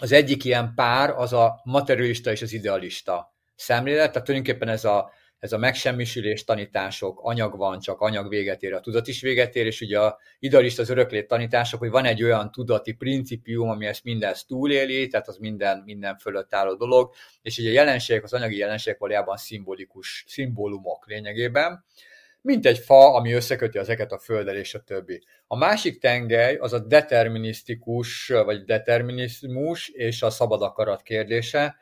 Az 0.00 0.12
egyik 0.12 0.44
ilyen 0.44 0.72
pár 0.74 1.10
az 1.10 1.32
a 1.32 1.60
materialista 1.64 2.30
és 2.30 2.42
az 2.42 2.52
idealista 2.52 3.34
szemlélet, 3.56 4.12
tehát 4.12 4.26
tulajdonképpen 4.26 4.68
ez 4.68 4.84
a 4.84 5.12
ez 5.38 5.52
a 5.52 5.58
megsemmisülés 5.58 6.44
tanítások, 6.44 7.20
anyag 7.22 7.56
van, 7.56 7.80
csak 7.80 8.00
anyag 8.00 8.28
véget 8.28 8.62
ér, 8.62 8.72
a 8.72 8.80
tudat 8.80 9.08
is 9.08 9.20
véget 9.20 9.56
ér, 9.56 9.66
és 9.66 9.80
ugye 9.80 10.00
a 10.00 10.18
idealista 10.38 10.82
az 10.82 10.90
öröklét 10.90 11.26
tanítások, 11.26 11.80
hogy 11.80 11.90
van 11.90 12.04
egy 12.04 12.22
olyan 12.22 12.50
tudati 12.50 12.92
principium, 12.92 13.68
ami 13.68 13.86
ezt 13.86 14.04
mindezt 14.04 14.46
túléli, 14.46 15.08
tehát 15.08 15.28
az 15.28 15.36
minden, 15.36 15.78
minden 15.78 16.16
fölött 16.16 16.54
álló 16.54 16.74
dolog, 16.74 17.14
és 17.42 17.58
ugye 17.58 17.68
a 17.68 17.72
jelenségek, 17.72 18.24
az 18.24 18.32
anyagi 18.32 18.56
jelenségek 18.56 18.98
valójában 18.98 19.36
szimbolikus, 19.36 20.24
szimbólumok 20.28 21.06
lényegében, 21.06 21.84
mint 22.42 22.66
egy 22.66 22.78
fa, 22.78 23.14
ami 23.14 23.32
összeköti 23.32 23.78
ezeket 23.78 24.12
a 24.12 24.18
földdel 24.18 24.56
és 24.56 24.74
a 24.74 24.80
többi. 24.80 25.22
A 25.46 25.56
másik 25.56 26.00
tengely 26.00 26.56
az 26.56 26.72
a 26.72 26.78
determinisztikus, 26.78 28.28
vagy 28.28 28.64
determinizmus 28.64 29.88
és 29.88 30.22
a 30.22 30.30
szabad 30.30 30.62
akarat 30.62 31.02
kérdése, 31.02 31.76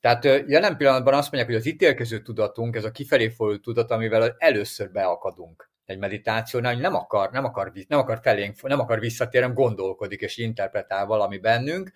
tehát 0.00 0.24
jelen 0.24 0.76
pillanatban 0.76 1.14
azt 1.14 1.32
mondják, 1.32 1.46
hogy 1.46 1.60
az 1.60 1.66
ítélkező 1.66 2.22
tudatunk, 2.22 2.76
ez 2.76 2.84
a 2.84 2.90
kifelé 2.90 3.28
forduló 3.28 3.58
tudat, 3.58 3.90
amivel 3.90 4.34
először 4.38 4.90
beakadunk 4.90 5.70
egy 5.84 5.98
meditációnál, 5.98 6.72
hogy 6.72 6.82
nem 6.82 6.94
akar, 6.94 7.30
nem 7.30 7.44
akar, 7.44 7.72
nem 7.88 7.98
akar 7.98 8.18
felénk, 8.22 8.62
nem 8.62 8.80
akar 8.80 9.00
visszatérni, 9.00 9.52
gondolkodik 9.54 10.20
és 10.20 10.36
interpretál 10.36 11.06
valami 11.06 11.38
bennünk, 11.38 11.92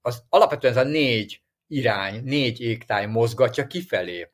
az 0.00 0.22
alapvetően 0.28 0.76
ez 0.76 0.84
a 0.84 0.88
négy 0.88 1.42
irány, 1.66 2.22
négy 2.24 2.60
égtáj 2.60 3.06
mozgatja 3.06 3.66
kifelé. 3.66 4.30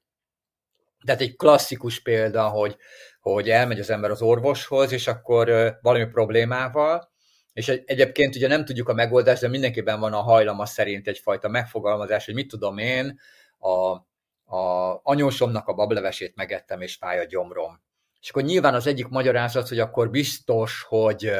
Tehát 1.06 1.20
egy 1.20 1.36
klasszikus 1.36 2.00
példa, 2.00 2.48
hogy, 2.48 2.76
hogy 3.20 3.50
elmegy 3.50 3.80
az 3.80 3.90
ember 3.90 4.10
az 4.10 4.22
orvoshoz, 4.22 4.92
és 4.92 5.06
akkor 5.06 5.78
valami 5.82 6.06
problémával, 6.06 7.10
és 7.52 7.68
egyébként 7.68 8.36
ugye 8.36 8.48
nem 8.48 8.64
tudjuk 8.64 8.88
a 8.88 8.94
megoldást, 8.94 9.40
de 9.40 9.48
mindenkiben 9.48 10.00
van 10.00 10.12
a 10.12 10.20
hajlama 10.20 10.66
szerint 10.66 11.08
egyfajta 11.08 11.48
megfogalmazás, 11.48 12.24
hogy 12.24 12.34
mit 12.34 12.48
tudom 12.48 12.78
én, 12.78 13.20
a, 13.58 13.90
a 14.56 15.00
anyósomnak 15.02 15.68
a 15.68 15.74
bablevesét 15.74 16.34
megettem, 16.34 16.80
és 16.80 16.94
fáj 16.94 17.18
a 17.18 17.24
gyomrom. 17.24 17.80
És 18.20 18.30
akkor 18.30 18.42
nyilván 18.42 18.74
az 18.74 18.86
egyik 18.86 19.08
magyarázat, 19.08 19.68
hogy 19.68 19.78
akkor 19.78 20.10
biztos, 20.10 20.82
hogy, 20.88 21.32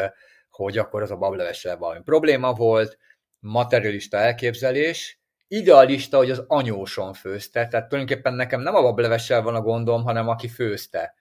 hogy 0.51 0.79
akkor 0.79 1.03
az 1.03 1.11
a 1.11 1.17
bablevessel 1.17 1.77
valami 1.77 2.01
probléma 2.03 2.53
volt, 2.53 2.99
materialista 3.39 4.17
elképzelés, 4.17 5.21
idealista, 5.49 6.17
hogy 6.17 6.31
az 6.31 6.45
anyóson 6.47 7.13
főzte, 7.13 7.67
tehát 7.67 7.89
tulajdonképpen 7.89 8.35
nekem 8.35 8.61
nem 8.61 8.75
a 8.75 8.83
bablevessel 8.83 9.43
van 9.43 9.55
a 9.55 9.61
gondom, 9.61 10.03
hanem 10.03 10.29
aki 10.29 10.49
főzte. 10.49 11.15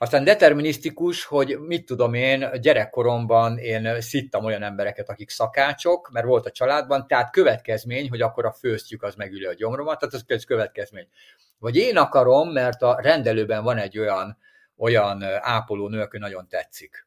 Aztán 0.00 0.24
determinisztikus, 0.24 1.24
hogy 1.24 1.58
mit 1.58 1.86
tudom 1.86 2.14
én, 2.14 2.50
gyerekkoromban 2.60 3.58
én 3.58 4.00
szittam 4.00 4.44
olyan 4.44 4.62
embereket, 4.62 5.08
akik 5.08 5.30
szakácsok, 5.30 6.10
mert 6.12 6.26
volt 6.26 6.46
a 6.46 6.50
családban, 6.50 7.06
tehát 7.06 7.30
következmény, 7.30 8.08
hogy 8.08 8.20
akkor 8.20 8.46
a 8.46 8.52
főztjük 8.52 9.02
az 9.02 9.14
megüli 9.14 9.44
a 9.44 9.54
gyomromat, 9.54 9.98
tehát 9.98 10.24
ez 10.26 10.44
következmény. 10.44 11.08
Vagy 11.58 11.76
én 11.76 11.96
akarom, 11.96 12.52
mert 12.52 12.82
a 12.82 12.98
rendelőben 13.00 13.64
van 13.64 13.76
egy 13.76 13.98
olyan, 13.98 14.38
olyan 14.76 15.22
ápolónő, 15.40 16.00
aki 16.00 16.18
nagyon 16.18 16.48
tetszik. 16.48 17.06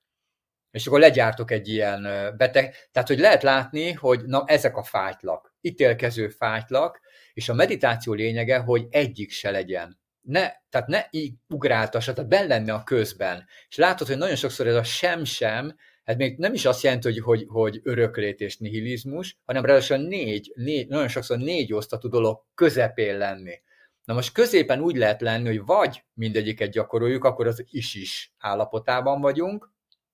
És 0.72 0.88
akkor 0.88 1.00
legyártok 1.00 1.52
egy 1.52 1.68
ilyen 1.68 2.02
beteg. 2.38 2.76
Tehát, 2.92 3.08
hogy 3.08 3.20
lehet 3.20 3.44
látni, 3.44 3.92
hogy 3.92 4.26
na, 4.26 4.44
ezek 4.46 4.78
a 4.78 4.84
fájtlak, 4.84 5.51
ítélkező 5.62 6.30
fájtlak, 6.30 7.00
és 7.34 7.50
a 7.50 7.54
meditáció 7.54 8.14
lényege, 8.14 8.58
hogy 8.58 8.88
egyik 8.90 9.32
se 9.32 9.52
legyen 9.52 10.02
ne, 10.22 10.52
tehát 10.70 10.88
ne 10.88 11.06
így 11.10 11.34
ugráltassa, 11.48 12.14
tehát 12.14 12.30
benn 12.30 12.48
lenne 12.48 12.74
a 12.74 12.84
közben. 12.84 13.46
És 13.70 13.76
látod, 13.76 14.08
hogy 14.08 14.18
nagyon 14.18 14.36
sokszor 14.36 14.68
ez 14.68 14.76
a 14.76 14.84
sem-sem, 14.84 15.76
hát 16.04 16.18
még 16.18 16.38
nem 16.38 16.54
is 16.54 16.66
azt 16.66 16.84
jelenti, 16.84 17.08
hogy, 17.08 17.20
hogy, 17.20 17.46
hogy 17.48 17.80
öröklét 17.84 18.40
és 18.40 18.58
nihilizmus, 18.58 19.38
hanem 19.46 19.66
ráadásul 19.66 19.98
négy, 19.98 20.52
négy, 20.56 20.88
nagyon 20.88 21.08
sokszor 21.08 21.38
négy 21.38 21.74
osztatú 21.74 22.10
dolog 22.10 22.46
közepén 22.56 23.18
lenni. 23.18 23.62
Na 24.04 24.14
most 24.14 24.34
középen 24.34 24.80
úgy 24.80 24.96
lehet 24.96 25.22
lenni, 25.22 25.48
hogy 25.48 25.66
vagy 25.66 26.04
mindegyiket 26.14 26.72
gyakoroljuk, 26.72 27.24
akkor 27.24 27.48
az 27.48 27.66
is-is 27.70 28.34
állapotában 28.38 29.22
vagyunk, 29.22 29.70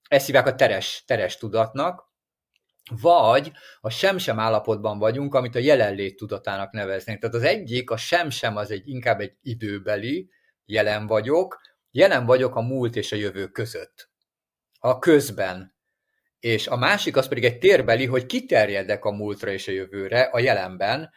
ezt 0.07 0.25
hívják 0.25 0.47
a 0.47 0.55
teres, 0.55 1.03
teres 1.05 1.37
tudatnak, 1.37 2.07
vagy 3.01 3.51
a 3.81 3.89
sem-sem 3.89 4.39
állapotban 4.39 4.99
vagyunk, 4.99 5.33
amit 5.33 5.55
a 5.55 5.59
jelenlét 5.59 6.17
tudatának 6.17 6.71
neveznénk. 6.71 7.19
Tehát 7.19 7.35
az 7.35 7.43
egyik, 7.43 7.89
a 7.89 7.97
sem-sem 7.97 8.55
az 8.55 8.71
egy 8.71 8.88
inkább 8.88 9.19
egy 9.19 9.33
időbeli, 9.41 10.29
jelen 10.65 11.07
vagyok, 11.07 11.61
jelen 11.91 12.25
vagyok 12.25 12.55
a 12.55 12.61
múlt 12.61 12.95
és 12.95 13.11
a 13.11 13.15
jövő 13.15 13.47
között. 13.47 14.09
A 14.79 14.99
közben. 14.99 15.75
És 16.39 16.67
a 16.67 16.75
másik 16.75 17.15
az 17.15 17.27
pedig 17.27 17.43
egy 17.43 17.57
térbeli, 17.57 18.05
hogy 18.05 18.25
kiterjedek 18.25 19.05
a 19.05 19.11
múltra 19.11 19.51
és 19.51 19.67
a 19.67 19.71
jövőre, 19.71 20.21
a 20.21 20.39
jelenben, 20.39 21.09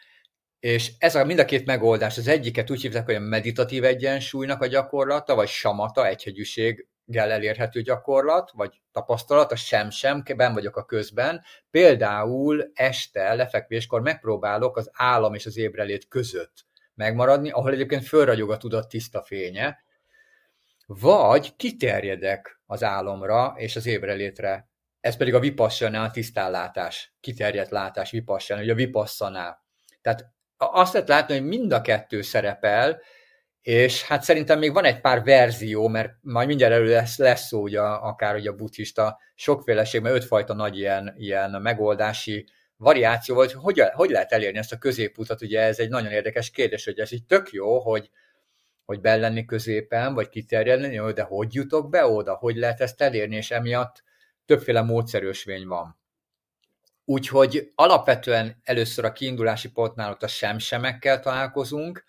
és 0.59 0.91
ez 0.97 1.15
a 1.15 1.25
mind 1.25 1.39
a 1.39 1.45
két 1.45 1.65
megoldás, 1.65 2.17
az 2.17 2.27
egyiket 2.27 2.69
úgy 2.71 2.81
hívják, 2.81 3.05
hogy 3.05 3.15
a 3.15 3.19
meditatív 3.19 3.83
egyensúlynak 3.83 4.61
a 4.61 4.67
gyakorlata, 4.67 5.35
vagy 5.35 5.47
samata, 5.47 6.07
egyhegyűség 6.07 6.87
elérhető 7.13 7.81
gyakorlat, 7.81 8.51
vagy 8.51 8.81
tapasztalat, 8.91 9.51
a 9.51 9.55
sem-sem, 9.55 10.23
ben 10.35 10.53
vagyok 10.53 10.77
a 10.77 10.85
közben. 10.85 11.41
Például 11.71 12.71
este, 12.73 13.33
lefekvéskor 13.33 14.01
megpróbálok 14.01 14.77
az 14.77 14.89
állam 14.93 15.33
és 15.33 15.45
az 15.45 15.57
ébrelét 15.57 16.07
között 16.07 16.65
megmaradni, 16.93 17.49
ahol 17.49 17.71
egyébként 17.71 18.05
fölragyog 18.05 18.51
a 18.51 18.57
tudat 18.57 18.89
tiszta 18.89 19.21
fénye, 19.21 19.83
vagy 20.85 21.55
kiterjedek 21.55 22.61
az 22.65 22.83
álomra 22.83 23.53
és 23.57 23.75
az 23.75 23.85
ébrelétre. 23.85 24.69
Ez 24.99 25.17
pedig 25.17 25.33
a 25.33 25.39
vipassana, 25.39 26.11
tisztállátás, 26.11 27.13
kiterjedt 27.19 27.69
látás, 27.69 28.11
vipassana, 28.11 28.59
vagy 28.59 28.69
a 28.69 28.75
vipassana. 28.75 29.63
Tehát 30.01 30.31
azt 30.57 30.93
lehet 30.93 31.07
látni, 31.07 31.33
hogy 31.37 31.47
mind 31.47 31.71
a 31.71 31.81
kettő 31.81 32.21
szerepel, 32.21 33.01
és 33.61 34.03
hát 34.03 34.23
szerintem 34.23 34.59
még 34.59 34.73
van 34.73 34.85
egy 34.85 35.01
pár 35.01 35.23
verzió, 35.23 35.87
mert 35.87 36.13
majd 36.21 36.47
mindjárt 36.47 36.73
elő 36.73 36.89
lesz, 36.89 37.17
lesz 37.17 37.47
szó 37.47 37.61
ugye, 37.61 37.81
akár 37.81 38.35
ugye 38.35 38.49
a 38.49 38.55
buddhista 38.55 39.19
sokféleség, 39.35 40.01
mert 40.01 40.15
ötfajta 40.15 40.53
nagy 40.53 40.77
ilyen, 40.77 41.13
ilyen 41.17 41.61
megoldási 41.61 42.45
variáció 42.77 43.35
volt, 43.35 43.51
hogy, 43.51 43.83
hogy 43.93 44.09
lehet 44.09 44.31
elérni 44.31 44.57
ezt 44.57 44.71
a 44.71 44.77
középutat, 44.77 45.41
ugye 45.41 45.61
ez 45.61 45.79
egy 45.79 45.89
nagyon 45.89 46.11
érdekes 46.11 46.49
kérdés, 46.49 46.85
hogy 46.85 46.99
ez 46.99 47.11
így 47.11 47.25
tök 47.25 47.51
jó, 47.51 47.79
hogy, 47.79 48.09
hogy 48.85 48.99
lenni 49.01 49.45
középen, 49.45 50.13
vagy 50.13 50.29
kiterjedni, 50.29 51.13
de 51.13 51.21
hogy 51.21 51.53
jutok 51.53 51.89
be 51.89 52.05
oda, 52.05 52.33
hogy 52.33 52.55
lehet 52.55 52.81
ezt 52.81 53.01
elérni, 53.01 53.35
és 53.35 53.51
emiatt 53.51 54.03
többféle 54.45 54.81
módszerősvény 54.81 55.67
van. 55.67 55.99
Úgyhogy 57.05 57.71
alapvetően 57.75 58.61
először 58.63 59.05
a 59.05 59.11
kiindulási 59.11 59.71
pontnál 59.71 60.11
ott 60.11 60.23
a 60.23 60.27
semsemekkel 60.27 61.19
találkozunk, 61.19 62.03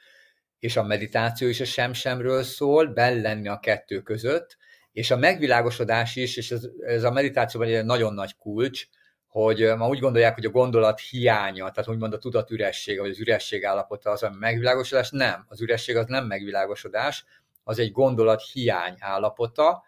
és 0.63 0.77
a 0.77 0.83
meditáció 0.83 1.49
is 1.49 1.61
a 1.61 1.65
sem-semről 1.65 2.43
szól, 2.43 2.87
benn 2.87 3.23
lenni 3.23 3.49
a 3.49 3.59
kettő 3.59 4.01
között, 4.01 4.57
és 4.93 5.11
a 5.11 5.17
megvilágosodás 5.17 6.17
is, 6.17 6.37
és 6.37 6.51
ez, 6.51 6.69
ez 6.87 7.05
a 7.05 7.11
meditációban 7.11 7.69
egy 7.69 7.85
nagyon 7.85 8.15
nagy 8.15 8.37
kulcs, 8.37 8.87
hogy 9.27 9.73
ma 9.77 9.89
úgy 9.89 9.99
gondolják, 9.99 10.35
hogy 10.35 10.45
a 10.45 10.51
gondolat 10.51 11.01
hiánya, 11.01 11.71
tehát 11.71 11.89
úgymond 11.89 12.13
a 12.13 12.19
tudat 12.19 12.51
üressége, 12.51 13.01
vagy 13.01 13.11
az 13.11 13.21
üresség 13.21 13.65
állapota 13.65 14.11
az 14.11 14.23
a 14.23 14.31
megvilágosodás, 14.39 15.11
nem. 15.11 15.45
Az 15.49 15.61
üresség 15.61 15.97
az 15.97 16.07
nem 16.07 16.27
megvilágosodás, 16.27 17.25
az 17.65 17.79
egy 17.79 17.93
gondolat 17.93 18.43
hiány 18.53 18.97
állapota, 18.99 19.85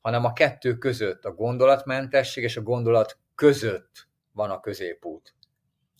hanem 0.00 0.24
a 0.24 0.32
kettő 0.32 0.78
között, 0.78 1.24
a 1.24 1.32
gondolatmentesség 1.32 2.44
és 2.44 2.56
a 2.56 2.62
gondolat 2.62 3.18
között 3.34 4.08
van 4.32 4.50
a 4.50 4.60
középút. 4.60 5.34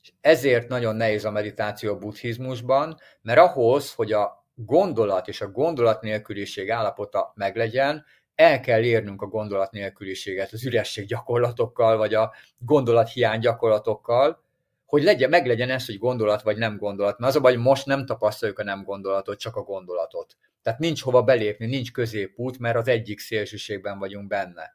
És 0.02 0.12
ezért 0.20 0.68
nagyon 0.68 0.96
nehéz 0.96 1.24
a 1.24 1.30
meditáció 1.30 1.92
a 1.92 1.98
buddhizmusban, 1.98 2.96
mert 3.22 3.38
ahhoz, 3.38 3.94
hogy 3.94 4.12
a 4.12 4.46
gondolat 4.54 5.28
és 5.28 5.40
a 5.40 5.50
gondolat 5.50 6.02
nélküliség 6.02 6.70
állapota 6.70 7.32
meglegyen, 7.34 8.04
el 8.34 8.60
kell 8.60 8.82
érnünk 8.82 9.22
a 9.22 9.26
gondolat 9.26 9.70
nélküliséget 9.70 10.52
az 10.52 10.64
üresség 10.64 11.06
gyakorlatokkal, 11.06 11.96
vagy 11.96 12.14
a 12.14 12.32
gondolathiány 12.58 13.38
gyakorlatokkal, 13.38 14.42
hogy 14.86 15.02
legyen, 15.02 15.30
meglegyen 15.30 15.70
ez, 15.70 15.86
hogy 15.86 15.98
gondolat 15.98 16.42
vagy 16.42 16.56
nem 16.56 16.76
gondolat. 16.76 17.18
Mert 17.18 17.30
az 17.30 17.38
a 17.38 17.40
baj, 17.40 17.54
hogy 17.54 17.62
most 17.62 17.86
nem 17.86 18.06
tapasztaljuk 18.06 18.58
a 18.58 18.64
nem 18.64 18.82
gondolatot, 18.82 19.38
csak 19.38 19.56
a 19.56 19.62
gondolatot. 19.62 20.36
Tehát 20.62 20.78
nincs 20.78 21.02
hova 21.02 21.22
belépni, 21.22 21.66
nincs 21.66 21.92
középút, 21.92 22.58
mert 22.58 22.76
az 22.76 22.88
egyik 22.88 23.18
szélsőségben 23.18 23.98
vagyunk 23.98 24.28
benne. 24.28 24.74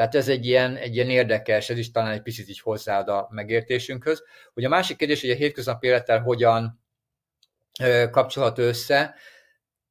Tehát 0.00 0.14
ez 0.14 0.28
egy 0.28 0.46
ilyen, 0.46 0.76
egy 0.76 0.94
ilyen 0.94 1.10
érdekes, 1.10 1.70
ez 1.70 1.78
is 1.78 1.90
talán 1.90 2.12
egy 2.12 2.22
picit 2.22 2.48
így 2.48 2.60
hozzáad 2.60 3.08
a 3.08 3.28
megértésünkhöz. 3.30 4.22
Hogy 4.54 4.64
a 4.64 4.68
másik 4.68 4.96
kérdés, 4.96 5.20
hogy 5.20 5.30
a 5.30 5.34
hétköznapi 5.34 5.86
élettel 5.86 6.20
hogyan 6.20 6.80
kapcsolható 8.10 8.62
össze, 8.62 9.14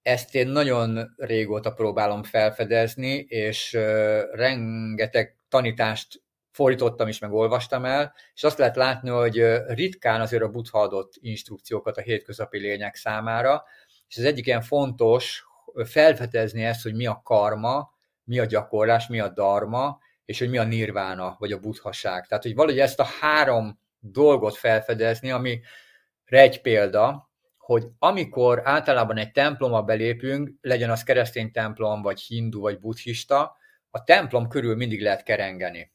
ezt 0.02 0.36
én 0.36 0.48
nagyon 0.48 1.14
régóta 1.18 1.74
próbálom 1.74 2.24
felfedezni, 2.24 3.14
és 3.20 3.74
rengeteg 4.32 5.36
tanítást 5.50 6.22
fordítottam 6.52 7.08
is, 7.08 7.20
meg 7.20 7.34
olvastam 7.34 7.86
el, 7.86 8.14
és 8.34 8.44
azt 8.44 8.58
lehet 8.58 8.76
látni, 8.76 9.10
hogy 9.10 9.44
ritkán 9.68 10.22
azért 10.22 10.44
a 10.44 10.50
buddha 10.50 10.80
adott 10.80 11.14
instrukciókat 11.20 11.98
a 11.98 12.02
hétköznapi 12.02 12.60
lények 12.60 12.96
számára, 12.96 13.64
és 14.08 14.18
az 14.18 14.24
egyik 14.24 14.46
ilyen 14.46 14.62
fontos 14.62 15.44
felfedezni 15.86 16.64
ezt, 16.64 16.84
hogy 16.84 16.96
mi 16.96 17.06
a 17.06 17.22
karma, 17.24 17.98
mi 18.30 18.40
a 18.40 18.46
gyakorlás, 18.46 19.08
mi 19.08 19.20
a 19.20 19.30
dharma, 19.30 20.00
és 20.26 20.40
hogy 20.40 20.50
mi 20.50 20.58
a 20.58 20.64
nirvána, 20.64 21.36
vagy 21.40 21.52
a 21.52 21.60
buddhaság. 21.60 22.28
Tehát, 22.28 22.44
hogy 22.44 22.56
valahogy 22.56 22.80
ezt 22.80 23.00
a 23.00 23.08
három 23.20 23.80
dolgot 24.00 24.56
felfedezni, 24.56 25.32
ami 25.32 25.62
egy 26.26 26.62
példa, 26.62 27.30
hogy 27.58 27.88
amikor 28.00 28.62
általában 28.64 29.18
egy 29.18 29.32
templomba 29.32 29.82
belépünk, 29.84 30.52
legyen 30.62 30.90
az 30.90 31.04
keresztény 31.04 31.52
templom, 31.52 32.02
vagy 32.02 32.22
hindu, 32.22 32.60
vagy 32.60 32.80
buddhista, 32.80 33.56
a 33.90 34.04
templom 34.04 34.48
körül 34.48 34.76
mindig 34.76 35.02
lehet 35.02 35.24
kerengeni. 35.24 35.92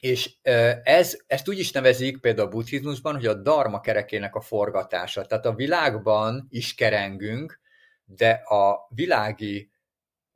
És 0.00 0.34
ez, 0.82 1.18
ezt 1.26 1.48
úgy 1.48 1.58
is 1.58 1.72
nevezik 1.72 2.20
például 2.20 2.46
a 2.46 2.50
buddhizmusban, 2.50 3.14
hogy 3.14 3.26
a 3.26 3.34
dharma 3.34 3.80
kerekének 3.80 4.34
a 4.34 4.40
forgatása. 4.40 5.24
Tehát 5.24 5.46
a 5.46 5.54
világban 5.54 6.46
is 6.50 6.74
kerengünk, 6.74 7.60
de 8.04 8.30
a 8.30 8.86
világi 8.88 9.69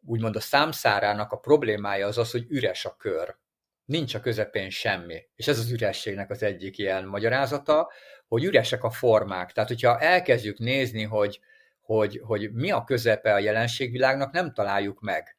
úgymond 0.06 0.36
a 0.36 0.40
számszárának 0.40 1.32
a 1.32 1.36
problémája 1.36 2.06
az 2.06 2.18
az, 2.18 2.30
hogy 2.30 2.46
üres 2.48 2.84
a 2.84 2.96
kör. 2.96 3.36
Nincs 3.84 4.14
a 4.14 4.20
közepén 4.20 4.70
semmi. 4.70 5.22
És 5.34 5.48
ez 5.48 5.58
az 5.58 5.70
ürességnek 5.70 6.30
az 6.30 6.42
egyik 6.42 6.78
ilyen 6.78 7.04
magyarázata, 7.04 7.90
hogy 8.26 8.44
üresek 8.44 8.84
a 8.84 8.90
formák. 8.90 9.52
Tehát, 9.52 9.68
hogyha 9.68 10.00
elkezdjük 10.00 10.58
nézni, 10.58 11.02
hogy, 11.02 11.40
hogy, 11.80 12.20
hogy 12.24 12.52
mi 12.52 12.70
a 12.70 12.84
közepe 12.84 13.34
a 13.34 13.38
jelenségvilágnak, 13.38 14.32
nem 14.32 14.52
találjuk 14.52 15.00
meg. 15.00 15.36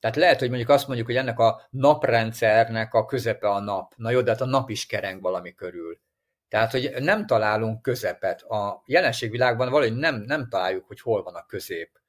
Tehát 0.00 0.16
lehet, 0.16 0.38
hogy 0.38 0.48
mondjuk 0.48 0.68
azt 0.68 0.86
mondjuk, 0.86 1.06
hogy 1.06 1.16
ennek 1.16 1.38
a 1.38 1.66
naprendszernek 1.70 2.94
a 2.94 3.04
közepe 3.04 3.48
a 3.48 3.60
nap. 3.60 3.92
Na 3.96 4.10
jó, 4.10 4.20
de 4.20 4.30
hát 4.30 4.40
a 4.40 4.46
nap 4.46 4.70
is 4.70 4.86
kereng 4.86 5.20
valami 5.20 5.54
körül. 5.54 6.00
Tehát, 6.48 6.70
hogy 6.70 6.94
nem 6.98 7.26
találunk 7.26 7.82
közepet. 7.82 8.42
A 8.42 8.82
jelenségvilágban 8.86 9.70
valahogy 9.70 9.96
nem, 9.96 10.14
nem 10.14 10.48
találjuk, 10.48 10.86
hogy 10.86 11.00
hol 11.00 11.22
van 11.22 11.34
a 11.34 11.46
közép. 11.46 12.00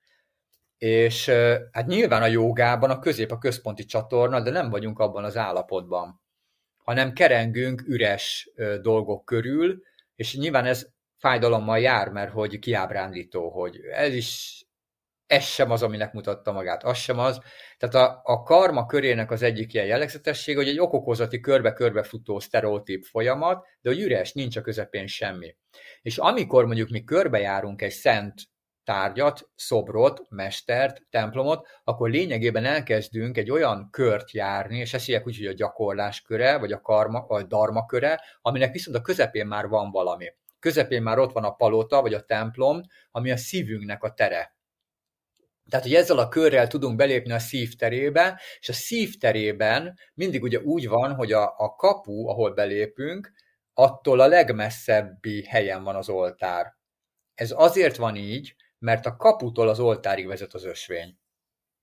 És 0.77 1.29
hát 1.71 1.85
nyilván 1.85 2.21
a 2.21 2.27
jogában 2.27 2.89
a 2.89 2.99
közép 2.99 3.31
a 3.31 3.37
központi 3.37 3.85
csatorna, 3.85 4.41
de 4.41 4.49
nem 4.51 4.69
vagyunk 4.69 4.99
abban 4.99 5.23
az 5.23 5.37
állapotban, 5.37 6.21
hanem 6.77 7.13
kerengünk 7.13 7.83
üres 7.87 8.49
dolgok 8.81 9.25
körül, 9.25 9.81
és 10.15 10.35
nyilván 10.35 10.65
ez 10.65 10.87
fájdalommal 11.17 11.79
jár, 11.79 12.09
mert 12.09 12.31
hogy 12.31 12.59
kiábrándító, 12.59 13.49
hogy 13.49 13.79
ez 13.91 14.13
is 14.13 14.61
ez 15.27 15.43
sem 15.43 15.71
az, 15.71 15.83
aminek 15.83 16.13
mutatta 16.13 16.51
magát, 16.51 16.83
az 16.83 16.97
sem 16.97 17.19
az. 17.19 17.39
Tehát 17.77 17.95
a, 17.95 18.21
a 18.23 18.43
karma 18.43 18.85
körének 18.85 19.31
az 19.31 19.41
egyik 19.41 19.73
ilyen 19.73 19.85
jellegzetessége, 19.85 20.57
hogy 20.57 20.67
egy 20.67 20.79
okokozati 20.79 21.39
körbe-körbe 21.39 22.03
futó 22.03 22.39
sztereotíp 22.39 23.03
folyamat, 23.03 23.65
de 23.81 23.89
hogy 23.89 23.99
üres, 23.99 24.33
nincs 24.33 24.57
a 24.57 24.61
közepén 24.61 25.07
semmi. 25.07 25.55
És 26.01 26.17
amikor 26.17 26.65
mondjuk 26.65 26.89
mi 26.89 27.03
körbejárunk 27.03 27.81
egy 27.81 27.91
szent 27.91 28.41
tárgyat, 28.87 29.49
szobrot, 29.55 30.21
mestert, 30.29 31.01
templomot, 31.09 31.67
akkor 31.83 32.09
lényegében 32.09 32.65
elkezdünk 32.65 33.37
egy 33.37 33.51
olyan 33.51 33.87
kört 33.91 34.31
járni, 34.31 34.77
és 34.77 34.93
ezt 34.93 35.09
úgy, 35.09 35.37
hogy 35.37 35.45
a 35.45 35.53
gyakorlás 35.53 36.21
köre, 36.21 36.57
vagy 36.57 36.71
a 36.71 36.81
karma, 36.81 37.25
vagy 37.27 37.47
darma 37.47 37.85
köre, 37.85 38.21
aminek 38.41 38.71
viszont 38.71 38.97
a 38.97 39.01
közepén 39.01 39.47
már 39.47 39.67
van 39.67 39.91
valami. 39.91 40.25
Közepén 40.59 41.01
már 41.01 41.19
ott 41.19 41.31
van 41.31 41.43
a 41.43 41.51
palota, 41.51 42.01
vagy 42.01 42.13
a 42.13 42.25
templom, 42.25 42.81
ami 43.11 43.31
a 43.31 43.37
szívünknek 43.37 44.03
a 44.03 44.13
tere. 44.13 44.55
Tehát, 45.69 45.85
hogy 45.85 45.95
ezzel 45.95 46.17
a 46.17 46.27
körrel 46.27 46.67
tudunk 46.67 46.95
belépni 46.95 47.31
a 47.31 47.39
szív 47.39 47.75
terébe, 47.75 48.41
és 48.59 48.69
a 48.69 48.73
szív 48.73 49.17
terében 49.17 49.97
mindig 50.13 50.43
ugye 50.43 50.59
úgy 50.59 50.87
van, 50.87 51.15
hogy 51.15 51.31
a, 51.31 51.53
a 51.57 51.75
kapu, 51.75 52.27
ahol 52.27 52.53
belépünk, 52.53 53.31
attól 53.73 54.19
a 54.19 54.27
legmesszebbi 54.27 55.43
helyen 55.43 55.83
van 55.83 55.95
az 55.95 56.09
oltár. 56.09 56.75
Ez 57.33 57.53
azért 57.55 57.95
van 57.95 58.15
így, 58.15 58.55
mert 58.79 59.05
a 59.05 59.15
kaputól 59.15 59.69
az 59.69 59.79
oltárig 59.79 60.27
vezet 60.27 60.53
az 60.53 60.65
ösvény. 60.65 61.17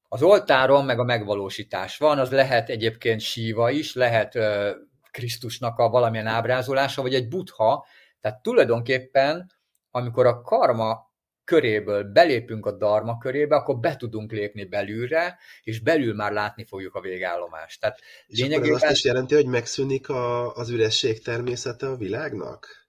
Az 0.09 0.23
oltáron 0.23 0.85
meg 0.85 0.99
a 0.99 1.05
megvalósítás 1.05 1.97
van, 1.97 2.19
az 2.19 2.31
lehet 2.31 2.69
egyébként 2.69 3.21
síva 3.21 3.71
is, 3.71 3.95
lehet 3.95 4.35
ö, 4.35 4.71
Krisztusnak 5.11 5.79
a 5.79 5.89
valamilyen 5.89 6.27
ábrázolása, 6.27 7.03
vagy 7.03 7.15
egy 7.15 7.29
butha, 7.29 7.87
tehát 8.21 8.43
tulajdonképpen, 8.43 9.53
amikor 9.91 10.27
a 10.27 10.41
karma 10.41 11.13
köréből 11.45 12.05
belépünk 12.05 12.67
a 12.67 12.73
darma 12.73 13.19
körébe, 13.19 13.57
akkor 13.57 13.79
be 13.79 13.97
tudunk 13.97 14.33
lépni 14.33 14.65
belülre, 14.65 15.39
és 15.63 15.81
belül 15.81 16.15
már 16.15 16.33
látni 16.33 16.65
fogjuk 16.65 16.95
a 16.95 17.01
végállomást. 17.01 17.81
Tehát 17.81 18.01
és 18.27 18.39
lényegében... 18.39 18.71
akkor 18.71 18.83
azt 18.83 18.93
is 18.97 19.05
jelenti, 19.05 19.35
hogy 19.35 19.47
megszűnik 19.47 20.09
a, 20.09 20.55
az 20.55 20.71
üresség 20.71 21.23
természete 21.23 21.87
a 21.87 21.97
világnak? 21.97 22.89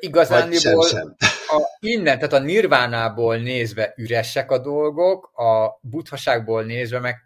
Igazániból 0.00 0.86
sem, 0.86 0.98
sem. 0.98 1.16
A, 1.48 1.76
innen, 1.78 2.16
tehát 2.18 2.32
a 2.32 2.38
nirvánából 2.38 3.36
nézve 3.36 3.92
üresek 3.96 4.50
a 4.50 4.58
dolgok, 4.58 5.24
a 5.38 5.78
buthaságból 5.82 6.64
nézve 6.64 6.98
meg 6.98 7.16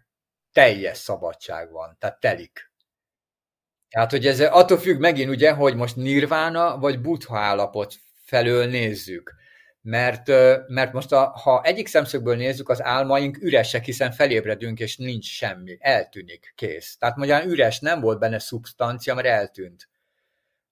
teljes 0.51 0.97
szabadság 0.97 1.71
van, 1.71 1.95
tehát 1.99 2.19
telik. 2.19 2.71
Tehát, 3.89 4.11
hogy 4.11 4.27
ez 4.27 4.39
attól 4.39 4.77
függ 4.77 4.99
megint 4.99 5.29
ugye, 5.29 5.51
hogy 5.51 5.75
most 5.75 5.95
nirvána 5.95 6.77
vagy 6.77 7.01
butha 7.01 7.37
állapot 7.37 7.95
felől 8.23 8.65
nézzük. 8.65 9.35
Mert, 9.81 10.27
mert 10.67 10.93
most 10.93 11.11
a, 11.11 11.25
ha 11.43 11.61
egyik 11.63 11.87
szemszögből 11.87 12.35
nézzük, 12.35 12.69
az 12.69 12.83
álmaink 12.83 13.37
üresek, 13.37 13.85
hiszen 13.85 14.11
felébredünk, 14.11 14.79
és 14.79 14.97
nincs 14.97 15.25
semmi, 15.25 15.77
eltűnik, 15.79 16.53
kész. 16.55 16.97
Tehát 16.97 17.15
magyarán 17.15 17.47
üres, 17.47 17.79
nem 17.79 18.01
volt 18.01 18.19
benne 18.19 18.39
szubstancia, 18.39 19.15
mert 19.15 19.27
eltűnt 19.27 19.89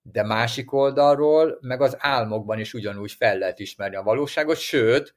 de 0.02 0.22
másik 0.22 0.72
oldalról 0.72 1.58
meg 1.60 1.80
az 1.80 1.96
álmokban 1.98 2.58
is 2.58 2.74
ugyanúgy 2.74 3.12
fel 3.12 3.38
lehet 3.38 3.58
ismerni 3.58 3.96
a 3.96 4.02
valóságot, 4.02 4.56
sőt, 4.56 5.14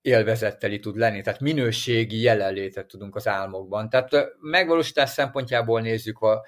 élvezetteli 0.00 0.80
tud 0.80 0.96
lenni, 0.96 1.20
tehát 1.20 1.40
minőségi 1.40 2.20
jelenlétet 2.20 2.86
tudunk 2.86 3.16
az 3.16 3.28
álmokban. 3.28 3.88
Tehát 3.88 4.10
megvalósítás 4.40 5.10
szempontjából 5.10 5.80
nézzük, 5.80 6.16
ha 6.16 6.46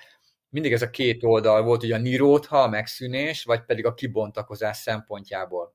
mindig 0.49 0.73
ez 0.73 0.83
a 0.83 0.91
két 0.91 1.25
oldal 1.25 1.63
volt, 1.63 1.83
ugye 1.83 1.95
a 1.95 1.99
nirótha, 1.99 2.63
a 2.63 2.69
megszűnés, 2.69 3.45
vagy 3.45 3.65
pedig 3.65 3.87
a 3.87 3.95
kibontakozás 3.95 4.77
szempontjából. 4.77 5.75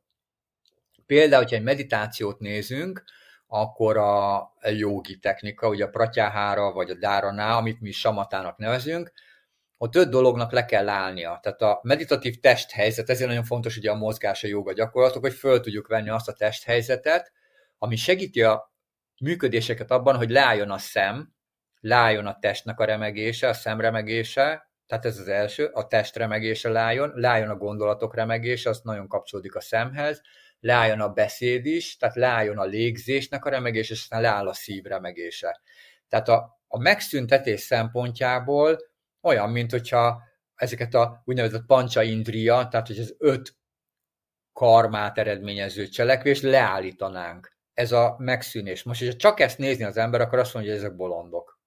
Például, 1.06 1.42
hogyha 1.42 1.56
egy 1.56 1.64
meditációt 1.64 2.40
nézünk, 2.40 3.04
akkor 3.48 3.98
a 3.98 4.52
jogi 4.72 5.18
technika, 5.18 5.68
ugye 5.68 5.86
a 5.86 5.90
pratyáhára 5.90 6.72
vagy 6.72 6.90
a 6.90 6.96
dáraná, 6.96 7.58
amit 7.58 7.82
mi 7.82 7.92
samatának 7.92 8.58
nevezünk, 8.58 9.12
ott 9.84 9.96
öt 9.96 10.10
dolognak 10.10 10.52
le 10.52 10.66
kell 10.66 10.90
állnia. 10.90 11.40
Tehát 11.42 11.62
a 11.62 11.80
meditatív 11.82 12.40
testhelyzet, 12.40 13.10
ezért 13.10 13.30
nagyon 13.30 13.44
fontos 13.44 13.78
ugye 13.78 13.92
a 13.92 13.96
mozgás, 13.96 14.44
a 14.44 14.48
joga 14.48 14.74
gyakorlatok, 14.74 15.22
hogy 15.22 15.34
föl 15.34 15.60
tudjuk 15.60 15.88
venni 15.88 16.10
azt 16.10 16.28
a 16.28 16.34
testhelyzetet, 16.34 17.32
ami 17.78 17.96
segíti 17.96 18.42
a 18.42 18.74
működéseket 19.20 19.92
abban, 19.92 20.16
hogy 20.16 20.30
leálljon 20.30 20.72
a 20.72 20.78
szem, 20.78 21.34
leálljon 21.80 22.26
a 22.26 22.38
testnek 22.40 22.80
a 22.80 22.86
remegése, 22.86 23.48
a 23.48 23.54
szem 23.54 23.80
remegése, 23.80 24.70
tehát 24.88 25.06
ez 25.06 25.20
az 25.20 25.28
első, 25.28 25.66
a 25.66 25.88
test 25.88 26.16
remegése 26.16 26.70
leálljon, 26.70 27.12
leálljon 27.16 27.50
a 27.50 27.58
gondolatok 27.58 28.16
remegése, 28.16 28.70
az 28.70 28.82
nagyon 28.84 29.08
kapcsolódik 29.08 29.56
a 29.56 29.62
szemhez, 29.62 30.22
leálljon 30.60 31.02
a 31.02 31.10
beszéd 31.10 31.66
is, 31.66 31.98
tehát 31.98 32.16
leálljon 32.16 32.58
a 32.58 32.66
légzésnek 32.66 33.46
a 33.46 33.50
remegése, 33.50 33.94
és 33.94 34.02
aztán 34.02 34.22
leáll 34.22 34.48
a 34.48 34.54
szív 34.54 34.84
remegése. 34.84 35.62
Tehát 36.10 36.28
a, 36.28 36.60
a 36.68 36.80
megszüntetés 36.80 37.62
szempontjából 37.62 38.92
olyan, 39.24 39.50
mint 39.50 39.72
hogyha 39.72 40.22
ezeket 40.56 40.94
a 40.94 41.22
úgynevezett 41.26 41.66
pancsa 41.66 42.04
indria, 42.04 42.68
tehát 42.68 42.88
hogy 42.88 43.00
az 43.00 43.16
öt 43.18 43.56
karmát 44.54 45.18
eredményező 45.18 45.88
cselekvés 45.88 46.42
leállítanánk. 46.42 47.52
Ez 47.74 47.92
a 47.92 48.16
megszűnés. 48.18 48.84
Most, 48.84 49.00
hogyha 49.00 49.16
csak 49.16 49.40
ezt 49.40 49.58
nézni 49.58 49.84
az 49.84 49.98
ember, 49.98 50.22
akkor 50.22 50.40
azt 50.40 50.54
mondja, 50.54 50.72
hogy 50.72 50.82
ezek 50.82 50.96
bolondok. 50.96 51.62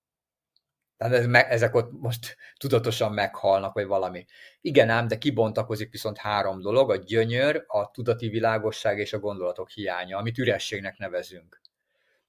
Tehát 0.96 1.50
ezek 1.50 1.74
ott 1.74 1.92
most 2.00 2.36
tudatosan 2.56 3.12
meghalnak, 3.12 3.74
vagy 3.74 3.86
valami. 3.86 4.24
Igen 4.60 4.88
ám, 4.88 5.08
de 5.08 5.18
kibontakozik 5.18 5.90
viszont 5.90 6.18
három 6.18 6.60
dolog, 6.60 6.90
a 6.90 6.96
gyönyör, 6.96 7.64
a 7.66 7.90
tudati 7.90 8.28
világosság 8.28 8.98
és 8.98 9.12
a 9.12 9.18
gondolatok 9.18 9.68
hiánya, 9.68 10.18
amit 10.18 10.38
ürességnek 10.38 10.98
nevezünk. 10.98 11.60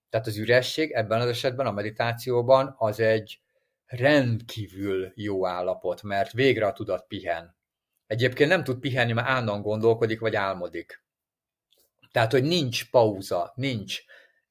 Tehát 0.10 0.28
az 0.28 0.38
üresség 0.38 0.92
ebben 0.92 1.22
az 1.22 1.28
esetben 1.28 1.66
a 1.66 1.72
meditációban 1.72 2.76
az 2.78 3.00
egy 3.00 3.42
rendkívül 3.88 5.12
jó 5.16 5.48
állapot, 5.48 6.04
mert 6.04 6.32
végre 6.32 6.66
a 6.66 6.74
tudat 6.74 7.08
pihen. 7.08 7.56
Egyébként 8.08 8.50
nem 8.50 8.64
tud 8.64 8.80
pihenni, 8.80 9.14
mert 9.14 9.28
állandóan 9.28 9.62
gondolkodik, 9.62 10.20
vagy 10.20 10.36
álmodik. 10.36 11.04
Tehát, 12.12 12.32
hogy 12.32 12.44
nincs 12.44 12.90
pauza, 12.90 13.52
nincs. 13.56 14.02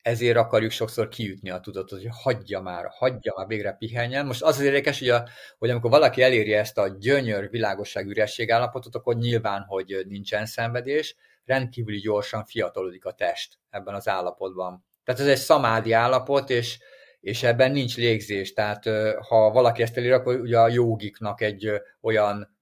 Ezért 0.02 0.36
akarjuk 0.36 0.70
sokszor 0.70 1.08
kiütni 1.08 1.50
a 1.50 1.60
tudatot, 1.60 2.00
hogy 2.00 2.08
hagyja 2.22 2.60
már, 2.60 2.86
hagyja 2.88 3.34
már, 3.36 3.46
végre 3.46 3.72
pihenjen. 3.72 4.26
Most 4.26 4.42
az 4.42 4.58
az 4.58 4.64
érdekes, 4.64 4.98
hogy, 4.98 5.08
a, 5.08 5.28
hogy 5.58 5.70
amikor 5.70 5.90
valaki 5.90 6.22
eléri 6.22 6.52
ezt 6.52 6.78
a 6.78 6.88
gyönyör 6.88 7.50
világosság 7.50 8.06
üresség 8.06 8.50
állapotot, 8.50 8.94
akkor 8.94 9.16
nyilván, 9.16 9.62
hogy 9.62 10.02
nincsen 10.08 10.46
szenvedés, 10.46 11.16
rendkívüli 11.44 11.98
gyorsan 11.98 12.44
fiatalodik 12.44 13.04
a 13.04 13.12
test 13.12 13.58
ebben 13.70 13.94
az 13.94 14.08
állapotban. 14.08 14.84
Tehát 15.04 15.20
ez 15.20 15.26
egy 15.26 15.36
szamádi 15.36 15.92
állapot, 15.92 16.50
és 16.50 16.78
és 17.26 17.42
ebben 17.42 17.72
nincs 17.72 17.96
légzés, 17.96 18.52
tehát 18.52 18.84
ha 19.28 19.50
valaki 19.50 19.82
ezt 19.82 19.96
elér, 19.96 20.12
akkor 20.12 20.40
ugye 20.40 20.58
a 20.58 20.68
jogiknak 20.68 21.40
egy 21.40 21.70
olyan 22.00 22.56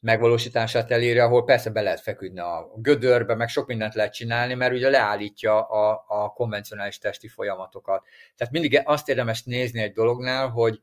megvalósítását 0.00 0.90
eléri, 0.90 1.18
ahol 1.18 1.44
persze 1.44 1.70
be 1.70 1.80
lehet 1.80 2.00
feküdni 2.00 2.40
a 2.40 2.72
gödörbe, 2.76 3.34
meg 3.34 3.48
sok 3.48 3.66
mindent 3.66 3.94
lehet 3.94 4.12
csinálni, 4.12 4.54
mert 4.54 4.72
ugye 4.72 4.90
leállítja 4.90 5.60
a, 5.62 6.04
a 6.08 6.28
konvencionális 6.28 6.98
testi 6.98 7.28
folyamatokat. 7.28 8.06
Tehát 8.36 8.52
mindig 8.52 8.80
azt 8.84 9.08
érdemes 9.08 9.42
nézni 9.42 9.82
egy 9.82 9.92
dolognál, 9.92 10.48
hogy 10.48 10.82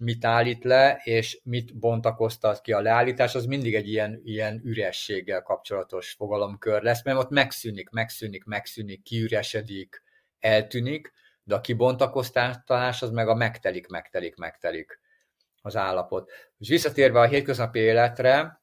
mit 0.00 0.24
állít 0.24 0.64
le, 0.64 1.00
és 1.04 1.40
mit 1.44 1.78
bontakoztat 1.78 2.60
ki 2.60 2.72
a 2.72 2.80
leállítás, 2.80 3.34
az 3.34 3.44
mindig 3.44 3.74
egy 3.74 3.88
ilyen, 3.88 4.20
ilyen 4.24 4.60
ürességgel 4.64 5.42
kapcsolatos 5.42 6.10
fogalomkör 6.10 6.82
lesz, 6.82 7.04
mert 7.04 7.18
ott 7.18 7.30
megszűnik, 7.30 7.90
megszűnik, 7.90 8.44
megszűnik, 8.44 9.02
kiüresedik, 9.02 10.02
eltűnik, 10.38 11.12
de 11.44 11.54
a 11.54 11.60
kibontakoztatás 11.60 13.02
az 13.02 13.10
meg 13.10 13.28
a 13.28 13.34
megtelik, 13.34 13.88
megtelik, 13.88 14.36
megtelik 14.36 15.00
az 15.62 15.76
állapot. 15.76 16.30
És 16.58 16.68
visszatérve 16.68 17.20
a 17.20 17.26
hétköznapi 17.26 17.78
életre, 17.78 18.62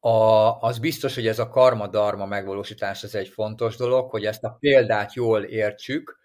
a, 0.00 0.58
az 0.60 0.78
biztos, 0.78 1.14
hogy 1.14 1.26
ez 1.26 1.38
a 1.38 1.48
karma-darma 1.48 2.26
megvalósítás 2.26 3.02
ez 3.02 3.14
egy 3.14 3.28
fontos 3.28 3.76
dolog, 3.76 4.10
hogy 4.10 4.24
ezt 4.26 4.44
a 4.44 4.56
példát 4.60 5.14
jól 5.14 5.42
értsük, 5.42 6.18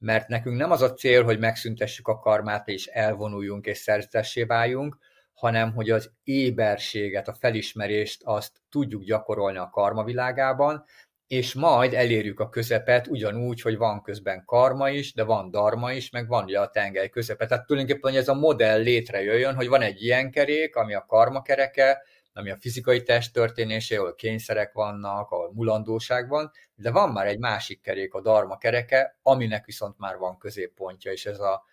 mert 0.00 0.28
nekünk 0.28 0.56
nem 0.56 0.70
az 0.70 0.82
a 0.82 0.92
cél, 0.92 1.24
hogy 1.24 1.38
megszüntessük 1.38 2.08
a 2.08 2.18
karmát 2.18 2.68
és 2.68 2.86
elvonuljunk 2.86 3.66
és 3.66 3.78
szerzetessé 3.78 4.42
váljunk, 4.42 4.96
hanem 5.34 5.72
hogy 5.72 5.90
az 5.90 6.12
éberséget, 6.24 7.28
a 7.28 7.34
felismerést 7.34 8.22
azt 8.24 8.60
tudjuk 8.70 9.02
gyakorolni 9.02 9.58
a 9.58 9.70
karma 9.70 10.04
világában, 10.04 10.84
és 11.32 11.54
majd 11.54 11.94
elérjük 11.94 12.40
a 12.40 12.48
közepet 12.48 13.06
ugyanúgy, 13.06 13.60
hogy 13.60 13.76
van 13.76 14.02
közben 14.02 14.44
karma 14.44 14.90
is, 14.90 15.12
de 15.14 15.22
van 15.24 15.50
darma 15.50 15.92
is, 15.92 16.10
meg 16.10 16.28
van 16.28 16.44
ugye 16.44 16.60
a 16.60 16.70
tengely 16.70 17.08
közepe. 17.08 17.46
Tehát 17.46 17.66
tulajdonképpen, 17.66 18.10
hogy 18.10 18.20
ez 18.20 18.28
a 18.28 18.34
modell 18.34 18.82
létrejöjjön, 18.82 19.54
hogy 19.54 19.68
van 19.68 19.82
egy 19.82 20.02
ilyen 20.02 20.30
kerék, 20.30 20.76
ami 20.76 20.94
a 20.94 21.04
karma 21.08 21.42
kereke, 21.42 22.02
ami 22.32 22.50
a 22.50 22.56
fizikai 22.60 23.02
test 23.02 23.32
történésé, 23.32 23.96
ahol 23.96 24.14
kényszerek 24.14 24.72
vannak, 24.72 25.30
ahol 25.30 25.52
mulandóság 25.54 26.28
van, 26.28 26.50
de 26.74 26.90
van 26.90 27.10
már 27.10 27.26
egy 27.26 27.38
másik 27.38 27.80
kerék, 27.80 28.14
a 28.14 28.20
darma 28.20 28.56
kereke, 28.56 29.18
aminek 29.22 29.64
viszont 29.64 29.98
már 29.98 30.16
van 30.16 30.38
középpontja, 30.38 31.12
és 31.12 31.26
ez 31.26 31.38
a 31.38 31.64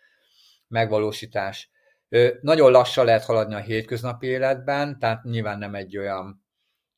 megvalósítás. 0.68 1.70
Nagyon 2.42 2.72
lassan 2.72 3.06
lehet 3.06 3.26
haladni 3.26 3.56
a 3.56 3.60
hétköznapi 3.60 4.28
életben, 4.28 5.00
tehát 5.00 5.24
nyilván 5.24 5.58
nem 5.58 5.76
egy 5.76 5.98
olyan 5.98 6.48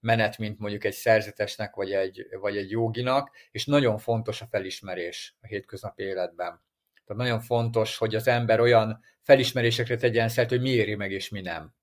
menet, 0.01 0.37
mint 0.37 0.59
mondjuk 0.59 0.83
egy 0.83 0.93
szerzetesnek, 0.93 1.75
vagy 1.75 1.91
egy, 1.91 2.27
vagy 2.39 2.57
egy 2.57 2.69
joginak, 2.69 3.31
és 3.51 3.65
nagyon 3.65 3.97
fontos 3.97 4.41
a 4.41 4.45
felismerés 4.45 5.35
a 5.41 5.47
hétköznapi 5.47 6.03
életben. 6.03 6.61
Tehát 7.05 7.23
nagyon 7.23 7.39
fontos, 7.39 7.97
hogy 7.97 8.15
az 8.15 8.27
ember 8.27 8.59
olyan 8.59 9.03
felismerésekre 9.21 9.95
tegyen 9.95 10.29
szert, 10.29 10.49
hogy 10.49 10.61
mi 10.61 10.69
éri 10.69 10.95
meg 10.95 11.11
és 11.11 11.29
mi 11.29 11.41
nem. 11.41 11.73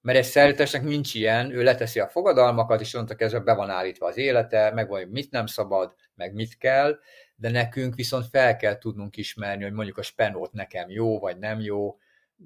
Mert 0.00 0.18
egy 0.18 0.24
szerzetesnek 0.24 0.82
nincs 0.82 1.14
ilyen, 1.14 1.50
ő 1.50 1.62
leteszi 1.62 2.00
a 2.00 2.08
fogadalmakat, 2.08 2.80
és 2.80 2.94
onnantól 2.94 3.16
kezdve 3.16 3.40
be 3.40 3.54
van 3.54 3.70
állítva 3.70 4.06
az 4.06 4.16
élete, 4.16 4.72
meg 4.72 4.88
vagy 4.88 5.10
mit 5.10 5.30
nem 5.30 5.46
szabad, 5.46 5.94
meg 6.14 6.34
mit 6.34 6.58
kell, 6.58 6.98
de 7.34 7.50
nekünk 7.50 7.94
viszont 7.94 8.26
fel 8.26 8.56
kell 8.56 8.78
tudnunk 8.78 9.16
ismerni, 9.16 9.62
hogy 9.62 9.72
mondjuk 9.72 9.98
a 9.98 10.02
spenót 10.02 10.52
nekem 10.52 10.90
jó, 10.90 11.18
vagy 11.18 11.38
nem 11.38 11.60
jó, 11.60 11.98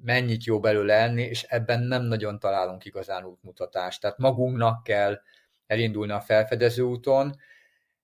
mennyit 0.03 0.45
jó 0.45 0.61
belőle 0.61 0.95
enni, 0.95 1.23
és 1.23 1.43
ebben 1.43 1.81
nem 1.81 2.03
nagyon 2.03 2.39
találunk 2.39 2.85
igazán 2.85 3.25
útmutatást. 3.25 4.01
Tehát 4.01 4.19
magunknak 4.19 4.83
kell 4.83 5.21
elindulni 5.67 6.13
a 6.13 6.21
felfedező 6.21 6.83
úton. 6.83 7.37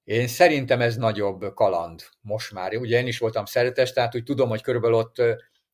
Én 0.04 0.26
szerintem 0.26 0.80
ez 0.80 0.96
nagyobb 0.96 1.54
kaland 1.54 2.02
most 2.20 2.52
már. 2.52 2.76
Ugye 2.76 2.98
én 2.98 3.06
is 3.06 3.18
voltam 3.18 3.44
szeretes, 3.44 3.92
tehát 3.92 4.14
úgy 4.14 4.22
tudom, 4.22 4.48
hogy 4.48 4.62
körülbelül 4.62 4.96
ott 4.96 5.22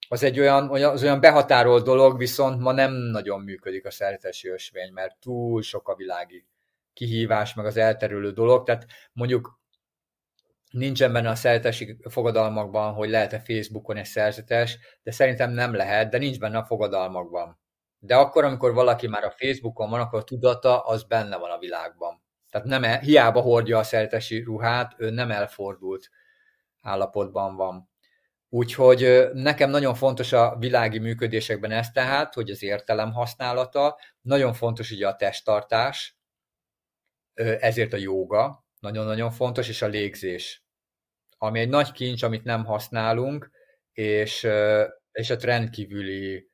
az 0.09 0.23
egy 0.23 0.41
olyan, 0.41 0.69
az 0.69 1.03
olyan 1.03 1.21
behatárolt 1.21 1.85
dolog, 1.85 2.19
viszont 2.19 2.61
ma 2.61 2.73
nem 2.73 2.93
nagyon 2.93 3.41
működik 3.41 3.87
a 3.87 3.91
szeretesi 3.91 4.49
ösvény, 4.49 4.93
mert 4.93 5.17
túl 5.21 5.63
sok 5.63 5.89
a 5.89 5.95
világi 5.95 6.47
kihívás, 6.93 7.55
meg 7.55 7.67
az 7.67 7.77
elterülő 7.77 8.31
dolog. 8.31 8.65
Tehát 8.65 8.87
mondjuk 9.13 9.61
nincsen 10.73 11.12
benne 11.12 11.29
a 11.29 11.35
szerzetesi 11.35 11.97
fogadalmakban, 12.09 12.93
hogy 12.93 13.09
lehet-e 13.09 13.41
Facebookon 13.41 13.97
egy 13.97 14.05
szerzetes, 14.05 14.79
de 15.03 15.11
szerintem 15.11 15.51
nem 15.51 15.75
lehet, 15.75 16.11
de 16.11 16.18
nincs 16.18 16.39
benne 16.39 16.59
a 16.59 16.64
fogadalmakban. 16.64 17.59
De 17.99 18.16
akkor, 18.16 18.45
amikor 18.45 18.75
valaki 18.75 19.07
már 19.07 19.25
a 19.25 19.35
Facebookon 19.37 19.91
van, 19.91 20.01
akkor 20.01 20.18
a 20.18 20.25
tudata 20.25 20.81
az 20.81 21.05
benne 21.05 21.37
van 21.37 21.51
a 21.51 21.59
világban. 21.59 22.23
Tehát 22.51 22.66
nem, 22.66 22.85
el, 22.85 22.99
hiába 22.99 23.41
hordja 23.41 23.79
a 23.79 23.83
szerzetesi 23.83 24.43
ruhát, 24.43 24.95
ő 24.97 25.11
nem 25.11 25.31
elfordult 25.31 26.11
állapotban 26.81 27.57
van. 27.57 27.91
Úgyhogy 28.49 29.29
nekem 29.33 29.70
nagyon 29.70 29.95
fontos 29.95 30.33
a 30.33 30.57
világi 30.59 30.99
működésekben 30.99 31.70
ez 31.70 31.91
tehát, 31.91 32.35
hogy 32.35 32.51
az 32.51 32.62
értelem 32.62 33.12
használata, 33.12 33.99
nagyon 34.20 34.53
fontos 34.53 34.91
ugye 34.91 35.09
a 35.09 35.16
testtartás, 35.16 36.16
ezért 37.61 37.93
a 37.93 37.97
jóga, 37.97 38.62
nagyon-nagyon 38.83 39.30
fontos, 39.30 39.68
és 39.68 39.83
a 39.83 39.87
légzés, 39.87 40.64
ami 41.39 41.61
egy 41.61 41.68
nagy 41.68 41.93
kincs, 41.93 42.22
amit 42.22 42.45
nem 42.45 42.64
használunk, 42.64 43.51
és, 43.93 44.49
és 45.12 45.30
a 45.30 45.37
rendkívüli, 45.41 46.51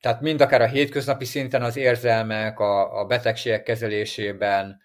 tehát 0.00 0.20
mind 0.20 0.40
akár 0.40 0.60
a 0.60 0.66
hétköznapi 0.66 1.24
szinten 1.24 1.62
az 1.62 1.76
érzelmek, 1.76 2.58
a, 2.58 3.00
a 3.00 3.04
betegségek 3.04 3.62
kezelésében, 3.62 4.80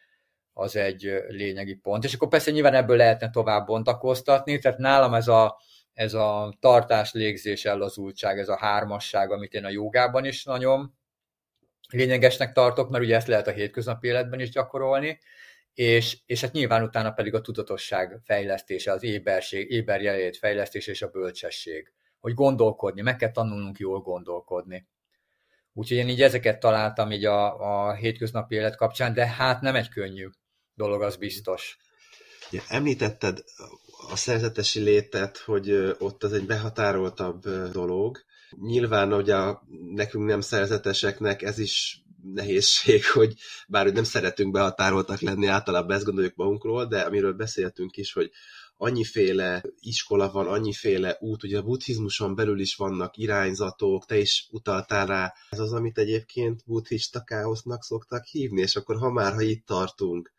az 0.53 0.75
egy 0.75 1.23
lényegi 1.27 1.75
pont. 1.75 2.03
És 2.03 2.13
akkor 2.13 2.27
persze 2.27 2.51
nyilván 2.51 2.73
ebből 2.73 2.97
lehetne 2.97 3.29
tovább 3.29 3.65
bontakoztatni, 3.65 4.59
tehát 4.59 4.77
nálam 4.77 5.13
ez 5.13 5.27
a, 5.27 5.59
ez 5.93 6.13
a 6.13 6.57
tartás, 6.59 7.13
légzés, 7.13 7.65
ellazultság, 7.65 8.39
ez 8.39 8.49
a 8.49 8.57
hármasság, 8.57 9.31
amit 9.31 9.53
én 9.53 9.65
a 9.65 9.69
jogában 9.69 10.25
is 10.25 10.43
nagyon 10.43 10.97
lényegesnek 11.89 12.51
tartok, 12.51 12.89
mert 12.89 13.03
ugye 13.03 13.15
ezt 13.15 13.27
lehet 13.27 13.47
a 13.47 13.51
hétköznapi 13.51 14.07
életben 14.07 14.39
is 14.39 14.49
gyakorolni, 14.49 15.19
és, 15.73 16.17
és 16.25 16.41
hát 16.41 16.51
nyilván 16.51 16.83
utána 16.83 17.11
pedig 17.11 17.33
a 17.33 17.41
tudatosság 17.41 18.19
fejlesztése, 18.23 18.91
az 18.91 19.03
éberség, 19.03 19.71
éberjelét 19.71 20.37
fejlesztése 20.37 20.91
és 20.91 21.01
a 21.01 21.09
bölcsesség. 21.09 21.91
Hogy 22.19 22.33
gondolkodni, 22.33 23.01
meg 23.01 23.15
kell 23.15 23.31
tanulnunk 23.31 23.77
jól 23.77 23.99
gondolkodni. 23.99 24.87
Úgyhogy 25.73 25.97
én 25.97 26.09
így 26.09 26.21
ezeket 26.21 26.59
találtam 26.59 27.11
így 27.11 27.25
a, 27.25 27.59
a 27.59 27.93
hétköznapi 27.93 28.55
élet 28.55 28.75
kapcsán, 28.75 29.13
de 29.13 29.27
hát 29.27 29.61
nem 29.61 29.75
egy 29.75 29.89
könnyű 29.89 30.27
dolog, 30.73 31.01
az 31.01 31.15
biztos. 31.15 31.77
Ja, 32.51 32.61
említetted 32.67 33.43
a 34.09 34.15
szerzetesi 34.15 34.79
létet, 34.79 35.37
hogy 35.37 35.71
ott 35.99 36.23
az 36.23 36.33
egy 36.33 36.45
behatároltabb 36.45 37.47
dolog. 37.71 38.17
Nyilván, 38.61 39.11
hogy 39.11 39.29
a, 39.29 39.63
nekünk 39.93 40.25
nem 40.25 40.41
szerzeteseknek 40.41 41.41
ez 41.41 41.59
is 41.59 42.03
nehézség, 42.23 43.05
hogy 43.13 43.33
bár 43.67 43.83
hogy 43.83 43.93
nem 43.93 44.03
szeretünk 44.03 44.51
behatároltak 44.51 45.19
lenni, 45.19 45.47
általában 45.47 45.95
ezt 45.95 46.05
gondoljuk 46.05 46.35
magunkról, 46.35 46.85
de 46.85 46.99
amiről 47.01 47.33
beszéltünk 47.33 47.97
is, 47.97 48.13
hogy 48.13 48.31
annyiféle 48.77 49.63
iskola 49.79 50.31
van, 50.31 50.47
annyiféle 50.47 51.17
út, 51.19 51.43
ugye 51.43 51.57
a 51.57 51.61
buddhizmuson 51.61 52.35
belül 52.35 52.59
is 52.59 52.75
vannak 52.75 53.17
irányzatok, 53.17 54.05
te 54.05 54.17
is 54.17 54.47
utaltál 54.51 55.05
rá, 55.05 55.33
ez 55.49 55.59
az, 55.59 55.73
amit 55.73 55.97
egyébként 55.97 56.61
buddhista 56.65 57.23
káosznak 57.23 57.83
szoktak 57.83 58.25
hívni, 58.25 58.61
és 58.61 58.75
akkor 58.75 58.97
ha 58.97 59.11
már, 59.11 59.33
ha 59.33 59.41
itt 59.41 59.65
tartunk, 59.65 60.33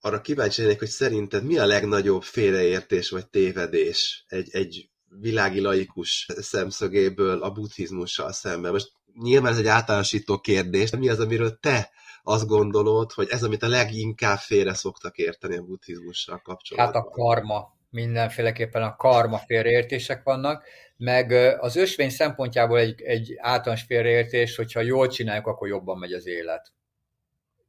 arra 0.00 0.20
kíváncsi 0.20 0.62
lennék, 0.62 0.78
hogy 0.78 0.88
szerinted 0.88 1.44
mi 1.44 1.58
a 1.58 1.66
legnagyobb 1.66 2.22
félreértés 2.22 3.10
vagy 3.10 3.28
tévedés 3.28 4.24
egy, 4.28 4.48
egy 4.50 4.90
világi 5.18 5.60
laikus 5.60 6.26
szemszögéből 6.36 7.42
a 7.42 7.50
buddhizmussal 7.50 8.32
szemben? 8.32 8.72
Most 8.72 8.92
nyilván 9.22 9.52
ez 9.52 9.58
egy 9.58 9.66
általánosító 9.66 10.38
kérdés, 10.38 10.90
mi 10.90 11.08
az, 11.08 11.20
amiről 11.20 11.58
te 11.60 11.90
azt 12.22 12.46
gondolod, 12.46 13.12
hogy 13.12 13.28
ez, 13.30 13.42
amit 13.42 13.62
a 13.62 13.68
leginkább 13.68 14.38
félre 14.38 14.74
szoktak 14.74 15.16
érteni 15.16 15.56
a 15.56 15.62
buddhizmussal 15.62 16.40
kapcsolatban? 16.44 16.94
Hát 16.94 17.04
a 17.04 17.10
karma. 17.10 17.78
Mindenféleképpen 17.90 18.82
a 18.82 18.96
karma 18.96 19.38
félreértések 19.38 20.22
vannak, 20.22 20.64
meg 20.96 21.32
az 21.60 21.76
ösvény 21.76 22.10
szempontjából 22.10 22.78
egy, 22.78 23.02
egy 23.02 23.34
általános 23.38 23.82
félreértés, 23.82 24.56
hogyha 24.56 24.80
jól 24.80 25.08
csináljuk, 25.08 25.46
akkor 25.46 25.68
jobban 25.68 25.98
megy 25.98 26.12
az 26.12 26.26
élet. 26.26 26.72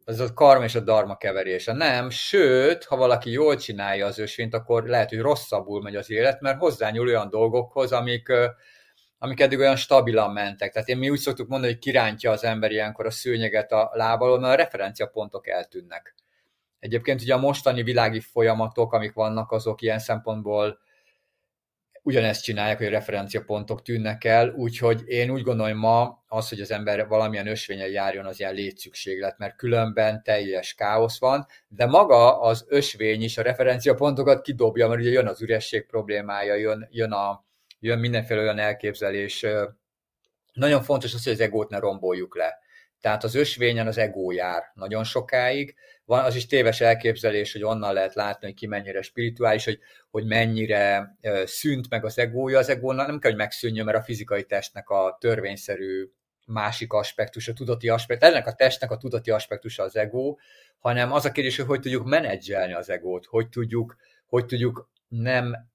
Ez 0.05 0.19
a 0.19 0.33
karma 0.33 0.63
és 0.63 0.75
a 0.75 0.79
dharma 0.79 1.17
keverése. 1.17 1.73
Nem, 1.73 2.09
sőt, 2.09 2.83
ha 2.83 2.95
valaki 2.95 3.31
jól 3.31 3.55
csinálja 3.55 4.05
az 4.05 4.19
ösvényt, 4.19 4.53
akkor 4.53 4.83
lehet, 4.83 5.09
hogy 5.09 5.19
rosszabbul 5.19 5.81
megy 5.81 5.95
az 5.95 6.11
élet, 6.11 6.41
mert 6.41 6.59
hozzányúl 6.59 7.07
olyan 7.07 7.29
dolgokhoz, 7.29 7.91
amik, 7.91 8.31
amik 9.23 9.39
eddig 9.39 9.59
olyan 9.59 9.75
stabilan 9.75 10.31
mentek. 10.31 10.71
Tehát 10.71 10.87
én 10.87 10.97
mi 10.97 11.09
úgy 11.09 11.19
szoktuk 11.19 11.47
mondani, 11.47 11.71
hogy 11.71 11.81
kirántja 11.81 12.31
az 12.31 12.43
ember 12.43 12.71
ilyenkor 12.71 13.05
a 13.05 13.11
szőnyeget 13.11 13.71
a 13.71 13.89
lábalon, 13.93 14.39
mert 14.39 14.53
a 14.53 14.63
referenciapontok 14.63 15.47
eltűnnek. 15.47 16.15
Egyébként 16.79 17.21
ugye 17.21 17.33
a 17.33 17.39
mostani 17.39 17.83
világi 17.83 18.19
folyamatok, 18.19 18.93
amik 18.93 19.13
vannak, 19.13 19.51
azok 19.51 19.81
ilyen 19.81 19.99
szempontból 19.99 20.79
ugyanezt 22.03 22.43
csinálják, 22.43 22.77
hogy 22.77 22.85
a 22.87 22.89
referenciapontok 22.89 23.81
tűnnek 23.81 24.23
el, 24.23 24.49
úgyhogy 24.49 25.03
én 25.05 25.29
úgy 25.29 25.43
gondolom 25.43 25.77
ma 25.77 26.23
az, 26.27 26.49
hogy 26.49 26.61
az 26.61 26.71
ember 26.71 27.07
valamilyen 27.07 27.47
ösvényen 27.47 27.89
járjon, 27.89 28.25
az 28.25 28.39
ilyen 28.39 28.53
létszükséglet, 28.53 29.37
mert 29.37 29.55
különben 29.55 30.23
teljes 30.23 30.73
káosz 30.73 31.19
van, 31.19 31.45
de 31.67 31.85
maga 31.85 32.39
az 32.39 32.65
ösvény 32.67 33.23
is 33.23 33.37
a 33.37 33.41
referenciapontokat 33.41 34.41
kidobja, 34.41 34.87
mert 34.87 35.01
ugye 35.01 35.09
jön 35.09 35.27
az 35.27 35.41
üresség 35.41 35.85
problémája, 35.85 36.55
jön, 36.55 36.87
jön, 36.91 37.11
a, 37.11 37.49
jön 37.81 37.99
mindenféle 37.99 38.41
olyan 38.41 38.59
elképzelés. 38.59 39.45
Nagyon 40.53 40.83
fontos 40.83 41.13
az, 41.13 41.23
hogy 41.23 41.33
az 41.33 41.39
egót 41.39 41.69
ne 41.69 41.79
romboljuk 41.79 42.35
le. 42.35 42.59
Tehát 43.01 43.23
az 43.23 43.35
ösvényen 43.35 43.87
az 43.87 43.97
ego 43.97 44.31
jár 44.31 44.63
nagyon 44.73 45.03
sokáig, 45.03 45.75
van 46.05 46.23
az 46.23 46.35
is 46.35 46.45
téves 46.45 46.81
elképzelés, 46.81 47.51
hogy 47.51 47.63
onnan 47.63 47.93
lehet 47.93 48.13
látni, 48.13 48.47
hogy 48.47 48.55
ki 48.55 48.67
mennyire 48.67 49.01
spirituális, 49.01 49.65
hogy, 49.65 49.79
hogy 50.09 50.25
mennyire 50.25 51.15
szűnt 51.45 51.89
meg 51.89 52.05
az 52.05 52.17
egója. 52.17 52.57
Az 52.57 52.69
egónak 52.69 53.07
nem 53.07 53.19
kell, 53.19 53.31
hogy 53.31 53.39
megszűnjön, 53.39 53.85
mert 53.85 53.97
a 53.97 54.01
fizikai 54.01 54.43
testnek 54.43 54.89
a 54.89 55.17
törvényszerű 55.19 56.09
másik 56.45 56.93
aspektus, 56.93 57.47
a 57.47 57.53
tudati 57.53 57.89
aspektus, 57.89 58.29
ennek 58.29 58.47
a 58.47 58.53
testnek 58.53 58.91
a 58.91 58.97
tudati 58.97 59.31
aspektusa 59.31 59.83
az 59.83 59.95
ego, 59.95 60.35
hanem 60.79 61.11
az 61.11 61.25
a 61.25 61.31
kérdés, 61.31 61.57
hogy 61.57 61.65
hogy 61.65 61.79
tudjuk 61.79 62.05
menedzselni 62.05 62.73
az 62.73 62.89
egót, 62.89 63.25
hogy 63.25 63.49
tudjuk, 63.49 63.95
hogy 64.25 64.45
tudjuk 64.45 64.89
nem 65.07 65.70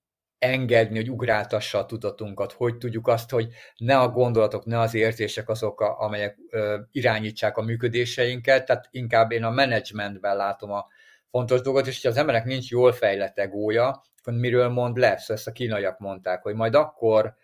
engedni, 0.46 0.96
hogy 0.96 1.10
ugráltassa 1.10 1.78
a 1.78 1.86
tudatunkat, 1.86 2.52
hogy 2.52 2.76
tudjuk 2.76 3.08
azt, 3.08 3.30
hogy 3.30 3.48
ne 3.76 3.98
a 3.98 4.08
gondolatok, 4.08 4.64
ne 4.64 4.78
az 4.80 4.94
érzések 4.94 5.48
azok, 5.48 5.80
amelyek 5.80 6.38
ö, 6.50 6.78
irányítsák 6.90 7.56
a 7.56 7.62
működéseinket, 7.62 8.64
tehát 8.64 8.88
inkább 8.90 9.30
én 9.30 9.44
a 9.44 9.50
menedzsmentben 9.50 10.36
látom 10.36 10.72
a 10.72 10.86
fontos 11.30 11.60
dolgot, 11.60 11.86
és 11.86 11.94
hogyha 11.94 12.08
az 12.08 12.16
emberek 12.16 12.44
nincs 12.44 12.70
jól 12.70 12.92
fejlett 12.92 13.38
egója, 13.38 14.02
akkor 14.18 14.32
miről 14.32 14.68
mond 14.68 14.96
le? 14.96 15.16
Szóval 15.16 15.36
ezt 15.36 15.46
a 15.46 15.52
kínaiak 15.52 15.98
mondták, 15.98 16.42
hogy 16.42 16.54
majd 16.54 16.74
akkor 16.74 17.34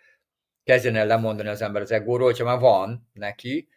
kezdjen 0.63 0.95
el 0.95 1.05
lemondani 1.05 1.49
az 1.49 1.61
ember 1.61 1.81
az 1.81 1.91
egóról, 1.91 2.27
hogyha 2.27 2.43
már 2.45 2.59
van 2.59 3.09
neki, 3.13 3.67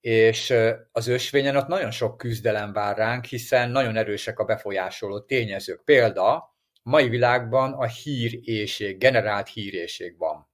és 0.00 0.54
az 0.92 1.06
ösvényen 1.06 1.56
ott 1.56 1.66
nagyon 1.66 1.90
sok 1.90 2.16
küzdelem 2.16 2.72
vár 2.72 2.96
ránk, 2.96 3.24
hiszen 3.24 3.70
nagyon 3.70 3.96
erősek 3.96 4.38
a 4.38 4.44
befolyásoló 4.44 5.20
tényezők. 5.20 5.84
Példa, 5.84 6.55
mai 6.86 7.08
világban 7.08 7.72
a 7.72 7.86
híréség, 7.86 8.98
generált 8.98 9.48
híréség 9.48 10.18
van. 10.18 10.48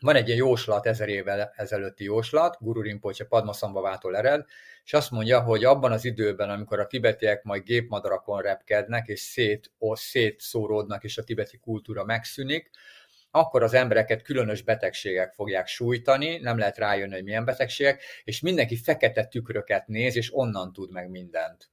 Van 0.00 0.16
egy 0.16 0.26
ilyen 0.26 0.38
jóslat, 0.38 0.86
ezer 0.86 1.08
évvel 1.08 1.52
ezelőtti 1.56 2.04
jóslat, 2.04 2.56
Guru 2.60 2.80
Rinpoche 2.80 3.24
Padmasambhavától 3.24 4.16
ered, 4.16 4.44
és 4.84 4.92
azt 4.92 5.10
mondja, 5.10 5.40
hogy 5.40 5.64
abban 5.64 5.92
az 5.92 6.04
időben, 6.04 6.50
amikor 6.50 6.78
a 6.80 6.86
tibetiek 6.86 7.42
majd 7.42 7.62
gépmadarakon 7.62 8.42
repkednek, 8.42 9.08
és 9.08 9.20
szét, 9.20 9.72
szétszóródnak, 9.92 11.04
és 11.04 11.18
a 11.18 11.24
tibeti 11.24 11.58
kultúra 11.58 12.04
megszűnik, 12.04 12.70
akkor 13.30 13.62
az 13.62 13.74
embereket 13.74 14.22
különös 14.22 14.62
betegségek 14.62 15.32
fogják 15.32 15.66
sújtani, 15.66 16.38
nem 16.38 16.58
lehet 16.58 16.78
rájönni, 16.78 17.14
hogy 17.14 17.24
milyen 17.24 17.44
betegségek, 17.44 18.02
és 18.24 18.40
mindenki 18.40 18.76
fekete 18.76 19.26
tükröket 19.26 19.86
néz, 19.86 20.16
és 20.16 20.34
onnan 20.34 20.72
tud 20.72 20.90
meg 20.90 21.10
mindent. 21.10 21.70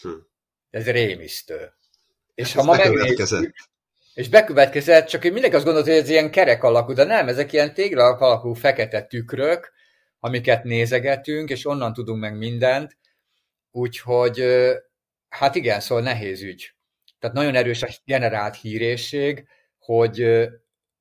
Hm. 0.00 0.08
Ez 0.70 0.90
rémisztő. 0.90 1.72
És 2.38 2.52
hát 2.52 2.64
ha 2.64 2.70
ma 2.70 2.76
megnézzük, 2.76 3.54
és 4.14 4.28
bekövetkezett, 4.28 5.06
csak 5.06 5.24
én 5.24 5.32
mindenki 5.32 5.56
azt 5.56 5.64
gondolta, 5.64 5.90
hogy 5.90 5.98
ez 5.98 6.08
ilyen 6.08 6.30
kerek 6.30 6.62
alakú, 6.62 6.92
de 6.92 7.04
nem, 7.04 7.28
ezek 7.28 7.52
ilyen 7.52 7.74
tégla 7.74 8.04
alakú 8.04 8.52
fekete 8.52 9.02
tükrök, 9.02 9.72
amiket 10.20 10.64
nézegetünk, 10.64 11.50
és 11.50 11.66
onnan 11.66 11.92
tudunk 11.92 12.20
meg 12.20 12.36
mindent, 12.36 12.96
úgyhogy 13.70 14.44
hát 15.28 15.54
igen, 15.54 15.80
szóval 15.80 16.04
nehéz 16.04 16.42
ügy. 16.42 16.74
Tehát 17.18 17.36
nagyon 17.36 17.54
erős 17.54 17.82
a 17.82 17.88
generált 18.04 18.56
hírészség, 18.56 19.48
hogy 19.78 20.14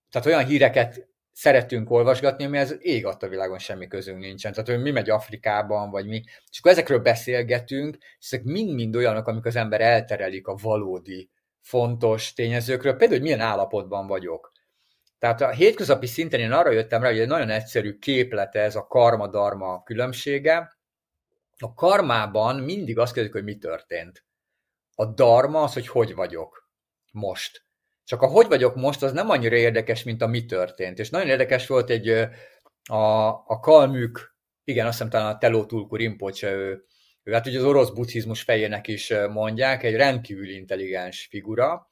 tehát 0.10 0.26
olyan 0.26 0.46
híreket 0.46 1.08
szeretünk 1.38 1.92
olvasgatni, 1.92 2.46
ami 2.46 2.58
ez 2.58 2.76
ég 2.80 3.06
a 3.06 3.28
világon 3.30 3.60
semmi 3.60 3.88
közünk 3.88 4.20
nincsen. 4.20 4.52
Tehát, 4.52 4.70
hogy 4.70 4.82
mi 4.82 4.92
megy 4.92 5.10
Afrikában, 5.10 5.90
vagy 5.90 6.08
mi. 6.08 6.24
És 6.52 6.60
akkor 6.60 6.72
ezekről 6.72 7.00
beszélgetünk, 7.00 7.98
és 8.20 8.32
ezek 8.32 8.44
mind-mind 8.44 8.96
olyanok, 8.96 9.28
amik 9.28 9.46
az 9.46 9.56
ember 9.56 9.82
elterelik 9.82 10.48
a 10.48 10.56
valódi, 10.62 11.30
fontos 11.62 12.34
tényezőkről, 12.34 12.92
például, 12.92 13.20
hogy 13.20 13.22
milyen 13.22 13.48
állapotban 13.48 14.08
vagyok. 14.08 14.52
Tehát 15.20 15.42
a 15.42 15.50
hétköznapi 15.50 16.06
szinten 16.06 16.40
én 16.40 16.52
arra 16.52 16.72
jöttem 16.72 17.02
rá, 17.02 17.10
hogy 17.10 17.20
egy 17.20 17.28
nagyon 17.28 17.50
egyszerű 17.50 17.98
képlete 17.98 18.60
ez 18.60 18.76
a 18.76 18.88
karma-darma 18.88 19.84
különbsége. 19.84 20.78
A 21.58 21.74
karmában 21.74 22.56
mindig 22.56 22.98
azt 22.98 23.14
kérdezik, 23.14 23.36
hogy 23.36 23.44
mi 23.44 23.58
történt. 23.58 24.26
A 24.96 25.06
darma 25.06 25.62
az, 25.62 25.74
hogy 25.74 25.88
hogy 25.88 26.16
vagyok 26.16 26.70
most. 27.12 27.67
Csak 28.08 28.22
a 28.22 28.28
hogy 28.28 28.48
vagyok 28.48 28.76
most, 28.76 29.04
az 29.04 29.12
nem 29.12 29.30
annyira 29.30 29.56
érdekes, 29.56 30.04
mint 30.04 30.22
a 30.22 30.28
mi 30.28 30.46
történt. 30.46 31.00
És 31.00 31.10
nagyon 31.10 31.28
érdekes 31.28 31.68
volt 31.68 31.90
egy 31.90 32.10
a, 32.90 33.28
a 33.28 33.60
kalmük, 33.62 34.36
igen, 34.64 34.86
azt 34.86 34.96
hiszem 34.98 35.10
talán 35.12 35.34
a 35.34 35.38
Teló 35.38 35.66
Tulku 35.66 35.96
Rinpoche, 35.96 36.52
ő, 36.52 36.86
ő 37.24 37.32
hát 37.32 37.48
ugye 37.48 37.58
az 37.58 37.64
orosz 37.64 37.90
buddhizmus 37.90 38.42
fejének 38.42 38.88
is 38.88 39.14
mondják, 39.30 39.84
egy 39.84 39.96
rendkívül 39.96 40.50
intelligens 40.50 41.28
figura, 41.30 41.92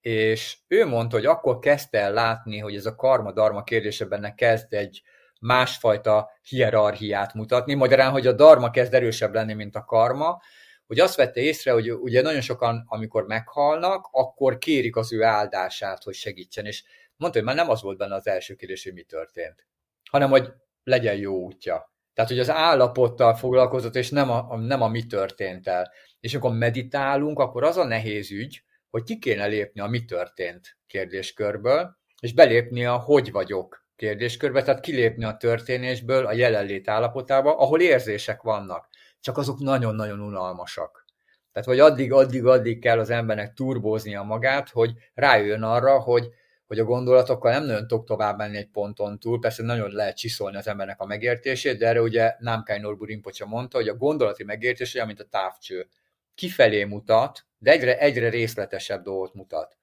és 0.00 0.58
ő 0.68 0.86
mondta, 0.86 1.16
hogy 1.16 1.26
akkor 1.26 1.58
kezdte 1.58 1.98
el 1.98 2.12
látni, 2.12 2.58
hogy 2.58 2.74
ez 2.74 2.86
a 2.86 2.94
karma-darma 2.94 3.62
kérdése 3.62 4.04
benne 4.04 4.34
kezd 4.34 4.72
egy 4.72 5.02
másfajta 5.40 6.30
hierarchiát 6.42 7.34
mutatni, 7.34 7.74
magyarán, 7.74 8.10
hogy 8.10 8.26
a 8.26 8.32
darma 8.32 8.70
kezd 8.70 8.94
erősebb 8.94 9.34
lenni, 9.34 9.52
mint 9.52 9.76
a 9.76 9.84
karma, 9.84 10.40
hogy 10.86 11.00
azt 11.00 11.16
vette 11.16 11.40
észre, 11.40 11.72
hogy 11.72 11.92
ugye 11.92 12.22
nagyon 12.22 12.40
sokan, 12.40 12.84
amikor 12.86 13.26
meghalnak, 13.26 14.08
akkor 14.10 14.58
kérik 14.58 14.96
az 14.96 15.12
ő 15.12 15.22
áldását, 15.22 16.02
hogy 16.02 16.14
segítsen, 16.14 16.66
és 16.66 16.84
mondta, 17.16 17.38
hogy 17.38 17.46
már 17.46 17.56
nem 17.56 17.70
az 17.70 17.82
volt 17.82 17.98
benne 17.98 18.14
az 18.14 18.26
első 18.26 18.54
kérdés, 18.54 18.84
hogy 18.84 18.92
mi 18.92 19.02
történt, 19.02 19.66
hanem 20.10 20.30
hogy 20.30 20.52
legyen 20.84 21.16
jó 21.16 21.34
útja. 21.34 21.92
Tehát, 22.14 22.30
hogy 22.30 22.38
az 22.38 22.50
állapottal 22.50 23.34
foglalkozott, 23.34 23.94
és 23.94 24.10
nem 24.10 24.30
a, 24.30 24.56
nem 24.56 24.82
a 24.82 24.88
mi 24.88 25.06
történt 25.06 25.68
el. 25.68 25.92
És 26.20 26.34
amikor 26.34 26.58
meditálunk, 26.58 27.38
akkor 27.38 27.64
az 27.64 27.76
a 27.76 27.84
nehéz 27.84 28.30
ügy, 28.30 28.62
hogy 28.90 29.02
ki 29.02 29.18
kéne 29.18 29.46
lépni 29.46 29.80
a 29.80 29.86
mi 29.86 30.04
történt 30.04 30.76
kérdéskörből, 30.86 31.96
és 32.20 32.34
belépni 32.34 32.84
a 32.84 32.96
hogy 32.96 33.32
vagyok 33.32 33.86
kérdéskörbe, 33.96 34.62
tehát 34.62 34.80
kilépni 34.80 35.24
a 35.24 35.36
történésből 35.36 36.26
a 36.26 36.32
jelenlét 36.32 36.88
állapotába, 36.88 37.56
ahol 37.56 37.80
érzések 37.80 38.42
vannak 38.42 38.88
csak 39.24 39.38
azok 39.38 39.58
nagyon-nagyon 39.58 40.20
unalmasak. 40.20 41.04
Tehát, 41.52 41.68
hogy 41.68 41.80
addig, 41.80 42.12
addig, 42.12 42.46
addig 42.46 42.80
kell 42.80 42.98
az 42.98 43.10
embernek 43.10 43.52
turbóznia 43.52 44.22
magát, 44.22 44.68
hogy 44.68 44.92
rájön 45.14 45.62
arra, 45.62 46.00
hogy, 46.00 46.28
hogy 46.66 46.78
a 46.78 46.84
gondolatokkal 46.84 47.52
nem 47.52 47.64
nagyon 47.64 47.86
tudok 47.86 48.06
tovább 48.06 48.38
menni 48.38 48.56
egy 48.56 48.68
ponton 48.68 49.18
túl, 49.18 49.38
persze 49.40 49.62
nagyon 49.62 49.90
lehet 49.90 50.16
csiszolni 50.16 50.56
az 50.56 50.68
embernek 50.68 51.00
a 51.00 51.06
megértését, 51.06 51.78
de 51.78 51.86
erre 51.86 52.00
ugye 52.00 52.34
Námkány 52.38 52.80
Norbu 52.80 53.04
Rinpoche 53.04 53.44
mondta, 53.44 53.76
hogy 53.76 53.88
a 53.88 53.96
gondolati 53.96 54.44
megértés 54.44 54.94
olyan, 54.94 55.06
mint 55.06 55.20
a 55.20 55.28
távcső. 55.30 55.88
Kifelé 56.34 56.84
mutat, 56.84 57.46
de 57.58 57.70
egyre, 57.70 57.98
egyre 57.98 58.28
részletesebb 58.28 59.02
dolgot 59.02 59.34
mutat. 59.34 59.76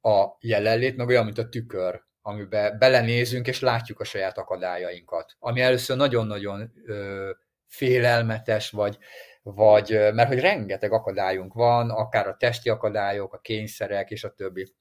A 0.00 0.26
jelenlét 0.40 0.96
meg 0.96 1.08
olyan, 1.08 1.24
mint 1.24 1.38
a 1.38 1.48
tükör, 1.48 2.02
amiben 2.22 2.78
belenézünk, 2.78 3.46
és 3.46 3.60
látjuk 3.60 4.00
a 4.00 4.04
saját 4.04 4.38
akadályainkat. 4.38 5.36
Ami 5.38 5.60
először 5.60 5.96
nagyon-nagyon 5.96 6.72
félelmetes, 7.76 8.70
vagy, 8.70 8.98
vagy 9.42 9.90
mert 9.90 10.28
hogy 10.28 10.40
rengeteg 10.40 10.92
akadályunk 10.92 11.54
van, 11.54 11.90
akár 11.90 12.28
a 12.28 12.36
testi 12.36 12.68
akadályok, 12.68 13.32
a 13.32 13.38
kényszerek 13.38 14.10
és 14.10 14.24
a 14.24 14.30
többi. 14.30 14.74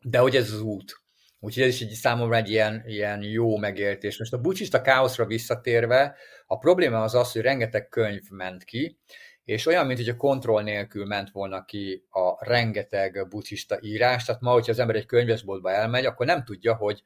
De 0.00 0.18
hogy 0.18 0.36
ez 0.36 0.52
az 0.52 0.60
út. 0.60 1.02
Úgyhogy 1.40 1.62
ez 1.62 1.68
is 1.68 1.80
egy 1.80 1.90
számomra 1.90 2.36
egy 2.36 2.50
ilyen, 2.50 2.82
ilyen 2.86 3.22
jó 3.22 3.56
megértés. 3.56 4.18
Most 4.18 4.32
a 4.32 4.40
bucsista 4.40 4.80
káoszra 4.80 5.26
visszatérve, 5.26 6.16
a 6.46 6.58
probléma 6.58 7.02
az 7.02 7.14
az, 7.14 7.32
hogy 7.32 7.42
rengeteg 7.42 7.88
könyv 7.88 8.22
ment 8.30 8.64
ki, 8.64 8.98
és 9.44 9.66
olyan, 9.66 9.86
mint 9.86 9.98
hogy 9.98 10.08
a 10.08 10.16
kontroll 10.16 10.62
nélkül 10.62 11.06
ment 11.06 11.30
volna 11.30 11.64
ki 11.64 12.06
a 12.10 12.44
rengeteg 12.44 13.28
buddhista 13.28 13.78
írás, 13.80 14.24
tehát 14.24 14.40
ma, 14.40 14.52
hogyha 14.52 14.72
az 14.72 14.78
ember 14.78 14.96
egy 14.96 15.06
könyvesboltba 15.06 15.70
elmegy, 15.70 16.06
akkor 16.06 16.26
nem 16.26 16.44
tudja, 16.44 16.74
hogy 16.74 17.02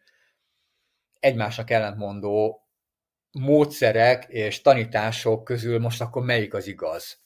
egymásnak 1.21 1.71
ellentmondó 1.71 2.62
módszerek 3.33 4.25
és 4.29 4.61
tanítások 4.61 5.45
közül 5.45 5.79
most 5.79 6.01
akkor 6.01 6.23
melyik 6.23 6.55
az 6.55 6.67
igaz. 6.67 7.21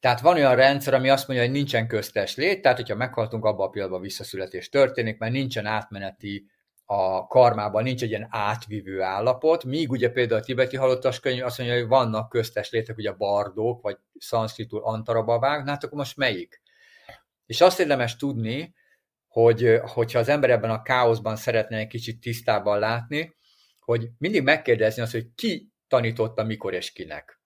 Tehát 0.00 0.20
van 0.20 0.34
olyan 0.34 0.56
rendszer, 0.56 0.94
ami 0.94 1.08
azt 1.08 1.28
mondja, 1.28 1.46
hogy 1.46 1.54
nincsen 1.54 1.86
köztes 1.86 2.36
lét, 2.36 2.62
tehát 2.62 2.76
hogyha 2.76 2.94
meghaltunk, 2.94 3.44
abban 3.44 3.66
a 3.66 3.70
pillanatban 3.70 4.02
visszaszületés 4.02 4.68
történik, 4.68 5.18
mert 5.18 5.32
nincsen 5.32 5.66
átmeneti 5.66 6.46
a 6.84 7.26
karmában, 7.26 7.82
nincs 7.82 8.02
egy 8.02 8.08
ilyen 8.08 8.26
átvívő 8.30 9.02
állapot, 9.02 9.64
míg 9.64 9.90
ugye 9.90 10.10
például 10.10 10.40
a 10.40 10.44
tibeti 10.44 10.76
halottas 10.76 11.20
könyv 11.20 11.44
azt 11.44 11.58
mondja, 11.58 11.76
hogy 11.76 11.88
vannak 11.88 12.28
köztes 12.28 12.70
létek, 12.70 12.96
ugye 12.96 13.12
bardók, 13.12 13.82
vagy 13.82 13.96
szanszkritul 14.18 14.80
antarabavák, 14.82 15.68
hát 15.68 15.84
akkor 15.84 15.98
most 15.98 16.16
melyik? 16.16 16.62
És 17.46 17.60
azt 17.60 17.80
érdemes 17.80 18.16
tudni, 18.16 18.74
hogy 19.28 19.80
hogyha 19.82 20.18
az 20.18 20.28
ember 20.28 20.50
ebben 20.50 20.70
a 20.70 20.82
káoszban 20.82 21.36
szeretne 21.36 21.76
egy 21.76 21.86
kicsit 21.86 22.20
tisztában 22.20 22.78
látni, 22.78 23.34
hogy 23.84 24.08
mindig 24.18 24.42
megkérdezni 24.42 25.02
azt, 25.02 25.12
hogy 25.12 25.26
ki 25.34 25.72
tanította 25.88 26.44
mikor 26.44 26.74
és 26.74 26.92
kinek. 26.92 27.38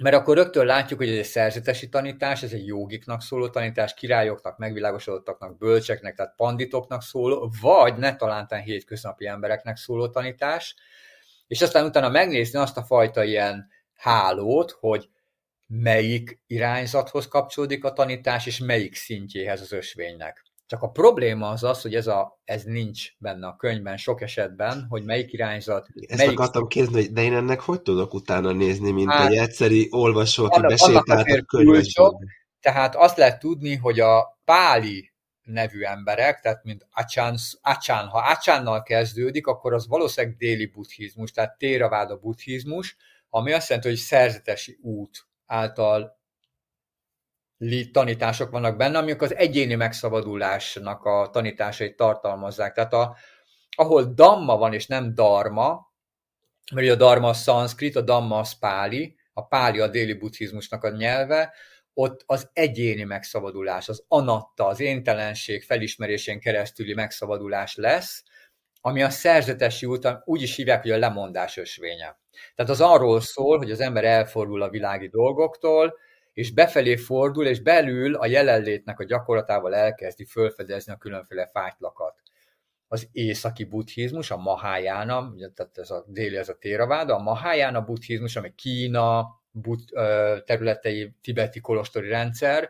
Mert 0.00 0.16
akkor 0.16 0.36
rögtön 0.36 0.66
látjuk, 0.66 0.98
hogy 0.98 1.08
ez 1.08 1.16
egy 1.16 1.24
szerzetesi 1.24 1.88
tanítás, 1.88 2.42
ez 2.42 2.52
egy 2.52 2.66
jogiknak 2.66 3.22
szóló 3.22 3.48
tanítás, 3.48 3.94
királyoknak, 3.94 4.58
megvilágosodottaknak, 4.58 5.58
bölcseknek, 5.58 6.14
tehát 6.14 6.34
panditoknak 6.36 7.02
szóló, 7.02 7.52
vagy 7.60 7.96
ne 7.96 8.16
talántán 8.16 8.62
hétköznapi 8.62 9.26
embereknek 9.26 9.76
szóló 9.76 10.08
tanítás, 10.08 10.74
és 11.46 11.62
aztán 11.62 11.84
utána 11.84 12.08
megnézni 12.08 12.58
azt 12.58 12.76
a 12.76 12.82
fajta 12.82 13.24
ilyen 13.24 13.68
hálót, 13.94 14.70
hogy 14.70 15.08
melyik 15.66 16.42
irányzathoz 16.46 17.28
kapcsolódik 17.28 17.84
a 17.84 17.92
tanítás, 17.92 18.46
és 18.46 18.58
melyik 18.58 18.94
szintjéhez 18.94 19.60
az 19.60 19.72
ösvénynek. 19.72 20.47
Csak 20.68 20.82
a 20.82 20.90
probléma 20.90 21.48
az 21.48 21.62
az, 21.64 21.82
hogy 21.82 21.94
ez, 21.94 22.06
a, 22.06 22.40
ez 22.44 22.62
nincs 22.62 23.08
benne 23.18 23.46
a 23.46 23.56
könyvben 23.56 23.96
sok 23.96 24.20
esetben, 24.20 24.86
hogy 24.88 25.04
melyik 25.04 25.32
irányzat... 25.32 25.88
Ezt 26.06 26.18
melyik... 26.18 26.38
akartam 26.38 26.66
kérdezni, 26.66 27.00
hogy 27.00 27.12
de 27.12 27.22
én 27.22 27.34
ennek 27.34 27.60
hogy 27.60 27.82
tudok 27.82 28.14
utána 28.14 28.52
nézni, 28.52 28.90
mint 28.90 29.10
hát, 29.10 29.30
egy 29.30 29.36
egyszeri 29.36 29.88
olvasó, 29.90 30.44
aki 30.44 30.60
besétált 30.60 31.28
a 31.28 31.44
könyvesből. 31.44 32.18
Tehát 32.60 32.94
azt 32.96 33.16
lehet 33.16 33.38
tudni, 33.38 33.74
hogy 33.74 34.00
a 34.00 34.40
páli 34.44 35.12
nevű 35.42 35.82
emberek, 35.82 36.40
tehát 36.40 36.64
mint 36.64 36.86
Achan, 36.92 37.36
Achan, 37.60 38.06
ha 38.06 38.18
Achánnal 38.18 38.82
kezdődik, 38.82 39.46
akkor 39.46 39.72
az 39.74 39.88
valószínűleg 39.88 40.36
déli 40.36 40.66
buddhizmus, 40.66 41.30
tehát 41.30 41.58
Téraváda 41.58 42.16
buddhizmus, 42.16 42.96
ami 43.30 43.52
azt 43.52 43.68
jelenti, 43.68 43.88
hogy 43.88 43.98
szerzetesi 43.98 44.78
út 44.82 45.26
által 45.46 46.17
tanítások 47.90 48.50
vannak 48.50 48.76
benne, 48.76 48.98
amik 48.98 49.22
az 49.22 49.34
egyéni 49.34 49.74
megszabadulásnak 49.74 51.04
a 51.04 51.30
tanításait 51.32 51.96
tartalmazzák. 51.96 52.72
Tehát 52.74 52.92
a, 52.92 53.16
ahol 53.76 54.04
damma 54.04 54.56
van 54.56 54.72
és 54.72 54.86
nem 54.86 55.14
darma, 55.14 55.92
mert 56.74 56.90
a 56.90 56.94
darma 56.94 57.28
a 57.28 57.32
szanszkrit, 57.32 57.96
a 57.96 58.00
damma 58.00 58.38
az 58.38 58.58
páli, 58.58 59.16
a 59.32 59.46
páli 59.46 59.80
a 59.80 59.88
déli 59.88 60.12
buddhizmusnak 60.12 60.84
a 60.84 60.90
nyelve, 60.90 61.54
ott 61.94 62.22
az 62.26 62.50
egyéni 62.52 63.02
megszabadulás, 63.02 63.88
az 63.88 64.04
anatta, 64.08 64.66
az 64.66 64.80
éntelenség 64.80 65.62
felismerésén 65.62 66.40
keresztüli 66.40 66.94
megszabadulás 66.94 67.76
lesz, 67.76 68.22
ami 68.80 69.02
a 69.02 69.10
szerzetesi 69.10 69.86
út, 69.86 70.08
úgy 70.24 70.42
is 70.42 70.56
hívják, 70.56 70.82
hogy 70.82 70.90
a 70.90 70.98
lemondás 70.98 71.56
ösvénye. 71.56 72.20
Tehát 72.54 72.70
az 72.70 72.80
arról 72.80 73.20
szól, 73.20 73.58
hogy 73.58 73.70
az 73.70 73.80
ember 73.80 74.04
elfordul 74.04 74.62
a 74.62 74.68
világi 74.68 75.08
dolgoktól, 75.08 75.98
és 76.38 76.50
befelé 76.50 76.96
fordul, 76.96 77.46
és 77.46 77.60
belül 77.60 78.14
a 78.14 78.26
jelenlétnek 78.26 79.00
a 79.00 79.04
gyakorlatával 79.04 79.74
elkezdi 79.74 80.24
fölfedezni 80.24 80.92
a 80.92 80.96
különféle 80.96 81.46
fájtlakat. 81.46 82.22
Az 82.88 83.08
északi 83.12 83.64
buddhizmus, 83.64 84.30
a 84.30 84.36
Mahayana, 84.36 85.34
tehát 85.54 85.78
ez 85.78 85.90
a 85.90 86.04
déli, 86.06 86.36
ez 86.36 86.48
a 86.48 86.58
Theravada, 86.58 87.14
a 87.14 87.22
Mahayana 87.22 87.80
buddhizmus, 87.80 88.36
ami 88.36 88.52
Kína 88.54 89.26
bud, 89.50 89.80
területei, 90.44 91.12
tibeti 91.22 91.60
kolostori 91.60 92.08
rendszer, 92.08 92.68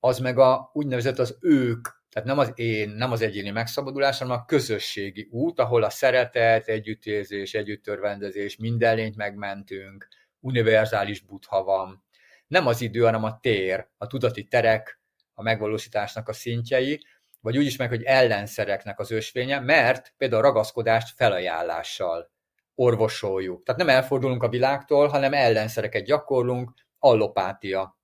az 0.00 0.18
meg 0.18 0.38
a 0.38 0.70
úgynevezett 0.72 1.18
az 1.18 1.36
ők 1.40 1.88
tehát 2.10 2.28
nem 2.28 2.38
az 2.38 2.52
én, 2.54 2.90
nem 2.90 3.12
az 3.12 3.20
egyéni 3.20 3.50
megszabadulás, 3.50 4.18
hanem 4.18 4.36
a 4.38 4.44
közösségi 4.44 5.28
út, 5.30 5.58
ahol 5.58 5.82
a 5.82 5.90
szeretet, 5.90 6.68
együttérzés, 6.68 7.54
együttörvendezés, 7.54 8.56
minden 8.56 8.96
lényt 8.96 9.16
megmentünk, 9.16 10.08
univerzális 10.40 11.20
butha 11.20 11.64
van. 11.64 12.04
Nem 12.46 12.66
az 12.66 12.80
idő, 12.80 13.00
hanem 13.00 13.24
a 13.24 13.38
tér, 13.40 13.88
a 13.96 14.06
tudati 14.06 14.44
terek, 14.44 15.00
a 15.34 15.42
megvalósításnak 15.42 16.28
a 16.28 16.32
szintjei, 16.32 17.00
vagy 17.40 17.58
úgy 17.58 17.66
is 17.66 17.76
meg, 17.76 17.88
hogy 17.88 18.02
ellenszereknek 18.02 18.98
az 18.98 19.10
ösvénye, 19.10 19.60
mert 19.60 20.14
például 20.16 20.42
a 20.42 20.46
ragaszkodást 20.46 21.16
felajánlással 21.16 22.30
orvosoljuk. 22.74 23.62
Tehát 23.62 23.80
nem 23.80 23.96
elfordulunk 23.96 24.42
a 24.42 24.48
világtól, 24.48 25.08
hanem 25.08 25.32
ellenszereket 25.32 26.04
gyakorlunk, 26.04 26.72
allopátia. 26.98 27.98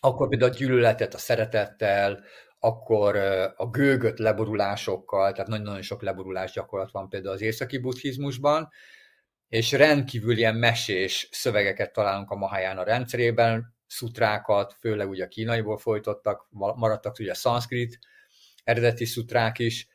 Akkor 0.00 0.28
például 0.28 0.50
a 0.50 0.54
gyűlöletet 0.54 1.14
a 1.14 1.18
szeretettel, 1.18 2.24
akkor 2.58 3.16
a 3.56 3.66
gőgöt 3.70 4.18
leborulásokkal, 4.18 5.32
tehát 5.32 5.48
nagyon-nagyon 5.48 5.82
sok 5.82 6.02
leborulás 6.02 6.52
gyakorlat 6.52 6.90
van 6.90 7.08
például 7.08 7.34
az 7.34 7.40
északi 7.40 7.78
buddhizmusban, 7.78 8.68
és 9.54 9.72
rendkívül 9.72 10.36
ilyen 10.36 10.54
mesés 10.54 11.28
szövegeket 11.30 11.92
találunk 11.92 12.30
a 12.30 12.36
Mahayana 12.36 12.82
rendszerében, 12.82 13.74
szutrákat, 13.86 14.76
főleg 14.80 15.08
ugye 15.08 15.24
a 15.24 15.28
kínaiból 15.28 15.78
folytottak, 15.78 16.46
maradtak 16.50 17.18
ugye 17.18 17.30
a 17.30 17.34
szanszkrit 17.34 17.98
eredeti 18.64 19.04
szutrák 19.04 19.58
is, 19.58 19.88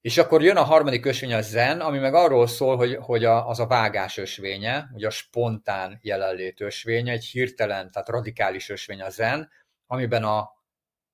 és 0.00 0.18
akkor 0.18 0.42
jön 0.42 0.56
a 0.56 0.62
harmadik 0.62 1.04
ösvény, 1.04 1.32
a 1.32 1.40
zen, 1.40 1.80
ami 1.80 1.98
meg 1.98 2.14
arról 2.14 2.46
szól, 2.46 2.76
hogy, 2.76 2.94
hogy 2.94 3.24
a, 3.24 3.48
az 3.48 3.60
a 3.60 3.66
vágás 3.66 4.18
ösvénye, 4.18 4.90
ugye 4.94 5.06
a 5.06 5.10
spontán 5.10 5.98
jelenlét 6.02 6.60
ösvénye, 6.60 7.12
egy 7.12 7.24
hirtelen, 7.24 7.90
tehát 7.90 8.08
radikális 8.08 8.68
ösvény 8.68 9.02
a 9.02 9.10
zen, 9.10 9.50
amiben 9.86 10.24
a 10.24 10.50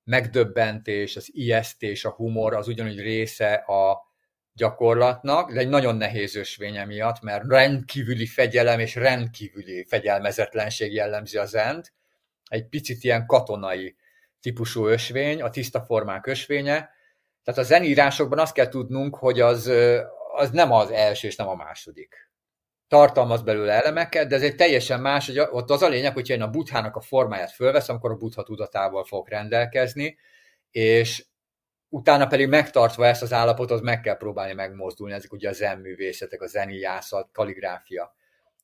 megdöbbentés, 0.03 1.15
az 1.15 1.29
ijesztés, 1.35 2.05
a 2.05 2.11
humor 2.11 2.53
az 2.53 2.67
ugyanúgy 2.67 2.99
része 2.99 3.53
a 3.53 4.08
gyakorlatnak, 4.59 5.51
de 5.51 5.59
egy 5.59 5.69
nagyon 5.69 5.95
nehéz 5.95 6.35
ösvénye 6.35 6.85
miatt, 6.85 7.21
mert 7.21 7.47
rendkívüli 7.47 8.25
fegyelem 8.25 8.79
és 8.79 8.95
rendkívüli 8.95 9.85
fegyelmezetlenség 9.89 10.93
jellemzi 10.93 11.37
a 11.37 11.45
zent. 11.45 11.93
Egy 12.49 12.67
picit 12.67 13.03
ilyen 13.03 13.25
katonai 13.25 13.95
típusú 14.41 14.87
ösvény, 14.87 15.41
a 15.41 15.49
tiszta 15.49 15.81
formák 15.81 16.27
ösvénye. 16.27 16.89
Tehát 17.43 17.59
a 17.59 17.63
zenírásokban 17.63 18.39
azt 18.39 18.53
kell 18.53 18.67
tudnunk, 18.67 19.15
hogy 19.15 19.39
az, 19.39 19.71
az 20.35 20.49
nem 20.51 20.71
az 20.71 20.91
első 20.91 21.27
és 21.27 21.35
nem 21.35 21.47
a 21.47 21.55
második. 21.55 22.29
Tartalmaz 22.87 23.41
belőle 23.41 23.73
elemeket, 23.73 24.27
de 24.27 24.35
ez 24.35 24.43
egy 24.43 24.55
teljesen 24.55 24.99
más, 24.99 25.25
hogy 25.25 25.39
ott 25.39 25.69
az 25.69 25.81
a 25.81 25.87
lényeg, 25.87 26.13
hogyha 26.13 26.33
én 26.33 26.41
a 26.41 26.49
buthának 26.49 26.95
a 26.95 27.01
formáját 27.01 27.51
fölveszem, 27.51 27.95
akkor 27.95 28.11
a 28.11 28.15
butha 28.15 28.43
tudatával 28.43 29.03
fogok 29.03 29.29
rendelkezni, 29.29 30.17
és 30.71 31.25
utána 31.89 32.27
pedig 32.27 32.47
megtartva 32.47 33.05
ezt 33.05 33.21
az 33.21 33.33
állapotot 33.33 33.81
meg 33.81 34.01
kell 34.01 34.17
próbálni 34.17 34.53
megmozdulni, 34.53 35.13
ezek 35.13 35.33
ugye 35.33 35.49
a 35.49 35.53
zenművészetek, 35.53 36.41
a 36.41 36.47
zeniászat, 36.47 37.29
kaligráfia. 37.31 38.15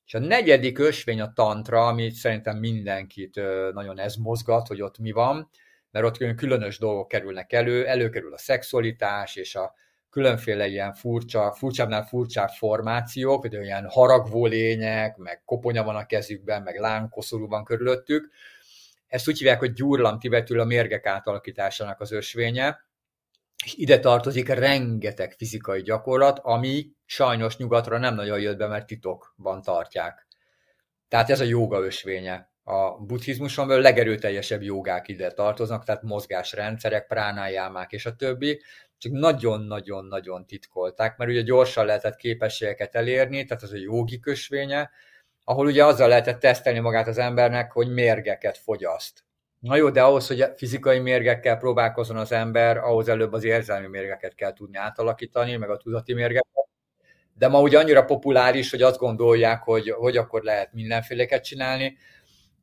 És 0.05 0.13
a 0.13 0.19
negyedik 0.19 0.79
ösvény 0.79 1.21
a 1.21 1.33
tantra, 1.33 1.87
ami 1.87 2.09
szerintem 2.09 2.57
mindenkit 2.57 3.35
nagyon 3.73 3.99
ez 3.99 4.15
mozgat, 4.15 4.67
hogy 4.67 4.81
ott 4.81 4.97
mi 4.97 5.11
van, 5.11 5.49
mert 5.91 6.05
ott 6.05 6.35
különös 6.35 6.77
dolgok 6.77 7.07
kerülnek 7.07 7.53
elő, 7.53 7.85
előkerül 7.85 8.33
a 8.33 8.37
szexualitás 8.37 9.35
és 9.35 9.55
a 9.55 9.73
különféle 10.09 10.67
ilyen 10.67 10.93
furcsa, 10.93 11.53
furcsábbnál 11.53 12.03
furcsább 12.03 12.49
formációk, 12.49 13.41
hogy 13.41 13.57
olyan 13.57 13.89
haragvó 13.89 14.45
lények, 14.45 15.17
meg 15.17 15.41
koponya 15.45 15.83
van 15.83 15.95
a 15.95 16.05
kezükben, 16.05 16.61
meg 16.61 16.79
lánkoszorú 16.79 17.47
van 17.47 17.63
körülöttük. 17.63 18.29
Ezt 19.07 19.27
úgy 19.27 19.37
hívják, 19.37 19.59
hogy 19.59 19.73
gyurlam 19.73 20.19
tibetül 20.19 20.59
a 20.59 20.65
mérgek 20.65 21.05
átalakításának 21.05 21.99
az 22.01 22.11
ösvénye, 22.11 22.85
ide 23.73 23.99
tartozik 23.99 24.47
rengeteg 24.47 25.33
fizikai 25.37 25.81
gyakorlat, 25.81 26.39
ami 26.43 26.91
sajnos 27.05 27.57
nyugatra 27.57 27.97
nem 27.97 28.15
nagyon 28.15 28.39
jött 28.39 28.57
be, 28.57 28.67
mert 28.67 28.85
titokban 28.85 29.61
tartják. 29.61 30.27
Tehát 31.07 31.29
ez 31.29 31.39
a 31.39 31.43
joga 31.43 31.79
ösvénye. 31.79 32.49
A 32.63 32.97
buddhizmuson 32.97 33.67
belül 33.67 33.83
legerőteljesebb 33.83 34.61
jogák 34.61 35.07
ide 35.07 35.31
tartoznak, 35.31 35.83
tehát 35.83 36.01
mozgásrendszerek, 36.01 37.07
pránájámák 37.07 37.91
és 37.91 38.05
a 38.05 38.15
többi, 38.15 38.61
csak 38.97 39.11
nagyon-nagyon-nagyon 39.11 40.45
titkolták, 40.45 41.17
mert 41.17 41.31
ugye 41.31 41.41
gyorsan 41.41 41.85
lehetett 41.85 42.15
képességeket 42.15 42.95
elérni, 42.95 43.45
tehát 43.45 43.63
az 43.63 43.71
a 43.71 43.77
jogi 43.77 44.19
kösvénye, 44.19 44.89
ahol 45.43 45.65
ugye 45.65 45.85
azzal 45.85 46.07
lehetett 46.07 46.39
tesztelni 46.39 46.79
magát 46.79 47.07
az 47.07 47.17
embernek, 47.17 47.71
hogy 47.71 47.93
mérgeket 47.93 48.57
fogyaszt. 48.57 49.24
Na 49.65 49.75
jó, 49.75 49.89
de 49.89 50.01
ahhoz, 50.01 50.27
hogy 50.27 50.45
fizikai 50.55 50.99
mérgekkel 50.99 51.57
próbálkozzon 51.57 52.17
az 52.17 52.31
ember, 52.31 52.77
ahhoz 52.77 53.07
előbb 53.07 53.33
az 53.33 53.43
érzelmi 53.43 53.87
mérgeket 53.87 54.35
kell 54.35 54.53
tudni 54.53 54.77
átalakítani, 54.77 55.55
meg 55.55 55.69
a 55.69 55.77
tudati 55.77 56.13
mérgeket. 56.13 56.67
De 57.33 57.47
ma 57.47 57.61
ugye 57.61 57.79
annyira 57.79 58.05
populáris, 58.05 58.71
hogy 58.71 58.81
azt 58.81 58.97
gondolják, 58.97 59.63
hogy, 59.63 59.89
hogy 59.89 60.17
akkor 60.17 60.43
lehet 60.43 60.73
mindenféleket 60.73 61.43
csinálni, 61.43 61.97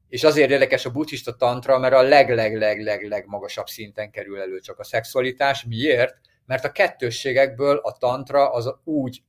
és 0.09 0.25
azért 0.25 0.51
érdekes 0.51 0.85
a 0.85 0.91
buddhista 0.91 1.37
tantra, 1.37 1.79
mert 1.79 1.95
a 1.95 2.03
leg-leg-leg-leg 2.03 3.27
magasabb 3.27 3.67
szinten 3.67 4.11
kerül 4.11 4.41
elő 4.41 4.59
csak 4.59 4.79
a 4.79 4.85
szexualitás. 4.85 5.65
Miért? 5.65 6.15
Mert 6.47 6.65
a 6.65 6.73
kettősségekből 6.73 7.77
a 7.77 7.97
tantra 7.99 8.53
az 8.53 8.75
úgy 8.85 9.23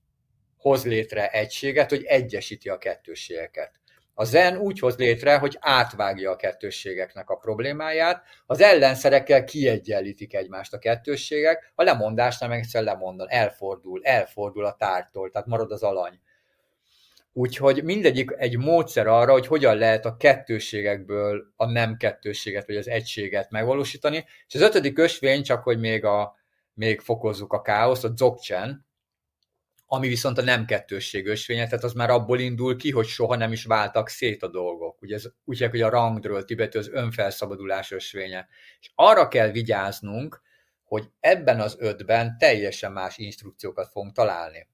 hoz 0.58 0.86
létre 0.86 1.30
egységet, 1.30 1.90
hogy 1.90 2.04
egyesíti 2.04 2.70
a 2.70 2.78
kettősségeket. 2.78 3.82
A 4.14 4.24
zen 4.24 4.58
úgy 4.58 4.80
hoz 4.80 4.98
létre, 4.98 5.38
hogy 5.38 5.58
átvágja 5.60 6.32
a 6.32 6.36
kettősségeknek 6.36 7.30
a 7.30 7.36
problémáját, 7.36 8.24
az 8.46 8.62
ellenszerekkel 8.62 9.44
kiegyenlítik 9.44 10.34
egymást 10.36 10.74
a 10.74 10.80
kettősségek, 10.80 11.72
a 11.76 11.84
lemondásnál 11.84 12.50
meg 12.50 12.60
egyszer 12.60 12.84
lemondan, 12.84 13.30
elfordul, 13.30 14.00
elfordul 14.04 14.66
a 14.66 14.76
tártól, 14.76 15.30
tehát 15.30 15.48
marad 15.48 15.72
az 15.72 15.84
alany. 15.84 16.20
Úgyhogy 17.36 17.84
mindegyik 17.84 18.32
egy 18.38 18.58
módszer 18.58 19.08
arra, 19.08 19.32
hogy 19.32 19.48
hogyan 19.48 19.78
lehet 19.78 20.06
a 20.06 20.18
kettősségekből 20.18 21.54
a 21.56 21.72
nem 21.72 21.98
kettősséget, 21.98 22.66
vagy 22.66 22.76
az 22.76 22.88
egységet 22.88 23.52
megvalósítani. 23.52 24.26
És 24.48 24.56
az 24.56 24.62
ötödik 24.62 25.00
ösvény, 25.00 25.44
csak 25.44 25.64
hogy 25.64 25.80
még, 25.80 26.06
a, 26.06 26.36
még 26.74 27.00
fokozzuk 27.00 27.54
a 27.54 27.62
káoszt, 27.62 28.04
a 28.04 28.10
dzogchen, 28.10 28.86
ami 29.94 30.08
viszont 30.08 30.38
a 30.38 30.42
nem 30.42 30.66
kettősség 30.66 31.28
ösvénye, 31.28 31.66
tehát 31.66 31.84
az 31.84 31.94
már 31.94 32.10
abból 32.10 32.40
indul 32.40 32.76
ki, 32.78 32.92
hogy 32.92 33.06
soha 33.06 33.36
nem 33.36 33.52
is 33.52 33.66
váltak 33.66 34.10
szét 34.10 34.44
a 34.44 34.48
dolgok. 34.48 35.02
Ugye 35.02 35.16
ez 35.16 35.24
úgy 35.46 35.66
hogy 35.70 35.82
a 35.82 35.90
rangdről 35.90 36.46
tibető 36.46 36.80
az 36.80 36.90
önfelszabadulás 36.92 37.92
ösvénye. 37.92 38.48
És 38.80 38.92
arra 38.96 39.28
kell 39.28 39.52
vigyáznunk, 39.52 40.42
hogy 40.84 41.10
ebben 41.20 41.60
az 41.60 41.76
ötben 41.80 42.38
teljesen 42.38 42.92
más 42.92 43.18
instrukciókat 43.18 43.90
fogunk 43.92 44.14
találni. 44.14 44.68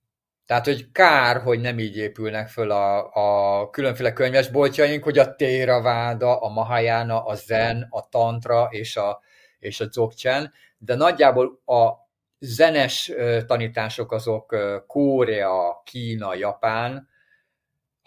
Tehát, 0.45 0.65
hogy 0.65 0.91
kár, 0.91 1.41
hogy 1.41 1.59
nem 1.59 1.79
így 1.79 1.97
épülnek 1.97 2.47
föl 2.47 2.71
a, 2.71 3.13
a 3.13 3.69
különféle 3.69 4.13
könyvesboltjaink, 4.13 5.03
hogy 5.03 5.17
a 5.17 5.35
Téraváda, 5.35 6.39
a 6.39 6.49
Mahayana, 6.49 7.23
a 7.23 7.35
Zen, 7.35 7.87
a 7.89 8.07
Tantra 8.09 8.67
és 8.71 8.95
a, 8.95 9.21
és 9.59 9.79
a 9.79 9.85
Dzogchen, 9.85 10.53
de 10.77 10.95
nagyjából 10.95 11.61
a 11.65 12.07
zenes 12.39 13.11
tanítások 13.45 14.11
azok 14.11 14.55
Korea, 14.87 15.81
Kína, 15.85 16.35
Japán 16.35 17.07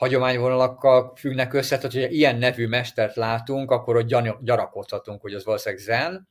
hagyományvonalakkal 0.02 1.12
függnek 1.16 1.52
össze, 1.52 1.76
tehát 1.76 1.92
hogyha 1.92 2.08
ilyen 2.08 2.36
nevű 2.36 2.66
mestert 2.66 3.16
látunk, 3.16 3.70
akkor 3.70 3.96
ott 3.96 4.06
gyanakodhatunk, 4.40 5.20
hogy 5.20 5.34
az 5.34 5.44
valószínűleg 5.44 5.84
zen. 5.84 6.28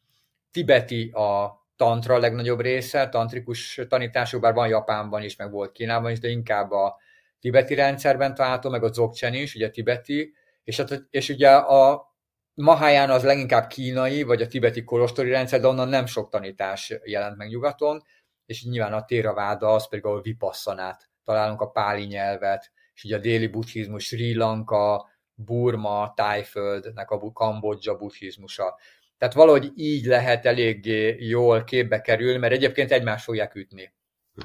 Tibeti 0.51 1.09
a 1.09 1.59
tantra 1.75 2.15
a 2.15 2.19
legnagyobb 2.19 2.61
része, 2.61 3.09
tantrikus 3.09 3.81
tanítású, 3.89 4.39
bár 4.39 4.53
van 4.53 4.67
Japánban 4.67 5.23
is, 5.23 5.35
meg 5.35 5.51
volt 5.51 5.71
Kínában 5.71 6.11
is, 6.11 6.19
de 6.19 6.27
inkább 6.27 6.71
a 6.71 6.97
tibeti 7.39 7.73
rendszerben 7.73 8.35
található, 8.35 8.69
meg 8.69 8.83
a 8.83 8.89
dzogchen 8.89 9.33
is, 9.33 9.55
ugye 9.55 9.69
tibeti, 9.69 10.33
és, 10.63 10.83
és 11.09 11.29
ugye 11.29 11.49
a 11.49 12.10
Mahaján 12.53 13.09
az 13.09 13.23
leginkább 13.23 13.67
kínai, 13.67 14.23
vagy 14.23 14.41
a 14.41 14.47
tibeti 14.47 14.83
kolostori 14.83 15.29
rendszer, 15.29 15.59
de 15.59 15.67
onnan 15.67 15.87
nem 15.87 16.05
sok 16.05 16.29
tanítás 16.29 16.93
jelent 17.03 17.37
meg 17.37 17.47
nyugaton, 17.47 18.03
és 18.45 18.63
nyilván 18.63 18.93
a 18.93 19.05
Téraváda 19.05 19.73
az 19.73 19.89
pedig, 19.89 20.05
ahol 20.05 20.21
vipasszanát 20.21 21.09
találunk 21.23 21.61
a 21.61 21.69
páli 21.69 22.03
nyelvet, 22.03 22.71
és 22.93 23.03
ugye 23.03 23.15
a 23.15 23.19
déli 23.19 23.47
buddhizmus, 23.47 24.05
Sri 24.05 24.35
Lanka, 24.35 25.09
Burma, 25.33 26.13
Tájföldnek 26.15 27.11
a 27.11 27.31
Kambodzsa 27.31 27.97
buddhizmusa. 27.97 28.79
Tehát 29.17 29.33
valahogy 29.33 29.71
így 29.75 30.05
lehet 30.05 30.45
eléggé 30.45 31.15
jól 31.19 31.63
képbe 31.63 32.01
kerülni, 32.01 32.37
mert 32.37 32.53
egyébként 32.53 32.91
egymást 32.91 33.23
fogják 33.23 33.55
ütni 33.55 33.93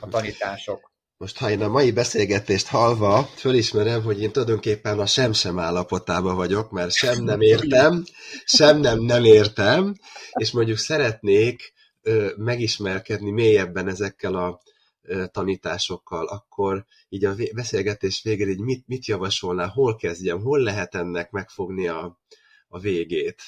a 0.00 0.08
tanítások. 0.08 0.92
Most, 1.18 1.38
ha 1.38 1.50
én 1.50 1.62
a 1.62 1.68
mai 1.68 1.92
beszélgetést 1.92 2.66
halva 2.66 3.22
fölismerem, 3.22 4.02
hogy 4.02 4.22
én 4.22 4.32
tulajdonképpen 4.32 4.98
a 4.98 5.06
sem-sem 5.06 5.58
állapotában 5.58 6.36
vagyok, 6.36 6.70
mert 6.70 6.92
sem 6.92 7.24
nem 7.24 7.40
értem, 7.40 8.04
sem 8.44 8.80
nem 8.80 9.00
nem 9.00 9.24
értem, 9.24 9.94
és 10.32 10.50
mondjuk 10.50 10.78
szeretnék 10.78 11.72
ö, 12.02 12.30
megismerkedni 12.36 13.30
mélyebben 13.30 13.88
ezekkel 13.88 14.34
a 14.34 14.60
ö, 15.02 15.24
tanításokkal, 15.26 16.26
akkor 16.26 16.84
így 17.08 17.24
a 17.24 17.34
beszélgetés 17.54 18.20
végén 18.22 18.48
így 18.48 18.60
mit, 18.60 18.86
mit 18.86 19.06
javasolnál, 19.06 19.68
hol 19.68 19.96
kezdjem, 19.96 20.40
hol 20.40 20.60
lehet 20.60 20.94
ennek 20.94 21.30
megfogni 21.30 21.88
a, 21.88 22.20
a 22.68 22.78
végét? 22.78 23.42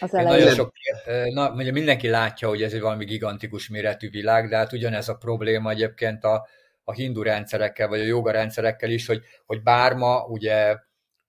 az 0.00 0.10
Nagyon 0.10 0.54
sok, 0.54 0.72
na, 1.32 1.52
ugye 1.52 1.72
mindenki 1.72 2.08
látja, 2.08 2.48
hogy 2.48 2.62
ez 2.62 2.72
egy 2.72 2.80
valami 2.80 3.04
gigantikus 3.04 3.68
méretű 3.68 4.10
világ, 4.10 4.48
de 4.48 4.56
hát 4.56 4.72
ugyanez 4.72 5.08
a 5.08 5.14
probléma 5.14 5.70
egyébként 5.70 6.24
a, 6.24 6.46
a 6.84 6.92
hindu 6.92 7.22
rendszerekkel, 7.22 7.88
vagy 7.88 8.00
a 8.00 8.04
joga 8.04 8.30
rendszerekkel 8.30 8.90
is, 8.90 9.06
hogy, 9.06 9.22
hogy 9.46 9.62
bár 9.62 9.94
ma 9.94 10.24
ugye 10.24 10.76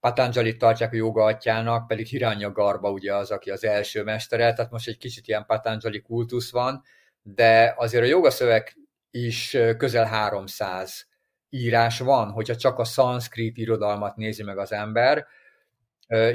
Patanjali 0.00 0.56
tartják 0.56 0.92
a 0.92 0.96
joga 0.96 1.24
atyának, 1.24 1.86
pedig 1.86 2.06
Hiranya 2.06 2.50
Garba 2.52 2.90
ugye 2.90 3.14
az, 3.14 3.30
aki 3.30 3.50
az 3.50 3.64
első 3.64 4.02
mestere, 4.02 4.52
tehát 4.52 4.70
most 4.70 4.88
egy 4.88 4.98
kicsit 4.98 5.28
ilyen 5.28 5.46
Patanjali 5.46 6.02
kultusz 6.02 6.50
van, 6.52 6.82
de 7.22 7.74
azért 7.76 8.02
a 8.04 8.06
jogaszöveg 8.06 8.76
is 9.10 9.56
közel 9.76 10.04
300 10.04 11.06
írás 11.50 11.98
van, 11.98 12.30
hogyha 12.30 12.56
csak 12.56 12.78
a 12.78 12.84
szanszkrit 12.84 13.56
irodalmat 13.56 14.16
nézi 14.16 14.42
meg 14.42 14.58
az 14.58 14.72
ember, 14.72 15.26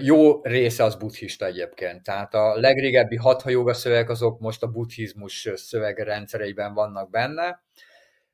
jó 0.01 0.41
része 0.43 0.83
az 0.83 0.95
buddhista 0.95 1.45
egyébként. 1.45 2.03
Tehát 2.03 2.33
a 2.33 2.55
legrégebbi 2.55 3.15
hatha 3.15 3.49
joga 3.49 3.73
szöveg 3.73 4.09
azok 4.09 4.39
most 4.39 4.63
a 4.63 4.67
buddhizmus 4.67 5.49
szövegrendszereiben 5.55 6.73
vannak 6.73 7.09
benne. 7.09 7.63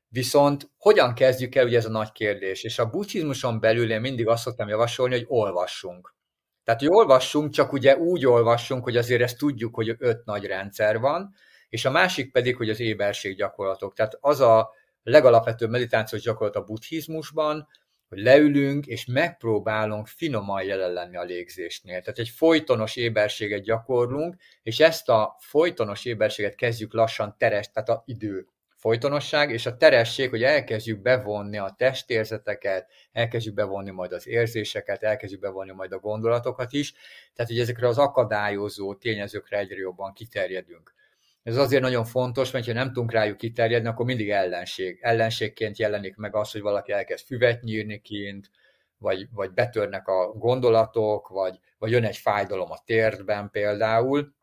Viszont 0.08 0.70
hogyan 0.78 1.14
kezdjük 1.14 1.54
el, 1.54 1.66
ugye 1.66 1.76
ez 1.76 1.86
a 1.86 1.90
nagy 1.90 2.12
kérdés. 2.12 2.62
És 2.62 2.78
a 2.78 2.90
buddhizmuson 2.90 3.60
belül 3.60 3.90
én 3.90 4.00
mindig 4.00 4.28
azt 4.28 4.42
szoktam 4.42 4.68
javasolni, 4.68 5.14
hogy 5.14 5.26
olvassunk. 5.28 6.16
Tehát, 6.64 6.80
hogy 6.80 6.90
olvassunk, 6.90 7.52
csak 7.52 7.72
ugye 7.72 7.96
úgy 7.96 8.26
olvassunk, 8.26 8.84
hogy 8.84 8.96
azért 8.96 9.22
ezt 9.22 9.38
tudjuk, 9.38 9.74
hogy 9.74 9.96
öt 9.98 10.24
nagy 10.24 10.44
rendszer 10.44 10.98
van, 10.98 11.34
és 11.68 11.84
a 11.84 11.90
másik 11.90 12.32
pedig, 12.32 12.56
hogy 12.56 12.70
az 12.70 12.80
éberség 12.80 13.36
gyakorlatok. 13.36 13.94
Tehát 13.94 14.18
az 14.20 14.40
a 14.40 14.70
legalapvetőbb 15.02 15.70
meditációs 15.70 16.22
gyakorlat 16.22 16.56
a 16.56 16.64
buddhizmusban, 16.64 17.68
hogy 18.08 18.18
leülünk, 18.18 18.86
és 18.86 19.06
megpróbálunk 19.06 20.06
finoman 20.06 20.62
jelen 20.62 20.92
lenni 20.92 21.16
a 21.16 21.22
légzésnél. 21.22 22.00
Tehát 22.00 22.18
egy 22.18 22.28
folytonos 22.28 22.96
éberséget 22.96 23.62
gyakorlunk, 23.62 24.36
és 24.62 24.80
ezt 24.80 25.08
a 25.08 25.36
folytonos 25.38 26.04
éberséget 26.04 26.54
kezdjük 26.54 26.94
lassan 26.94 27.34
teres, 27.38 27.70
tehát 27.70 27.88
a 27.88 28.02
idő 28.06 28.48
folytonosság, 28.78 29.50
és 29.50 29.66
a 29.66 29.76
teresség, 29.76 30.30
hogy 30.30 30.42
elkezdjük 30.42 31.00
bevonni 31.00 31.58
a 31.58 31.74
testérzeteket, 31.78 32.90
elkezdjük 33.12 33.54
bevonni 33.54 33.90
majd 33.90 34.12
az 34.12 34.28
érzéseket, 34.28 35.02
elkezdjük 35.02 35.40
bevonni 35.40 35.72
majd 35.72 35.92
a 35.92 35.98
gondolatokat 35.98 36.72
is, 36.72 36.92
tehát 37.34 37.50
hogy 37.50 37.60
ezekre 37.60 37.88
az 37.88 37.98
akadályozó 37.98 38.94
tényezőkre 38.94 39.58
egyre 39.58 39.76
jobban 39.76 40.12
kiterjedünk. 40.12 40.94
Ez 41.42 41.56
azért 41.56 41.82
nagyon 41.82 42.04
fontos, 42.04 42.50
mert 42.50 42.66
ha 42.66 42.72
nem 42.72 42.86
tudunk 42.86 43.12
rájuk 43.12 43.36
kiterjedni, 43.36 43.88
akkor 43.88 44.06
mindig 44.06 44.30
ellenség. 44.30 44.98
Ellenségként 45.00 45.78
jelenik 45.78 46.16
meg 46.16 46.36
az, 46.36 46.52
hogy 46.52 46.60
valaki 46.60 46.92
elkezd 46.92 47.26
füvet 47.26 47.62
nyírni 47.62 48.00
kint, 48.00 48.50
vagy, 48.98 49.28
vagy 49.32 49.52
betörnek 49.52 50.08
a 50.08 50.32
gondolatok, 50.32 51.28
vagy, 51.28 51.58
vagy 51.78 51.90
jön 51.90 52.04
egy 52.04 52.16
fájdalom 52.16 52.70
a 52.70 52.82
térdben 52.84 53.50
például. 53.50 54.34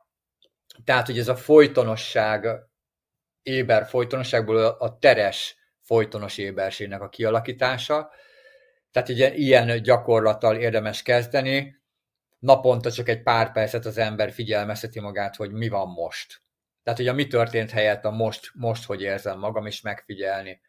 Tehát, 0.84 1.06
hogy 1.06 1.20
ez 1.20 1.28
a 1.28 1.36
folytonosság, 1.36 2.48
éber 3.46 3.86
folytonosságból 3.86 4.58
a 4.66 4.98
teres 4.98 5.56
folytonos 5.82 6.38
éberségnek 6.38 7.02
a 7.02 7.10
kialakítása. 7.10 8.10
Tehát 8.92 9.10
ugye 9.10 9.34
ilyen 9.34 9.82
gyakorlattal 9.82 10.56
érdemes 10.56 11.02
kezdeni. 11.02 11.76
Naponta 12.40 12.92
csak 12.92 13.10
egy 13.10 13.24
pár 13.24 13.52
percet 13.52 13.86
az 13.86 13.98
ember 13.98 14.32
figyelmezteti 14.32 15.00
magát, 15.00 15.36
hogy 15.36 15.52
mi 15.52 15.68
van 15.68 15.88
most 15.88 16.44
tehát, 16.86 17.00
hogy 17.00 17.08
a 17.08 17.14
mi 17.14 17.28
történt 17.28 17.72
helyett 17.72 18.06
a 18.06 18.12
most, 18.12 18.52
most 18.54 18.86
hogy 18.86 19.02
érzem 19.02 19.40
magam, 19.40 19.66
és 19.66 19.82
megfigyelni. 19.82 20.62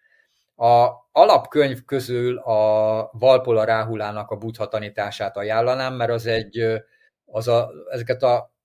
A 0.55 0.89
alapkönyv 1.13 1.85
közül 1.85 2.39
a 2.39 3.11
Valpola 3.13 3.65
Ráhulának 3.65 4.31
a 4.31 4.37
buddha 4.37 4.69
tanítását 4.69 5.37
ajánlanám, 5.37 5.95
mert 5.95 6.11
az 6.11 6.27
egy, 6.27 6.83
az 7.25 7.49
a, 7.49 7.71
ezeket 7.91 8.23
a 8.23 8.56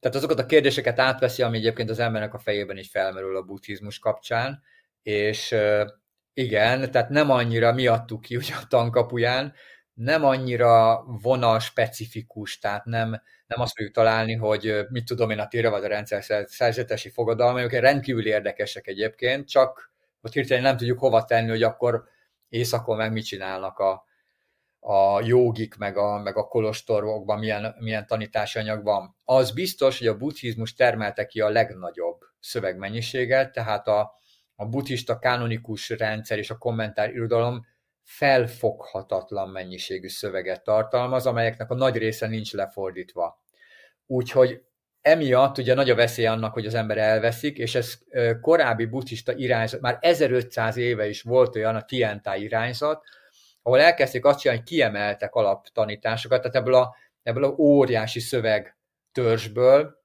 tehát 0.00 0.16
azokat 0.16 0.38
a 0.38 0.46
kérdéseket 0.46 0.98
átveszi, 0.98 1.42
ami 1.42 1.56
egyébként 1.56 1.90
az 1.90 1.98
embernek 1.98 2.34
a 2.34 2.38
fejében 2.38 2.76
is 2.76 2.90
felmerül 2.90 3.36
a 3.36 3.42
buddhizmus 3.42 3.98
kapcsán, 3.98 4.62
és 5.02 5.54
igen, 6.32 6.90
tehát 6.90 7.08
nem 7.08 7.30
annyira 7.30 7.72
miattuk 7.72 8.20
ki 8.20 8.36
ugye 8.36 8.54
a 8.54 8.66
tankapuján, 8.68 9.54
nem 9.94 10.24
annyira 10.24 11.04
vonal 11.22 11.58
specifikus, 11.58 12.58
tehát 12.58 12.84
nem, 12.84 13.10
nem 13.46 13.60
azt 13.60 13.72
fogjuk 13.76 13.94
találni, 13.94 14.34
hogy 14.34 14.86
mit 14.88 15.04
tudom 15.04 15.30
én 15.30 15.38
a 15.38 15.48
TIRA 15.48 15.70
vagy 15.70 15.84
a 15.84 15.88
rendszer 15.88 16.46
szerzetesi 16.46 17.08
fogadalmai, 17.08 17.80
rendkívül 17.80 18.26
érdekesek 18.26 18.86
egyébként, 18.86 19.48
csak 19.48 19.92
hogy 20.20 20.32
hirtelen 20.32 20.62
nem 20.62 20.76
tudjuk 20.76 20.98
hova 20.98 21.24
tenni, 21.24 21.48
hogy 21.48 21.62
akkor 21.62 22.04
éjszakon 22.48 22.96
meg 22.96 23.12
mit 23.12 23.24
csinálnak 23.24 23.78
a, 23.78 24.04
a 24.80 25.20
jogik, 25.20 25.76
meg 25.76 25.96
a, 25.96 26.18
meg 26.18 26.36
a 26.36 26.46
kolostorokban 26.46 27.38
milyen, 27.38 27.74
milyen 27.78 28.06
tanítási 28.06 28.58
anyag 28.58 28.84
van. 28.84 29.16
Az 29.24 29.50
biztos, 29.50 29.98
hogy 29.98 30.06
a 30.06 30.16
buddhizmus 30.16 30.74
termelte 30.74 31.26
ki 31.26 31.40
a 31.40 31.48
legnagyobb 31.48 32.20
szövegmennyiséget, 32.40 33.52
tehát 33.52 33.88
a, 33.88 34.12
a 34.54 34.66
buddhista 34.66 35.18
kanonikus 35.18 35.88
rendszer 35.88 36.38
és 36.38 36.50
a 36.50 36.58
kommentár 36.58 37.10
irodalom 37.10 37.66
felfoghatatlan 38.02 39.48
mennyiségű 39.48 40.08
szöveget 40.08 40.64
tartalmaz, 40.64 41.26
amelyeknek 41.26 41.70
a 41.70 41.74
nagy 41.74 41.96
része 41.96 42.26
nincs 42.26 42.52
lefordítva. 42.52 43.42
Úgyhogy 44.06 44.62
emiatt 45.00 45.58
ugye 45.58 45.74
nagy 45.74 45.90
a 45.90 45.94
veszély 45.94 46.26
annak, 46.26 46.52
hogy 46.52 46.66
az 46.66 46.74
ember 46.74 46.98
elveszik, 46.98 47.58
és 47.58 47.74
ez 47.74 47.98
korábbi 48.40 48.84
buddhista 48.84 49.32
irányzat, 49.34 49.80
már 49.80 49.98
1500 50.00 50.76
éve 50.76 51.08
is 51.08 51.22
volt 51.22 51.56
olyan 51.56 51.76
a 51.76 51.84
Tientá 51.84 52.36
irányzat, 52.36 53.04
ahol 53.62 53.80
elkezdték 53.80 54.24
azt 54.24 54.38
csinálni, 54.40 54.62
hogy 54.62 54.70
kiemeltek 54.70 55.34
alaptanításokat, 55.34 56.40
tehát 56.40 56.56
ebből 56.56 56.74
a, 56.74 56.94
ebből 57.22 57.44
a 57.44 57.54
óriási 57.56 58.20
szövegtörzsből, 58.20 59.98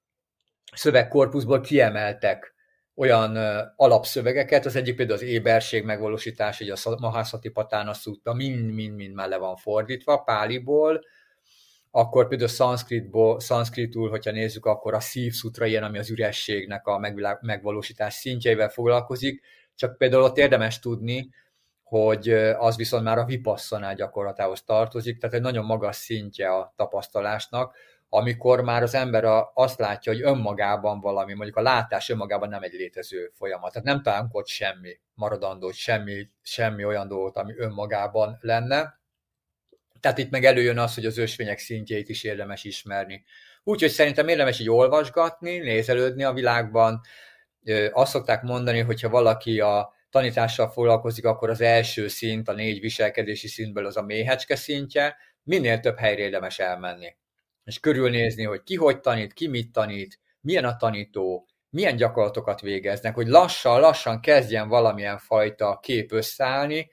szövegkorpuszból 0.73 1.61
kiemeltek 1.61 2.53
olyan 2.95 3.35
alapszövegeket, 3.75 4.65
az 4.65 4.75
egyik 4.75 4.95
például 4.95 5.17
az 5.17 5.25
éberség 5.25 5.83
megvalósítás, 5.83 6.57
hogy 6.57 6.69
a 6.69 6.97
Mahasati 6.99 7.49
Patána 7.49 7.93
Szutta 7.93 8.33
mind-mind-mind 8.33 9.13
már 9.13 9.27
le 9.27 9.37
van 9.37 9.55
fordítva, 9.55 10.17
Páliból, 10.17 11.05
akkor 11.91 12.27
például 12.27 12.49
szanszkritból, 12.49 13.39
szanszkritul, 13.39 14.09
hogyha 14.09 14.31
nézzük, 14.31 14.65
akkor 14.65 14.93
a 14.93 14.99
szív 14.99 15.33
szutra 15.33 15.65
ilyen, 15.65 15.83
ami 15.83 15.97
az 15.97 16.09
ürességnek 16.09 16.87
a 16.87 16.99
megvalósítás 17.41 18.13
szintjeivel 18.13 18.69
foglalkozik, 18.69 19.41
csak 19.75 19.97
például 19.97 20.23
ott 20.23 20.37
érdemes 20.37 20.79
tudni, 20.79 21.29
hogy 21.85 22.29
az 22.57 22.75
viszont 22.75 23.03
már 23.03 23.17
a 23.17 23.25
vipasszanál 23.25 23.95
gyakorlatához 23.95 24.63
tartozik, 24.63 25.19
tehát 25.19 25.35
egy 25.35 25.41
nagyon 25.41 25.65
magas 25.65 25.95
szintje 25.95 26.49
a 26.49 26.73
tapasztalásnak, 26.75 27.75
amikor 28.09 28.61
már 28.61 28.83
az 28.83 28.93
ember 28.93 29.25
azt 29.53 29.79
látja, 29.79 30.11
hogy 30.11 30.21
önmagában 30.21 30.99
valami, 30.99 31.33
mondjuk 31.33 31.57
a 31.57 31.61
látás 31.61 32.09
önmagában 32.09 32.49
nem 32.49 32.63
egy 32.63 32.73
létező 32.73 33.31
folyamat. 33.33 33.73
Tehát 33.73 34.03
nem 34.03 34.27
ott 34.31 34.47
semmi 34.47 34.99
maradandó, 35.13 35.71
semmi, 35.71 36.29
semmi 36.41 36.85
olyan 36.85 37.07
dolgot, 37.07 37.37
ami 37.37 37.53
önmagában 37.57 38.37
lenne. 38.41 38.99
Tehát 39.99 40.17
itt 40.17 40.29
meg 40.29 40.45
előjön 40.45 40.77
az, 40.77 40.95
hogy 40.95 41.05
az 41.05 41.17
ösvények 41.17 41.57
szintjeit 41.57 42.09
is 42.09 42.23
érdemes 42.23 42.63
ismerni. 42.63 43.23
Úgyhogy 43.63 43.89
szerintem 43.89 44.27
érdemes 44.27 44.59
így 44.59 44.69
olvasgatni, 44.69 45.57
nézelődni 45.57 46.23
a 46.23 46.33
világban. 46.33 47.01
Azt 47.91 48.11
szokták 48.11 48.41
mondani, 48.41 48.79
hogyha 48.79 49.09
valaki 49.09 49.59
a 49.59 49.94
tanítással 50.15 50.69
foglalkozik, 50.69 51.25
akkor 51.25 51.49
az 51.49 51.61
első 51.61 52.07
szint, 52.07 52.47
a 52.47 52.53
négy 52.53 52.79
viselkedési 52.79 53.47
szintből 53.47 53.85
az 53.85 53.97
a 53.97 54.01
méhecske 54.01 54.55
szintje, 54.55 55.15
minél 55.43 55.79
több 55.79 55.97
helyre 55.97 56.21
érdemes 56.21 56.59
elmenni. 56.59 57.15
És 57.63 57.79
körülnézni, 57.79 58.43
hogy 58.43 58.63
ki 58.63 58.75
hogy 58.75 58.99
tanít, 58.99 59.33
ki 59.33 59.47
mit 59.47 59.71
tanít, 59.71 60.19
milyen 60.41 60.65
a 60.65 60.75
tanító, 60.75 61.47
milyen 61.69 61.95
gyakorlatokat 61.95 62.61
végeznek, 62.61 63.15
hogy 63.15 63.27
lassan-lassan 63.27 64.21
kezdjen 64.21 64.67
valamilyen 64.67 65.17
fajta 65.17 65.79
kép 65.81 66.11
összeállni 66.11 66.89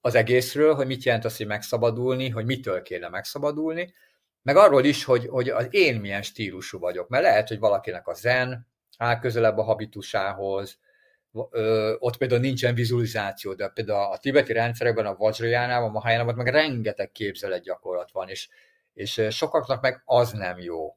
az 0.00 0.14
egészről, 0.14 0.74
hogy 0.74 0.86
mit 0.86 1.02
jelent 1.02 1.24
az, 1.24 1.36
hogy 1.36 1.46
megszabadulni, 1.46 2.28
hogy 2.28 2.44
mitől 2.44 2.82
kéne 2.82 3.08
megszabadulni, 3.08 3.94
meg 4.42 4.56
arról 4.56 4.84
is, 4.84 5.04
hogy, 5.04 5.26
hogy 5.26 5.48
az 5.48 5.66
én 5.70 6.00
milyen 6.00 6.22
stílusú 6.22 6.78
vagyok, 6.78 7.08
mert 7.08 7.24
lehet, 7.24 7.48
hogy 7.48 7.58
valakinek 7.58 8.06
a 8.06 8.14
zen 8.14 8.66
áll 8.96 9.18
közelebb 9.18 9.58
a 9.58 9.62
habitusához, 9.62 10.78
ott 11.98 12.16
például 12.16 12.40
nincsen 12.40 12.74
vizualizáció, 12.74 13.54
de 13.54 13.68
például 13.68 14.12
a 14.12 14.18
tibeti 14.18 14.52
rendszerekben, 14.52 15.06
a 15.06 15.16
Vajrayánában, 15.16 15.88
a 15.88 15.92
Mahayánában 15.92 16.34
meg 16.34 16.46
rengeteg 16.46 17.12
képzelet 17.12 17.62
gyakorlat 17.62 18.10
van, 18.12 18.28
és 18.28 18.48
és 18.98 19.26
sokaknak 19.30 19.82
meg 19.82 20.02
az 20.04 20.32
nem 20.32 20.58
jó. 20.58 20.96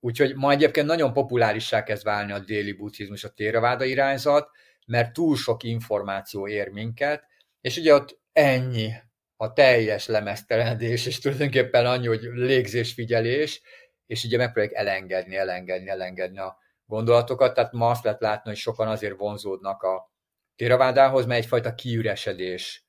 Úgyhogy 0.00 0.34
ma 0.34 0.50
egyébként 0.50 0.86
nagyon 0.86 1.12
populárissá 1.12 1.82
kezd 1.82 2.04
válni 2.04 2.32
a 2.32 2.38
déli 2.38 2.72
buddhizmus, 2.72 3.24
a 3.24 3.28
téraváda 3.28 3.84
irányzat, 3.84 4.48
mert 4.86 5.12
túl 5.12 5.36
sok 5.36 5.62
információ 5.62 6.48
ér 6.48 6.68
minket, 6.68 7.24
és 7.60 7.76
ugye 7.76 7.94
ott 7.94 8.18
ennyi 8.32 8.92
a 9.36 9.52
teljes 9.52 10.06
lemeztelenedés, 10.06 11.06
és 11.06 11.18
tulajdonképpen 11.18 11.86
annyi, 11.86 12.06
hogy 12.06 12.22
légzésfigyelés, 12.22 13.62
és 14.06 14.24
ugye 14.24 14.36
megpróbálják 14.36 14.78
elengedni, 14.78 15.36
elengedni, 15.36 15.88
elengedni 15.88 16.38
a 16.38 16.58
gondolatokat, 16.86 17.54
tehát 17.54 17.72
ma 17.72 17.90
azt 17.90 18.04
lehet 18.04 18.20
látni, 18.20 18.50
hogy 18.50 18.58
sokan 18.58 18.88
azért 18.88 19.18
vonzódnak 19.18 19.82
a 19.82 20.12
téravádához, 20.56 21.26
mert 21.26 21.42
egyfajta 21.42 21.74
kiüresedés 21.74 22.86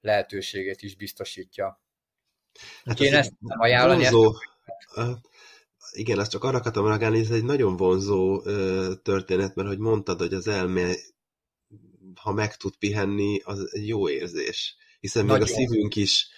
lehetőségét 0.00 0.82
is 0.82 0.96
biztosítja. 0.96 1.82
Hát 2.84 3.00
Én 3.00 3.14
ezt 3.14 3.32
nem 3.38 3.60
ajánlani. 3.60 4.02
Vonzó, 4.02 4.32
ezt... 4.94 5.18
igen, 5.92 6.18
azt 6.18 6.30
csak 6.30 6.44
arra 6.44 6.56
akartam 6.56 6.86
reagálni, 6.86 7.18
ez 7.18 7.30
egy 7.30 7.44
nagyon 7.44 7.76
vonzó 7.76 8.42
ö, 8.44 8.92
történet, 9.02 9.54
mert 9.54 9.68
hogy 9.68 9.78
mondtad, 9.78 10.18
hogy 10.18 10.34
az 10.34 10.48
elme, 10.48 10.94
ha 12.20 12.32
meg 12.32 12.56
tud 12.56 12.76
pihenni, 12.76 13.40
az 13.44 13.68
egy 13.72 13.88
jó 13.88 14.08
érzés. 14.08 14.76
Hiszen 15.00 15.24
nagyon. 15.24 15.42
még 15.42 15.50
a 15.50 15.54
szívünk 15.54 15.96
is 15.96 16.28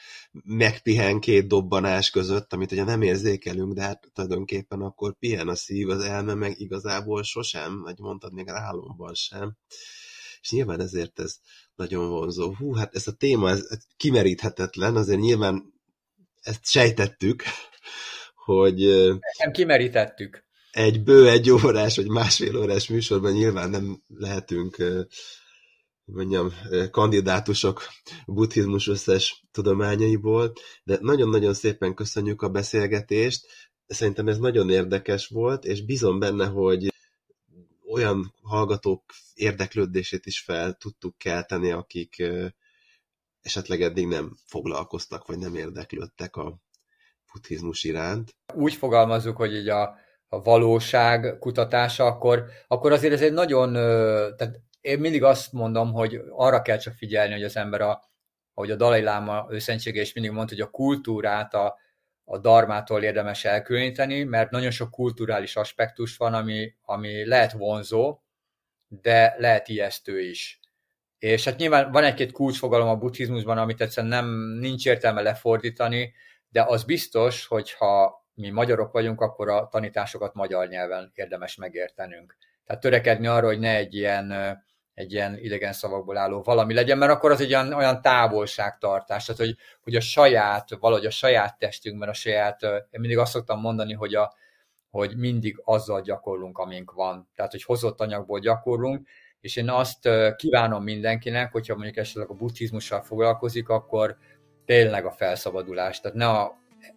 megpihen 0.44 1.20
két 1.20 1.46
dobbanás 1.46 2.10
között, 2.10 2.52
amit 2.52 2.72
ugye 2.72 2.84
nem 2.84 3.02
érzékelünk, 3.02 3.74
de 3.74 3.82
hát 3.82 4.10
tulajdonképpen 4.12 4.80
akkor 4.80 5.18
pihen 5.18 5.48
a 5.48 5.54
szív, 5.54 5.88
az 5.88 6.04
elme 6.04 6.34
meg 6.34 6.60
igazából 6.60 7.22
sosem, 7.22 7.80
vagy 7.80 7.98
mondtad 7.98 8.32
még 8.32 8.48
álomban 8.48 9.14
sem. 9.14 9.56
És 10.40 10.50
nyilván 10.50 10.80
ezért 10.80 11.20
ez 11.20 11.36
nagyon 11.74 12.08
vonzó. 12.08 12.54
Hú, 12.54 12.74
hát 12.74 12.94
ez 12.94 13.06
a 13.06 13.12
téma 13.12 13.50
ez 13.50 13.66
kimeríthetetlen, 13.96 14.96
azért 14.96 15.20
nyilván 15.20 15.74
ezt 16.40 16.66
sejtettük, 16.66 17.42
hogy... 18.46 18.78
Nem 19.38 19.52
kimerítettük. 19.52 20.46
Egy 20.70 21.02
bő 21.02 21.28
egy 21.28 21.50
órás, 21.50 21.96
vagy 21.96 22.08
másfél 22.08 22.56
órás 22.56 22.88
műsorban 22.88 23.32
nyilván 23.32 23.70
nem 23.70 24.02
lehetünk 24.08 24.76
mondjam, 26.12 26.52
kandidátusok 26.90 27.82
buddhizmus 28.26 28.88
összes 28.88 29.44
tudományaiból, 29.52 30.52
de 30.84 30.98
nagyon-nagyon 31.00 31.54
szépen 31.54 31.94
köszönjük 31.94 32.42
a 32.42 32.48
beszélgetést. 32.48 33.46
Szerintem 33.86 34.28
ez 34.28 34.38
nagyon 34.38 34.70
érdekes 34.70 35.26
volt, 35.26 35.64
és 35.64 35.84
bízom 35.84 36.18
benne, 36.18 36.46
hogy 36.46 36.92
olyan 37.90 38.34
hallgatók 38.42 39.02
érdeklődését 39.34 40.26
is 40.26 40.40
fel 40.40 40.74
tudtuk 40.74 41.18
kelteni, 41.18 41.70
akik 41.70 42.22
esetleg 43.42 43.82
eddig 43.82 44.06
nem 44.06 44.36
foglalkoztak, 44.44 45.26
vagy 45.26 45.38
nem 45.38 45.54
érdeklődtek 45.54 46.36
a 46.36 46.58
buddhizmus 47.32 47.84
iránt. 47.84 48.34
Úgy 48.54 48.74
fogalmazzuk, 48.74 49.36
hogy 49.36 49.54
így 49.54 49.68
a, 49.68 49.94
a 50.28 50.42
valóság 50.42 51.36
kutatása, 51.38 52.04
akkor, 52.04 52.44
akkor 52.66 52.92
azért 52.92 53.12
ez 53.12 53.22
egy 53.22 53.32
nagyon, 53.32 53.72
tehát 54.36 54.60
én 54.80 54.98
mindig 54.98 55.22
azt 55.22 55.52
mondom, 55.52 55.92
hogy 55.92 56.20
arra 56.30 56.62
kell 56.62 56.76
csak 56.76 56.94
figyelni, 56.94 57.32
hogy 57.32 57.44
az 57.44 57.56
ember, 57.56 57.80
a, 57.80 58.02
ahogy 58.54 58.70
a 58.70 58.76
Dalai 58.76 59.02
Láma 59.02 59.46
őszentsége 59.50 60.00
is 60.00 60.12
mindig 60.12 60.32
mondta, 60.32 60.54
hogy 60.54 60.64
a 60.64 60.70
kultúrát 60.70 61.54
a, 61.54 61.78
a 62.24 62.38
darmától 62.38 63.02
érdemes 63.02 63.44
elkülöníteni, 63.44 64.22
mert 64.22 64.50
nagyon 64.50 64.70
sok 64.70 64.90
kulturális 64.90 65.56
aspektus 65.56 66.16
van, 66.16 66.34
ami, 66.34 66.74
ami 66.82 67.26
lehet 67.26 67.52
vonzó, 67.52 68.20
de 68.88 69.34
lehet 69.38 69.68
ijesztő 69.68 70.20
is. 70.20 70.60
És 71.18 71.44
hát 71.44 71.56
nyilván 71.56 71.90
van 71.90 72.04
egy-két 72.04 72.32
kulcsfogalom 72.32 72.88
a 72.88 72.96
buddhizmusban, 72.96 73.58
amit 73.58 73.80
egyszerűen 73.80 74.12
nem, 74.12 74.26
nincs 74.60 74.86
értelme 74.86 75.22
lefordítani, 75.22 76.12
de 76.48 76.62
az 76.62 76.84
biztos, 76.84 77.46
hogy 77.46 77.72
ha 77.72 78.24
mi 78.34 78.50
magyarok 78.50 78.92
vagyunk, 78.92 79.20
akkor 79.20 79.48
a 79.48 79.68
tanításokat 79.68 80.34
magyar 80.34 80.68
nyelven 80.68 81.12
érdemes 81.14 81.56
megértenünk. 81.56 82.36
Tehát 82.64 82.82
törekedni 82.82 83.26
arra, 83.26 83.46
hogy 83.46 83.58
ne 83.58 83.76
egy 83.76 83.94
ilyen, 83.94 84.32
egy 84.98 85.12
ilyen 85.12 85.38
idegen 85.38 85.72
szavakból 85.72 86.16
álló 86.16 86.42
valami 86.42 86.74
legyen, 86.74 86.98
mert 86.98 87.12
akkor 87.12 87.30
az 87.30 87.40
egy 87.40 87.54
olyan, 87.54 87.72
olyan 87.72 88.02
távolságtartás, 88.02 89.24
tehát 89.24 89.40
hogy, 89.40 89.56
hogy 89.82 89.94
a 89.94 90.00
saját, 90.00 90.68
valahogy 90.80 91.06
a 91.06 91.10
saját 91.10 91.58
testünkben, 91.58 92.08
a 92.08 92.12
saját, 92.12 92.62
én 92.62 93.00
mindig 93.00 93.18
azt 93.18 93.32
szoktam 93.32 93.60
mondani, 93.60 93.92
hogy, 93.92 94.14
a, 94.14 94.34
hogy 94.90 95.16
mindig 95.16 95.60
azzal 95.64 96.00
gyakorlunk, 96.00 96.58
amink 96.58 96.92
van. 96.92 97.28
Tehát, 97.34 97.50
hogy 97.50 97.62
hozott 97.62 98.00
anyagból 98.00 98.38
gyakorlunk, 98.38 99.08
és 99.40 99.56
én 99.56 99.70
azt 99.70 100.08
kívánom 100.36 100.82
mindenkinek, 100.82 101.52
hogyha 101.52 101.74
mondjuk 101.74 101.96
esetleg 101.96 102.30
a 102.30 102.34
buddhizmussal 102.34 103.02
foglalkozik, 103.02 103.68
akkor 103.68 104.16
tényleg 104.64 105.04
a 105.04 105.10
felszabadulás. 105.10 106.00
Tehát 106.00 106.16
ne 106.16 106.28
a 106.28 106.56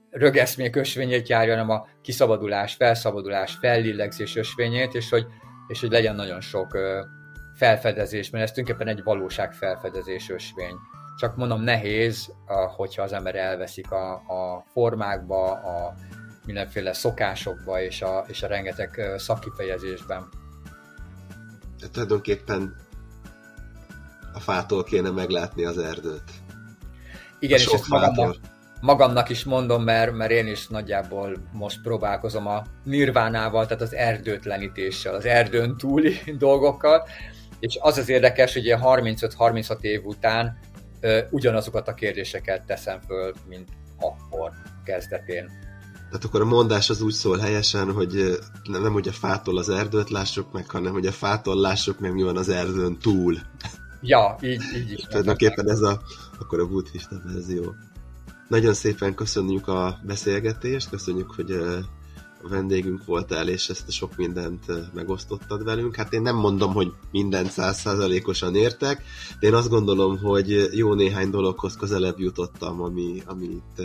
rögeszmék 0.09 0.75
ösvényét 0.75 1.27
járja, 1.27 1.53
hanem 1.53 1.69
a 1.69 1.87
kiszabadulás, 2.01 2.73
felszabadulás, 2.73 3.57
fellélegzés 3.59 4.35
ösvényét, 4.35 4.93
és 4.93 5.09
hogy, 5.09 5.25
és 5.67 5.79
hogy 5.79 5.91
legyen 5.91 6.15
nagyon 6.15 6.41
sok 6.41 6.77
felfedezés, 7.61 8.29
mert 8.29 8.43
ez 8.43 8.51
tulajdonképpen 8.51 8.95
egy 8.97 9.03
valóság 9.03 9.53
felfedezés 9.53 10.29
ösvény. 10.29 10.75
Csak 11.17 11.35
mondom, 11.35 11.61
nehéz, 11.61 12.33
hogyha 12.75 13.03
az 13.03 13.13
ember 13.13 13.35
elveszik 13.35 13.91
a, 13.91 14.13
a 14.13 14.65
formákba, 14.73 15.51
a 15.51 15.93
mindenféle 16.45 16.93
szokásokba 16.93 17.81
és 17.81 18.01
a, 18.01 18.25
és 18.27 18.43
a 18.43 18.47
rengeteg 18.47 19.01
szakifejezésben. 19.17 20.29
De 21.79 21.87
tulajdonképpen 21.91 22.75
a 24.33 24.39
fától 24.39 24.83
kéne 24.83 25.09
meglátni 25.09 25.65
az 25.65 25.77
erdőt. 25.77 26.31
Igen, 27.39 27.59
és 27.59 27.65
ezt 27.65 27.87
magamnak, 27.87 28.35
magamnak 28.81 29.29
is 29.29 29.43
mondom, 29.43 29.83
mert, 29.83 30.11
mert 30.11 30.31
én 30.31 30.47
is 30.47 30.67
nagyjából 30.67 31.37
most 31.51 31.81
próbálkozom 31.81 32.47
a 32.47 32.61
nirvánával, 32.83 33.65
tehát 33.65 33.81
az 33.81 33.93
erdőtlenítéssel, 33.93 35.15
az 35.15 35.25
erdőn 35.25 35.77
túli 35.77 36.19
dolgokkal, 36.37 37.07
és 37.61 37.77
az 37.79 37.97
az 37.97 38.09
érdekes, 38.09 38.53
hogy 38.53 38.75
35-36 38.81 39.81
év 39.81 40.05
után 40.05 40.59
ö, 40.99 41.19
ugyanazokat 41.29 41.87
a 41.87 41.93
kérdéseket 41.93 42.65
teszem 42.65 42.99
föl, 43.07 43.33
mint 43.47 43.69
akkor 43.99 44.51
kezdetén. 44.83 45.49
Tehát 45.93 46.25
akkor 46.25 46.41
a 46.41 46.45
mondás 46.45 46.89
az 46.89 47.01
úgy 47.01 47.13
szól 47.13 47.37
helyesen, 47.37 47.91
hogy 47.91 48.39
nem, 48.63 48.91
hogy 48.91 49.07
a 49.07 49.11
fától 49.11 49.57
az 49.57 49.69
erdőt 49.69 50.09
lássuk 50.09 50.51
meg, 50.51 50.69
hanem 50.69 50.91
hogy 50.91 51.05
a 51.05 51.11
fától 51.11 51.55
lássuk 51.55 51.99
meg, 51.99 52.13
mi 52.13 52.23
van 52.23 52.37
az 52.37 52.49
erdőn 52.49 52.97
túl. 52.99 53.37
Ja, 54.01 54.37
így, 54.41 54.61
így 54.75 54.91
is. 54.91 55.01
Tulajdonképpen 55.01 55.69
ez 55.69 55.79
a, 55.79 56.01
akkor 56.39 56.59
a 56.59 56.67
buddhista 56.67 57.21
verzió. 57.25 57.75
Nagyon 58.47 58.73
szépen 58.73 59.13
köszönjük 59.13 59.67
a 59.67 59.99
beszélgetést, 60.03 60.89
köszönjük, 60.89 61.31
hogy 61.31 61.51
vendégünk 62.49 63.05
voltál, 63.05 63.47
és 63.47 63.69
ezt 63.69 63.87
a 63.87 63.91
sok 63.91 64.15
mindent 64.15 64.93
megosztottad 64.93 65.63
velünk. 65.63 65.95
Hát 65.95 66.13
én 66.13 66.21
nem 66.21 66.35
mondom, 66.35 66.73
hogy 66.73 66.93
mindent 67.11 67.51
százszázalékosan 67.51 68.55
értek, 68.55 69.03
de 69.39 69.47
én 69.47 69.53
azt 69.53 69.69
gondolom, 69.69 70.17
hogy 70.17 70.69
jó 70.71 70.93
néhány 70.93 71.29
dologhoz 71.29 71.75
közelebb 71.75 72.19
jutottam, 72.19 72.81
ami, 72.81 73.21
amit 73.25 73.81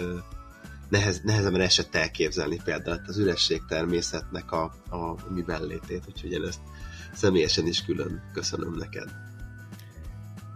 nehez, 0.88 1.20
nehezemre 1.24 1.64
esett 1.64 1.94
elképzelni 1.94 2.60
például 2.64 3.00
az 3.06 3.18
üresség 3.18 3.62
természetnek 3.68 4.52
a, 4.52 4.62
a 4.90 5.14
mi 5.28 5.42
bellétét, 5.42 6.02
úgyhogy 6.08 6.32
én 6.32 6.42
ezt 6.42 6.60
személyesen 7.14 7.66
is 7.66 7.84
külön 7.84 8.30
köszönöm 8.32 8.74
neked. 8.74 9.08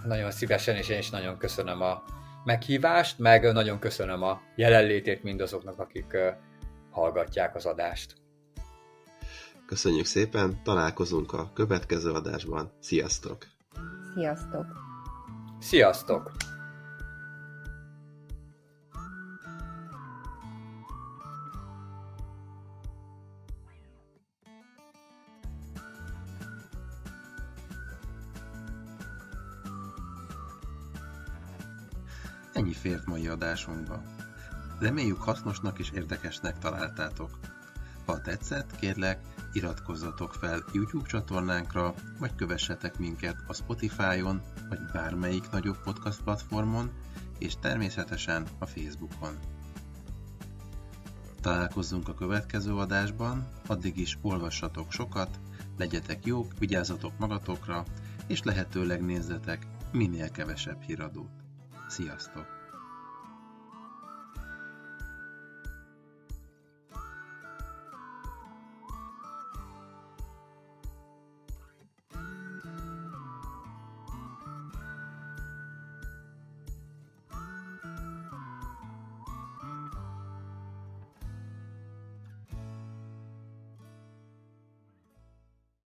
Nagyon 0.04 0.30
szívesen, 0.30 0.76
és 0.76 0.88
én 0.88 0.98
is 0.98 1.10
nagyon 1.10 1.38
köszönöm 1.38 1.80
a 1.80 2.02
meghívást, 2.44 3.18
meg 3.18 3.52
nagyon 3.52 3.78
köszönöm 3.78 4.22
a 4.22 4.40
jelenlétét 4.56 5.22
mindazoknak, 5.22 5.78
akik 5.78 6.16
hallgatják 6.90 7.54
az 7.54 7.66
adást. 7.66 8.14
Köszönjük 9.66 10.06
szépen, 10.06 10.62
találkozunk 10.62 11.32
a 11.32 11.50
következő 11.54 12.12
adásban. 12.12 12.72
Sziasztok! 12.80 13.46
Sziasztok! 14.14 14.66
Sziasztok! 15.58 16.30
Ennyi 32.52 32.72
fért 32.72 33.06
mai 33.06 33.28
adásunkba. 33.28 34.02
Reméljük 34.80 35.22
hasznosnak 35.22 35.78
és 35.78 35.90
érdekesnek 35.90 36.58
találtátok. 36.58 37.38
Ha 38.06 38.20
tetszett, 38.20 38.76
kérlek, 38.76 39.20
iratkozzatok 39.52 40.34
fel 40.34 40.64
YouTube 40.72 41.08
csatornánkra, 41.08 41.94
vagy 42.18 42.34
kövessetek 42.34 42.98
minket 42.98 43.36
a 43.46 43.54
Spotify-on, 43.54 44.42
vagy 44.68 44.78
bármelyik 44.92 45.50
nagyobb 45.50 45.82
podcast 45.82 46.22
platformon, 46.22 46.90
és 47.38 47.54
természetesen 47.60 48.46
a 48.58 48.66
Facebookon. 48.66 49.38
Találkozzunk 51.40 52.08
a 52.08 52.14
következő 52.14 52.74
adásban, 52.74 53.48
addig 53.66 53.98
is 53.98 54.18
olvassatok 54.22 54.92
sokat, 54.92 55.40
legyetek 55.78 56.26
jók, 56.26 56.52
vigyázzatok 56.58 57.18
magatokra, 57.18 57.84
és 58.26 58.42
lehetőleg 58.42 59.02
nézzetek 59.02 59.66
minél 59.92 60.30
kevesebb 60.30 60.82
híradót. 60.82 61.30
Sziasztok! 61.88 62.59